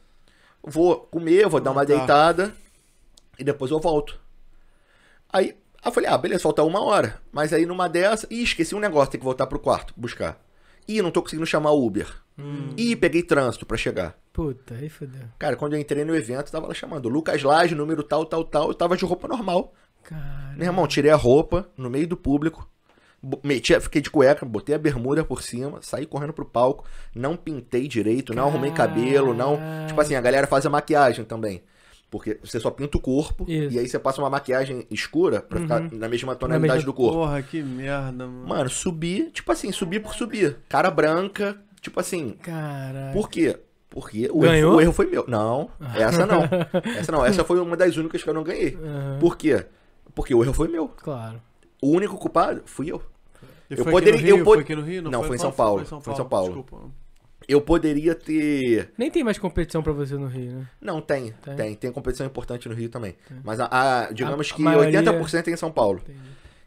[0.64, 1.98] vou comer, vou dar uma Voltar.
[1.98, 2.56] deitada
[3.38, 4.20] e depois eu volto.
[5.32, 5.56] Aí,
[5.86, 7.22] aí eu falei, ah, beleza, falta uma hora.
[7.32, 10.41] Mas aí numa dessa, ih, esqueci um negócio, tem que voltar pro quarto, buscar.
[10.88, 12.07] Ih, não tô conseguindo chamar o Uber.
[12.38, 12.70] Hum.
[12.78, 14.16] Ih, peguei trânsito pra chegar.
[14.32, 15.22] Puta, aí fodeu.
[15.40, 18.68] Cara, quando eu entrei no evento, tava lá chamando Lucas Lage, número tal, tal, tal.
[18.68, 19.74] Eu tava de roupa normal.
[20.03, 20.53] Cara.
[20.56, 22.70] Meu irmão, tirei a roupa no meio do público.
[23.44, 26.86] Meti, fiquei de cueca, botei a bermuda por cima, saí correndo pro palco,
[27.16, 29.57] não pintei direito, não arrumei cabelo, não.
[29.88, 31.64] Tipo assim, a galera faz a maquiagem também.
[32.16, 33.76] Porque você só pinta o corpo Isso.
[33.76, 37.18] e aí você passa uma maquiagem escura pra ficar na mesma tonalidade mesma do corpo.
[37.18, 38.48] Porra, que merda, mano.
[38.48, 40.56] Mano, subi, tipo assim, subi por subir.
[40.70, 42.38] Cara branca, tipo assim.
[42.42, 43.12] Caralho.
[43.12, 43.60] Por quê?
[43.90, 45.26] Porque o erro, o erro foi meu.
[45.28, 46.44] Não, essa não.
[46.98, 48.78] Essa não, essa foi uma das únicas que eu não ganhei.
[48.82, 49.18] Aham.
[49.20, 49.66] Por quê?
[50.14, 50.88] Porque o erro foi meu.
[50.88, 51.42] Claro.
[51.82, 53.02] O único culpado fui eu.
[53.70, 54.38] E eu foi poderia- Aqui no Rio?
[54.40, 55.02] eu pod- Foi aqui no Rio?
[55.04, 55.86] Não, foi em Qual São Paulo.
[55.86, 56.54] Foi, Foi em São Paulo.
[56.64, 56.78] Desculpa.
[57.48, 58.92] Eu poderia ter.
[58.98, 60.68] Nem tem mais competição pra você no Rio, né?
[60.82, 61.34] Não, tem.
[61.44, 61.56] Tem?
[61.56, 61.76] Tem.
[61.76, 63.16] Tem, competição importante no Rio também.
[63.44, 66.02] Mas a, a- digamos A- a que maioria- 80% é em São Paulo.
[66.04, 66.20] Entendi.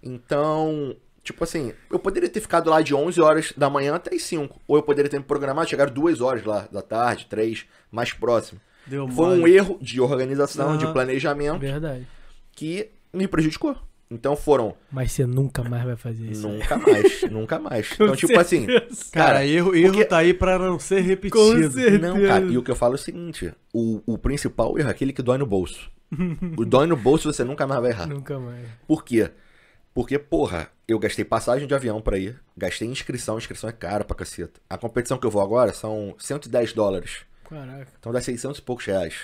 [0.03, 0.95] Então,
[1.25, 4.61] tipo assim, eu poderia ter ficado lá de 11 horas da manhã até as 5.
[4.67, 8.61] Ou eu poderia ter me programado, chegar 2 horas lá da tarde, 3, mais próximo.
[8.87, 9.55] Deu Foi um mole.
[9.55, 10.93] erro de organização, de Aham.
[10.95, 12.07] planejamento, Verdade.
[12.53, 13.77] que me prejudicou.
[14.11, 16.49] Então foram Mas você nunca mais vai fazer isso.
[16.49, 17.91] nunca mais, nunca mais.
[17.93, 21.37] Então, tipo assim, Cara, cara, erro, erro porque- tá aí pra não ser repetido.
[21.39, 21.99] Com certeza.
[21.99, 24.91] Não, cara, e o que eu falo é o seguinte: o, o principal erro é
[24.91, 25.91] aquele que dói no bolso.
[26.57, 28.07] o dói no bolso você nunca mais vai errar.
[28.07, 28.67] Nunca mais.
[28.87, 29.31] Por quê?
[29.93, 34.17] Porque, porra, eu gastei passagem de avião pra ir, gastei inscrição, inscrição é cara pra
[34.17, 34.61] caceta.
[34.71, 37.23] A competição que eu vou agora são 110 dólares.
[37.49, 37.89] Caraca.
[37.99, 39.15] Então dá 600 e poucos reais.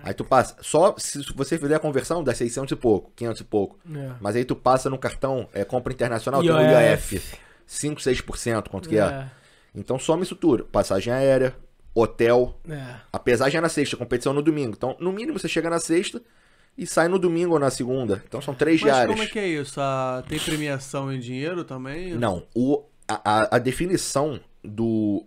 [0.00, 0.08] Caraca.
[0.08, 3.44] Aí tu passa, só se você fizer a conversão, dá 600 e pouco, 500 e
[3.44, 3.78] pouco.
[3.94, 4.10] É.
[4.20, 7.14] Mas aí tu passa no cartão, é compra internacional, tem o IOF.
[7.16, 7.38] IOF.
[7.66, 9.30] 5, 6%, quanto que é?
[9.74, 10.64] Então soma isso tudo.
[10.64, 11.54] Passagem aérea,
[11.94, 12.58] hotel.
[12.68, 12.96] É.
[13.12, 14.74] Apesar de é na sexta, competição no domingo.
[14.76, 16.20] Então, no mínimo, você chega na sexta
[16.76, 18.22] e sai no domingo ou na segunda.
[18.26, 19.14] Então são três Mas diárias.
[19.14, 19.80] como é que é isso?
[19.80, 22.14] Ah, tem premiação em dinheiro também?
[22.14, 25.24] Não, o, a, a- a definição do,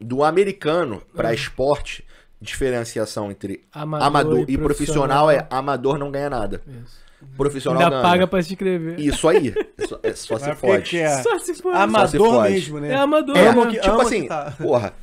[0.00, 2.04] do americano para esporte,
[2.40, 6.62] diferenciação entre Amador, amador, e, profissional, é amador não ganha nada.
[6.66, 6.98] Isso.
[7.36, 8.02] Profissional Ainda ganha.
[8.02, 8.98] paga pra se inscrever.
[8.98, 9.52] Isso aí.
[9.76, 10.90] É só, é só se fode.
[10.90, 11.22] que é?
[11.22, 11.74] Só se for.
[11.74, 12.52] Amador se fode.
[12.54, 12.92] mesmo, né?
[12.92, 13.36] É amador.
[13.36, 13.66] É, né?
[13.66, 14.54] que- tipo ama assim, que tá.
[14.56, 14.94] porra,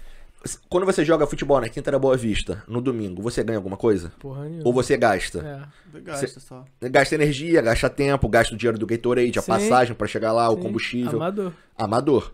[0.68, 4.12] quando você joga futebol na Quinta da Boa Vista, no domingo, você ganha alguma coisa?
[4.20, 4.64] Porra nenhuma.
[4.66, 5.70] Ou você gasta?
[5.94, 6.00] É.
[6.00, 6.66] Gasta só.
[6.82, 9.48] Gasta energia, gasta tempo, gasta o dinheiro do Gatorade, a Sim.
[9.52, 10.62] passagem pra chegar lá, o Sim.
[10.64, 11.18] combustível.
[11.18, 11.54] Amador.
[11.78, 12.32] Amador.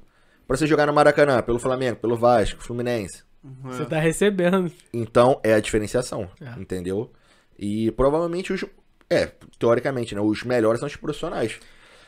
[0.47, 3.21] Pra você jogar no Maracanã, pelo Flamengo, pelo Vasco, Fluminense.
[3.64, 4.72] Você tá recebendo.
[4.94, 6.60] Então é a diferenciação, É.
[6.60, 7.11] entendeu?
[7.60, 8.64] E provavelmente os.
[9.10, 10.22] É, teoricamente, né?
[10.22, 11.60] Os melhores são os profissionais.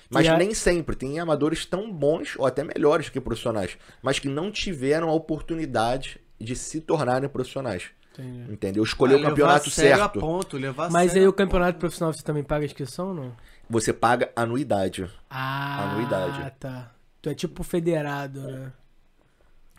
[0.10, 0.96] Mas a- nem sempre.
[0.96, 6.20] Tem amadores tão bons, ou até melhores que profissionais, mas que não tiveram a oportunidade
[6.40, 7.86] de se tornarem profissionais.
[8.14, 8.52] Entendi.
[8.54, 8.84] Entendeu?
[8.84, 10.02] Escolher Ah, o campeonato certo.
[10.02, 13.36] A ponto, levar a Mas aí o campeonato profissional você também paga inscrição ou não?
[13.70, 15.10] Você paga anuidade.
[15.30, 16.52] Ah, Anuidade.
[16.60, 16.92] tá.
[17.22, 18.72] Tu é tipo federado, né?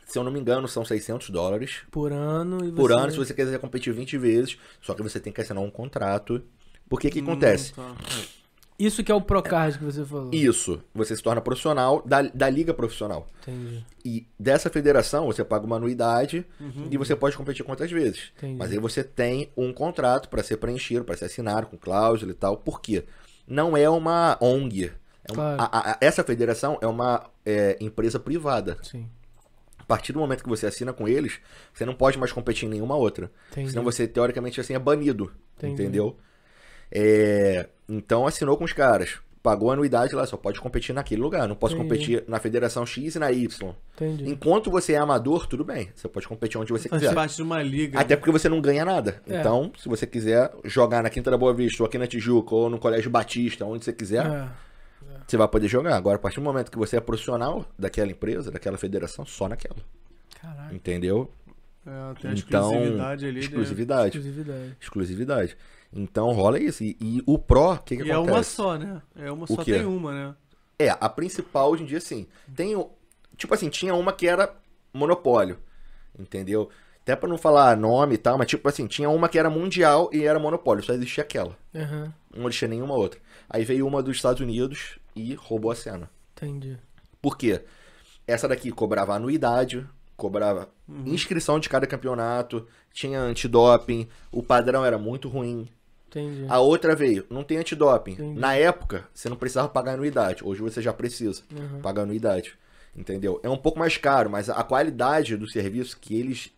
[0.07, 2.95] Se eu não me engano, são 600 dólares Por ano e por você...
[2.99, 4.57] ano se você quiser competir 20 vezes.
[4.81, 6.41] Só que você tem que assinar um contrato.
[6.89, 7.75] Porque o que Hum, acontece?
[7.75, 7.95] tá.
[8.79, 10.31] Isso que é o Procard que você falou.
[10.35, 13.27] Isso, você se torna profissional da, da liga profissional.
[13.43, 13.85] Entendi.
[14.05, 16.87] E dessa federação você paga uma anuidade Uhum.
[16.91, 18.33] e você pode competir quantas vezes.
[18.37, 18.57] Entendi.
[18.59, 22.35] Mas aí você tem um contrato para ser preenchido, para ser assinado com cláusula e
[22.35, 22.59] tal.
[22.59, 23.05] Por quê?
[23.49, 24.93] Não é uma ONG.
[25.25, 25.57] É Claro.
[25.63, 28.77] a- a- essa federação é uma é, empresa privada.
[28.83, 29.09] Sim.
[29.87, 31.39] A partir do momento que você assina com eles,
[31.73, 33.31] você não pode mais competir em nenhuma outra.
[33.53, 33.71] Entendi.
[33.71, 35.33] Senão você, teoricamente, assim, é banido.
[35.57, 35.75] Entendi.
[35.75, 36.17] Entendeu?
[36.91, 39.19] É, então assinou com os caras.
[39.43, 41.47] Pagou a anuidade lá, só pode competir naquele lugar.
[41.47, 41.89] Não posso Entendi.
[41.89, 43.73] competir na Federação X e na Y.
[43.95, 44.29] Entendi.
[44.29, 45.89] Enquanto você é amador, tudo bem.
[45.95, 47.15] Você pode competir onde você Faz quiser.
[47.15, 48.01] parte de uma liga.
[48.01, 49.23] Até porque você não ganha nada.
[49.29, 49.39] É.
[49.39, 52.69] Então, se você quiser jogar na Quinta da Boa Vista, ou aqui na Tijuca, ou
[52.69, 54.49] no Colégio Batista, onde você quiser, É.
[55.27, 55.97] você vai poder jogar.
[55.97, 59.77] Agora, a partir do momento que você é profissional daquela empresa, daquela federação, só naquela.
[60.41, 60.75] Caraca.
[60.75, 61.31] Entendeu?
[61.87, 63.35] É, tem a Então, exclusividade ali.
[63.35, 63.41] né?
[63.41, 64.19] exclusividade.
[64.19, 64.77] Exclusividade.
[64.81, 65.57] Exclusividade.
[65.93, 66.83] Então rola isso.
[66.85, 68.37] E, e o Pro, o que, que E é acontece?
[68.37, 69.03] uma só, né?
[69.17, 70.35] É uma só, tem uma, né?
[70.79, 72.27] É, a principal hoje em dia, sim.
[72.55, 72.91] Tem o.
[73.37, 74.53] Tipo assim, tinha uma que era
[74.93, 75.59] monopólio.
[76.19, 76.69] Entendeu?
[77.03, 80.11] Até pra não falar nome e tal, mas tipo assim, tinha uma que era mundial
[80.13, 81.57] e era monopólio, só existia aquela.
[81.75, 82.13] Aham.
[82.35, 83.21] Não existia nenhuma outra.
[83.49, 86.11] Aí veio uma dos Estados Unidos e roubou a cena.
[86.37, 86.79] Entendi.
[87.21, 87.63] Por quê?
[88.27, 89.87] Essa daqui cobrava anuidade,
[90.17, 90.69] cobrava
[91.07, 95.69] inscrição de cada campeonato, tinha antidoping, o padrão era muito ruim.
[96.09, 96.47] Entendi.
[96.49, 98.13] A outra veio, não tem antidoping.
[98.13, 98.39] Entendi.
[98.41, 100.45] Na época, você não precisava pagar anuidade.
[100.45, 101.81] Hoje você já precisa Uhum.
[101.81, 102.55] pagar anuidade.
[102.95, 103.41] Entendeu?
[103.43, 106.51] É um pouco mais caro, mas a qualidade do serviço que eles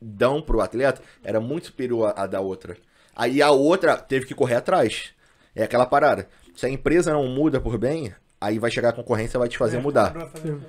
[0.00, 2.76] dão pro atleta era muito superior à da outra.
[3.14, 5.10] Aí a outra teve que correr atrás.
[5.54, 6.26] É aquela parada.
[6.54, 9.56] Se a empresa não muda por bem, aí vai chegar a concorrência e vai te
[9.56, 10.14] É, fazer mudar.
[10.40, 10.60] Sim.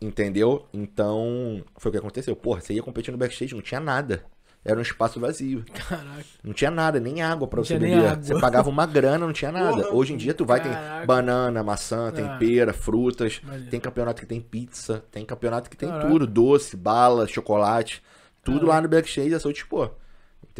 [0.00, 0.66] Entendeu?
[0.72, 2.34] Então, foi o que aconteceu.
[2.34, 4.22] Porra, você ia competir no backstage, não tinha nada.
[4.64, 5.64] Era um espaço vazio.
[5.72, 6.24] Caraca.
[6.44, 8.16] Não tinha nada, nem água pra Não você beber.
[8.18, 9.84] Você pagava uma grana, não tinha nada.
[9.84, 9.94] Porra.
[9.94, 10.98] Hoje em dia tu vai, Caraca.
[10.98, 12.36] tem banana, maçã, tem Ah.
[12.38, 13.40] pera, frutas.
[13.70, 16.08] Tem campeonato que tem pizza, tem campeonato que tem Caraca.
[16.08, 16.26] tudo.
[16.26, 18.02] Doce, bala, chocolate.
[18.44, 19.92] Tudo lá no backstage é seu dispor.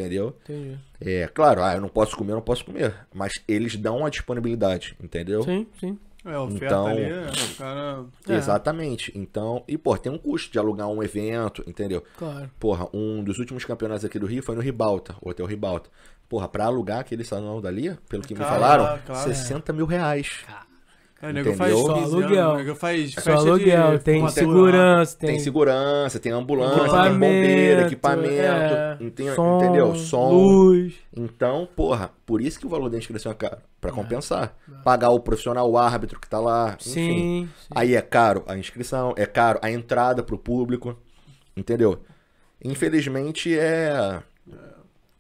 [0.00, 0.36] Entendeu?
[0.44, 0.78] Entendi.
[1.00, 2.94] É, claro, ah, eu não posso comer, eu não posso comer.
[3.14, 5.42] Mas eles dão a disponibilidade, entendeu?
[5.42, 5.98] Sim, sim.
[6.24, 8.04] É, a oferta Então- ali, é, o cara...
[8.28, 8.34] É.
[8.34, 9.10] Exatamente.
[9.16, 12.04] Então, e pô, tem um custo de alugar um evento, entendeu?
[12.18, 12.50] Claro.
[12.60, 15.88] Porra, um dos últimos campeonatos aqui do Rio foi no Ribalta, o Hotel Ribalta.
[16.28, 19.28] Porra, pra alugar aquele salão dali, pelo que me Caraca, falaram, claro.
[19.34, 20.44] 60 mil reais.
[21.22, 21.94] É, o nego faz Entendeu?
[21.94, 22.56] 15 Só aluguel.
[22.56, 27.82] nego faz Só festa de aluguel, tem segurança, Tem, tem, segurança, tem ambulância, tem bombeiro,
[27.82, 29.94] equipamento, é, som, entendeu?
[29.96, 30.30] Som.
[30.30, 30.94] luz.
[31.14, 33.58] Então, porra, por isso que o valor da inscrição é caro.
[33.80, 34.54] Pra compensar.
[34.82, 36.90] Pagar o profissional, o árbitro que tá lá, enfim.
[36.90, 37.68] Sim, sim.
[37.74, 40.96] Aí é caro a inscrição, é caro a entrada pro público,
[41.54, 42.00] entendeu?
[42.64, 44.22] Infelizmente é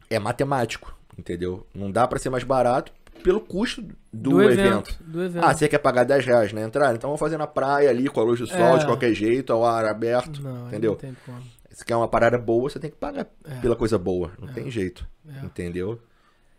[0.08, 1.66] é matemático, entendeu?
[1.74, 3.82] Não dá pra ser mais barato pelo custo
[4.12, 4.96] do, evento.
[5.00, 5.44] Do evento.
[5.44, 6.94] Ah, você quer pagar 10 reais na entrada?
[6.94, 8.78] Então vamos fazer na praia ali, com a luz do sol, É.
[8.78, 10.92] de qualquer jeito, ao ar aberto, não, entendeu?
[10.92, 11.42] Não tem como.
[11.70, 13.54] Se quer uma parada boa, você tem que pagar É.
[13.60, 15.46] pela coisa boa, não tem jeito, É.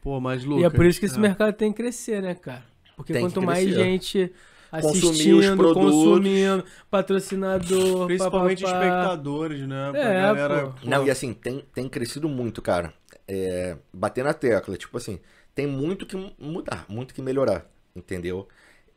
[0.01, 0.63] Pô, mas E Lucas...
[0.65, 1.19] é por isso que esse é.
[1.19, 2.63] mercado tem que crescer, né, cara?
[2.95, 4.31] Porque Tem quanto mais gente
[4.71, 5.91] assistindo, produtos.
[5.93, 8.85] consumindo, patrocinador, Principalmente papapá.
[8.85, 9.91] espectadores, né?
[9.93, 10.67] É, galera.
[10.67, 10.73] pô.
[10.89, 12.93] Não, e assim, tem, tem crescido muito, cara.
[13.27, 15.19] É, bater na tecla, tipo assim,
[15.55, 17.65] tem muito que mudar, muito que melhorar,
[17.95, 18.47] entendeu?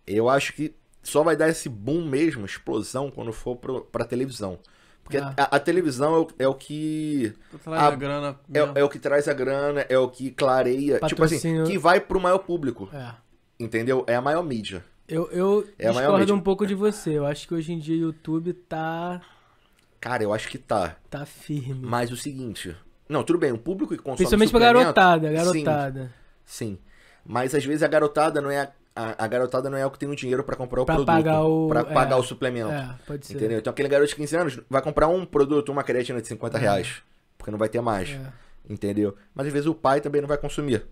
[0.07, 4.59] Eu acho que só vai dar esse boom mesmo, explosão, quando for pro, pra televisão.
[5.03, 5.35] Porque Ah.
[5.37, 7.35] a, a televisão é o, é o que.
[7.63, 8.41] Traz a a- grana.
[8.53, 10.99] É, é o que traz a grana, é o que clareia.
[11.07, 11.65] Tipo assim, Patrocínio.
[11.67, 12.89] que vai pro maior público.
[12.93, 13.11] É.
[13.61, 14.03] Entendeu?
[14.07, 14.83] É a maior mídia.
[15.07, 17.11] Eu, eu É discordo um pouco de você.
[17.19, 19.21] Eu acho que hoje em dia o YouTube tá,
[20.01, 20.97] Cara, eu acho que tá.
[21.11, 21.87] tá firme.
[21.87, 22.75] Mas o seguinte.
[23.07, 24.17] Não, tudo bem, o público que consome.
[24.17, 26.15] Principalmente pra suplemento, garotada, sim, garotada.
[26.45, 26.79] Sim.
[27.25, 29.99] Mas às vezes a garotada não é a, a, a garotada não é o que
[29.99, 31.85] tem o dinheiro pra comprar o Pra produto, pagar o- Pra é.
[31.85, 32.71] pagar o suplemento.
[32.71, 33.35] É, pode ser.
[33.35, 33.59] Entendeu?
[33.59, 37.03] Então aquele garoto de 15 anos vai comprar um produto, uma creatina de 50 reais,
[37.39, 38.11] porque não vai ter mais.
[38.11, 38.33] É.
[38.69, 39.15] Entendeu?
[39.35, 40.85] Mas às vezes o pai também não vai consumir,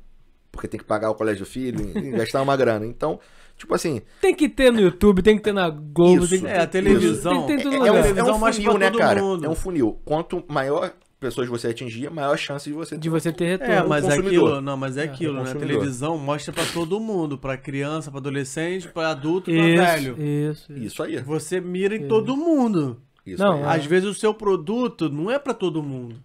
[0.51, 2.85] porque tem que pagar o colégio do filho e gastar uma grana.
[2.87, 3.19] Então,
[3.57, 6.31] tipo assim, Tem que ter no YouTube, tem que ter na Globo, Isso.
[6.31, 7.47] tem que É, a ter- televisão.
[7.47, 8.19] Tem, tem tudo é, é um, lugar.
[8.19, 9.23] é um funil, né, cara?
[9.23, 9.47] mundo.
[9.47, 10.01] É um funil.
[10.05, 10.93] Quanto maior
[11.23, 13.73] pessoas você atingir, maior chance de você De você ter retorno.
[13.73, 15.51] É, mas é aquilo, não, mas é aquilo, né?
[15.51, 20.23] A televisão mostra pra todo mundo, pra criança, pra adolescente, pra adulto, pra Isso, velho.
[20.23, 20.83] isso, isso.
[20.87, 21.17] Isso aí.
[21.23, 23.01] Você mira em todo mundo.
[23.25, 23.79] Isso Não, aí.
[23.79, 26.17] Às vezes o seu produto não é pra todo mundo.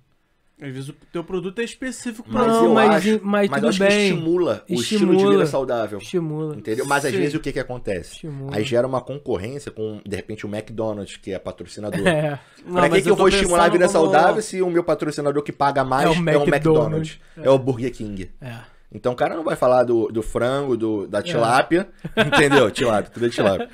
[0.59, 3.55] Às vezes o teu produto é específico pra Mas Não, eu mas- acho, mas eu
[3.55, 4.09] tudo acho que bem.
[4.09, 5.31] estimula o estilo de Estimula.
[5.31, 5.97] vida saudável.
[5.99, 6.55] Estimula.
[6.55, 6.85] Entendeu?
[6.87, 7.17] Mas às Sim.
[7.19, 8.13] vezes o que que acontece?
[8.13, 8.55] Estimula.
[8.57, 11.99] Aí gera uma concorrência com, de repente, o McDonald's, que é patrocinador.
[12.07, 12.39] É.
[12.65, 14.69] Não, pra que, mas que eu tô vou estimular a vida como- saudável se o
[14.71, 16.49] meu patrocinador que paga mais É o é o, McDonald's.
[16.55, 17.49] McDonald's, é.
[17.51, 18.31] o Burger King?
[18.41, 18.55] É.
[18.89, 22.71] Então o cara não vai falar do, do frango, do, da tilápia, entendeu?
[22.71, 23.69] Tilápia, tudo é tilápia.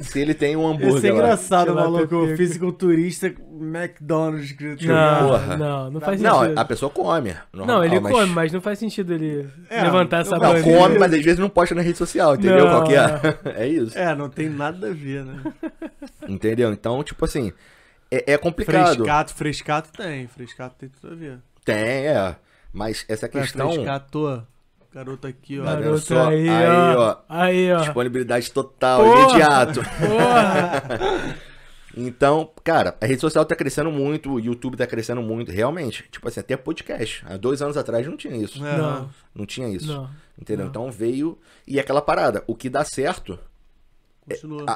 [0.00, 1.18] Se ele tem um hambúrguer Isso é lá.
[1.18, 2.22] engraçado, Tilápia maluco.
[2.24, 2.36] pica.
[2.38, 4.46] Fisiculturista, McDonald's.
[4.46, 4.86] escrito.
[4.86, 5.56] Não, Porra.
[5.58, 6.58] não, não faz Não, sentido.
[6.58, 7.36] a pessoa come.
[7.52, 10.78] Não, ele mas- come, mas não faz sentido ele É, levantar essa não, Não, bandeira.
[10.80, 12.64] come, mas às vezes não posta na rede social, entendeu?
[12.64, 13.38] Não, Qual que é?
[13.62, 13.96] É isso.
[13.96, 15.38] É, não tem nada a ver, né?
[16.26, 16.72] Entendeu?
[16.72, 17.52] Então, tipo assim,
[18.10, 18.94] é, é complicado.
[18.96, 20.26] Frescato, frescato tem.
[20.28, 21.38] Frescato tem tudo a ver.
[21.64, 21.76] Tem,
[22.08, 22.36] é.
[22.76, 23.72] Mas essa É, questão.
[23.72, 24.46] frescato,
[24.92, 25.64] garoto aqui, ó.
[25.64, 26.28] Tá Garoto só?
[26.28, 27.16] aí, Aí, ó.
[27.28, 27.80] Aí, ó.
[27.80, 29.20] Disponibilidade total, Porra!
[29.30, 29.80] imediato.
[29.82, 31.36] Porra.
[31.98, 36.04] Então, cara, a rede social tá crescendo muito, o YouTube tá crescendo muito, realmente.
[36.10, 37.24] Tipo assim, até podcast.
[37.26, 38.62] Há dois anos atrás não tinha isso.
[38.66, 38.76] É.
[38.76, 39.86] Não, Não tinha isso.
[39.90, 40.10] não.
[40.38, 40.64] Entendeu?
[40.66, 40.70] não.
[40.70, 41.38] Então veio.
[41.66, 43.38] E aquela parada, o que dá certo,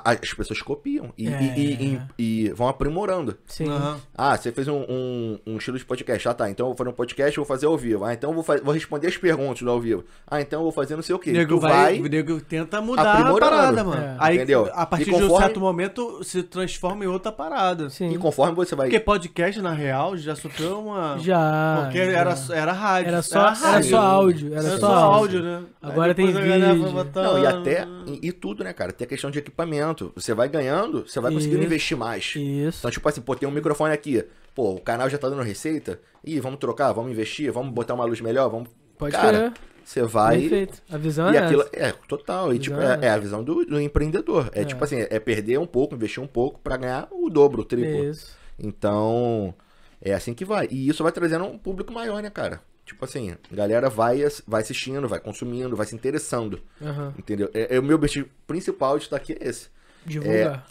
[0.05, 1.43] as pessoas copiam e, É.
[1.57, 1.73] e-
[2.19, 3.37] e- e vão aprimorando.
[3.47, 3.69] Sim.
[3.69, 3.99] Aham.
[4.17, 6.29] Ah, você fez um, um, um estilo de podcast.
[6.29, 6.51] Ah, tá.
[6.51, 8.05] Então eu vou fazer um podcast, vou fazer ao vivo.
[8.05, 10.05] Ah, então eu vou, vou responder as perguntas do ao vivo.
[10.27, 11.33] Ah, então eu vou fazer não sei o quê.
[11.33, 12.09] Nego tu vai, vai.
[12.09, 14.01] nego tenta mudar a parada, mano.
[14.03, 14.17] É.
[14.19, 14.71] Aí, Entendeu?
[14.73, 17.91] a partir E de um conforme- certo momento, se transforma em outra parada.
[17.91, 18.11] Sim.
[18.11, 18.87] E conforme você vai.
[18.89, 21.19] Porque podcast, na real, já sofreu uma...
[21.19, 21.81] Já.
[21.83, 22.19] Porque já.
[22.19, 23.09] era, era rádio.
[23.09, 23.91] Era só- era rádio.
[23.91, 25.39] só áudio, era Era só só áudio.
[25.39, 25.63] áudio, né?
[25.83, 26.93] Agora tem vídeo.
[27.15, 27.87] Não, e até.
[28.07, 28.93] E, e tudo, né, cara?
[28.93, 30.13] Tem a questão de equipamento.
[30.15, 31.67] Você vai ganhando, você vai conseguindo Isso.
[31.67, 32.33] investir mais.
[32.37, 32.79] Isso.
[32.79, 34.25] Então, tipo assim, pô, tem um microfone aqui.
[34.55, 36.01] Pô, o canal já tá dando receita.
[36.25, 38.69] Ih, vamos trocar, vamos investir, vamos botar uma luz melhor, vamos.
[38.99, 39.53] Pode cara, crer.
[39.85, 40.39] Você vai.
[40.41, 40.83] Perfeito.
[40.91, 41.63] A visão E é aquilo.
[41.63, 41.71] essa.
[41.77, 42.53] É, total.
[42.55, 44.51] E, tipo, é é, é a visão do, do empreendedor.
[44.53, 44.65] É, É.
[44.65, 48.05] tipo assim, é perder um pouco, investir um pouco pra ganhar o dobro, o triplo.
[48.05, 48.37] Isso.
[48.59, 49.55] Então,
[50.01, 50.69] é assim que vai.
[50.71, 52.61] E isso vai trazendo um público maior, né, cara?
[52.91, 54.19] Tipo assim, a galera vai,
[54.49, 56.61] vai assistindo, vai consumindo, vai se interessando.
[56.83, 57.15] Aham.
[57.17, 57.49] Entendeu?
[57.55, 59.69] É, é o meu objetivo principal de estar aqui é esse.
[60.05, 60.67] Divulgar.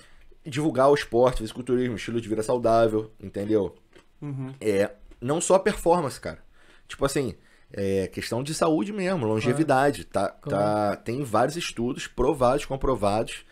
[0.45, 3.73] Divulgar o esporte, o fisiculturismo, estilo de vida saudável, entendeu?
[4.21, 4.53] Uhum.
[4.59, 4.91] É,
[5.21, 6.43] não só performance, cara.
[6.89, 7.35] Tipo assim,
[7.71, 10.03] é questão de saúde mesmo, longevidade.
[10.03, 13.45] Tá, tá, tem vários estudos provados, comprovados,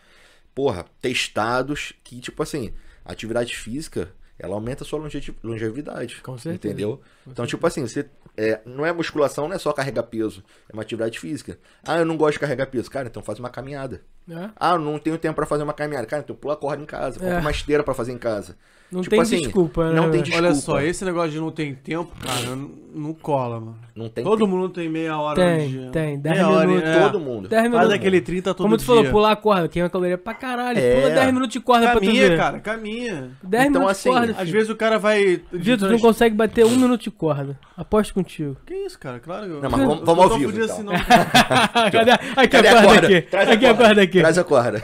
[0.54, 6.20] porra, testados, que, tipo assim, atividade física, ela aumenta a sua longe- longevidade.
[6.22, 6.72] Com certeza.
[6.74, 7.00] Entendeu?
[7.26, 8.06] Então, tipo assim, você.
[8.36, 10.44] É, não é musculação, não é só carregar peso.
[10.68, 11.58] É uma atividade física.
[11.84, 12.88] Ah, eu não gosto de carregar peso.
[12.88, 14.00] Cara, então faz uma caminhada.
[14.30, 14.50] É.
[14.56, 16.06] Ah, eu não tenho tempo pra fazer uma caminhada.
[16.06, 17.18] Cara, então pula a corda em casa.
[17.18, 17.40] Compra É.
[17.40, 18.56] uma esteira pra fazer em casa.
[18.92, 19.96] Não Tipo tem assim, desculpa, né?
[20.00, 20.36] não tem velho?
[20.36, 20.80] Olha Desculpa.
[20.80, 22.56] só, esse negócio de não tem tempo, cara,
[22.94, 23.78] não, cola, mano.
[23.94, 24.50] Não tem Todo tempo.
[24.50, 25.90] mundo tem meia hora Tem, no dia.
[25.90, 27.00] tem, dez Meia hora, minutos, é.
[27.02, 27.48] Todo mundo.
[27.48, 27.92] 10 Faz minutos.
[27.92, 28.86] aquele 30 todo Como tu dia.
[28.86, 30.78] falou, pular a corda, queima caloria pra caralho.
[30.78, 30.94] É.
[31.02, 32.36] Pula 10 minutos de corda pra tu Caminha, ver.
[32.38, 33.30] cara, caminha.
[33.42, 34.52] 10 Então, minutos assim, de Às filho.
[34.52, 35.42] vezes o cara vai...
[35.52, 37.58] Vitor, tu não consegue bater um minuto de corda.
[37.76, 38.56] Aposto contigo.
[38.66, 39.18] Que isso, cara?
[39.20, 39.62] Claro que eu...
[39.62, 40.76] Não, mas vamos- vamos ao tô vivo, fudido então.
[40.76, 40.92] assim, não.
[41.92, 43.06] Cadê, aqui Cadê a a corda corda?
[43.06, 43.22] aqui.
[43.22, 43.84] Traz a aqui a corda.
[43.86, 44.18] corda aqui.
[44.20, 44.80] Traz a corda.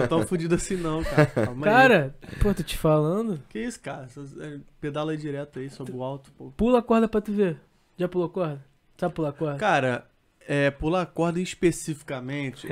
[0.00, 1.26] Tô tão fudido assim não, cara.
[1.26, 1.72] Calma aí.
[1.72, 3.40] Cara, pô, tô te falando.
[3.48, 4.06] Que isso, cara?
[4.40, 6.52] É, Pedala direto aí, sobe o alto, pô.
[6.56, 7.56] Pula a corda pra tu ver.
[7.98, 8.62] Já pulou corda?
[8.98, 9.58] Sabe pular corda?
[9.58, 10.04] Cara,
[10.48, 12.68] é, pular a corda especificamente...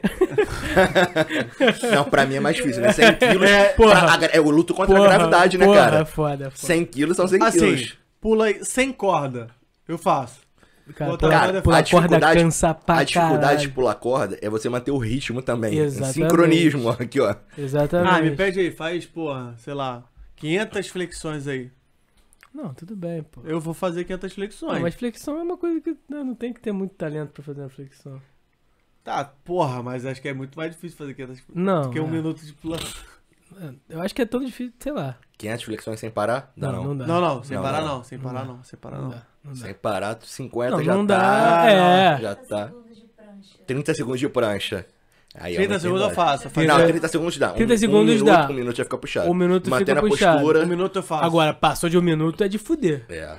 [1.93, 2.93] Não, pra mim é mais difícil, né?
[2.93, 3.51] 100 quilos.
[3.77, 4.01] porra.
[4.01, 6.05] pra- a gra- é o luto contra Porra, a gravidade, né, porra, cara?
[6.05, 6.67] Foda, foda.
[6.67, 7.99] 100 quilos são 100 Assim, quilos.
[8.21, 9.49] pula aí sem corda.
[9.87, 10.43] Eu faço.
[10.95, 11.17] Cara,
[11.63, 15.41] pular, a dificuldade- cansa pra a dificuldade de pular corda é você manter o ritmo
[15.41, 15.79] também.
[15.79, 16.13] Exatamente.
[16.15, 17.35] Sincronismo, ó, aqui, ó.
[17.57, 18.13] Exatamente.
[18.15, 20.03] Ah, me pede aí, faz, porra, sei lá,
[20.37, 21.71] 500 flexões aí.
[22.55, 23.41] Não, tudo bem, pô.
[23.45, 24.73] Eu vou fazer 500 flexões.
[24.75, 27.43] Não, mas flexão é uma coisa que não, não tem que ter muito talento pra
[27.43, 28.23] fazer uma flexão.
[29.03, 31.67] Tá, porra, mas acho que é muito mais difícil fazer 500 flexões.
[31.67, 31.83] Não.
[31.83, 32.11] do que um é.
[32.11, 32.79] minuto de pula.
[33.89, 35.17] Eu acho que é todo difícil, sei lá.
[35.37, 36.53] 500 flexões sem parar?
[36.57, 36.85] Dá Não, não.
[36.85, 37.07] não dá.
[37.07, 37.89] Não, não, sem Não, parar não.
[37.89, 39.11] não, sem parar não, sem parar Não não.
[39.11, 39.59] dá, não dá.
[39.59, 41.19] Sem parar, 50 Não, já não tá.
[41.19, 41.71] dá.
[41.71, 42.21] É.
[42.21, 42.67] Já tá.
[42.69, 43.59] segundos de prancha.
[43.67, 44.87] 30 segundos de prancha.
[45.37, 46.51] Aí, ó, 30 não tem segundos eu faço.
[46.51, 47.49] faço- Não, 30 segundos dá.
[47.51, 48.49] 30 um, segundos um minuto, dá.
[48.49, 49.31] Um minuto já fica puxado.
[49.31, 50.39] Um minuto Mantendo fica a puxado.
[50.39, 50.61] postura.
[50.65, 51.25] Um minuto eu faço.
[51.25, 53.05] Agora, passou de um minuto é de fuder.
[53.09, 53.37] É.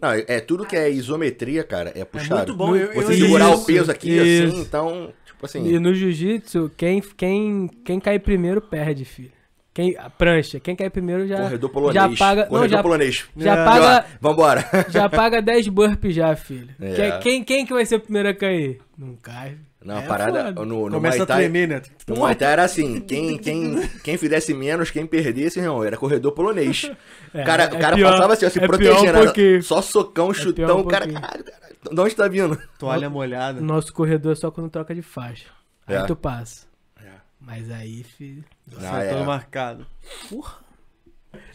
[0.00, 2.36] Não, é é tudo que é isometria, cara, é puxado.
[2.36, 4.48] muito bom, eu- Você eu- segurar Isso, o peso aqui, isso.
[4.54, 5.66] assim, então, tipo assim...
[5.66, 9.32] E no jiu-jitsu, quem, quem, quem cai primeiro perde, filho.
[9.74, 11.94] Quem, a prancha, quem cai primeiro já, Corredor polonês.
[11.94, 12.42] já paga.
[12.42, 13.24] Não, Corredor já, polonês.
[13.36, 13.64] já É.
[13.64, 14.06] paga.
[14.20, 14.64] Vambora.
[14.88, 16.68] Já paga 10 burpees já, filho.
[16.80, 16.94] É.
[16.94, 18.78] Quem, quem, quem que vai ser o primeiro a cair?
[18.96, 19.56] Não cai.
[19.86, 20.64] Não, a É parada foda.
[20.64, 21.82] no, no Começa Muay a tremer, né?
[22.08, 26.32] No Muay Thai era assim, quem, quem, quem fizesse menos, quem perdesse, irmão, era corredor
[26.32, 26.90] polonês.
[27.32, 29.62] É, o cara, é o cara pior- passava assim, ó, se é um protegendo, pouquinho.
[29.62, 31.44] só socão, pior chutão, um o cara, caralho,
[31.92, 32.60] de onde tá vindo?
[32.78, 33.60] Toalha molhada.
[33.60, 35.46] Nosso corredor é só quando troca de faixa.
[35.86, 36.02] Aí É.
[36.02, 36.66] tu passa.
[37.00, 37.08] É.
[37.40, 38.44] Mas aí, filho.
[38.72, 39.14] Não, Tá é.
[39.14, 39.86] todo marcado.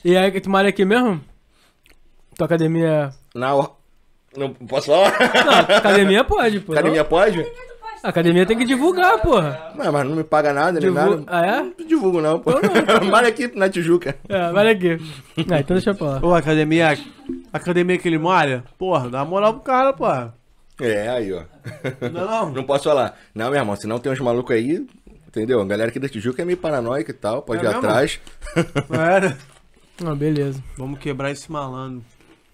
[0.06, 1.22] E aí, tu malha aqui mesmo?
[2.38, 3.12] Tua academia.
[3.36, 3.76] Não,
[4.38, 5.12] não posso falar?
[5.46, 6.72] Não, academia pode, pô.
[6.72, 7.46] Academia pode?
[8.04, 8.10] Não?
[8.10, 9.72] Academia tem que divulgar, porra.
[9.76, 11.24] Não, mas não me paga nada, nem Divu- nada.
[11.28, 11.62] Ah, é?
[11.62, 12.52] Não divulgo não, pô.
[13.10, 14.16] Malha aqui na Tijuca.
[14.28, 14.98] É, vai aqui.
[15.52, 16.20] Ah, então deixa pra lá.
[16.24, 16.98] Ô, academia.
[17.54, 18.64] Academia que ele molha?
[18.78, 20.34] Porra, dá uma moral pro cara, porra.
[20.80, 21.44] É, aí, ó.
[22.12, 22.50] Não, não.
[22.54, 23.16] Não posso falar.
[23.36, 24.84] Não, meu irmão, senão tem uns malucos aí,
[25.28, 25.62] entendeu?
[25.62, 27.80] A galera aqui da Tijuca é meio paranoica e tal, pode É ir mesmo?
[27.88, 28.20] atrás.
[28.90, 29.38] Não era?
[30.04, 30.64] Ah, beleza.
[30.78, 32.04] Vamos quebrar esse malandro.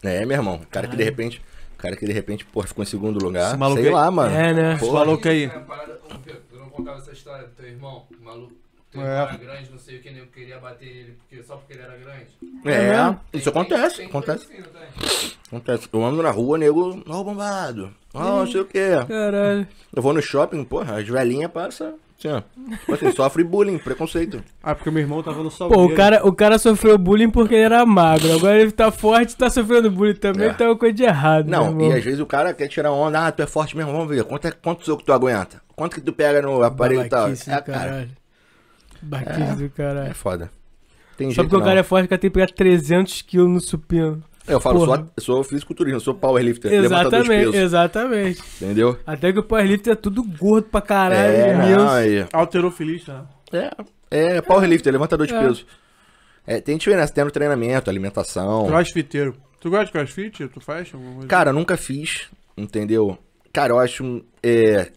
[0.04, 0.56] É, meu irmão.
[0.56, 1.42] O cara que de repente.
[1.78, 3.50] O cara que de repente, porra, ficou em segundo lugar.
[3.50, 4.36] Esse maluco sei aí- lá, mano.
[4.36, 4.74] É, né?
[4.74, 5.00] Esse Porra.
[5.06, 5.48] maluco aí.
[6.26, 8.54] Pedro, Tu não contava essa história do teu irmão, o maluco.
[8.92, 9.04] Teu É.
[9.06, 11.84] irmão era grande, não sei o que, nem queria bater ele porque, só porque ele
[11.84, 12.28] era grande.
[12.66, 13.20] É, mesmo?
[13.34, 14.48] isso acontece, Tem acontece.
[14.48, 14.72] coisa assim,
[15.30, 15.32] tem?
[15.48, 15.90] Acontece.
[15.94, 17.94] Eu ando na rua, nego, ó o bombado.
[18.14, 18.90] Ó, não sei o quê.
[19.08, 19.68] Caralho.
[19.96, 22.42] Eu vou no shopping, porra, as velhinhas passam, assim, ó.
[22.78, 24.44] Tipo assim, sofre bullying, preconceito.
[24.64, 25.84] Ah, porque meu irmão tava no Pô, salgueiro.
[25.86, 28.34] o cara, o cara sofreu bullying porque ele era magro.
[28.34, 30.54] Agora ele tá forte e tá sofrendo bullying também, É.
[30.54, 31.48] tem uma coisa de errado.
[31.50, 34.08] Não, e às vezes o cara quer tirar onda, ah, tu é forte mesmo, vamos
[34.10, 35.62] ver, quanto, é, quanto soco tu aguenta?
[35.76, 37.28] Quanto que tu pega no aparelho e tal?
[37.28, 38.10] É, do cara, caralho.
[39.02, 40.16] Baquice do é caralho.
[40.16, 40.50] foda.
[41.18, 41.66] Tem Só jeito porque o não.
[41.66, 44.24] cara é forte, o cara tem que pegar 300 quilos no supino.
[44.48, 45.08] Eu falo, sou, Porra.
[45.18, 48.44] eu sou fisiculturista, eu sou powerlifter, levantador de Exatamente, peso, exatamente.
[48.62, 48.98] entendeu?
[49.06, 53.26] Até que o powerlifter é tudo gordo pra caralho, É, não, aí, Alterofilista.
[53.52, 53.70] né?
[54.10, 55.40] é, é powerlifter, levantador de É.
[55.42, 55.66] peso.
[56.46, 58.68] É, tem diferença, tem no treinamento, alimentação.
[58.68, 59.36] Crossfiteiro.
[59.60, 60.48] Tu gosta de crossfit?
[60.48, 61.28] Tu faz alguma coisa?
[61.28, 63.18] Cara, nunca fiz, entendeu?
[63.52, 64.24] Cara, eu acho.
[64.42, 64.90] É...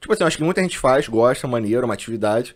[0.00, 2.54] Tipo assim, eu acho que muita gente faz, gosta, maneiro, uma atividade.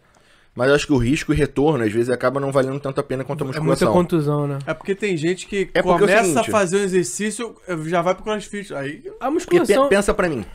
[0.57, 3.23] Mas acho que o risco e retorno, às vezes, acaba não valendo tanto a pena
[3.23, 3.93] quanto a É muita musculação.
[3.93, 4.59] contusão, né?
[4.67, 7.55] É porque tem gente que É é o começa seguinte- a fazer um exercício,
[7.85, 8.73] já vai pro crossfit.
[8.75, 9.05] Aí.
[9.21, 9.85] A musculação...
[9.85, 10.47] pe- pensa pra mim,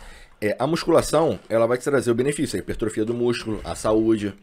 [0.41, 4.33] é, a musculação, ela vai te trazer o benefício, a hipertrofia do músculo, a saúde.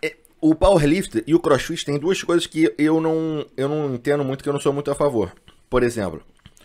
[0.00, 4.24] É, o powerlifter e o crossfit tem duas coisas que eu não, eu não entendo
[4.24, 5.32] muito, que eu não sou muito a favor.
[5.68, 6.22] Por exemplo,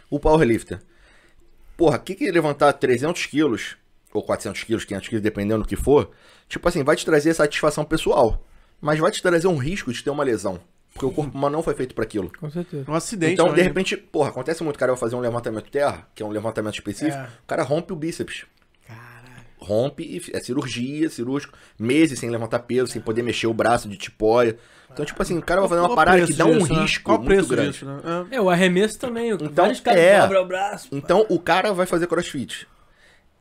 [0.08, 0.80] o powerlifter.
[1.76, 3.76] Porra, o que que levantar 300 quilos,
[4.14, 6.12] ou 400 quilos, 500 quilos, dependendo do que for,
[6.50, 8.42] tipo assim, vai te trazer satisfação pessoal,
[8.82, 10.60] mas vai te trazer um risco de ter uma lesão.
[10.94, 12.32] Porque o corpo humano não foi feito pra aquilo.
[12.40, 12.90] Com certeza.
[12.90, 13.34] Um acidente.
[13.34, 13.56] Então, né?
[13.56, 16.30] de repente, porra, acontece muito, o cara vai fazer um levantamento terra, que é um
[16.30, 17.28] levantamento específico, É.
[17.44, 18.46] o cara rompe o bíceps.
[19.58, 23.90] Rompe e fi- é cirurgia, cirúrgico, meses sem levantar peso, sem poder mexer o braço
[23.90, 24.58] de tipóia.
[24.92, 26.82] Então, tipo assim, o cara vai fazer uma Qual parada que dá um disso, né?
[26.82, 27.72] risco Qual o muito preço grande.
[27.72, 28.02] disso, né?
[28.32, 28.36] É.
[28.36, 29.34] É, o arremesso também.
[29.34, 30.22] o- Então, vários caras é.
[30.22, 30.88] dobram o braço.
[30.92, 32.68] Então, o cara vai fazer crossfit.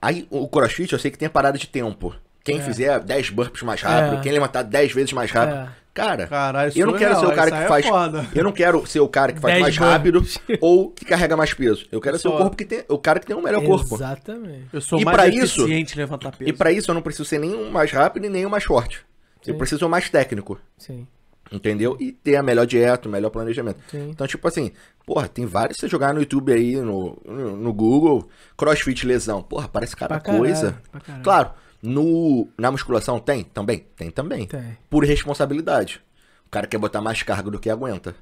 [0.01, 2.15] Aí, o crossfit, eu sei que tem a parada de tempo.
[2.45, 2.63] Quem É.
[2.63, 4.21] fizer 10 burpees mais rápido, É.
[4.21, 5.57] quem levantar 10 vezes mais rápido.
[5.57, 5.69] É.
[5.95, 7.87] Cara, Caralho, eu não quero ser o cara que é faz.
[7.87, 8.27] foda.
[8.35, 10.27] Eu não quero ser o cara que faz 10 mais rápido
[10.61, 11.87] ou que carrega mais peso.
[11.93, 12.83] Eu quero ser o corpo que tem.
[12.89, 13.95] O cara que tem o melhor corpo.
[13.95, 14.65] Exatamente.
[14.73, 16.51] Eu sou E mais isso- eficiente em levantar peso.
[16.51, 18.65] E pra isso eu não preciso ser nem o mais rápido e nem o mais
[18.65, 19.03] forte.
[19.47, 19.59] Eu Sim.
[19.59, 20.59] preciso ser o mais técnico.
[20.77, 21.07] Sim,
[21.53, 21.97] Entendeu?
[22.01, 23.79] E ter a melhor dieta, o melhor planejamento.
[23.89, 24.09] sim.
[24.11, 24.73] Então, tipo assim,
[25.07, 25.77] porra, tem vários.
[25.77, 29.43] Se você jogar no YouTube aí, no, no, no Google, crossfit lesão.
[29.43, 30.77] Porra, parece cada Pra caralho, coisa.
[31.05, 31.23] caralho.
[31.23, 31.51] Claro,
[31.85, 33.45] no, na musculação tem?
[33.45, 33.87] Também?
[33.95, 34.47] Tem também.
[34.47, 34.79] Tem.
[34.89, 36.01] Por responsabilidade.
[36.47, 38.17] O cara quer botar mais carga do que aguenta.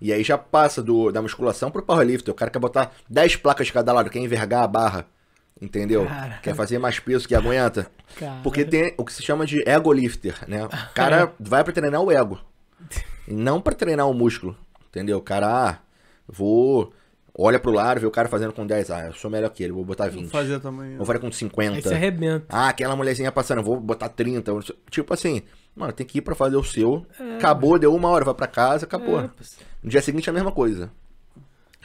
[0.00, 2.32] E aí já passa do, da musculação pro powerlifter.
[2.32, 5.06] O cara quer botar 10 placas de cada lado, quer envergar a barra.
[5.60, 6.06] Entendeu?
[6.06, 6.38] Cara.
[6.40, 7.90] Quer fazer mais peso que aguenta.
[8.16, 8.40] Cara.
[8.44, 10.64] Porque tem o que se chama de ego lifter, né?
[10.64, 12.38] O cara vai pra treinar o ego.
[13.26, 14.56] Não pra treinar o músculo.
[14.88, 15.18] Entendeu?
[15.18, 15.78] O cara, ah,
[16.28, 16.92] vou
[17.40, 18.90] Olha pro lado, vê o cara fazendo com 10.
[18.90, 20.22] Ah, eu sou melhor que ele, vou botar 20.
[20.22, 20.96] Vou fazer também.
[20.96, 21.76] Vou fazer com 50.
[21.76, 22.46] Aí você arrebenta.
[22.48, 24.50] Ah, aquela mulherzinha passando, vou botar 30.
[24.50, 24.60] eu-
[24.90, 25.42] Tipo assim,
[25.76, 27.06] mano, tem que ir pra fazer o seu.
[27.36, 29.20] Acabou, deu uma hora, vai pra casa, acabou.
[29.20, 29.44] É, pô.
[29.84, 30.90] No dia seguinte é a mesma coisa.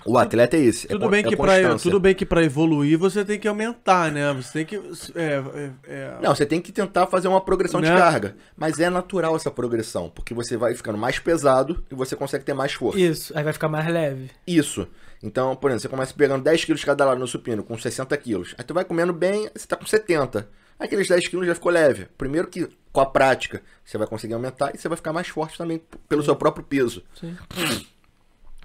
[0.05, 0.85] O atleta é esse.
[0.87, 3.47] é Tudo con- bem, é que pra, tudo bem que pra evoluir você tem que
[3.47, 4.33] aumentar, né?
[4.33, 4.75] Você tem que.
[5.15, 7.95] É, é, é- Não, você tem que tentar fazer uma progressão de Né?
[7.95, 8.35] carga.
[8.57, 12.53] Mas é natural essa progressão, porque você vai ficando mais pesado e você consegue ter
[12.53, 12.99] mais força.
[12.99, 14.29] Isso, aí vai ficar mais leve.
[14.45, 14.85] Isso.
[15.23, 18.53] Então, por exemplo, você começa pegando 10 quilos cada lado no supino, com 60 quilos.
[18.57, 20.49] Aí tu vai comendo bem, você tá com 70.
[20.77, 22.07] Aí Aqueles 10 quilos já ficou leve.
[22.17, 25.57] Primeiro que com a prática você vai conseguir aumentar e você vai ficar mais forte
[25.57, 27.01] também pelo seu próprio peso.
[27.19, 27.35] Sim.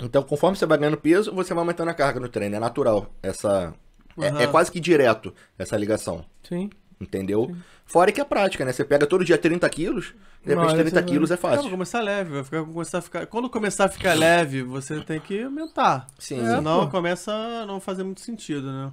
[0.01, 2.55] Então, conforme você vai ganhando peso, você vai aumentando a carga no treino.
[2.55, 3.12] É natural.
[3.20, 3.75] Essa.
[4.20, 4.41] é- Aham.
[4.43, 6.25] É, quase que direto essa ligação.
[6.49, 6.70] Sim.
[7.01, 7.55] Entendeu?
[7.86, 8.73] Fora que é prática, né?
[8.73, 11.41] Você pega todo dia 30 quilos, de repente hora 30 você vai- quilos é Não,
[11.43, 11.70] vai fácil.
[11.70, 13.27] começar leve, vai ficar, começar a ficar.
[13.27, 16.07] Quando começar a ficar leve, você tem que aumentar.
[16.18, 16.41] Sim.
[16.44, 16.91] Senão pô.
[16.91, 18.93] começa a não fazer muito sentido, né?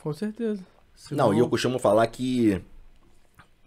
[0.00, 0.64] Com certeza.
[0.94, 2.62] Senão- Não, e eu costumo falar que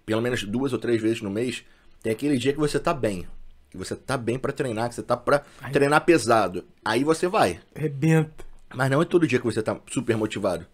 [0.06, 1.64] pelo menos duas ou três vezes no mês
[2.02, 3.28] tem aquele dia que você tá bem.
[3.70, 5.40] Que você tá bem pra treinar, que você tá pra
[5.74, 6.64] treinar pesado.
[6.86, 7.60] Aí você vai.
[7.76, 8.46] Arrebenta.
[8.74, 10.66] Mas não é todo dia que você tá super motivado.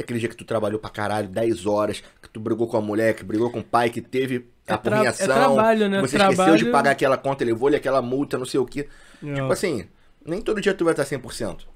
[0.00, 2.80] Tem aquele dia que tu trabalhou pra caralho, 10 horas, que tu brigou com a
[2.80, 5.26] mulher, que brigou com o pai, que teve É a porrinhação.
[5.26, 6.00] é trabalho, né?
[6.00, 8.88] Você esqueceu de Trabalho- pagar aquela conta, levou-lhe aquela multa, não sei o quê.
[9.22, 9.34] É.
[9.34, 9.86] Tipo assim,
[10.24, 11.66] nem todo dia tu vai estar 100%.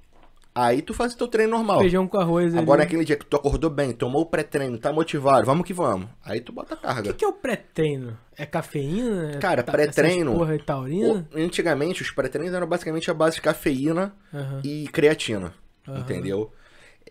[0.55, 1.81] Aí tu faz o teu treino normal.
[1.81, 2.87] Feijão com arroz Agora ali.
[2.87, 6.09] naquele dia que tu acordou bem, tomou o pré-treino, tá motivado, vamos que vamos.
[6.25, 7.03] Aí tu bota a O carga.
[7.03, 8.17] que, que é o pré-treino?
[8.39, 9.33] É cafeína?
[9.33, 11.27] É Cara, pré-treino- Porra, é taurina?
[11.35, 14.61] O- Antigamente, os pré-treinos eram basicamente a base de cafeína Aham.
[14.65, 15.53] e creatina.
[15.87, 16.51] Entendeu?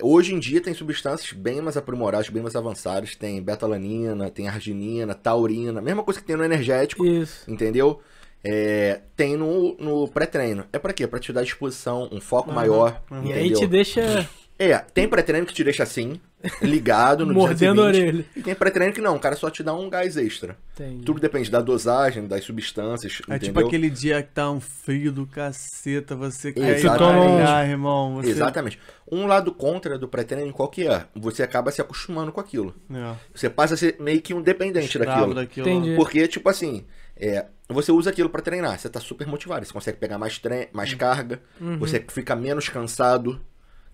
[0.01, 3.15] Hoje em dia tem substâncias bem mais aprimoradas, bem mais avançadas.
[3.15, 7.49] Tem betalanina, tem arginina, taurina, mesma coisa que tem no energético, Isso.
[7.49, 8.01] entendeu?
[8.43, 10.65] É, tem no, no pré-treino.
[10.73, 11.07] É pra quê?
[11.07, 13.01] Pra te dar disposição, um foco maior.
[13.23, 14.27] E aí te deixa
[14.59, 16.19] É, tem pré-treino que te deixa assim,
[16.61, 18.25] ligado no mordendo a 220, orelha.
[18.35, 20.57] E tem pré-treino que não, o cara só te dá um gás extra.
[20.73, 21.03] Entendi.
[21.03, 23.39] Tudo depende da dosagem, das substâncias, É entendeu?
[23.47, 28.15] tipo aquele dia que tá um frio do caceta, você quer ir treinar, irmão.
[28.15, 28.29] Você...
[28.29, 28.79] Exatamente.
[29.11, 31.05] Um lado contra do pré-treino qual que é?
[31.15, 32.73] Você acaba se acostumando com aquilo.
[32.93, 33.15] É.
[33.33, 35.33] Você passa a ser meio que um dependente daquilo.
[35.33, 35.67] daquilo.
[35.69, 35.95] Entendi.
[35.95, 36.85] Porque, tipo assim,
[37.17, 40.39] é, você usa aquilo pra treinar, você tá super motivado, você consegue pegar mais,
[40.71, 41.77] mais carga, Uhum.
[41.79, 43.41] você fica menos cansado.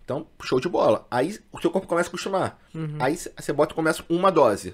[0.10, 1.06] Então, show de bola.
[1.12, 2.58] Aí o seu corpo começa a acostumar.
[2.74, 2.96] Uhum.
[3.00, 4.74] Aí você bota começa uma dose.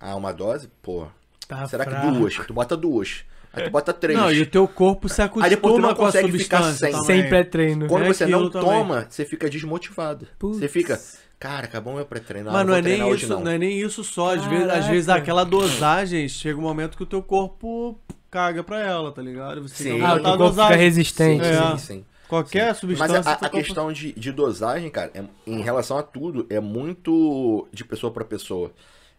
[0.00, 0.70] Ah, uma dose?
[0.80, 1.06] Pô.
[1.46, 2.06] Tá será fraco.
[2.10, 2.34] que duas?
[2.46, 3.24] Tu bota duas.
[3.52, 4.18] Aí tu bota três.
[4.18, 6.62] Não, e o teu corpo se acostuma Aí depois tu não com a consegue ficar
[6.72, 6.92] sem.
[6.92, 7.06] também.
[7.06, 7.88] Sem pré-treino.
[7.88, 8.66] Quando É você não também.
[8.70, 10.26] toma, você fica desmotivado.
[10.38, 10.56] Putz.
[10.60, 10.98] Você fica,
[11.38, 12.50] cara, acabou meu pré-treino.
[12.50, 13.50] Mas não é vou treinar nem hoje, isso, não.
[13.50, 14.34] é nem isso só.
[14.34, 17.98] Às vezes, às vezes aquela dosagem chega um momento que o teu corpo
[18.30, 19.60] caga pra ela, tá ligado?
[19.68, 20.00] Você Sim.
[20.00, 21.44] Ah, o teu corpo fica resistente.
[21.44, 21.70] É.
[21.72, 22.04] Sim, sim.
[22.28, 23.18] Qualquer Mas substância.
[23.30, 27.66] a, a corpo- questão de, de dosagem, cara, é- em relação a tudo, é muito
[27.72, 28.72] de pessoa pra pessoa.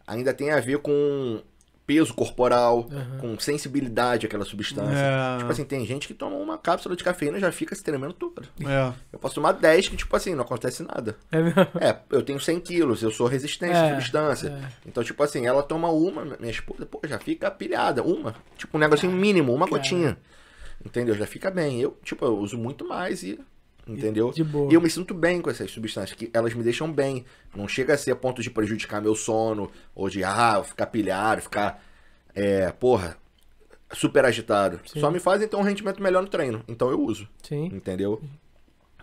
[0.07, 1.41] Ainda tem a ver com
[1.87, 2.89] peso corporal,
[3.21, 4.97] com sensibilidade àquela substância.
[4.97, 5.37] É.
[5.37, 8.11] Tipo assim, tem gente que toma uma cápsula de cafeína e já fica se tremendo
[8.13, 8.41] tudo.
[8.67, 8.91] É.
[9.13, 11.15] Eu posso tomar 10 que, tipo assim, não acontece nada.
[11.31, 11.61] É mesmo?
[11.79, 14.47] É, eu tenho 100 quilos, eu sou resistente à É, substância.
[14.49, 14.67] é.
[14.87, 18.33] Então, tipo assim, ela toma uma, minha esposa, pô, já fica pilhada, uma.
[18.57, 20.17] Tipo, um negocinho mínimo, uma gotinha.
[20.85, 21.15] Entendeu?
[21.15, 21.81] Já fica bem.
[21.81, 23.39] Eu, tipo, eu uso muito mais e.
[23.87, 24.31] Entendeu?
[24.31, 24.71] De boa.
[24.71, 27.25] E eu me sinto bem com essas substâncias, que elas me deixam bem.
[27.55, 31.41] Não chega a ser a ponto de prejudicar meu sono, ou de, ah, ficar pilhado,
[31.41, 31.83] ficar,
[32.33, 33.17] é, porra,
[33.93, 34.79] super agitado.
[34.85, 36.63] Só me fazem ter um rendimento melhor no treino.
[36.67, 37.27] Então eu uso.
[37.43, 37.65] Sim.
[37.65, 38.21] Entendeu?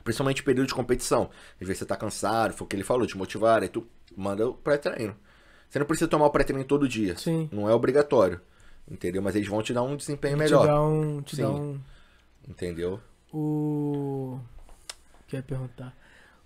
[0.03, 1.31] Principalmente em período de competição.
[1.61, 3.87] Às vezes você tá cansado, foi o que ele falou, te motivar, aí tu
[4.17, 5.15] manda o pré-treino.
[5.71, 7.17] Você não precisa tomar o pré-treino todo dia.
[7.17, 7.49] Sim.
[7.53, 8.41] Não é obrigatório.
[8.93, 9.23] Entendeu?
[9.23, 10.67] Mas eles vão te dar um desempenho Te melhor.
[10.67, 11.23] dá um.
[11.23, 11.53] Te dá Sim.
[11.55, 11.81] um.
[12.47, 13.01] Entendeu?
[13.33, 14.39] O.
[14.39, 15.95] O que eu ia perguntar?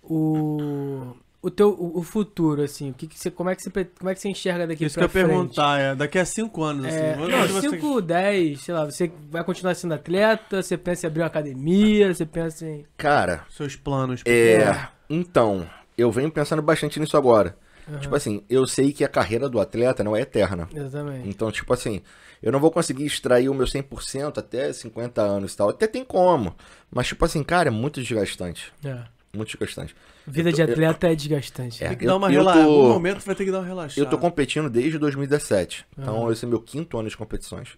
[0.01, 1.13] O.
[1.39, 3.69] O teu o, o futuro, assim, o que, que você, como, é que você,
[3.99, 5.37] como é que você enxerga daqui Isso que pra eu ia frente?
[5.39, 5.95] perguntar, é.
[5.95, 6.97] Daqui a cinco anos, assim.
[6.97, 11.07] É, não, você- 5, 10, sei lá, você vai continuar sendo atleta, você pensa em
[11.09, 12.85] abrir uma academia, você pensa em.
[12.97, 14.23] Cara, Seus planos.
[14.25, 14.87] é.
[15.09, 15.65] Então,
[15.97, 17.55] eu venho pensando bastante nisso agora.
[18.01, 20.67] Tipo assim, eu sei que a carreira do atleta não é eterna.
[20.73, 21.29] Exatamente.
[21.29, 22.01] Então, tipo assim,
[22.41, 25.69] eu não vou conseguir extrair o meu 100% até 50 anos e tal.
[25.69, 26.55] Até tem como.
[26.91, 28.71] Mas, tipo assim, cara, é muito desgastante.
[28.83, 28.99] É.
[29.35, 29.95] Muito desgastante.
[30.25, 31.83] Vida Eu de tô- atleta é desgastante.
[31.83, 32.61] É, Tem que eu- dar uma eu relaxada.
[32.61, 34.01] Em tô- algum momento vai ter que dar uma relaxada.
[34.01, 35.85] Eu tô competindo desde 2017.
[35.97, 37.69] Então, esse é meu quinto ano de competições.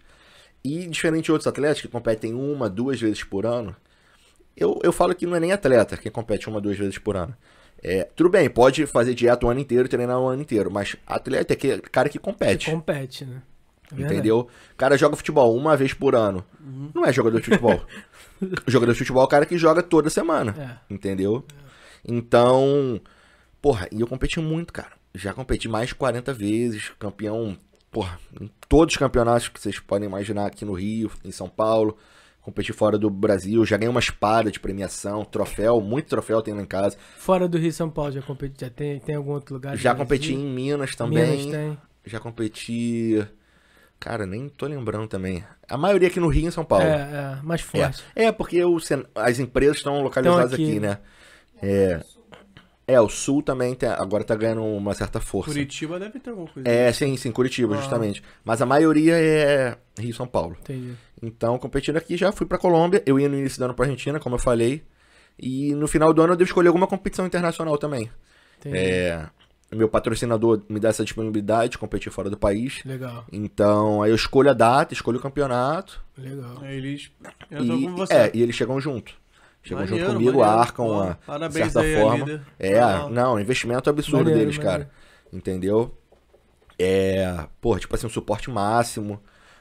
[0.64, 3.74] E, diferente de outros atletas que competem uma, duas vezes por ano,
[4.56, 7.34] eu, eu falo que não é nem atleta quem compete uma, duas vezes por ano.
[7.82, 11.52] É, tudo bem, pode fazer dieta o ano inteiro, treinar o ano inteiro, mas atleta
[11.52, 12.70] é aquele cara que compete.
[12.70, 13.40] Compete, né?
[13.96, 14.48] Entendeu?
[14.72, 16.44] O cara joga futebol uma vez por ano.
[16.94, 17.82] Não é jogador de futebol.
[18.66, 20.54] jogador de futebol é o cara que joga toda semana.
[20.88, 20.94] É.
[20.94, 21.44] Entendeu?
[22.04, 23.00] Então,
[23.60, 24.92] porra, e eu competi muito, cara.
[25.14, 27.56] Já competi mais de 40 vezes, campeão,
[27.90, 31.96] porra, em todos os campeonatos que vocês podem imaginar aqui no Rio, em São Paulo.
[32.40, 36.62] Competi fora do Brasil, já ganhei uma espada de premiação, troféu, muito troféu tenho lá
[36.62, 36.96] em casa.
[37.18, 39.76] Fora do Rio e São Paulo, já competi, já tem, tem algum outro lugar?
[39.76, 41.36] Já competi em Minas também.
[41.36, 41.78] Minas tem.
[42.06, 43.22] Já competi.
[44.00, 45.44] Cara, nem tô lembrando também.
[45.68, 46.84] A maioria aqui no Rio e em São Paulo.
[46.86, 48.02] É, é, mais forte.
[48.16, 48.78] É, é porque o
[49.14, 50.80] as empresas estão localizadas aqui, aqui.
[50.80, 50.98] né?
[51.62, 52.00] É,
[52.88, 55.50] é, o Sul também tem- agora tá ganhando uma certa força.
[55.50, 56.66] Curitiba deve ter alguma coisa.
[56.68, 57.78] É, sim, sim, Curitiba, Ah.
[57.78, 58.22] justamente.
[58.42, 60.56] Mas a maioria é Rio e São Paulo.
[60.62, 60.94] Entendi.
[61.22, 63.02] Então, competindo aqui, já fui pra Colômbia.
[63.04, 64.82] Eu ia no início do ano pra Argentina, como eu falei.
[65.38, 68.10] E no final do ano eu devo escolher alguma competição internacional também.
[68.58, 68.76] Entendi.
[68.78, 69.26] É,
[69.76, 72.82] meu patrocinador me dá essa disponibilidade de competir fora do país.
[72.84, 76.02] Legal, Então, aí eu escolho a data, escolho o campeonato.
[76.18, 76.58] legal.
[76.62, 77.10] Aí eles
[77.50, 78.12] entram E, com você.
[78.14, 79.12] é, e eles chegam junto.
[79.62, 80.60] Chegam Maneiro, junto comigo, maneiro.
[80.60, 82.24] arcam Pô, a Parabéns certa aí, forma.
[82.24, 82.42] líder.
[82.58, 83.10] É, Legal.
[83.10, 84.84] não, investimento absurdo Maneiro, deles, maneiro.
[84.86, 84.90] cara.
[85.32, 85.94] Entendeu?
[86.78, 89.20] É, pô, tipo assim, um suporte máximo.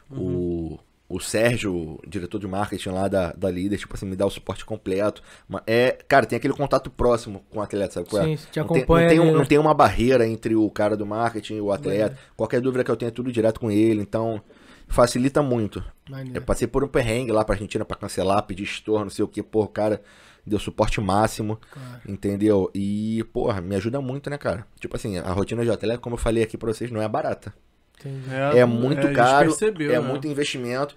[0.10, 0.80] O,
[1.10, 4.64] o Sérgio, diretor de marketing lá da, da líder, tipo assim, me dá o suporte
[4.64, 5.24] completo.
[5.66, 8.08] É, cara, tem aquele contato próximo com o atleta, sabe?
[8.08, 8.38] qual é?
[8.38, 9.38] Sim, te não, tem, acompanha não, tem ali, né?
[9.38, 12.16] não tem uma barreira entre o cara do marketing e o atleta.
[12.38, 14.02] Qualquer dúvida que eu tenha, é tudo direto com ele.
[14.02, 14.40] Então,
[14.88, 15.80] facilita muito.
[16.08, 16.42] Eu Maneiro.
[16.44, 19.42] passei por um perrengue lá pra Argentina pra cancelar, pedir estorno, não sei o que,
[19.42, 20.02] pô, o cara
[20.46, 22.02] deu suporte máximo, Claro.
[22.08, 22.70] entendeu?
[22.74, 24.66] E, porra, me ajuda muito, né, cara?
[24.80, 27.54] Tipo assim, a rotina de atleta, como eu falei aqui pra vocês, não é barata.
[28.00, 28.34] Entendi.
[28.58, 30.08] É, muito a gente caro, percebeu, é né?
[30.08, 30.96] muito investimento.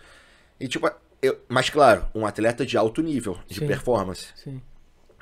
[0.61, 0.89] E, tipo,
[1.21, 3.67] eu, mas claro, um atleta de alto nível, de Sim.
[3.67, 4.29] performance.
[4.37, 4.61] Sim.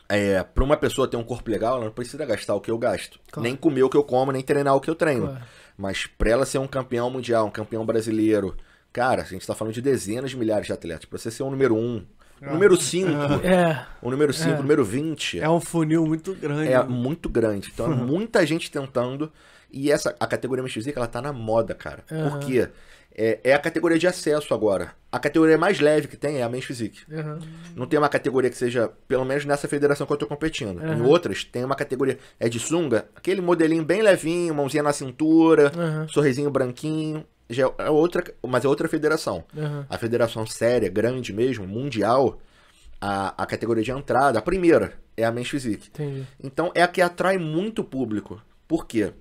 [0.08, 2.76] É, pra uma pessoa ter um corpo legal, ela não precisa gastar o que eu
[2.76, 3.20] gasto.
[3.30, 3.44] Claro.
[3.48, 5.28] Nem comer o que eu como, nem treinar o que eu treino.
[5.28, 5.44] Claro.
[5.78, 8.56] Mas pra ela ser um campeão mundial, um campeão brasileiro,
[8.92, 11.04] cara, a gente tá falando de dezenas de milhares de atletas.
[11.04, 12.04] Pra você ser um número um,
[12.42, 13.08] um número 5,
[13.44, 16.72] É, um número 5, um número 20, É um funil muito grande.
[16.72, 17.70] é muito grande.
[17.72, 19.32] Então é muita gente tentando.
[19.72, 22.04] E essa, a categoria Men's Physique, ela tá na moda, cara.
[22.10, 22.30] Aham.
[22.30, 22.68] Por quê?
[23.12, 24.92] É, é a categoria de acesso agora.
[25.10, 27.00] A categoria mais leve que tem é a Men's Physique.
[27.12, 27.38] aham.
[27.74, 30.80] Não tem uma categoria que seja, pelo menos nessa federação que eu tô competindo.
[30.80, 31.04] Em Aham.
[31.04, 36.06] outras, tem uma categoria, é de sunga, aquele modelinho bem levinho, mãozinha na cintura, Aham.
[36.08, 37.24] sorrisinho branquinho.
[37.48, 39.44] Já é outra, mas é outra federação.
[39.88, 42.38] A federação séria, grande mesmo, mundial,
[43.00, 45.88] a, a categoria de entrada, a primeira, é a Men's Physique.
[45.88, 46.24] Entendi.
[46.42, 48.40] Então é a que atrai muito público.
[48.68, 49.12] Por quê?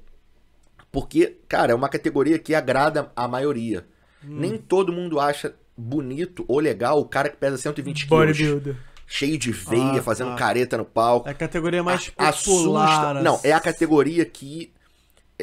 [0.91, 3.85] Porque, cara, é uma categoria que agrada a maioria.
[4.23, 8.75] Nem todo mundo acha bonito ou legal o cara que pesa 120 quilos, Bodybuilder.
[9.07, 10.35] cheio de veia, Ah, fazendo tá.
[10.35, 11.27] careta no palco.
[11.27, 12.87] É a categoria mais A- popular.
[13.09, 13.23] assusta.
[13.23, 13.63] Não, é a assim.
[13.65, 14.73] categoria que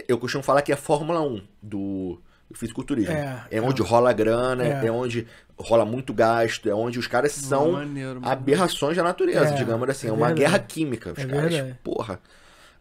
[0.08, 3.12] eu costumo falar que é a Fórmula 1 do, do fisiculturismo.
[3.14, 4.86] É, É, onde rola grana, É.
[4.86, 4.90] é.
[4.92, 5.26] onde
[5.58, 10.08] rola muito gasto, é onde os caras são maneiro, aberrações da natureza, É, digamos assim.
[10.08, 11.12] É, é uma guerra química.
[11.12, 11.78] Os É caras, verdade.
[11.82, 12.20] porra,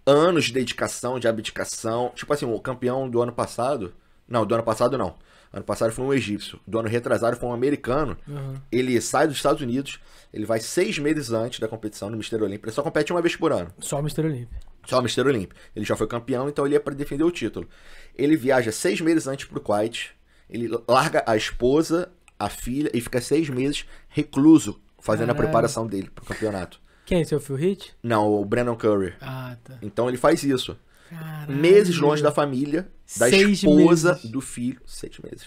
[0.06, 2.12] anos de dedicação, de abdicação.
[2.16, 3.94] Tipo assim, o campeão do ano passado.
[4.28, 5.16] Não, do ano passado não.
[5.54, 6.60] Ano passado foi um egípcio.
[6.68, 8.18] Do ano retrasado foi um americano.
[8.28, 8.62] Aham.
[8.72, 10.00] Ele sai dos Estados Unidos,
[10.34, 12.68] ele vai seis meses antes da competição no Mister Olímpio.
[12.68, 13.72] Ele só compete uma vez por ano.
[13.80, 14.26] Só o Mr.
[14.26, 14.60] Olímpio.
[14.86, 15.56] Só o Mister Olímpio.
[15.76, 17.70] Ele já foi campeão, então ele é para defender o título.
[18.16, 20.12] Ele viaja seis meses antes pro Kuwait.
[20.50, 25.44] Ele larga a esposa, a filha e fica seis meses recluso fazendo a Caralho.
[25.48, 26.82] preparação dele pro campeonato.
[27.06, 27.24] Quem?
[27.24, 27.94] Seu Phil Hit?
[28.02, 29.14] Não, o Brandon Curry.
[29.22, 29.78] Ah, tá.
[29.82, 30.78] Então ele faz isso.
[31.10, 31.56] Caralho.
[31.56, 34.30] Meses longe da família, da Seis esposa, meses.
[34.32, 35.46] do filho, seis meses.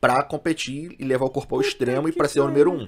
[0.00, 2.86] Pra competir e levar o corpo ao extremo e pra ser o número um.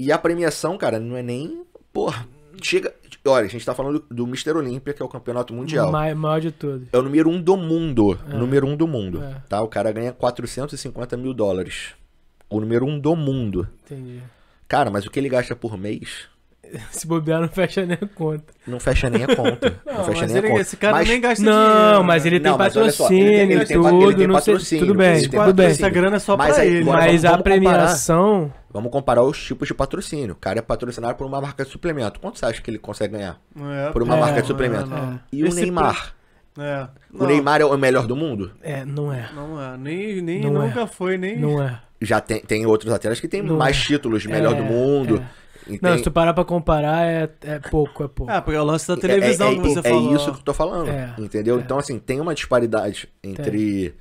[0.00, 1.64] E a premiação, cara, não é nem.
[1.92, 2.26] Porra.
[2.62, 2.92] Chega.
[3.26, 4.52] Olha, a gente tá falando do, do Mr.
[4.56, 5.92] Olímpia, que é o campeonato mundial.
[5.92, 6.88] Ma maior de todos.
[6.92, 8.18] É o número um do mundo.
[8.32, 9.22] O número um do mundo.
[9.22, 9.42] É.
[9.48, 9.60] Tá?
[9.60, 11.90] O cara ganha 450 mil dólares.
[12.48, 13.68] O número um do mundo.
[13.84, 14.22] Entendi.
[14.66, 16.26] Cara, mas o que ele gasta por mês
[16.90, 18.44] Se bobear, não fecha nem a conta.
[18.66, 19.80] não fecha nem a conta.
[19.86, 20.62] Não, Não, fecha mas nem ele- a conta.
[20.62, 22.04] esse cara Mas- nem gasta Não, dinheiro.
[22.04, 24.16] mas ele tem Não, só, ele patrocínio tem- ele e tem pa- ele tudo.
[24.16, 25.40] tem não patrocínio, tudo bem, tudo bem.
[25.40, 25.70] patrocínio.
[25.70, 26.84] Essa grana é só Mas pra aí, ele.
[26.84, 27.42] bora- Mas vamos- a comparar.
[27.42, 28.52] premiação.
[28.70, 30.32] Vamos comparar os tipos de patrocínio.
[30.32, 32.20] O cara é patrocinado por uma marca de suplemento.
[32.20, 33.38] Quanto você acha que ele consegue ganhar?
[33.58, 34.86] É, Por uma É, marca de não, suplemento.
[34.90, 35.18] não.
[35.32, 36.14] E o Esse Neymar?
[36.58, 36.86] É.
[37.14, 38.50] O Neymar é o melhor do mundo?
[38.62, 39.28] É, não é.
[39.34, 39.76] Não é.
[39.78, 41.38] Nem, nem Não nunca foi, nem.
[41.38, 41.80] Não é.
[42.00, 43.80] Já tem, tem outros atletas que têm Não mais é.
[43.80, 45.16] títulos de melhor É, do mundo.
[45.18, 45.47] é.
[45.68, 48.32] E Não, tem- se tu parar pra comparar, é, é pouco, é pouco.
[48.32, 50.16] É, porque é o lance da televisão é, é, que você é falou.
[50.16, 50.88] isso que eu tô falando.
[50.88, 51.58] É, entendeu?
[51.58, 51.60] é.
[51.60, 53.94] Então, assim, tem uma disparidade entre.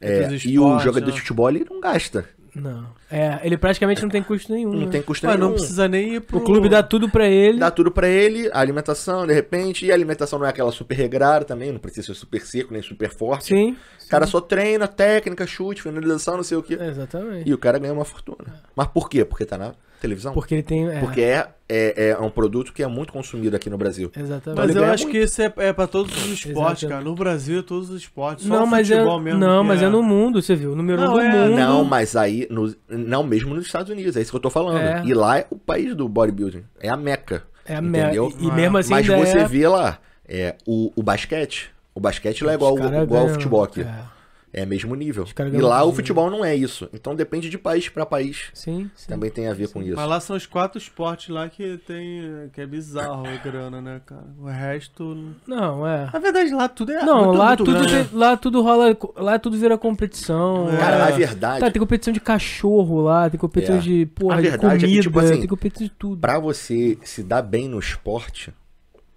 [0.00, 1.12] é, e o jogador né?
[1.12, 2.24] de futebol ele não gasta.
[2.54, 2.88] Não.
[3.10, 4.72] É, ele praticamente não tem custo nenhum.
[4.72, 4.88] Não né?
[4.90, 5.48] tem custo Mas nenhum.
[5.48, 6.38] não precisa nem ir pro...
[6.38, 7.58] O clube dá tudo pra ele.
[7.58, 10.94] Dá tudo pra ele, a alimentação, de repente, e a alimentação não é aquela super
[10.96, 13.46] regrada também, não precisa ser super seco, nem super forte.
[13.54, 13.76] Sim.
[14.04, 16.78] O cara só treina, técnica, chute, finalização, não sei o quê.
[16.80, 17.48] Exatamente.
[17.48, 18.62] E o cara ganha uma fortuna.
[18.74, 19.24] Mas por quê?
[19.24, 20.32] Porque tá na televisão?
[20.32, 20.88] Porque ele tem.
[20.88, 24.10] É, Porque é, é, é um produto que é muito consumido aqui no Brasil.
[24.16, 24.58] Exatamente.
[24.58, 25.16] Mas ele eu acho muito.
[25.18, 26.88] que isso é, é pra todos os esportes, Exatamente.
[26.88, 27.04] cara.
[27.04, 28.46] No Brasil, é todos os esportes.
[28.46, 29.88] Só não, o mas é, mesmo não, mas é.
[29.88, 30.72] no mundo, você viu?
[30.72, 31.48] O número Não, um do é.
[31.48, 31.56] mundo.
[31.56, 34.78] Não, mas aí, no- não mesmo nos Estados Unidos, é isso que eu tô falando.
[34.78, 35.02] É.
[35.04, 37.42] E lá é o país do bodybuilding, é a meca.
[37.66, 38.30] É a entendeu?
[38.30, 38.44] merda.
[38.44, 39.44] E mesmo assim, mas ainda você é...
[39.46, 43.82] vê lá, é, o, o basquete, o basquete lá é igual, igual ao futebol aqui.
[43.82, 44.17] é.
[44.50, 45.26] É mesmo nível.
[45.52, 46.88] E lá o futebol não é isso.
[46.92, 48.44] Então depende de país pra país.
[48.54, 49.06] Sim, sim.
[49.08, 49.94] Também tem a ver com isso.
[49.94, 52.48] Mas lá são os quatro esportes lá que tem.
[52.54, 54.24] que é bizarro a grana, né, cara?
[54.38, 55.34] O resto.
[55.46, 56.08] Não, é.
[56.12, 57.04] Na verdade, lá tudo é.
[57.04, 58.08] Não, muito- lá muito tudo, grana.
[58.12, 58.96] lá tudo rola.
[59.16, 60.70] Lá tudo vira competição.
[60.72, 60.76] É.
[60.78, 60.98] Cara, é.
[60.98, 63.80] na verdade, Tá, tem competição de cachorro lá, tem competição É.
[63.80, 66.20] de, porra, A de verdade é que, comida, tipo assim, tem competição de tudo.
[66.20, 68.52] pra você se dar bem no esporte,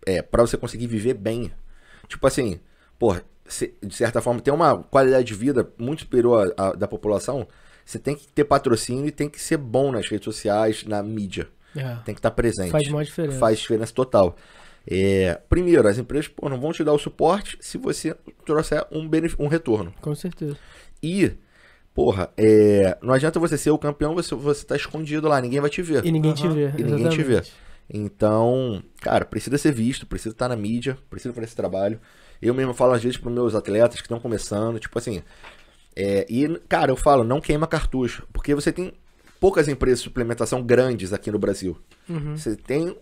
[0.05, 1.51] é, pra você conseguir viver bem.
[2.09, 2.59] Tipo assim,
[2.99, 3.21] pô, se-
[3.81, 7.47] de certa forma, ter uma qualidade de vida muito superior à, à da população,
[7.85, 11.47] você tem que ter patrocínio e tem que ser bom nas redes sociais, na mídia.
[11.75, 11.95] É.
[12.05, 12.71] Tem que estar presente.
[12.71, 13.39] Faz uma diferença.
[13.39, 14.35] Faz diferença total.
[14.87, 18.15] É, primeiro, as empresas pô, não vão te dar o suporte se você
[18.45, 19.93] trouxer um, um retorno.
[20.01, 20.57] Com certeza.
[21.03, 21.31] E,
[21.93, 25.69] porra, é, não adianta você ser o campeão, você, você tá escondido lá, ninguém vai
[25.69, 26.05] te ver.
[26.05, 26.55] E ninguém te Aham.
[26.55, 26.73] vê.
[26.77, 27.33] E ninguém te vê.
[27.33, 27.53] exatamente.
[27.93, 31.99] Então, cara, precisa ser visto, precisa estar na mídia, precisa fazer esse trabalho.
[32.41, 35.21] Eu mesmo falo às vezes para meus atletas que estão começando, tipo assim.
[35.95, 38.93] é, e, cara, eu falo, não queima cartucho, porque você tem
[39.39, 41.77] poucas empresas de suplementação grandes aqui no Brasil.
[42.09, 42.37] Uhum.
[42.37, 42.95] Você tem,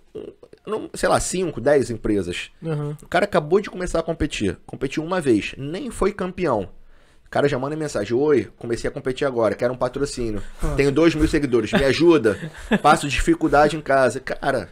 [0.65, 2.49] não- sei lá, 5, 10 empresas.
[2.61, 2.95] Uhum.
[3.01, 4.57] O cara acabou de começar a competir.
[4.65, 6.69] Competiu uma vez, nem foi campeão.
[7.25, 10.41] O cara já manda mensagem: Oi, comecei a competir agora, quero um patrocínio.
[10.75, 12.37] Tenho dois mil seguidores, me ajuda.
[12.81, 14.19] Passo dificuldade em casa.
[14.19, 14.69] Cara,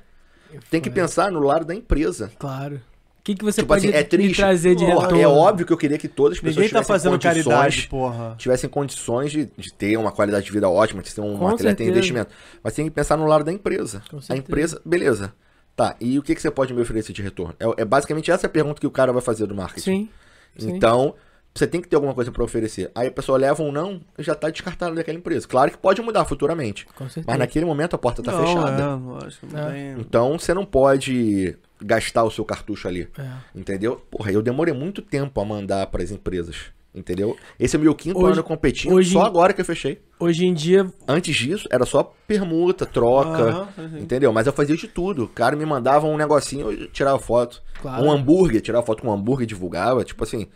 [0.71, 2.31] tem que pensar no lado da empresa.
[2.39, 2.81] Claro.
[3.27, 4.37] O que, que você Tipo pode assim, é me triste.
[4.37, 5.21] trazer de Porra, retorno?
[5.21, 7.87] é óbvio que eu queria que todas as pessoas Ninguém tá tivessem fazendo condições, caridade,
[7.89, 8.35] porra.
[8.37, 11.83] tivessem condições de, de ter uma qualidade de vida ótima, de ter um Com atleta
[11.83, 12.31] em investimento.
[12.63, 14.01] Mas tem que pensar no lado da empresa.
[14.09, 15.33] Com A empresa, beleza.
[15.75, 17.53] Tá, e o que, que você pode me oferecer de retorno?
[17.59, 19.83] É, é basicamente essa a pergunta que o cara vai fazer do marketing.
[19.83, 20.09] Sim.
[20.57, 20.71] sim.
[20.71, 21.13] Então,
[21.53, 22.89] você tem que ter alguma coisa pra oferecer.
[22.95, 25.47] Aí a pessoa leva um não, já tá descartado daquela empresa.
[25.47, 26.85] Claro que pode mudar futuramente.
[26.95, 27.25] Com certeza.
[27.27, 28.81] Mas naquele momento a porta tá não, fechada.
[28.81, 29.95] É, lógico, não É.
[29.99, 33.07] Então você não pode gastar o seu cartucho ali.
[33.17, 33.27] É.
[33.55, 34.01] Entendeu?
[34.11, 36.75] Porra, eu demorei muito tempo a mandar pras empresas.
[36.95, 37.37] Entendeu?
[37.59, 40.01] Esse é o meu quinto Hoje- ano competindo, hoje- só agora que eu fechei.
[40.19, 43.67] Hoje em dia, Antes disso, era só permuta, troca.
[43.99, 44.33] Entendeu?
[44.33, 45.25] Mas eu fazia de tudo.
[45.25, 47.61] O cara me mandava um negocinho, eu tirava foto.
[47.81, 48.03] Claro.
[48.03, 50.03] Um hambúrguer, tirava foto com um hambúrguer e divulgava.
[50.03, 50.47] Tipo assim.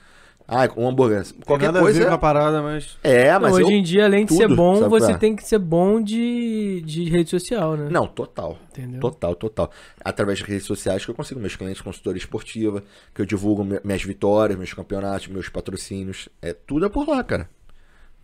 [0.48, 1.24] Ah, um hambúrguer.
[1.46, 2.06] Qualquer nada a ver coisa.
[2.08, 2.98] com a parada, mas.
[3.04, 3.78] É, não, mas hoje eu...
[3.78, 5.18] em dia, além de ser tudo, bom, sabe você é?
[5.18, 7.88] tem que ser bom de, de rede social, né?
[7.90, 8.58] Não, total.
[8.70, 9.00] Entendeu?
[9.00, 9.72] Total, total.
[10.04, 13.80] Através das redes sociais que eu consigo meus clientes consultoria esportiva, que eu divulgo mi-
[13.84, 16.28] minhas vitórias, meus campeonatos, meus patrocínios.
[16.42, 17.50] É tudo é por lá, cara.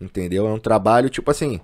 [0.00, 0.46] Entendeu?
[0.46, 1.60] É um trabalho, tipo assim.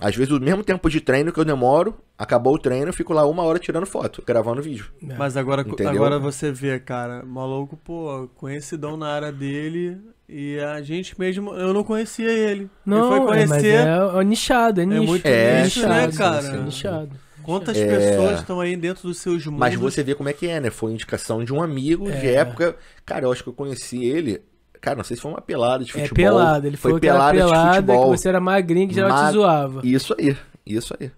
[0.00, 3.12] Às vezes o mesmo tempo de treino que eu demoro, acabou o treino, eu fico
[3.12, 4.86] lá uma hora tirando foto, gravando vídeo.
[5.08, 5.14] É.
[5.16, 5.90] Mas agora, Entendeu?
[5.90, 11.72] agora você vê, cara, maluco, pô, conhecidão na área dele e a gente mesmo, eu
[11.74, 12.70] não conhecia ele.
[12.86, 15.02] Não, ele foi é, mas conhecer é, é nichado, é nicho.
[15.04, 16.46] muito É, nicho, nichado, né, cara?
[16.46, 17.10] É nichado.
[17.42, 17.86] quantas É.
[17.86, 19.58] pessoas estão aí dentro dos seus mundos.
[19.60, 20.70] Mas você vê como é que é, né?
[20.70, 22.34] Foi indicação de um amigo de É.
[22.34, 22.76] época.
[23.06, 24.42] Cara, eu acho que eu conheci ele.
[24.80, 26.14] Cara, não sei se foi uma pelada de É futebol.
[26.16, 28.16] pelada, ele foi que era pelada de pelada, que futebol.
[28.16, 29.80] você era magrinho, que geral Ma- te zoava.
[29.84, 31.10] Isso aí, isso aí.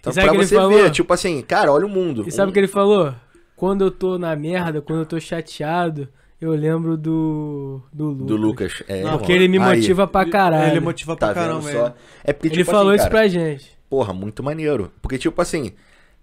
[0.00, 0.70] Então, sabe pra o que ele você falou?
[0.78, 2.24] ver, tipo assim, cara, olha o mundo.
[2.26, 3.14] E sabe Um- o que ele falou?
[3.56, 6.08] Quando eu tô na merda, quando eu tô chateado,
[6.40, 8.26] eu lembro do, do Lucas.
[8.26, 8.82] Do Lucas.
[8.86, 10.70] É, Não, Porque ele me Aí, motiva pra caralho.
[10.70, 11.72] Ele motiva Tá pra vendo caramba.
[11.72, 11.86] só?
[11.86, 11.94] ele.
[12.24, 13.78] É porque, Ele tipo falou assim, isso cara, pra gente.
[13.90, 14.92] Porra, muito maneiro.
[15.02, 15.72] Porque, tipo assim,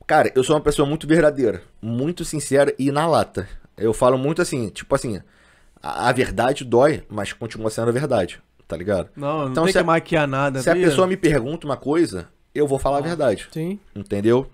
[0.08, 3.48] cara, eu sou uma pessoa muito verdadeira, muito sincera e na lata.
[3.78, 5.20] Eu falo muito assim, tipo assim,
[5.86, 9.10] a, a verdade dói, mas continua sendo a verdade, tá ligado?
[9.16, 10.62] Não, não Então, tem se que a- maquiar nada.
[10.62, 13.80] Se a pessoa me pergunta uma coisa, eu vou falar a verdade, Sim.
[13.96, 14.48] entendeu?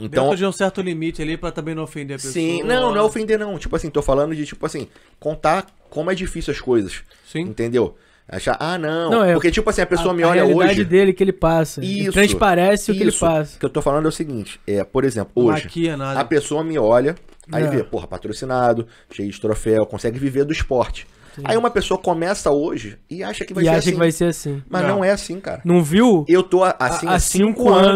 [0.00, 2.32] Então, Dentro de um certo limite ali pra também não ofender a pessoa.
[2.32, 3.58] sim, não, não é ofender não.
[3.58, 4.88] Tipo assim, tô falando de, tipo assim,
[5.20, 7.40] contar como é difícil as coisas, Sim.
[7.42, 7.94] entendeu?
[8.26, 10.70] Achar, ah, não, Não, é- porque tipo assim, a pessoa a, me a olha realidade
[10.80, 10.84] hoje...
[10.86, 11.84] dele que ele passa.
[11.84, 13.56] Isso, transparece o que ele passa.
[13.56, 16.20] O que eu tô falando é o seguinte, é, por exemplo, hoje, Maquia nada.
[16.20, 17.14] a pessoa me olha,
[17.52, 17.70] aí Não.
[17.70, 21.06] vê, porra, patrocinado, cheio de troféu, consegue viver do esporte.
[21.44, 23.92] Aí uma pessoa começa hoje e acha que vai E ser acha assim.
[23.92, 24.62] que vai ser assim.
[24.68, 24.96] Mas Não.
[24.96, 25.04] não.
[25.04, 25.62] é assim, cara.
[25.64, 26.26] Não viu?
[26.28, 27.88] Eu tô a- assim Há- há, cinco, cinco anos.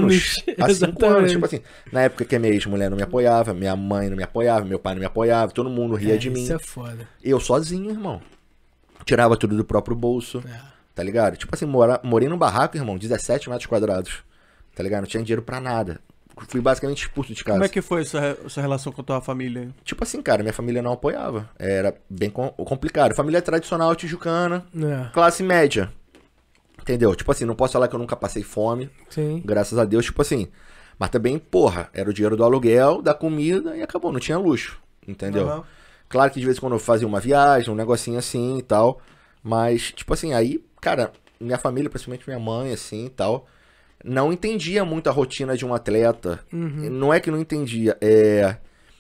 [0.48, 0.58] anos.
[0.58, 1.32] Há cinco anos.
[1.32, 1.60] Tipo assim,
[1.92, 4.78] na época que a minha ex-mulher não me apoiava, minha mãe não me apoiava, meu
[4.78, 6.44] pai não me apoiava, todo mundo ria É, de mim.
[6.44, 7.06] Isso é foda.
[7.22, 8.22] Eu sozinho, irmão.
[9.04, 10.42] Tirava tudo do próprio bolso.
[10.48, 10.58] É.
[10.94, 11.36] Tá ligado?
[11.36, 14.24] Tipo assim, mora, morei num barraco, irmão, 17 metros quadrados.
[14.74, 15.02] Tá ligado?
[15.02, 16.00] Não tinha dinheiro pra nada.
[16.48, 17.56] Fui basicamente expulso de casa.
[17.58, 19.70] Como é que foi essa, sua relação com a tua família?
[19.84, 21.48] Tipo assim, cara, minha família não apoiava.
[21.58, 23.14] Era bem com- complicado.
[23.14, 25.90] Família tradicional tijucana, É, classe média.
[26.80, 27.14] Entendeu?
[27.16, 29.42] Tipo assim, não posso falar que eu nunca passei fome, sim.
[29.44, 30.48] graças a Deus, tipo assim.
[30.98, 34.78] Mas também, porra, era o dinheiro do aluguel, da comida e acabou, não tinha luxo.
[35.06, 35.48] Entendeu?
[35.48, 35.64] Aham.
[36.08, 39.00] Claro que de vez em quando eu fazia uma viagem, um negocinho assim e tal.
[39.42, 43.46] Mas, tipo assim, aí, cara, minha família, principalmente minha mãe, assim e tal,
[44.04, 46.40] não entendia muito a rotina de um atleta.
[46.52, 46.90] Uhum.
[46.90, 48.56] Não é que não entendia, é.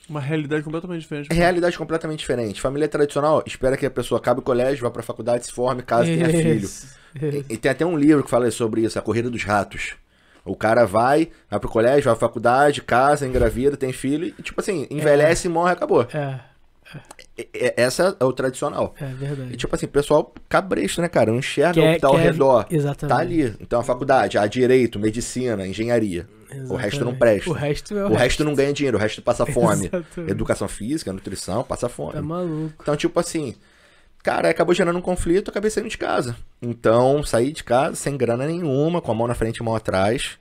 [0.08, 1.32] Uma realidade completamente diferente.
[1.32, 2.60] Realidade completamente diferente.
[2.60, 6.14] Família tradicional espera que a pessoa acabe o colégio, vá pra faculdade, se forme, case,
[6.14, 6.64] tenha filho.
[6.64, 9.94] Isso, E, e tem até um livro que fala sobre isso, a corrida dos ratos.
[10.44, 14.60] O cara vai, vai pro colégio, vai pra faculdade, casa, engravida, tem filho, e tipo
[14.60, 16.06] assim, envelhece, morre, acabou.
[16.14, 16.38] É,
[17.36, 18.94] E- e- Essa é o tradicional.
[19.00, 19.52] é verdade.
[19.52, 21.30] E tipo assim, o pessoal cabresto, né, cara?
[21.30, 22.66] Não enxerga o Quer- que tá ao quer- redor.
[22.70, 23.14] Exatamente.
[23.16, 23.54] Tá ali.
[23.60, 26.26] Então a faculdade, a direito, medicina, engenharia.
[26.70, 27.18] O resto não Exatamente.
[27.18, 27.50] presta.
[27.50, 29.86] O resto é O resto não ganha dinheiro, o resto passa fome.
[29.86, 30.30] Exatamente.
[30.30, 32.12] Educação física, nutrição, passa fome.
[32.14, 32.72] Tá maluco.
[32.80, 33.54] Então, tipo assim,
[34.22, 36.36] cara, acabou gerando um conflito, acabei saindo de casa.
[36.62, 39.74] Então, saí de casa sem grana nenhuma, com a mão na frente e a mão
[39.74, 40.38] atrás.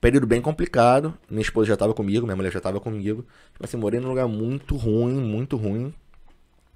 [0.00, 1.12] Período bem complicado.
[1.28, 3.26] Minha esposa já tava comigo, minha mulher já tava comigo.
[3.52, 5.92] Tipo assim, morei num lugar muito ruim, muito ruim.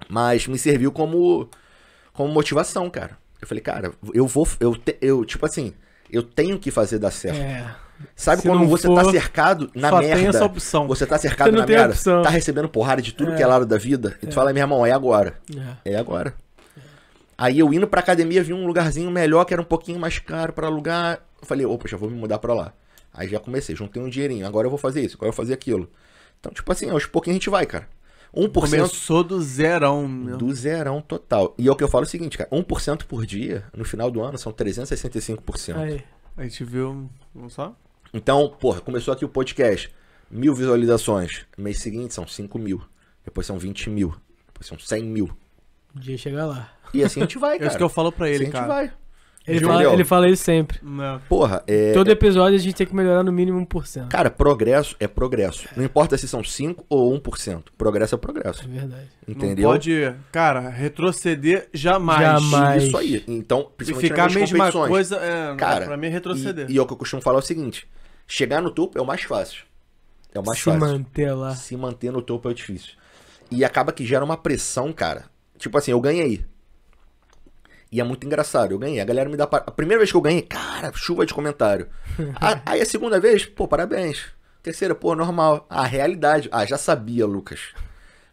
[0.09, 1.49] Mas me serviu como,
[2.11, 3.17] como motivação, cara.
[3.41, 4.47] Eu falei, cara, eu vou.
[4.59, 5.73] Eu, te- eu tipo assim,
[6.09, 7.39] eu tenho que fazer dar certo.
[7.39, 7.75] É.
[8.15, 10.15] Sabe se quando você for, tá cercado na Só merda?
[10.17, 10.87] tem essa opção.
[10.87, 12.21] Você tá cercado na merda, opção.
[12.23, 14.17] tá recebendo porrada de tudo que é lado da vida.
[14.21, 15.37] E tu fala, meu irmão, é agora.
[15.85, 15.93] É.
[15.93, 16.33] É agora.
[17.37, 20.51] Aí eu indo pra academia, vi um lugarzinho melhor, que era um pouquinho mais caro
[20.53, 21.19] pra alugar.
[21.41, 22.73] Eu falei, opa, já vou me mudar pra lá.
[23.13, 24.45] Aí já comecei, juntei um dinheirinho.
[24.47, 25.89] Agora eu vou fazer isso, agora eu vou fazer aquilo.
[26.39, 27.87] Então, tipo assim, aos pouquinhos a gente vai, cara.
[28.35, 30.37] 1% Começou do zerão, meu.
[30.37, 31.53] do zerão total.
[31.57, 32.49] E é o que eu falo o seguinte, cara.
[32.49, 35.75] 1% por dia, no final do ano, são 365%.
[35.77, 36.03] Aí.
[36.35, 37.07] A gente viu.
[37.33, 37.75] Não só?
[38.11, 39.93] Então, porra, começou aqui o podcast.
[40.31, 41.45] Mil visualizações.
[41.55, 42.81] Mês seguinte são 5 mil.
[43.23, 44.15] Depois são 20 mil.
[44.47, 45.29] Depois são 100 mil.
[45.95, 46.73] Um dia chegar lá.
[46.91, 47.67] E assim a gente vai, É cara.
[47.69, 48.67] isso que eu falo pra Assim ele, a gente cara.
[48.67, 48.93] vai.
[49.45, 50.79] Ele fala, ele fala isso sempre.
[50.81, 51.19] Não.
[51.27, 51.91] Porra, é...
[51.91, 54.07] Todo episódio a gente tem que melhorar no mínimo 1%.
[54.07, 55.67] Cara, progresso é progresso.
[55.75, 57.63] Não importa se são 5 ou 1%.
[57.77, 58.67] Progresso é É progresso.
[58.67, 59.07] verdade.
[59.27, 59.63] Entendeu?
[59.67, 62.21] Não pode, cara, retroceder jamais.
[62.41, 62.83] Jamais.
[62.83, 63.23] Isso aí.
[63.27, 66.69] Então, E principalmente ficar a mesma coisa, é, Cara, pra mim é retroceder.
[66.69, 67.85] E, e é o que eu costumo falar é o seguinte:
[68.25, 69.65] chegar no topo é o mais fácil.
[70.33, 70.79] É o mais Se fácil.
[70.79, 71.53] manter lá.
[71.55, 72.93] Se manter no topo é difícil.
[73.51, 75.25] E acaba que gera uma pressão, cara.
[75.57, 76.43] Tipo assim, eu ganhei.
[77.93, 78.99] E é muito engraçado, eu ganhei.
[78.99, 79.45] A galera me dá.
[79.45, 81.87] pa- A primeira vez que eu ganhei, cara, chuva de comentário.
[82.41, 84.25] A- Aí a segunda vez, pô, parabéns.
[84.63, 85.65] Terceira, pô, normal.
[85.69, 86.49] Ah, realidade.
[86.51, 87.59] Ah, já sabia, Lucas.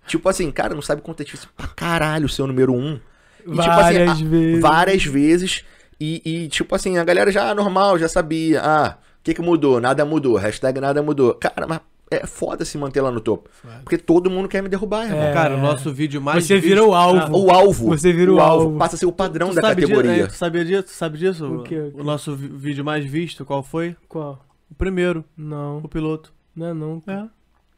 [0.07, 2.99] Tipo assim, cara, não sabe quanto é difícil pra caralho ser o número um.
[3.47, 3.65] E, Várias
[3.99, 4.61] tipo assim, a- vezes.
[4.63, 5.65] Várias vezes.
[6.01, 8.63] E, e, tipo assim, a galera já, ah, normal, já sabia.
[8.63, 9.79] Ah, o que que mudou?
[9.81, 10.37] Nada mudou.
[10.37, 11.35] Hashtag nada mudou.
[11.35, 11.81] Cara, mas
[12.11, 13.49] é foda se manter lá no topo.
[13.85, 15.23] Porque todo mundo quer me derrubar, irmão.
[15.23, 15.33] É.
[15.33, 17.39] Cara, o nosso vídeo mais Você visto- vira o alvo.
[17.39, 17.87] O alvo.
[17.89, 18.77] Você vira o alvo.
[18.79, 20.13] Passa a ser o padrão Tu da categoria.
[20.13, 20.83] Disso, é, tu sabia disso?
[20.85, 21.47] Tu sabe disso?
[21.47, 22.01] O quê, o quê?
[22.01, 23.95] O nosso vídeo mais visto, qual foi?
[24.09, 24.45] Qual?
[24.71, 25.79] O primeiro, Não.
[25.79, 26.33] o piloto.
[26.57, 27.03] Não é não.
[27.07, 27.25] É,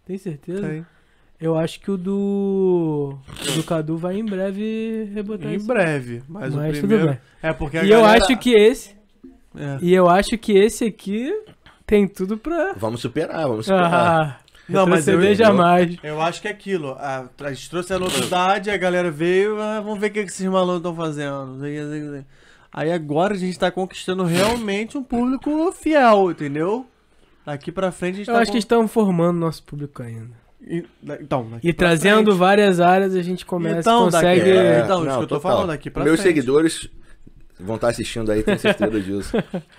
[0.07, 0.67] Tem certeza?
[0.67, 0.87] tem.
[1.41, 3.19] Eu acho que o do.
[3.49, 5.67] O do Cadu vai em breve rebotar Em isso.
[5.67, 7.07] breve, mas, Mas o tudo primeiro...
[7.09, 7.19] bem.
[7.43, 8.95] É porque a E eu galera- acho que esse.
[9.57, 9.79] É.
[9.83, 11.33] E eu acho que esse aqui
[11.93, 12.73] tem tudo pra.
[12.77, 13.93] Vamos superar, vamos superar.
[13.95, 14.37] Ah,
[14.69, 15.97] Não, mas eu- eu- jamais.
[16.03, 16.93] Eu acho que é aquilo.
[16.93, 20.47] A, a gente trouxe a novidade, a galera veio, ah, vamos ver o que, esses
[20.47, 21.47] malandros estão fazendo.
[21.47, 22.25] não não não.
[22.73, 26.87] Aí agora a gente tá conquistando realmente um público fiel, entendeu?
[27.45, 30.31] Daqui pra frente a gente Eu tá acho que estão formando nosso público ainda.
[30.67, 32.39] E, da- então, daqui E trazendo frente.
[32.39, 34.41] várias áreas, a gente começa, Então, consegue.
[34.41, 36.29] daqui- É, então, isso que eu tô falando aqui pra Meus frente.
[36.35, 36.89] seguidores
[37.63, 39.33] vão estar assistindo aí, tenho certeza disso.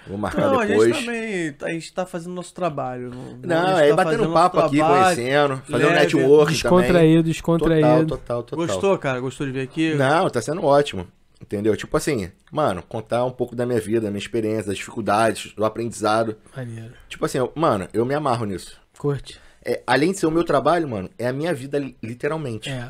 [0.08, 0.96] Vou marcar Não, a depois.
[0.96, 1.56] gente também.
[1.62, 3.12] A gente tá fazendo nosso trabalho.
[3.44, 5.16] Não, a gente é tá batendo papo aqui, trabalho.
[5.16, 6.54] conhecendo, fazendo leve, network também.
[6.54, 7.88] Descontraído, descontraído.
[7.88, 8.68] Total, total, total.
[8.68, 9.20] Gostou, cara?
[9.20, 9.94] Gostou de vir aqui?
[9.96, 11.08] Não, tá sendo ótimo.
[11.42, 11.76] Entendeu?
[11.76, 15.66] Tipo assim, mano, contar um pouco da minha vida, da minha experiência, das dificuldades, do
[15.66, 16.38] aprendizado.
[16.56, 16.94] Maneiro.
[17.10, 18.78] Tipo assim, eu- mano, eu me amarro nisso.
[18.98, 19.38] Curte.
[19.66, 22.70] É, além de ser o meu trabalho, mano, é a minha vida li- literalmente.
[22.70, 22.88] É.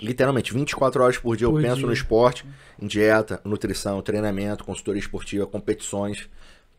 [0.00, 1.86] Literalmente, 24 horas por dia Por eu penso dia.
[1.86, 2.44] no esporte,
[2.80, 6.28] em dieta, nutrição, treinamento, consultoria esportiva, competições.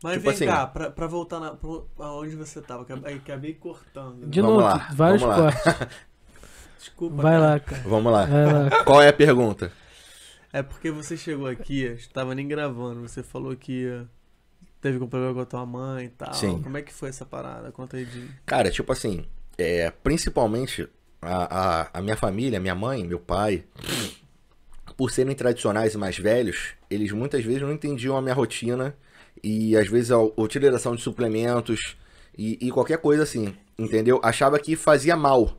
[0.02, 0.46] Mas Tipo vem assim.
[0.46, 4.26] cá, pra, pra voltar na, pro, aonde você tava, acabei, acabei cortando.
[4.26, 5.52] De Vamos novo, lá, vários vamos lá.
[5.52, 5.88] cortes.
[6.78, 7.22] Desculpa.
[7.22, 7.46] Vai cara.
[7.46, 7.82] lá, cara.
[7.86, 8.20] Vamos lá.
[8.26, 8.84] Lá.
[8.84, 9.72] Qual é a pergunta?
[10.52, 14.06] É porque você chegou aqui, a gente tava nem gravando, você falou que
[14.80, 16.32] teve um problema com a tua mãe e tal.
[16.34, 16.62] Sim.
[16.62, 17.72] Como é que foi essa parada?
[17.72, 18.28] Conta aí de.
[18.44, 19.24] Cara, tipo assim,
[19.58, 20.88] é, principalmente
[21.22, 23.64] a, a, a minha família, minha mãe, meu pai,
[24.96, 28.94] por serem tradicionais e mais velhos, eles muitas vezes não entendiam a minha rotina
[29.42, 31.96] e às vezes a utilização de suplementos
[32.36, 34.20] e, e qualquer coisa assim, entendeu?
[34.22, 35.58] Achava que fazia mal.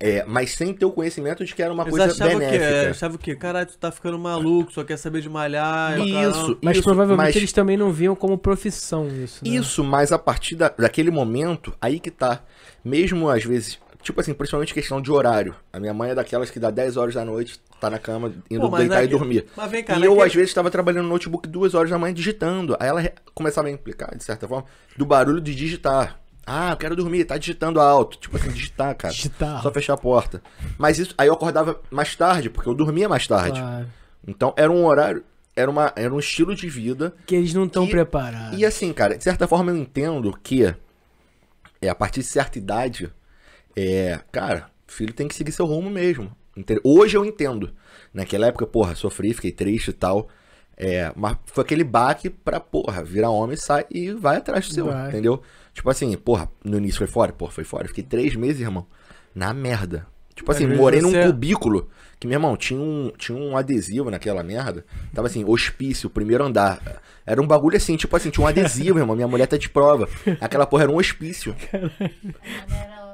[0.00, 3.18] É, mas sem ter o conhecimento de que era uma Eles coisa que, é, benéfica.
[3.18, 5.96] que, caralho, tu tá ficando maluco, só quer saber de malhar.
[5.96, 6.30] e o caralho.
[6.30, 9.50] Isso, Mas isso, provavelmente mas- eles também não viam como profissão isso, né?
[9.54, 12.42] Isso, mas a partir da- daquele momento, aí que tá.
[12.84, 15.56] Mesmo às vezes, tipo assim, principalmente questão de horário.
[15.72, 18.70] A minha mãe é daquelas que dá 10 horas da noite, tá na cama, indo
[18.70, 19.46] Pô, deitar e dormir.
[19.56, 21.98] Mas vem cá, e eu, naquele- às vezes, estava trabalhando no notebook duas horas da
[21.98, 22.76] manhã digitando.
[22.78, 24.66] Aí ela re- começava a me implicar, de certa forma,
[24.96, 26.20] do barulho de digitar.
[26.46, 28.18] Ah, eu quero dormir, tá digitando alto.
[28.18, 29.14] Tipo assim, digitar, cara.
[29.14, 29.62] Digitar.
[29.62, 30.42] Só fechar a porta.
[30.76, 33.58] Mas isso, aí eu acordava mais tarde, porque eu dormia mais tarde.
[33.58, 33.86] Claro.
[34.28, 35.24] Então era um horário,
[35.56, 38.58] era, uma, era um estilo de vida Que eles não estão preparados.
[38.58, 40.74] e assim, cara, de certa forma eu entendo que
[41.80, 43.10] é, a partir de certa idade,
[43.76, 46.30] é, cara, filho tem que seguir seu rumo mesmo.
[46.84, 47.72] Hoje eu entendo.
[48.12, 50.28] Naquela época, porra, sofri, fiquei triste e tal.
[50.76, 54.86] É, mas foi aquele baque pra, porra, virar homem, sai e vai atrás do seu,
[54.86, 55.08] Vai.
[55.08, 55.40] entendeu?
[55.72, 57.32] Tipo assim, porra, no início foi fora?
[57.32, 57.86] Porra, foi fora.
[57.88, 58.86] Fiquei três meses, irmão,
[59.34, 60.06] na merda.
[60.34, 61.88] Tipo assim, morei num você- cubículo
[62.18, 64.84] que, meu irmão, tinha um, tinha um adesivo naquela merda.
[65.14, 67.00] Tava assim, hospício, primeiro andar.
[67.24, 69.14] Era um bagulho assim, tipo assim, tinha um adesivo, irmão.
[69.14, 70.08] Minha mulher tá de prova.
[70.40, 71.54] Aquela porra era um hospício.
[72.68, 73.13] Janela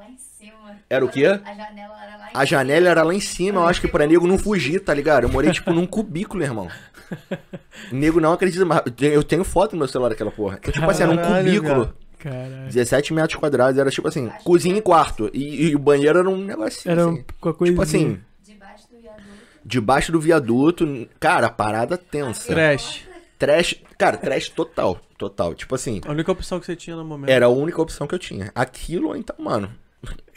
[0.90, 1.10] era cima.
[1.10, 1.26] O quê?
[1.26, 4.06] A janela era lá em A janela era lá em cima, eu acho que pra
[4.06, 5.24] nego não fugir, tá ligado?
[5.24, 6.68] Eu morei, tipo, num cubículo, irmão.
[7.90, 10.58] Nego não acredita, mas eu tenho- eu tenho foto no meu celular daquela porra.
[10.60, 11.86] Então, tipo assim, era um cubículo.
[11.86, 11.94] cara.
[12.18, 12.66] Caralho.
[12.66, 15.30] 17 metros quadrados, era tipo assim, cozinha e quarto.
[15.32, 17.24] E, e o banheiro era um negocinho Era um, assim.
[17.40, 17.72] com a coisa.
[17.72, 19.28] Tipo assim, Debaixo do viaduto.
[19.64, 22.48] debaixo do viaduto, cara, parada tensa.
[22.52, 23.04] Trash.
[23.38, 25.54] Trash, cara, trash total, total.
[25.54, 27.30] Tipo assim, A única opção que você tinha no momento.
[27.30, 28.52] era a única opção que eu tinha.
[28.54, 29.72] Aquilo então, mano,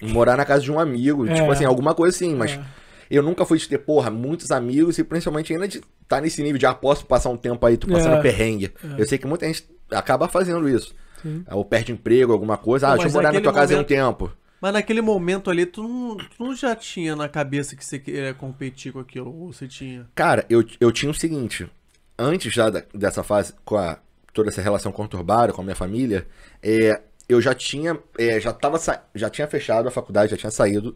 [0.01, 1.33] morar na casa de um amigo, É.
[1.33, 2.63] tipo assim, alguma coisa assim, mas É.
[3.09, 6.57] eu nunca fui de ter, porra, muitos amigos e principalmente ainda de estar nesse nível
[6.57, 8.21] de, ah, posso passar um tempo aí, tu passando É.
[8.21, 8.71] perrengue.
[8.97, 10.93] Eu sei que muita gente acaba fazendo isso.
[11.21, 11.43] Sim.
[11.51, 13.79] Ou perde emprego, alguma coisa, ah, Pô, deixa eu morar na tua casa aí um
[13.79, 14.31] momento- tempo.
[14.59, 18.33] Mas naquele momento ali, tu não, tu não já tinha na cabeça que você queria
[18.33, 19.33] competir com aquilo?
[19.33, 20.07] Ou você tinha?
[20.15, 21.69] Cara, eu, eu tinha o seguinte,
[22.17, 23.97] antes já da- dessa fase, com a,
[24.33, 26.25] toda essa relação conturbada com a minha família,
[26.61, 28.79] é, eu já tinha, é, já tava,
[29.15, 30.95] já tinha fechado a faculdade, já tinha saído,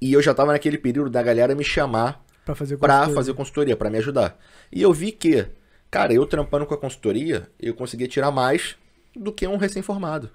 [0.00, 3.14] e eu já tava naquele período da galera me chamar Pra fazer pra consultoria.
[3.16, 4.38] fazer consultoria, pra me ajudar.
[4.70, 5.46] E eu vi que,
[5.90, 8.76] cara, eu trampando com a consultoria, eu conseguia tirar mais
[9.14, 10.30] do que um recém-formado.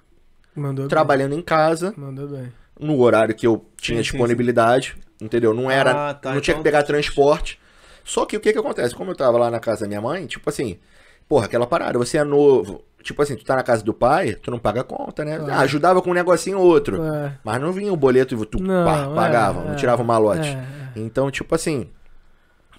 [0.54, 2.00] Mandou Trabalhando em casa, bem.
[2.00, 2.52] Mandou bem.
[2.78, 5.54] no horário que eu tinha Sim, sim, disponibilidade, entendeu?
[5.54, 7.58] Não era, Ah, tá, não tinha então- que pegar transporte.
[8.04, 8.94] Só que o que que acontece?
[8.94, 10.78] Como eu tava lá na casa da minha mãe, tipo assim,
[11.28, 14.50] porra, aquela parada, você é novo, tipo assim, tu tá na casa do pai, tu
[14.50, 15.36] não paga conta, né?
[15.38, 15.52] Claro.
[15.52, 17.02] Ah, ajudava com um negocinho ou outro.
[17.02, 17.32] É.
[17.44, 20.06] Mas não vinha o boleto e tu Não, pá, é, pagava, é, não tirava o
[20.06, 20.48] malote.
[20.48, 20.64] É,
[20.96, 21.88] Então, tipo assim,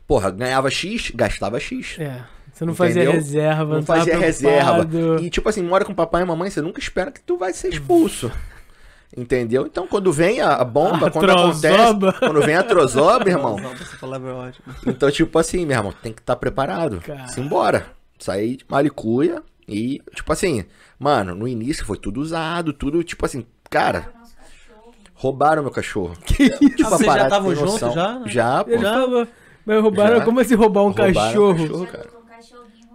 [0.08, 1.98] porra, ganhava X, gastava X.
[2.00, 2.22] é.
[2.54, 3.14] Você não fazia Entendeu?
[3.20, 4.88] reserva, Não fazia reserva.
[5.20, 7.70] E tipo assim, mora com papai e mamãe, você nunca espera que tu vai ser
[7.70, 8.32] expulso.
[9.18, 9.66] Entendeu?
[9.66, 12.10] Então quando vem a a bomba, A quando trozoba.
[12.10, 14.76] acontece, quando vem a trozoba, irmão, Essa palavra é ótima.
[14.86, 17.00] então tipo assim, meu irmão, tem que estar preparado.
[17.02, 17.28] Cara.
[17.28, 17.88] Simbora.
[18.20, 20.66] Sair de malicuia e tipo assim,
[21.00, 24.94] mano, no início foi tudo usado, tudo tipo assim, cara, cachorro.
[25.14, 26.18] roubaram meu cachorro.
[26.26, 26.60] Que isso?
[26.70, 28.24] Tipo, Ah, vocês já estavam juntos já, né?
[28.28, 28.80] Já, pô.
[28.80, 29.28] Falou,
[29.66, 30.26] mas roubaram, Já.
[30.26, 31.56] como assim roubar um Roubaram cachorro?
[31.56, 31.86] cachorro.
[31.86, 32.10] Já cara.
[32.10, 32.24] um.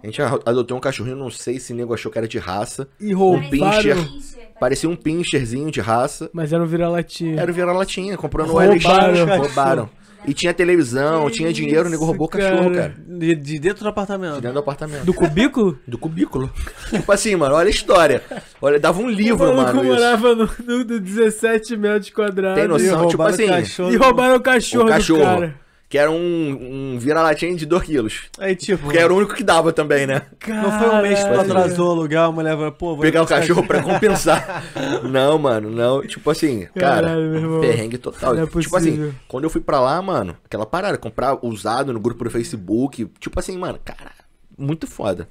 [0.01, 2.87] A gente adotou um cachorrinho, não sei se o nego achou que era de raça.
[3.01, 3.97] E Um pincher.
[3.97, 4.19] roubaram,
[4.59, 6.29] Parecia um pincherzinho de raça.
[6.33, 7.39] mas era um vira-latinha.
[7.41, 9.41] Era o vira-latinha, comprou no Roubaram cachorro.
[9.41, 9.89] Roubaram.
[10.25, 12.93] E tinha televisão, tinha dinheiro, o nego roubou o cachorro, cara.
[13.07, 14.33] De, de dentro do De apartamento.
[14.35, 15.05] dentro do apartamento.
[15.05, 15.79] Do cubículo?
[15.87, 16.51] Do cubículo.
[16.91, 18.21] tipo assim, mano, olha a história.
[18.61, 19.83] Olha, dava um livro, o maluco mano.
[19.93, 19.93] Isso.
[20.01, 22.59] morava no, no, no 17 metros quadrados.
[22.59, 23.47] Tem noção, E tipo o assim.
[23.47, 23.91] cachorro.
[23.93, 25.19] E roubaram o cachorro, O cachorro.
[25.19, 25.55] do cara.
[25.89, 28.29] Que era um, um vira-latinha de 2 quilos.
[28.37, 30.21] Aí, tipo, Porque era o único que dava também, né?
[30.47, 33.23] não foi um mês que tu atrasou o aluguel, a mulher falou, pô, vou Pegar
[33.23, 34.63] o cachorro pra compensar.
[35.09, 36.05] não, mano, não.
[36.05, 37.61] Tipo assim, cara, Caralho, meu irmão.
[37.61, 38.35] perrengue total.
[38.35, 41.99] Não é tipo assim, quando eu fui pra lá, mano, aquela parada, comprar usado no
[41.99, 43.09] grupo do Facebook.
[43.19, 44.11] Tipo assim, mano, cara,
[44.55, 45.27] muito foda.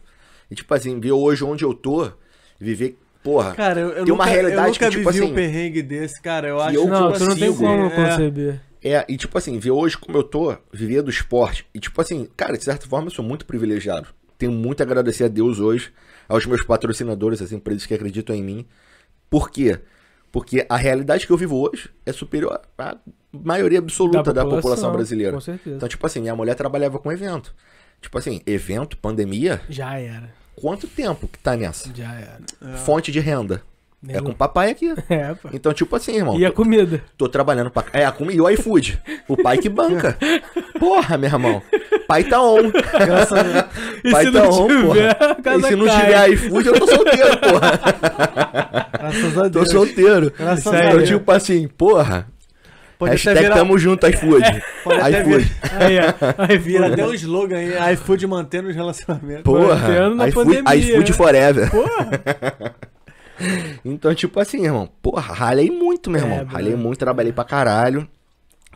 [0.51, 2.11] E tipo assim, ver hoje onde eu tô,
[2.59, 3.53] viver, porra.
[3.55, 5.83] Cara, eu, eu Tem uma nunca, realidade eu nunca que, tipo vivi assim, um perrengue
[5.83, 6.49] desse, cara.
[6.49, 8.68] Eu acho eu Não, tipo tu não tem assim, como é, conceber.
[8.83, 11.67] É, e tipo assim, ver hoje como eu tô, viver do esporte.
[11.75, 14.09] E tipo assim, cara, de certa forma eu sou muito privilegiado.
[14.37, 15.93] Tenho muito a agradecer a Deus hoje,
[16.29, 18.67] aos meus patrocinadores, as empresas que acreditam em mim.
[19.29, 19.81] Por quê?
[20.31, 22.97] Porque a realidade que eu vivo hoje é superior à
[23.33, 25.33] maioria absoluta da população, brasileira.
[25.33, 25.77] Com certeza.
[25.77, 27.55] Então, tipo assim, minha mulher trabalhava com evento.
[28.01, 30.33] Tipo assim, evento, pandemia, Já era.
[30.55, 31.93] quanto tempo que tá nessa?
[31.95, 32.77] Já era.
[32.79, 33.63] Fonte de renda.
[34.07, 34.95] É Nego- com papai aqui.
[35.11, 35.49] É, pô.
[35.53, 36.39] Então, tipo assim, irmão.
[36.39, 37.03] E a comida?
[37.17, 37.85] Tô trabalhando pra.
[37.93, 39.01] É, a comida e o iFood.
[39.27, 40.17] O pai que banca.
[40.79, 41.61] Porra, meu irmão.
[42.07, 42.71] pai tá on.
[42.71, 43.65] Graças a Deus.
[44.05, 45.37] E pai se tá não on, tiver, porra.
[45.45, 46.01] a E se não cai.
[46.01, 47.81] tiver iFood, eu tô solteiro, porra.
[48.93, 49.71] Graças a Tô Deus.
[49.71, 50.33] solteiro.
[50.39, 51.09] Graças a Então, Deus.
[51.09, 52.29] tipo assim, porra.
[52.99, 54.63] Pode até hashtag virar, tamo junto, iFood.
[54.85, 55.39] pode até iFood.
[55.45, 56.45] vir, Aí, ó.
[56.49, 59.43] Aí vira até um slogan aí, iFood mantendo os relacionamentos.
[59.43, 61.17] Porra, Mantendo iFood, pandemia, iFood né?
[61.17, 61.71] forever.
[61.71, 62.11] Porra.
[63.85, 66.45] Então, tipo assim, irmão, porra, ralei muito, meu É, irmão.
[66.47, 68.07] ralei muito, trabalhei pra caralho.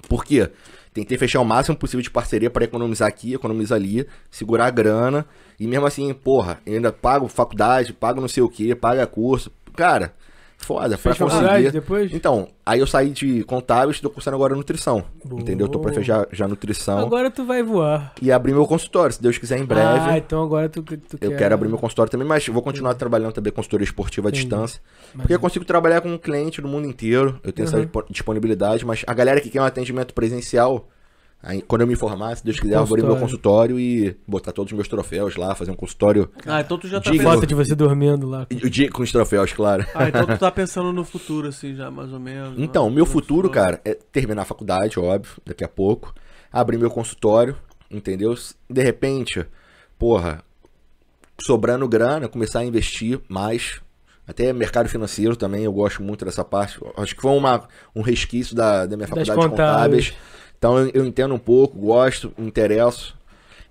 [0.08, 0.50] Por quê?
[0.94, 5.24] Tentei fechar o máximo possível de parceria pra economizar aqui, economizar ali, segurar a grana.
[5.58, 9.50] E mesmo assim, porra, ainda pago faculdade, pago não sei o que, paga curso.
[9.74, 10.12] Cara,
[10.64, 11.70] foda, pra Fez faculdade conseguir.
[11.72, 12.12] depois?
[12.14, 15.04] Então, aí eu saí de contábil e estou cursando agora nutrição.
[15.24, 15.40] Boa.
[15.40, 15.68] Entendeu?
[15.68, 16.98] Tô pra fechar já nutrição.
[16.98, 18.12] Agora tu vai voar.
[18.22, 20.10] E abrir meu consultório, se Deus quiser, em breve.
[20.10, 21.36] Ah, então agora tu, tu Eu quer...
[21.38, 24.80] quero abrir meu consultório também, mas vou continuar trabalhando também consultoria esportiva à distância.
[25.14, 27.38] Mas- Porque eu consigo trabalhar com um cliente do mundo inteiro.
[27.44, 27.82] Eu tenho essa Uhum.
[27.82, 30.88] dispo- disponibilidade, mas a galera que quer um atendimento presencial,
[31.42, 34.52] aí, quando eu me formar, se Deus quiser, eu vou abrir meu consultório e botar
[34.52, 37.34] todos os meus troféus lá, fazer um consultório Ah, então tu já tá pensando.
[37.34, 38.46] Foto de você dormindo lá.
[38.50, 39.84] e- de- com os troféus, claro.
[39.94, 42.58] Ah, então tu tá pensando no futuro, assim, já, mais ou menos.
[42.58, 42.94] Então, né?
[42.96, 46.14] meu No futuro, cara, é terminar a faculdade, óbvio, daqui a pouco.
[46.52, 47.56] Abrir meu consultório,
[47.90, 48.34] entendeu?
[48.70, 49.44] De repente,
[49.98, 50.42] porra,
[51.40, 53.80] sobrando grana, começar a investir mais.
[54.26, 56.78] Até mercado financeiro também, eu gosto muito dessa parte.
[56.96, 60.12] Acho que foi uma, um resquício da, da minha faculdade de contábeis.
[60.62, 63.16] Então eu, eu entendo um pouco, gosto, me interesso.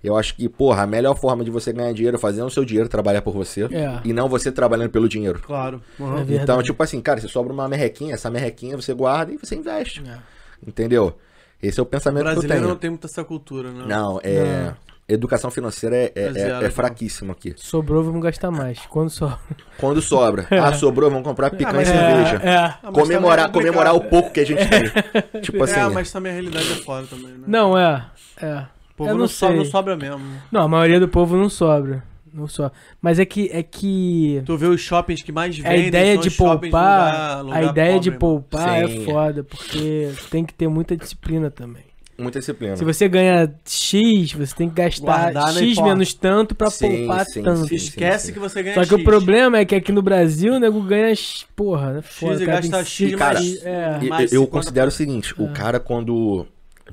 [0.04, 2.66] Eu acho que, porra, a melhor forma de você ganhar dinheiro é fazendo o seu
[2.66, 3.62] dinheiro trabalhar por você.
[3.72, 3.98] É.
[4.04, 5.38] E não você trabalhando pelo dinheiro.
[5.40, 5.80] Claro.
[5.98, 6.16] É Uhum.
[6.16, 6.42] verdade.
[6.42, 10.02] Então, tipo assim, cara, você sobra uma merrequinha, essa merrequinha você guarda e você investe.
[10.06, 10.18] É.
[10.66, 11.16] Entendeu?
[11.62, 12.68] Esse é o O pensamento que eu brasileiro tenho.
[12.74, 13.84] não tem muita essa cultura, né?
[13.86, 14.74] Não, é.
[15.08, 16.70] Educação financeira é, é, É é, é pô.
[16.70, 17.52] fraquíssimo aqui.
[17.56, 18.78] Sobrou, vamos gastar mais.
[18.86, 19.38] Quando só.
[19.78, 22.36] Quando sobra, ah, sobrou, vamos comprar picanha mas e é- cerveja.
[22.48, 22.56] É.
[22.56, 24.82] Ah, comemorar, é comemorar o pouco que a gente tem.
[25.42, 27.44] Tipo assim, É, mas também a realidade é fora também, né?
[27.46, 28.06] Não, é.
[28.40, 28.58] É.
[28.92, 30.22] O povo não, não sobra, não sobra mesmo.
[30.52, 32.04] Não, a maioria do povo não sobra.
[32.32, 32.72] Não sobra.
[33.00, 33.50] Mas é que.
[33.52, 34.42] É que.
[34.46, 36.58] Tu vê os shoppings que mais A vendem ideia são de poupar.
[36.62, 38.18] lugar- lugar a ideia de pobre,
[38.50, 39.02] poupar Sim.
[39.02, 41.84] é foda, porque tem que ter muita disciplina também.
[42.18, 42.76] Muita disciplina.
[42.76, 47.24] Se você ganha X, você tem que gastar Guardar, X menos tanto pra Sim, poupar
[47.26, 47.54] sim, tanto.
[47.56, 47.68] mano.
[47.68, 47.74] sim.
[47.74, 49.04] Esquece que você ganha Só que o X.
[49.04, 51.14] problema é que aqui no Brasil o nego ganha.
[51.14, 52.02] X- Porra, né?
[52.02, 53.98] Foda, e cara, gasta X Cara, mais, é.
[54.02, 54.50] E- mais eu 50%.
[54.50, 56.46] considero o seguinte, o cara quando.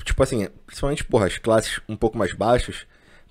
[0.03, 2.85] Tipo assim, principalmente, porra, as classes um pouco mais baixas,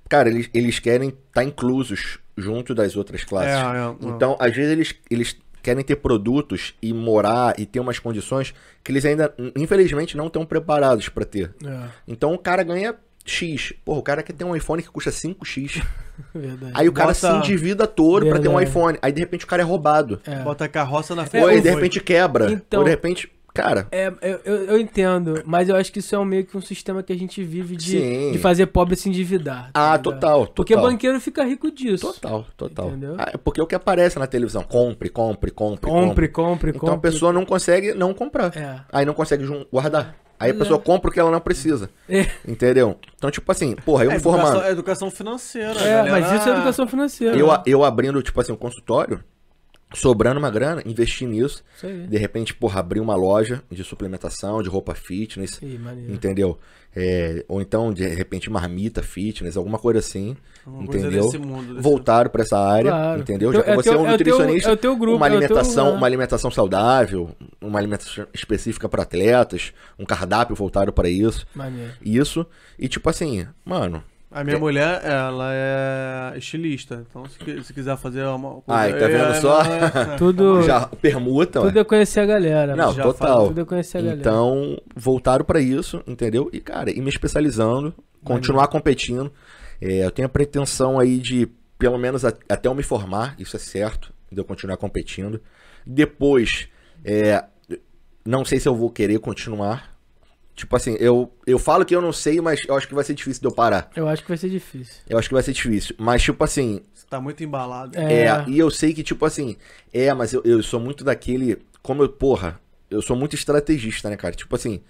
[0.08, 3.50] cara, eles, eles querem estar inclusos junto das outras classes.
[3.52, 4.10] É, é, é.
[4.10, 5.36] Então, às vezes, eles, eles
[5.68, 10.46] querem ter produtos e morar e ter umas condições que eles ainda, infelizmente, não estão
[10.46, 11.52] preparados pra ter.
[11.64, 13.74] É, Então o cara ganha X.
[13.84, 15.82] Porra, o cara quer ter um iPhone que custa 5X.
[16.34, 16.72] verdade.
[16.74, 18.96] Aí o cara Bota- se endivida todo pra ter um iPhone.
[19.02, 20.18] Aí de repente o cara é roubado.
[20.26, 20.36] É.
[20.42, 21.42] Bota a carroça na frente.
[21.42, 22.50] Ou aí do de repente quebra.
[22.50, 23.30] Então- Ou de repente.
[23.54, 24.12] Cara, É,
[24.44, 27.12] eu, eu, entendo, mas eu acho que isso é um meio que um sistema que
[27.12, 28.32] a gente vive de, Sim.
[28.32, 29.70] de fazer pobre se endividar.
[29.72, 30.54] tá ah, total, total.
[30.54, 32.12] Porque banqueiro fica rico disso.
[32.12, 32.88] Total, total.
[32.88, 33.16] Entendeu?
[33.18, 34.62] Ah, é porque é o que aparece na televisão.
[34.62, 37.10] Compre, compre, compre, Compre, compre, Então a compre.
[37.10, 38.56] pessoa não consegue não comprar.
[38.56, 38.80] É.
[38.92, 40.14] Aí não consegue guardar.
[40.40, 41.90] Aí a pessoa compra o que ela não precisa.
[42.08, 42.96] É, Entendeu?
[43.16, 44.64] Então, tipo assim, porra, eu É me educação, formando.
[44.66, 45.80] é educação financeira.
[45.80, 46.10] é, galera.
[46.12, 47.36] mas isso é educação financeira.
[47.36, 49.18] Eu, eu abrindo, tipo assim, um consultório,
[49.94, 51.62] sobrando uma grana, investi nisso.
[52.08, 56.58] De repente, porra, abrir uma loja de suplementação, de roupa fitness, Ih, entendeu?
[56.96, 60.36] É, ou então, de repente, marmita fitness, alguma coisa assim,
[60.66, 61.24] Uma coisa entendeu?
[61.26, 63.20] desse mundo, Voltaram pra essa área, Claro.
[63.20, 63.50] entendeu?
[63.50, 65.16] Então, Já que é você é teu- um é teu- nutricionista, é o teu grupo,
[65.16, 65.92] uma é teu- alimentação, é.
[65.92, 71.92] uma alimentação saudável, uma alimentação específica para atletas, um cardápio voltado para isso, Maneiro.
[72.02, 72.44] isso,
[72.78, 77.04] e tipo assim, mano, A minha mulher, ela é estilista.
[77.08, 78.64] Então, se, se quiser fazer uma coisa...
[78.80, 79.62] Ai, tá vendo É, só?
[79.62, 81.66] é- Tudo, já permuta, ué.
[81.68, 82.76] tudo é conhecer a galera.
[82.76, 83.48] Não, já total.
[83.48, 84.20] Tudo é conhecer a galera.
[84.20, 86.50] Então, voltaram pra isso, entendeu?
[86.52, 89.32] E, cara, ir me especializando, continuar competindo.
[89.80, 91.48] É, eu tenho a pretensão aí de,
[91.78, 95.40] pelo menos a- até eu me formar, isso é certo, de eu continuar competindo.
[95.86, 96.68] Depois,
[97.02, 97.44] é,
[98.26, 99.96] não sei se eu vou querer continuar.
[100.58, 103.14] Tipo assim, eu, eu falo que eu não sei, mas eu acho que vai ser
[103.14, 103.88] difícil de eu parar.
[103.94, 104.96] Eu acho que vai ser difícil.
[105.08, 105.94] Eu acho que vai ser difícil.
[105.96, 107.96] Mas, tipo assim, Você tá muito embalado.
[107.96, 108.22] É.
[108.24, 109.56] é, e eu sei que, tipo assim,
[109.94, 111.62] é, mas eu, eu sou muito daquele.
[111.80, 112.58] Como eu, porra,
[112.90, 114.34] eu sou muito estrategista, né, cara?
[114.34, 114.82] Tipo assim,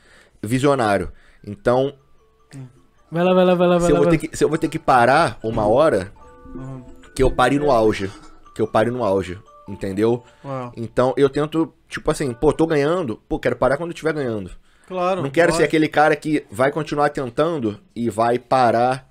[0.43, 1.13] visionário.
[1.47, 1.95] Então,
[3.13, 4.01] Vai lá, vai lá, vai lá, vai se eu, lá.
[4.01, 6.11] vou vai ter que, se eu vou ter que parar uma hora,
[6.55, 6.83] Uhum.
[7.15, 8.11] que eu pare no auge.
[8.55, 9.39] Que eu pare no auge.
[9.69, 10.25] Entendeu?
[10.75, 14.51] Então eu tento, tipo assim, pô, tô ganhando, pô, quero parar quando eu estiver ganhando.
[14.89, 15.23] Claro.
[15.23, 15.58] Não quero pode.
[15.58, 19.07] ser aquele cara que vai continuar tentando e vai parar,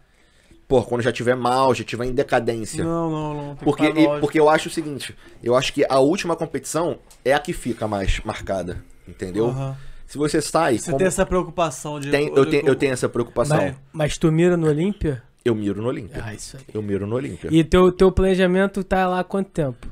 [0.68, 2.84] pô, quando já tiver mal, já tiver em decadência.
[2.84, 3.56] Não, não, não.
[3.58, 7.40] Porque, e- porque eu acho o seguinte, eu acho que a última competição é a
[7.40, 9.48] que fica mais marcada, entendeu?
[9.50, 9.78] Aham.
[10.08, 12.10] Se você sai, Você como- tem essa preocupação de...
[12.10, 13.58] tem- eu, tenho, eu tenho essa preocupação.
[13.58, 15.22] Mas, mas tu mira no Olímpia?
[15.44, 16.24] Eu miro no Olímpia.
[16.26, 16.64] Ah, isso aí.
[16.74, 17.50] Eu miro no Olímpia.
[17.52, 19.88] E teu, teu planejamento tá lá há quanto tempo?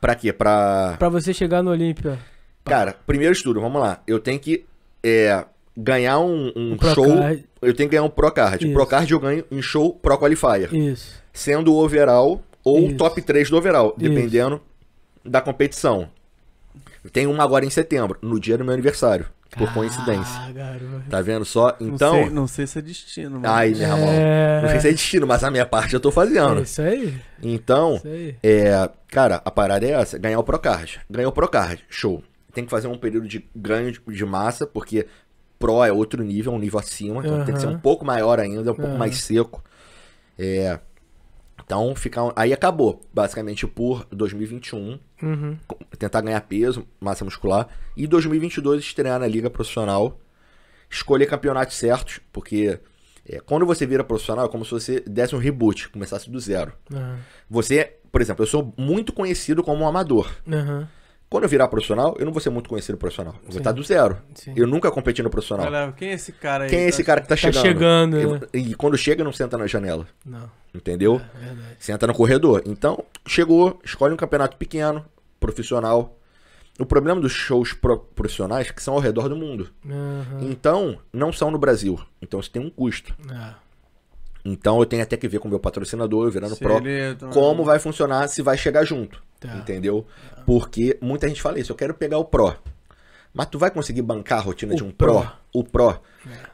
[0.00, 0.30] Pra quê?
[0.32, 0.94] Pra.
[0.98, 2.18] Pra você chegar no Olímpia.
[2.64, 4.02] Cara, primeiro estudo, vamos lá.
[4.06, 4.64] Eu tenho que
[5.04, 5.44] é,
[5.76, 7.06] ganhar um, um O show.
[7.18, 7.44] Card.
[7.62, 8.64] Eu tenho que ganhar um Pro Card.
[8.64, 8.72] Isso.
[8.74, 10.72] Pro Card eu ganho em show Pro Qualifier.
[10.74, 11.20] Isso.
[11.32, 12.96] Sendo o overall ou Isso.
[12.96, 14.08] top 3 do overall, Isso.
[14.10, 14.60] dependendo
[15.24, 16.08] da competição.
[17.12, 19.26] Tem uma agora em setembro, no dia do meu aniversário,
[19.56, 20.40] por coincidência.
[20.40, 21.02] Ah, garoto.
[21.08, 21.76] Tá vendo só?
[21.78, 22.14] Não Então.
[22.14, 23.46] sei, não sei se é destino, mano.
[23.48, 24.08] Ai, meu irmão.
[24.08, 24.60] É.
[24.62, 26.62] Não sei se é destino, mas a minha parte eu tô É fazendo.
[26.62, 27.14] isso aí.
[27.42, 28.36] Então, Isso aí.
[28.42, 31.00] é, cara, a parada é essa, ganhar o Procard.
[31.08, 32.22] Ganhou o Procard, show.
[32.56, 35.06] Tem que fazer um período de ganho de, de massa, porque
[35.58, 38.72] Pro é outro nível, um nível acima, então tem que ser um pouco maior ainda,
[38.72, 38.98] um pouco Aham.
[38.98, 39.62] mais seco.
[40.38, 40.80] É,
[41.62, 45.58] então, fica, um- aí acabou, basicamente por 2021, Uhum.
[45.98, 50.18] tentar ganhar peso, massa muscular, e 2022 estrear na liga profissional,
[50.90, 52.80] escolher campeonatos certos, porque
[53.28, 56.72] é, quando você vira profissional é como se você desse um reboot, começasse do zero.
[57.50, 60.30] Você, por exemplo, eu sou muito conhecido como um amador.
[60.50, 60.88] Aham.
[61.28, 63.34] Quando eu virar profissional, eu não vou ser muito conhecido profissional.
[63.44, 64.16] Eu vou estar do zero.
[64.34, 64.52] Sim.
[64.56, 65.64] Eu nunca competi no profissional.
[65.66, 66.70] Galera, quem é esse cara aí?
[66.70, 67.62] Quem é esse cara que tá Tá chegando?
[67.62, 68.40] chegando, Eu- né?
[68.54, 70.06] E quando chega, não senta na janela.
[70.24, 70.48] Não.
[70.72, 71.20] Entendeu?
[71.34, 71.76] É verdade.
[71.80, 72.62] Senta no corredor.
[72.64, 75.04] Então, chegou, escolhe um campeonato pequeno,
[75.40, 76.16] profissional.
[76.78, 79.70] O problema dos shows pro- profissionais é que são ao redor do mundo.
[79.84, 80.38] Aham.
[80.42, 81.98] Então, não são no Brasil.
[82.22, 83.14] Então, isso tem um custo.
[83.30, 83.54] É.
[84.48, 87.16] Então, eu tenho até que ver com o meu patrocinador, eu virando Se pro, ele-
[87.32, 89.20] como vai funcionar se vai chegar junto.
[89.40, 89.56] Tá.
[89.56, 90.06] Entendeu?
[90.46, 92.54] Porque muita gente fala isso, eu quero pegar o Pro.
[93.34, 95.12] Mas tu vai conseguir bancar a rotina O de um Pro?
[95.20, 95.32] Pro.
[95.52, 96.00] O Pro.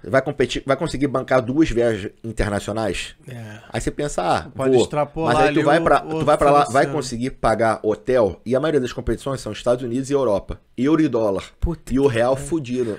[0.03, 3.15] Vai, competir, vai conseguir bancar duas viagens internacionais?
[3.29, 3.59] É.
[3.71, 4.83] Aí você pensa, ah, Pode vou.
[4.83, 8.57] extrapolar mas aí tu vai o tu vai pra lá, vai conseguir pagar hotel, e
[8.57, 10.61] a maioria das competições são Estados Unidos e Europa.
[10.77, 11.45] Euro e dólar.
[11.61, 12.99] Puta e o real fudido,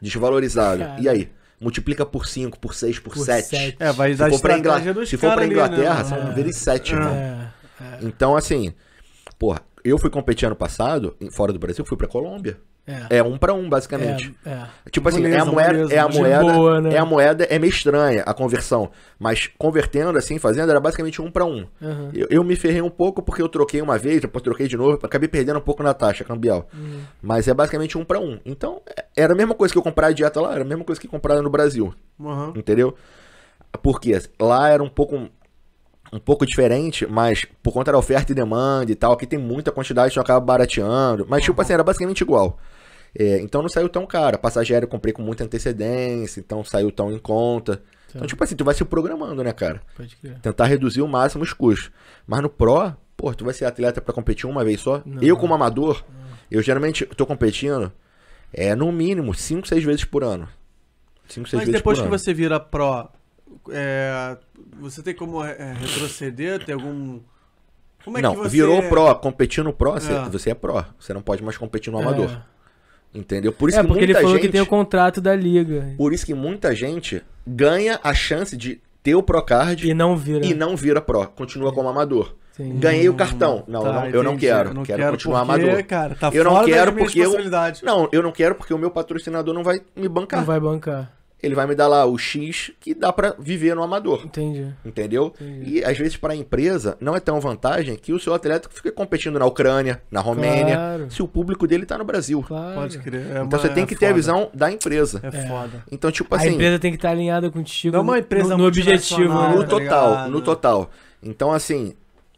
[0.00, 0.80] desvalorizado.
[0.80, 1.00] Cara.
[1.00, 1.30] E aí?
[1.62, 3.46] Multiplica por 5, por 6, por Por 7.
[3.48, 3.76] sete.
[3.78, 6.18] É, vai dar Se for pra, dos se for pra caras ali, Inglaterra, né, são
[6.20, 6.34] mano?
[6.34, 7.14] vezes 7, irmão.
[7.14, 7.48] É.
[8.02, 8.74] Então, assim,
[9.38, 12.58] porra, eu fui competir ano passado, em- fora do Brasil, fui pra Colômbia.
[12.86, 13.18] É.
[13.18, 14.34] É um pra um, basicamente.
[14.44, 14.50] É.
[14.50, 14.66] é.
[14.90, 16.94] Tipo assim, é Moleza, a moeda, é a moeda, boa, né?
[16.94, 21.30] é a moeda, é meio estranha a conversão, mas convertendo assim, fazendo, era basicamente um
[21.30, 21.64] pra um.
[21.80, 22.10] Aham.
[22.12, 24.98] Eu, eu me ferrei um pouco porque eu troquei uma vez, depois troquei de novo,
[25.02, 26.68] acabei perdendo um pouco na taxa cambial.
[26.74, 27.02] Uhum.
[27.22, 28.40] Mas é basicamente um pra um.
[28.44, 30.84] Então, é- era a mesma coisa que eu comprar a dieta lá, era a mesma
[30.84, 31.94] coisa que comprar no Brasil.
[32.20, 32.52] Aham.
[32.56, 32.96] Entendeu?
[33.80, 35.28] Porque lá era um pouco
[36.12, 39.72] um pouco diferente, mas por conta da oferta e demanda e tal, aqui tem muita
[39.72, 41.26] quantidade, então acaba barateando.
[41.28, 42.58] Mas, tipo assim, era basicamente igual.
[43.18, 44.36] É, então não saiu tão caro.
[44.36, 47.82] A passagem aérea eu comprei com muita antecedência, então saiu tão em conta.
[48.14, 49.80] Então, tipo assim, tu vai se programando, né, cara?
[49.96, 50.38] Pode crer.
[50.40, 51.90] Tentar reduzir o máximo os custos.
[52.26, 55.02] Mas no Pro, pô, tu vai ser atleta pra competir uma vez só?
[55.06, 55.22] Não.
[55.22, 56.04] Eu, como amador,
[56.50, 57.90] eu geralmente tô competindo
[58.52, 60.46] é, no mínimo 5, 6 vezes por ano.
[61.26, 62.18] 5, 6 Mas vezes depois por que ano.
[62.18, 63.08] você vira pro,
[63.70, 64.36] é,
[64.80, 66.64] você tem como é, retroceder?
[66.64, 67.20] Tem algum.
[68.04, 68.48] Como é não, que você.
[68.48, 70.28] virou pro, competir no pro, você É.
[70.28, 70.84] você é pro.
[70.98, 72.30] Você não pode mais competir no amador.
[72.30, 72.52] É.
[73.14, 73.52] Entendeu?
[73.52, 75.94] Por isso É, que porque ele muita falou gente, que tem o contrato da liga.
[75.98, 80.46] por isso que muita gente ganha a chance de ter o Procard E não vira.
[80.46, 82.34] e não vira pro, continua como amador.
[82.52, 82.78] Sim.
[82.78, 83.64] Ganhei o cartão.
[83.66, 84.70] Não, Tá, eu, não eu não quero.
[84.70, 85.84] Eu não quero, quero continuar porque, amador.
[85.84, 87.32] cara, tá eu não quero porque eu.
[87.82, 90.40] Não, eu não quero porque o meu patrocinador não vai me bancar.
[90.40, 91.12] Não vai bancar.
[91.42, 94.22] Ele vai me dar lá o X que dá pra viver no amador.
[94.24, 94.72] Entendi.
[94.84, 95.34] Entendeu?
[95.40, 95.78] Entendi.
[95.78, 98.92] E às vezes para a empresa não é tão vantagem que o seu atleta fica
[98.92, 101.10] competindo na Ucrânia, na Romênia, Claro.
[101.10, 102.44] se o público dele tá no Brasil.
[102.46, 102.74] Claro.
[102.76, 103.20] Pode crer.
[103.22, 104.14] É Então uma- você tem é que ter a foda.
[104.20, 105.20] visão da empresa.
[105.24, 105.84] É foda.
[105.90, 108.58] Então, tipo a assim, empresa tem que estar alinhada contigo Não é uma empresa no,
[108.58, 109.34] no objetivo.
[109.34, 109.48] né?
[109.56, 110.30] no tá total, ligado?
[110.30, 110.90] no total.
[111.20, 111.94] Então, assim,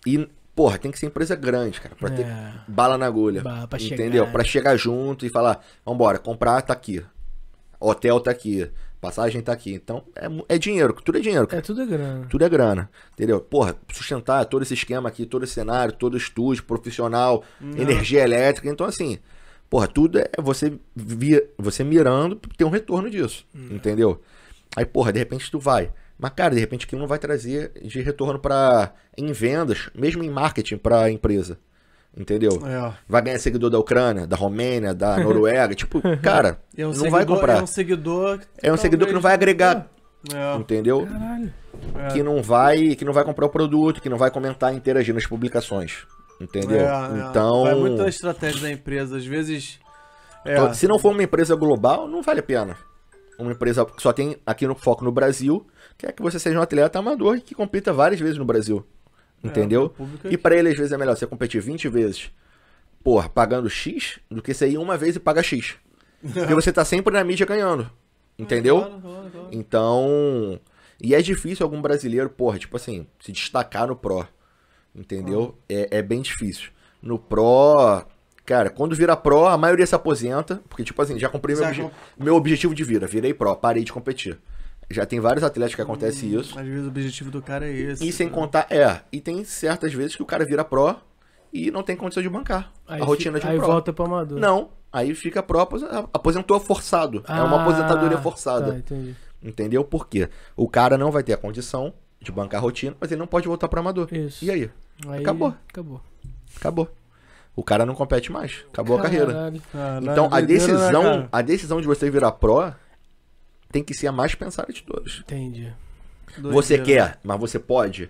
[0.07, 2.53] e, porra, tem que ser empresa grande, cara, pra ter É.
[2.67, 3.43] bala na agulha.
[3.43, 4.23] Pra entendeu?
[4.25, 4.33] chegar.
[4.33, 7.05] Pra chegar junto e falar, vambora, comprar tá aqui.
[7.81, 8.67] Hotel tá aqui.
[9.05, 9.75] Passagem tá aqui.
[9.75, 11.59] Então, é, é dinheiro, tudo é dinheiro, cara.
[11.59, 12.27] É tudo grana.
[12.31, 13.39] Tudo é grana, entendeu?
[13.39, 17.45] Porra, sustentar todo esse esquema aqui, todo esse cenário, todo estúdio profissional,
[17.77, 18.67] energia elétrica.
[18.67, 19.19] Então, assim,
[19.69, 24.23] porra, tudo é você, via, você mirando ter um retorno disso, entendeu?
[24.75, 25.93] Aí, porra, de repente tu vai.
[26.19, 30.31] Mas, cara, de repente aquilo não vai trazer de retorno para em vendas, mesmo em
[30.31, 31.59] marketing pra empresa.
[32.17, 32.51] Entendeu?
[32.65, 32.93] É.
[33.09, 35.75] Vai ganhar seguidor da Ucrânia, da Romênia, da Noruega.
[35.75, 37.59] tipo, cara, é um não seguidor, vai comprar.
[37.59, 38.39] É um seguidor.
[38.39, 39.89] que É um seguidor que não vai agregar,
[40.33, 40.57] É.
[40.57, 41.07] entendeu?
[41.07, 41.53] Caralho.
[41.99, 42.09] É.
[42.09, 45.13] que não vai que não vai comprar o produto, que não vai comentar e interagir
[45.15, 46.07] nas publicações.
[46.41, 46.81] Entendeu?
[46.81, 47.29] É, é.
[47.29, 49.17] Então, Vai muito da estratégia da empresa.
[49.17, 49.79] Às vezes.
[50.45, 50.55] É.
[50.57, 52.77] to- se não for uma empresa global, não vale a pena.
[53.39, 55.67] Uma empresa que só tem aqui no foco no Brasil,
[55.99, 58.85] quer que você seja um atleta amador e que compita várias vezes no Brasil.
[59.45, 59.95] O Entendeu?
[60.25, 62.31] é e pra ele, às vezes, é melhor você competir 20 vezes,
[63.03, 65.75] porra, pagando X, do que você ir uma vez e pagar X.
[66.23, 67.91] Porque você tá sempre na mídia ganhando.
[68.39, 68.79] Entendeu?
[68.81, 69.49] Claro, claro, claro.
[69.53, 70.61] Então.
[71.01, 74.27] E é difícil algum brasileiro, porra, tipo assim, se destacar no Pro.
[74.95, 75.59] Entendeu?
[75.69, 76.71] É, é bem difícil.
[77.03, 78.05] No Pro,
[78.47, 80.63] cara, quando vira Pro, a maioria se aposenta.
[80.69, 83.07] Porque, tipo assim, já cumpri meu, obje- meu objetivo de vida.
[83.07, 84.39] Virei Pro, parei de competir.
[84.91, 86.59] Já tem vários atletas que acontece isso.
[86.59, 88.07] Às vezes o objetivo do cara é esse.
[88.07, 88.33] E sem né?
[88.33, 89.01] contar, é.
[89.13, 90.97] E tem certas vezes que o cara vira Pro
[91.53, 93.67] e não tem condição de bancar Aí a rotina de um Aí Pro.
[93.67, 94.39] volta pro amador.
[94.39, 94.71] Não.
[94.93, 95.83] Aí fica Pro, apos-
[96.13, 97.25] aposentou forçado.
[97.27, 98.73] é uma Ah, aposentadoria forçada.
[98.73, 99.17] Tá, entendi.
[99.43, 99.85] Entendeu?
[99.85, 100.29] Por quê?
[100.57, 103.47] O cara não vai ter a condição de bancar a rotina, mas ele não pode
[103.49, 104.09] voltar pro amador.
[104.13, 104.45] Isso.
[104.45, 104.71] E aí?
[105.09, 105.55] Aí- Acabou.
[105.69, 106.01] Acabou.
[106.57, 106.89] Acabou.
[107.57, 108.65] O cara não compete mais.
[108.73, 109.33] Acabou a carreira.
[109.33, 109.63] Caralho.
[109.75, 112.73] Ah, Então a né, decisão, a decisão de você virar Pro
[113.75, 115.19] tem que ser a mais pensada de todas.
[115.19, 115.73] Entendi.
[116.39, 118.09] Você quer, mas você pode.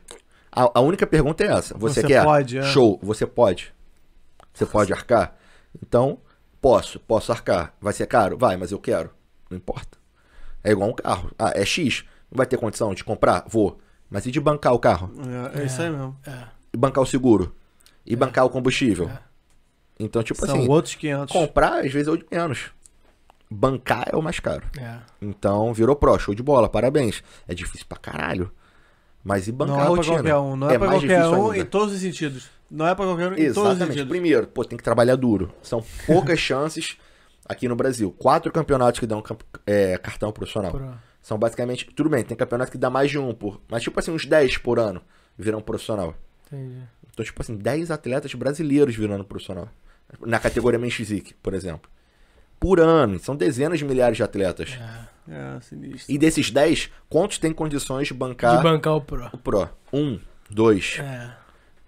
[0.53, 1.75] A, a única pergunta é essa.
[1.79, 2.23] Você, Você quer?
[2.23, 2.63] pode, é.
[2.65, 3.01] Show.
[3.03, 3.73] Você pode.
[4.53, 5.35] Você pode arcar?
[5.83, 6.19] Então,
[6.61, 7.01] posso.
[7.01, 7.75] Posso arcar.
[7.81, 8.37] Vai ser caro?
[8.37, 9.11] Vai, mas eu quero.
[9.49, 9.97] Não importa.
[10.63, 11.31] É igual um carro.
[11.39, 12.05] Ah, é X.
[12.31, 13.45] Não vai ter condição de comprar?
[13.49, 13.79] Vou.
[14.11, 15.11] Mas e de bancar o carro?
[15.55, 16.15] É, é isso aí mesmo.
[16.75, 17.57] E bancar o seguro?
[18.05, 19.09] E bancar o combustível?
[19.09, 19.19] É.
[19.99, 21.33] Então, tipo São assim, outros 500.
[21.33, 22.71] comprar às vezes é o de menos.
[23.55, 24.65] Bancar é o mais caro.
[24.79, 24.99] É.
[25.23, 27.23] Então, virou pro, show de bola, parabéns.
[27.47, 28.51] É difícil pra caralho.
[29.23, 30.15] Mas e bancar Não é pra rotina?
[30.17, 30.57] qualquer um.
[30.57, 31.59] Não é, pra mais qualquer um ainda.
[31.59, 32.51] em todos os sentidos.
[32.71, 33.87] Não é pra qualquer um em todos os Exatamente.
[33.87, 34.09] sentidos.
[34.09, 35.53] Primeiro, pô, tem que trabalhar duro.
[35.63, 36.97] São poucas chances
[37.49, 38.11] aqui no Brasil.
[38.19, 39.23] Quatro campeonatos que dão
[39.67, 40.73] é, cartão profissional.
[40.73, 40.95] Pro.
[41.23, 41.87] São basicamente.
[41.95, 43.61] Tudo bem, tem campeonato que dá mais de um por.
[43.69, 45.01] Mas tipo assim, uns 10 por ano
[45.39, 46.15] viram profissional.
[46.47, 46.83] Entendi.
[47.11, 49.69] Então, tipo assim, 10 atletas brasileiros virando profissional.
[50.21, 51.91] Na categoria Physique, por exemplo.
[52.61, 53.19] Por ano.
[53.19, 54.79] São dezenas de milhares de atletas.
[55.29, 56.13] É, sinistro.
[56.15, 59.31] E desses 10, quantos têm condições de bancar De bancar o Pro.
[59.33, 59.69] o Pro?
[59.93, 60.19] Um,
[60.51, 60.99] dois.
[61.01, 61.31] É.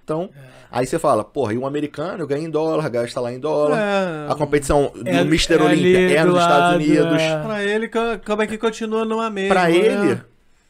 [0.02, 0.30] Então,
[0.70, 3.76] aí você fala, porra, e um americano ganha em dólar, gasta lá em dólar.
[3.78, 5.54] É, A competição do É- Mr.
[5.54, 7.22] é Olímpia é do nos Estados lado, Unidos.
[7.22, 7.42] é.
[7.42, 9.54] Pra ele, co- como é que continua numa mesma?
[9.54, 9.76] Pra né?
[9.76, 10.12] ele,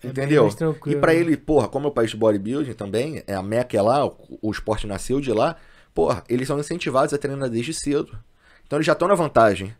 [0.03, 0.49] É entendeu?
[0.87, 3.83] E pra ele, porra, como é o país de bodybuilding também, é a Meca é
[3.83, 5.57] lá, o, o esporte nasceu de lá,
[5.95, 8.19] porra, eles são incentivados a treinar desde cedo.
[8.67, 9.73] Então eles já estão na vantagem.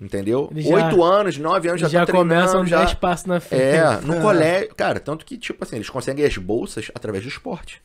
[0.00, 0.50] Entendeu?
[0.54, 2.30] Oito anos, nove anos já Já, treinando.
[2.34, 2.78] começam já...
[2.78, 3.62] 10 passos na frente.
[3.62, 4.20] É, no É.
[4.20, 4.74] colégio.
[4.74, 7.82] Cara, tanto que, tipo assim, eles conseguem as bolsas através do esporte.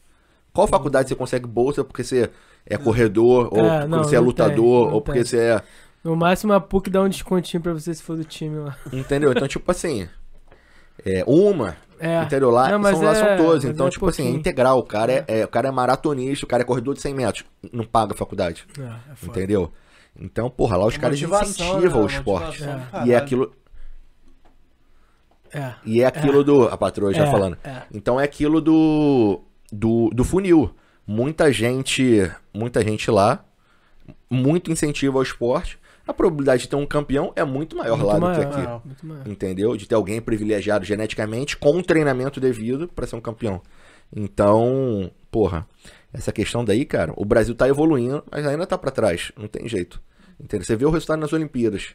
[0.53, 2.29] Qual faculdade você consegue bolsa porque você
[2.65, 5.25] é corredor, ou É, porque não, você é lutador, tem, ou porque tem.
[5.29, 5.61] você é.
[6.01, 8.77] No máximo a PUC dá um descontinho pra você se for do time lá.
[8.93, 9.31] Entendeu?
[9.33, 10.07] Então, tipo assim.
[11.05, 12.23] É, uma, É.
[12.23, 12.49] entendeu?
[12.49, 13.65] Lá, Não, mas são, lá é- são todos.
[13.65, 14.39] Então, é tipo assim, é pouquinho.
[14.39, 14.79] integral.
[14.79, 17.43] O cara é, é- o cara é maratonista, o cara é corredor de 100 metros.
[17.73, 18.65] Não paga a faculdade.
[18.79, 19.33] É, é foda.
[20.19, 21.95] Então, porra, lá os É caras incentivam né?
[21.97, 22.63] o esporte.
[22.63, 23.07] Motivação do É.
[23.07, 23.53] E é aquilo,
[25.53, 25.73] É.
[25.85, 26.63] e é aquilo do.
[26.67, 27.57] A patroa já É, falando.
[27.63, 27.83] é.
[27.93, 30.09] Então é aquilo do, do.
[30.13, 30.73] do funil.
[31.07, 32.29] Muita gente.
[32.53, 33.43] Muita gente lá.
[34.29, 35.79] Muito incentivo ao esporte.
[36.07, 38.67] A probabilidade de ter um campeão é muito maior Muito lá maior, do que aqui.
[38.67, 38.79] é.
[38.85, 39.27] Muito maior.
[39.27, 39.75] Entendeu?
[39.77, 43.61] De ter alguém privilegiado geneticamente com o treinamento devido para ser um campeão.
[44.15, 45.65] Então, porra,
[46.17, 49.31] essa questão daí, cara, o Brasil tá evoluindo, mas ainda tá para trás.
[49.37, 50.01] Não tem jeito.
[50.39, 50.65] Entendeu?
[50.65, 51.89] Você vê o resultado nas Olimpíadas.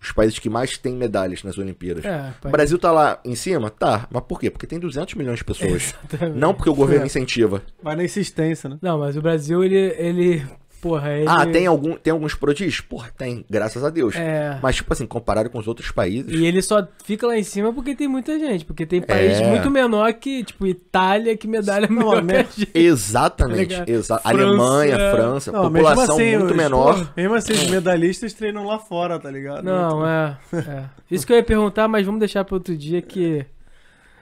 [0.00, 2.04] Os países que mais têm medalhas nas Olimpíadas.
[2.04, 3.68] É, O Brasil tá lá em cima?
[3.68, 4.06] Tá.
[4.12, 4.48] Mas por quê?
[4.48, 5.94] Porque tem 200 milhões de pessoas.
[6.08, 6.38] Exatamente.
[6.38, 7.06] Não porque o governo É.
[7.06, 7.62] incentiva.
[7.82, 8.78] Vai na insistência, né?
[8.80, 9.76] Não, mas o Brasil, ele.
[9.98, 10.46] ele
[10.80, 11.26] porra, ele.
[11.28, 12.80] Ah, tem, algum, tem alguns prodígios?
[12.80, 13.44] Porra, tem.
[13.50, 14.14] Graças a Deus.
[14.16, 14.58] É.
[14.62, 16.32] Mas, tipo assim, comparado com os outros países...
[16.32, 18.64] E ele só fica lá em cima porque tem muita gente.
[18.64, 19.48] Porque tem país É.
[19.48, 22.70] muito menor que, tipo, Itália, que medalha Não, melhor a que me- a gente.
[22.74, 23.76] Exatamente.
[23.76, 23.84] Tá?
[23.86, 27.12] Exa França- Alemanha, França, Não, população mesmo assim, muito os- menor.
[27.16, 29.62] Mesmo assim, os medalhistas treinam lá fora, tá ligado?
[29.64, 30.84] Não, é, é.
[31.10, 33.44] Isso que eu ia perguntar, mas vamos deixar para outro dia que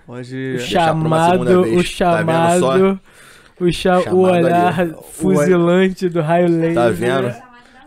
[0.09, 0.55] Hoje.
[0.57, 1.73] o chamado, vez.
[1.73, 1.83] o Tá
[2.19, 3.01] chamado,
[3.61, 4.95] o, cha Chamado o olhar ali.
[5.13, 6.75] fuzilante do raio laser.
[6.75, 7.47] Tá vendo?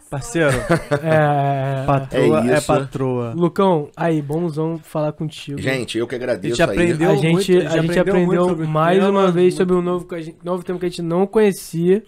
[0.10, 0.58] Parceiro,
[1.04, 2.72] É, patroa É é, isso.
[2.72, 2.76] é.
[2.80, 3.34] patroa.
[3.36, 5.62] Lucão, aí, bonzão falar contigo.
[5.62, 6.76] Gente, eu que A agradeço gente aí.
[6.76, 9.82] aprendeu a gente, muito, a gente aprendeu aprendeu o mais uma vez muito- sobre um
[9.84, 12.04] novo, a gente- novo tema que a gente não conhecia.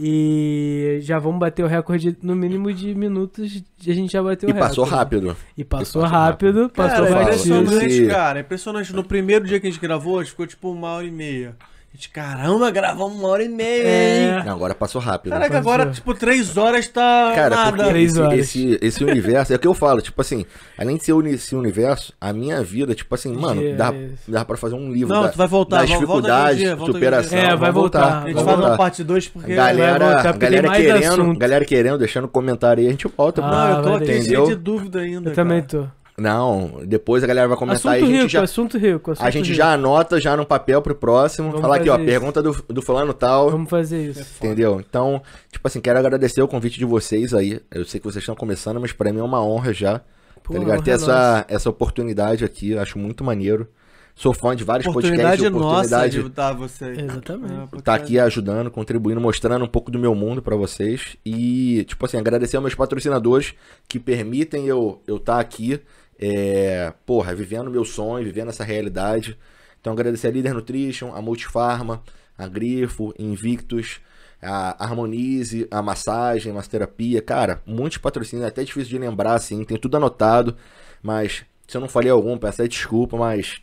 [0.00, 4.52] E já vamos bater o recorde, no mínimo de minutos, a gente já bateu E
[4.52, 4.76] o recorde.
[4.76, 5.36] passou rápido.
[5.56, 7.24] E passou, passou rápido, Cara, passou é fala.
[7.24, 7.54] batido.
[7.62, 8.38] impressionante, cara.
[8.38, 8.94] É impressionante.
[8.94, 11.56] No primeiro dia que a gente gravou, a gente ficou tipo uma hora e meia.
[11.90, 14.36] A gente, caramba, gravamos uma hora e meia, É.
[14.38, 14.44] hein?
[14.44, 15.32] Não, agora passou rápido.
[15.32, 15.72] Caraca, Passou.
[15.72, 17.72] agora, tipo, três horas tá Cara, nada.
[17.76, 18.38] porque Três esse, horas.
[18.38, 20.44] esse, esse universo, é o que eu falo, tipo assim,
[20.76, 23.76] além de ser esse universo, a minha vida, tipo assim, mano, Yes.
[23.78, 23.92] dá,
[24.28, 27.38] dá pra fazer um livro Não, da, tu vai voltar, das dificuldades, dia, superação.
[27.38, 28.22] É, vai vamos voltar.
[28.22, 28.76] A gente vai faz uma voltar.
[28.76, 29.54] parte 2 porque.
[29.54, 31.38] Galera, Vai voltar, porque galera querendo, assunto.
[31.38, 33.42] galera querendo, deixando comentário aí, a gente volta.
[33.42, 33.68] Ah, mano.
[33.70, 35.30] Não, eu tô aqui cheio de dúvida ainda.
[35.30, 35.84] Eu também cara.
[35.84, 35.97] tô.
[36.18, 39.10] Não, depois a galera vai comentar Assunto a gente rico, já, assunto rico.
[39.10, 39.56] a assunto gente rico.
[39.56, 42.04] já anota já no papel pro próximo, Vamos falar aqui, ó, isso.
[42.04, 44.36] pergunta do, do fulano tal, Vamos fazer isso.
[44.38, 44.82] entendeu?
[44.86, 47.60] Então, tipo assim, quero agradecer o convite de vocês aí.
[47.70, 50.00] Eu sei que vocês estão começando, mas pra mim é uma honra já.
[50.42, 50.82] Pô, tá ligado?
[50.82, 53.68] Ter é essa, essa oportunidade aqui, eu acho muito maneiro.
[54.14, 56.84] Sou fã de vários Oportunidade podcasts, nossa oportunidade de estar você.
[56.90, 57.76] Exatamente.
[57.76, 61.16] É, tá aqui ajudando, contribuindo, mostrando um pouco do meu mundo pra vocês.
[61.24, 63.54] E, tipo assim, agradecer aos meus patrocinadores
[63.86, 65.80] que permitem eu eu estar aqui,
[66.18, 69.38] é, porra, vivendo meu sonho, vivendo essa realidade.
[69.80, 72.02] Então, agradecer a Líder Nutrition, a Multifarma,
[72.36, 74.00] a Grifo, Invictus,
[74.42, 77.22] a Harmonize, a Massagem, a Massoterapia.
[77.22, 80.56] Cara, muitos patrocínios, é até difícil de lembrar, assim, tem tudo anotado.
[81.02, 83.60] Mas, se eu não falei algum, peço desculpa, mas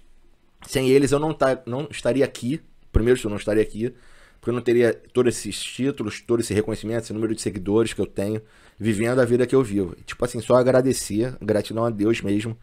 [0.67, 2.61] sem eles eu não, tá, não estaria aqui.
[2.91, 3.93] Primeiro, eu não estaria aqui.
[4.39, 8.01] Porque eu não teria todos esses títulos, todo esse reconhecimento, esse número de seguidores que
[8.01, 8.41] eu tenho,
[8.77, 9.95] vivendo a vida que eu vivo.
[10.05, 12.57] Tipo assim, só agradecer, gratidão a Deus mesmo.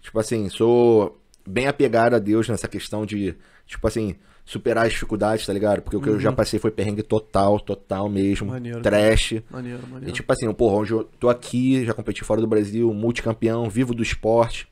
[0.00, 3.34] Tipo assim, sou bem apegado a Deus nessa questão de,
[3.66, 5.82] tipo assim, superar as dificuldades, tá ligado?
[5.82, 8.48] Porque o que eu já passei foi perrengue total, total mesmo.
[8.48, 8.80] Maneiro.
[8.80, 9.42] Trash.
[9.50, 10.08] Maneiro, maneiro.
[10.08, 13.94] E tipo assim, porra, onde eu tô aqui, já competi fora do Brasil, multicampeão, vivo
[13.94, 14.66] do esporte.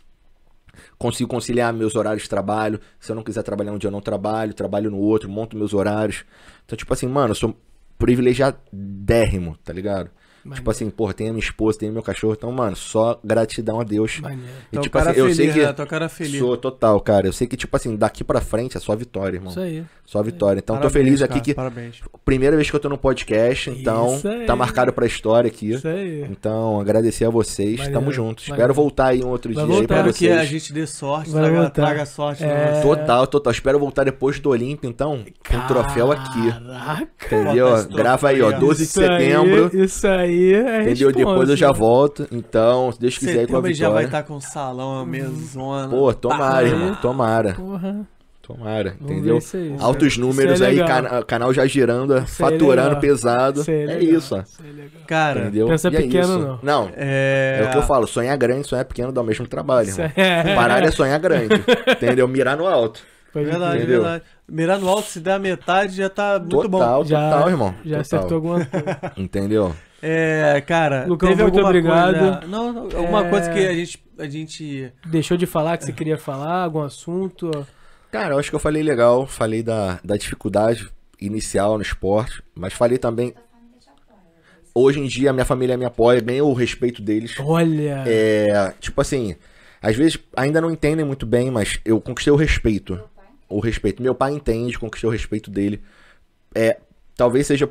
[0.98, 2.80] Consigo conciliar meus horários de trabalho.
[2.98, 5.74] Se eu não quiser trabalhar um dia, eu não trabalho, trabalho no outro, monto meus
[5.74, 6.24] horários.
[6.64, 7.54] Então, tipo assim, mano, eu sou
[7.98, 10.10] privilegiadérrimo, tá ligado?
[10.54, 12.34] Tipo assim, porra, tem a minha esposa, tem meu cachorro.
[12.36, 14.20] Então, mano, só gratidão a Deus.
[14.20, 14.42] Maneiro.
[14.44, 15.72] E, Então, tipo cara assim, eu feliz, sei que né?
[15.72, 16.38] Tua cara feliz.
[16.38, 17.26] sou total, cara.
[17.26, 19.50] Eu sei que, tipo assim, daqui pra frente é só vitória, irmão.
[19.50, 19.84] Isso aí.
[20.04, 20.60] Só vitória.
[20.60, 22.00] Então, tô Parabéns, feliz aqui cara, que Parabéns.
[22.24, 24.46] primeira vez que eu tô no podcast, então Isso aí.
[24.46, 25.72] tá marcado pra história aqui.
[25.72, 26.22] Isso aí.
[26.30, 27.78] Então, agradecer a vocês.
[27.78, 28.38] Maneiro, Tamo junto.
[28.40, 28.74] Espero maneiro.
[28.74, 30.32] voltar aí um outro Vai dia aí pra Espero vocês.
[30.32, 31.72] que a gente dê sorte, Vai traga, voltar.
[31.82, 32.44] traga sorte.
[32.44, 32.46] É.
[32.46, 32.80] né?
[32.82, 33.52] Total, total.
[33.52, 36.52] Espero voltar depois do Olímpio, então, com o troféu aqui.
[36.52, 37.26] Caraca.
[37.26, 37.84] Entendeu?
[37.88, 38.58] Grava aí, ó, troféu aí, ó.
[38.60, 39.70] 12 de setembro.
[39.76, 41.12] Isso aí é Entendeu?
[41.12, 41.88] Depois eu já responsa.
[41.90, 42.28] volto.
[42.32, 44.20] Então, se Deus quiser ir com a Setembro já vai vitória.
[44.20, 45.88] estar com salão, a mesona.
[45.88, 46.62] Pô, tomara, Tá.
[46.64, 46.94] irmão.
[47.00, 47.54] Tomara.
[47.54, 48.06] Porra.
[48.42, 48.94] Tomara.
[49.00, 49.38] Vamos Entendeu?
[49.54, 49.76] aí.
[49.80, 50.88] Altos números Isso é aí, legal.
[51.02, 53.00] cana- canal já girando, Isso aí é faturando legal.
[53.00, 53.60] pesado.
[53.62, 54.02] Isso aí É legal.
[54.18, 54.40] isso, ó.
[54.40, 54.90] Isso aí é legal.
[55.08, 55.66] Cara, Entendeu?
[55.66, 56.38] Pensa E é pequeno, isso.
[56.38, 56.58] não.
[56.62, 57.60] Não, é...
[57.60, 58.06] é o que eu falo.
[58.06, 60.10] Sonhar grande, sonhar pequeno dá o mesmo trabalho, irmão.
[60.14, 61.54] é- Parar é sonhar grande.
[61.90, 62.28] entendeu?
[62.28, 63.00] Mirar no alto.
[63.34, 63.78] Verdade.
[63.78, 64.00] Entendeu?
[64.02, 64.22] verdade.
[64.48, 66.78] Mirar no alto, se der a metade, já tá muito bom.
[66.78, 67.74] total, Já- total, irmão.
[67.84, 68.00] Já total.
[68.00, 69.12] acertou alguma coisa.
[69.16, 69.74] Entendeu?
[70.08, 72.18] É, cara, Lucão, teve muito alguma obrigado.
[72.18, 72.40] coisa...
[72.46, 73.30] Não, não, alguma É.
[73.30, 74.04] coisa que a gente...
[74.18, 74.92] A gente...
[75.06, 77.50] Deixou de falar que você queria falar, algum assunto?
[78.10, 79.26] Cara, eu acho que eu falei legal.
[79.26, 80.88] Falei da, da dificuldade
[81.20, 82.42] inicial no esporte.
[82.54, 83.34] Mas falei também.
[84.74, 86.20] Hoje em dia, a minha família me apoia.
[86.20, 87.34] Ganhei o respeito deles.
[87.40, 88.04] Olha.
[88.06, 89.34] É, tipo assim,
[89.82, 92.98] às vezes ainda não entendem muito bem, mas eu conquistei o respeito.
[93.48, 94.02] O respeito.
[94.02, 95.82] Meu pai entende, conquistei o respeito dele.
[96.54, 96.78] É,
[97.16, 97.68] talvez seja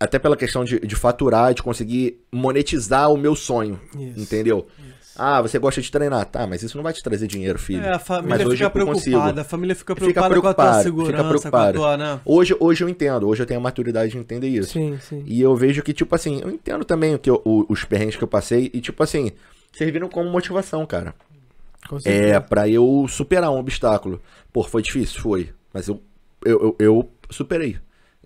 [0.00, 3.80] até pela questão de, de faturar, de conseguir monetizar o meu sonho.
[3.98, 4.20] Isso.
[4.20, 4.66] Entendeu?
[5.20, 6.24] Ah, você gosta de treinar.
[6.26, 7.82] Tá, mas isso não vai te trazer dinheiro, filho.
[7.82, 10.82] É, a Mas família hoje fica preocupada, a família fica Fica preocupada com a tua
[10.84, 11.78] segurança, fica com a preocupado.
[11.78, 12.20] tua, né?
[12.24, 14.74] Hoje, hoje eu entendo, hoje eu tenho a maturidade de entender isso.
[14.74, 15.24] Sim, sim.
[15.26, 18.14] E eu vejo que, tipo assim, eu entendo também o que eu- o- os perrengues
[18.14, 19.32] que eu passei e, tipo assim,
[19.72, 21.12] serviram como motivação, cara.
[21.88, 24.20] Com É, pra eu superar um obstáculo.
[24.52, 25.20] Pô, foi difícil?
[25.20, 25.50] Foi.
[25.74, 26.00] Mas eu,
[26.44, 27.76] eu, eu, eu superei.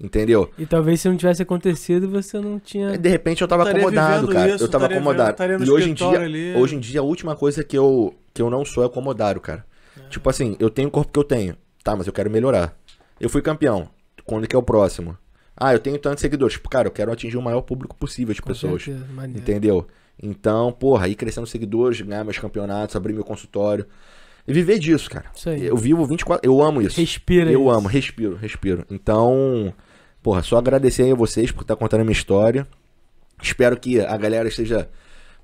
[0.03, 0.51] Entendeu?
[0.59, 2.99] E talvez se não tivesse acontecido, você não tinha.
[2.99, 4.55] De repente eu tava Estaria acomodado, cara.
[4.55, 5.37] isso, eu tava estaria acomodado.
[5.39, 6.55] vivendo- e hoje em dia, ali.
[6.57, 9.65] hoje em dia a última coisa que eu que eu não sou é acomodado, cara.
[10.11, 11.55] Tipo assim, eu tenho o corpo que eu tenho.
[11.85, 12.77] Tá, mas eu quero melhorar.
[13.21, 13.89] Eu fui campeão.
[14.25, 15.17] Quando que é o próximo?
[15.57, 16.55] Ah, eu tenho tantos seguidores.
[16.55, 18.83] Tipo, cara, eu quero atingir o maior público possível de Com pessoas.
[18.83, 19.39] certeza, maneiro.
[19.41, 19.87] Entendeu?
[20.21, 23.87] Então, porra, aí crescendo seguidores, ganhar meus campeonatos, abrir meu consultório.
[24.49, 25.27] E viver disso, cara.
[25.35, 25.65] Isso aí.
[25.67, 26.45] Eu vivo 24.
[26.49, 26.99] Eu amo isso.
[26.99, 27.71] Respira Eu isso.
[27.71, 28.85] amo, respiro, respiro.
[28.91, 29.73] Então,
[30.23, 32.67] porra, só agradecer aí a vocês por estar contando a minha história.
[33.43, 34.89] Espero que a galera esteja,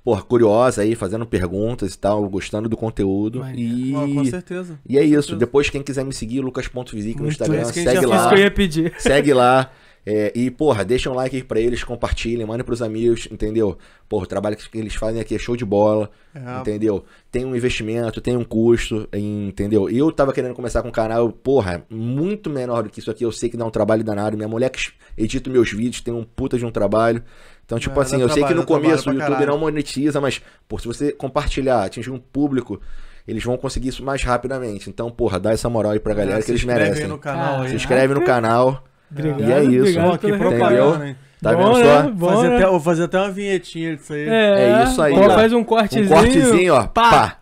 [0.03, 3.39] porra, curiosa aí, fazendo perguntas e tal, gostando do conteúdo.
[3.39, 3.97] Maneiro.
[3.97, 4.79] Ó, com E, certeza.
[4.87, 5.13] e é isso.
[5.23, 5.37] certeza.
[5.37, 8.29] Depois, quem quiser me seguir, lucas.visic no Instagram, isso segue Isso lá.
[8.29, 8.93] que eu ia pedir.
[8.99, 9.69] Segue lá.
[10.05, 13.77] É, e, porra, deixa um like aí pra eles, compartilhem, mandem pros amigos, entendeu?
[14.07, 16.61] Porra, o trabalho que eles fazem aqui é show de bola, É.
[16.61, 17.03] entendeu?
[17.31, 19.89] Tem um investimento, tem um custo, entendeu?
[19.89, 23.31] Eu tava querendo começar com um canal, porra, muito menor do que isso aqui, eu
[23.31, 24.35] sei que dá um trabalho danado.
[24.35, 24.79] Minha mulher que
[25.17, 27.21] edita meus vídeos tem um puta de um trabalho.
[27.65, 29.47] Então, tipo É, assim, eu sei que trabalho, no trabalho começo o YouTube caralho.
[29.51, 32.81] não monetiza, mas, pô, se você compartilhar, atingir um público,
[33.27, 34.89] eles vão conseguir isso mais rapidamente.
[34.89, 37.03] Então, porra, dá essa moral aí pra galera É, que se eles inscreve merecem.
[37.03, 37.69] aí no canal aí.
[37.69, 38.83] Se inscreve no canal.
[39.11, 39.79] Obrigado, E é isso.
[39.79, 41.15] obrigado que propaganda, hein?
[41.41, 42.03] Tá Bom, vendo né?
[42.03, 42.09] só?
[42.11, 42.55] Bom, Fazer né?
[42.57, 44.27] até, vou fazer até uma vinhetinha disso aí.
[44.27, 45.29] É, É isso aí, ó.
[45.29, 46.09] faz um Um cortezinho.
[46.09, 46.83] cortezinho, ó.
[46.87, 47.09] Pá.
[47.11, 47.37] Pá.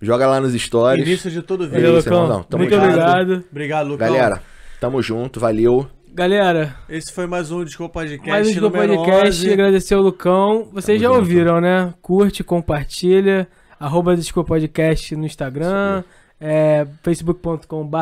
[0.00, 1.04] Joga lá nos stories.
[1.06, 1.96] Início de todo vídeo.
[1.96, 2.28] irmão.
[2.28, 2.84] Não, tamo Muito junto.
[2.86, 3.44] obrigado.
[3.50, 4.06] Obrigado, Lucão.
[4.06, 4.42] Galera,
[4.80, 5.88] tamo junto, valeu.
[6.14, 9.26] Galera, Esse foi mais um Desculpa Podcast mais um Desculpa Podcast.
[9.46, 9.52] 11.
[9.52, 10.68] Agradecer ao Lucão.
[10.72, 11.18] Vocês Tamo já junto.
[11.20, 11.94] ouviram, né?
[12.02, 13.48] Curte, compartilha.
[13.80, 16.02] Arroba Desculpa Podcast no Instagram.
[16.40, 17.96] É, facebook.com.br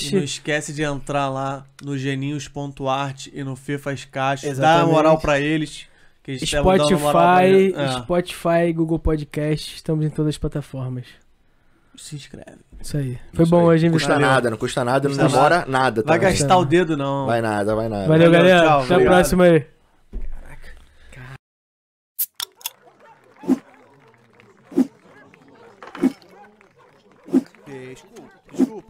[0.00, 4.52] E não esquece de entrar lá no geninhos.art e no Fê Faz Caixa.
[4.54, 5.86] Dá uma moral pra eles.
[6.22, 7.76] Que a gente tá dando moral pra Spotify, eles.
[7.76, 7.92] É.
[8.02, 9.74] Spotify, Google Podcast.
[9.76, 11.06] Estamos em todas as plataformas.
[11.96, 12.58] se inscreve.
[12.80, 13.18] Isso aí.
[13.32, 13.64] Foi Isso bom aí.
[13.66, 16.02] hoje, hein, Não custa nada, não custa nada, não demora nada.
[16.02, 16.32] Vai também.
[16.32, 17.26] gastar o dedo, não.
[17.26, 18.06] Vai nada, vai nada.
[18.08, 18.66] Valeu, Valeu, galera.
[18.66, 19.14] tchau, Até a obrigado.
[19.14, 19.66] próxima aí.
[28.52, 28.89] Desculpa,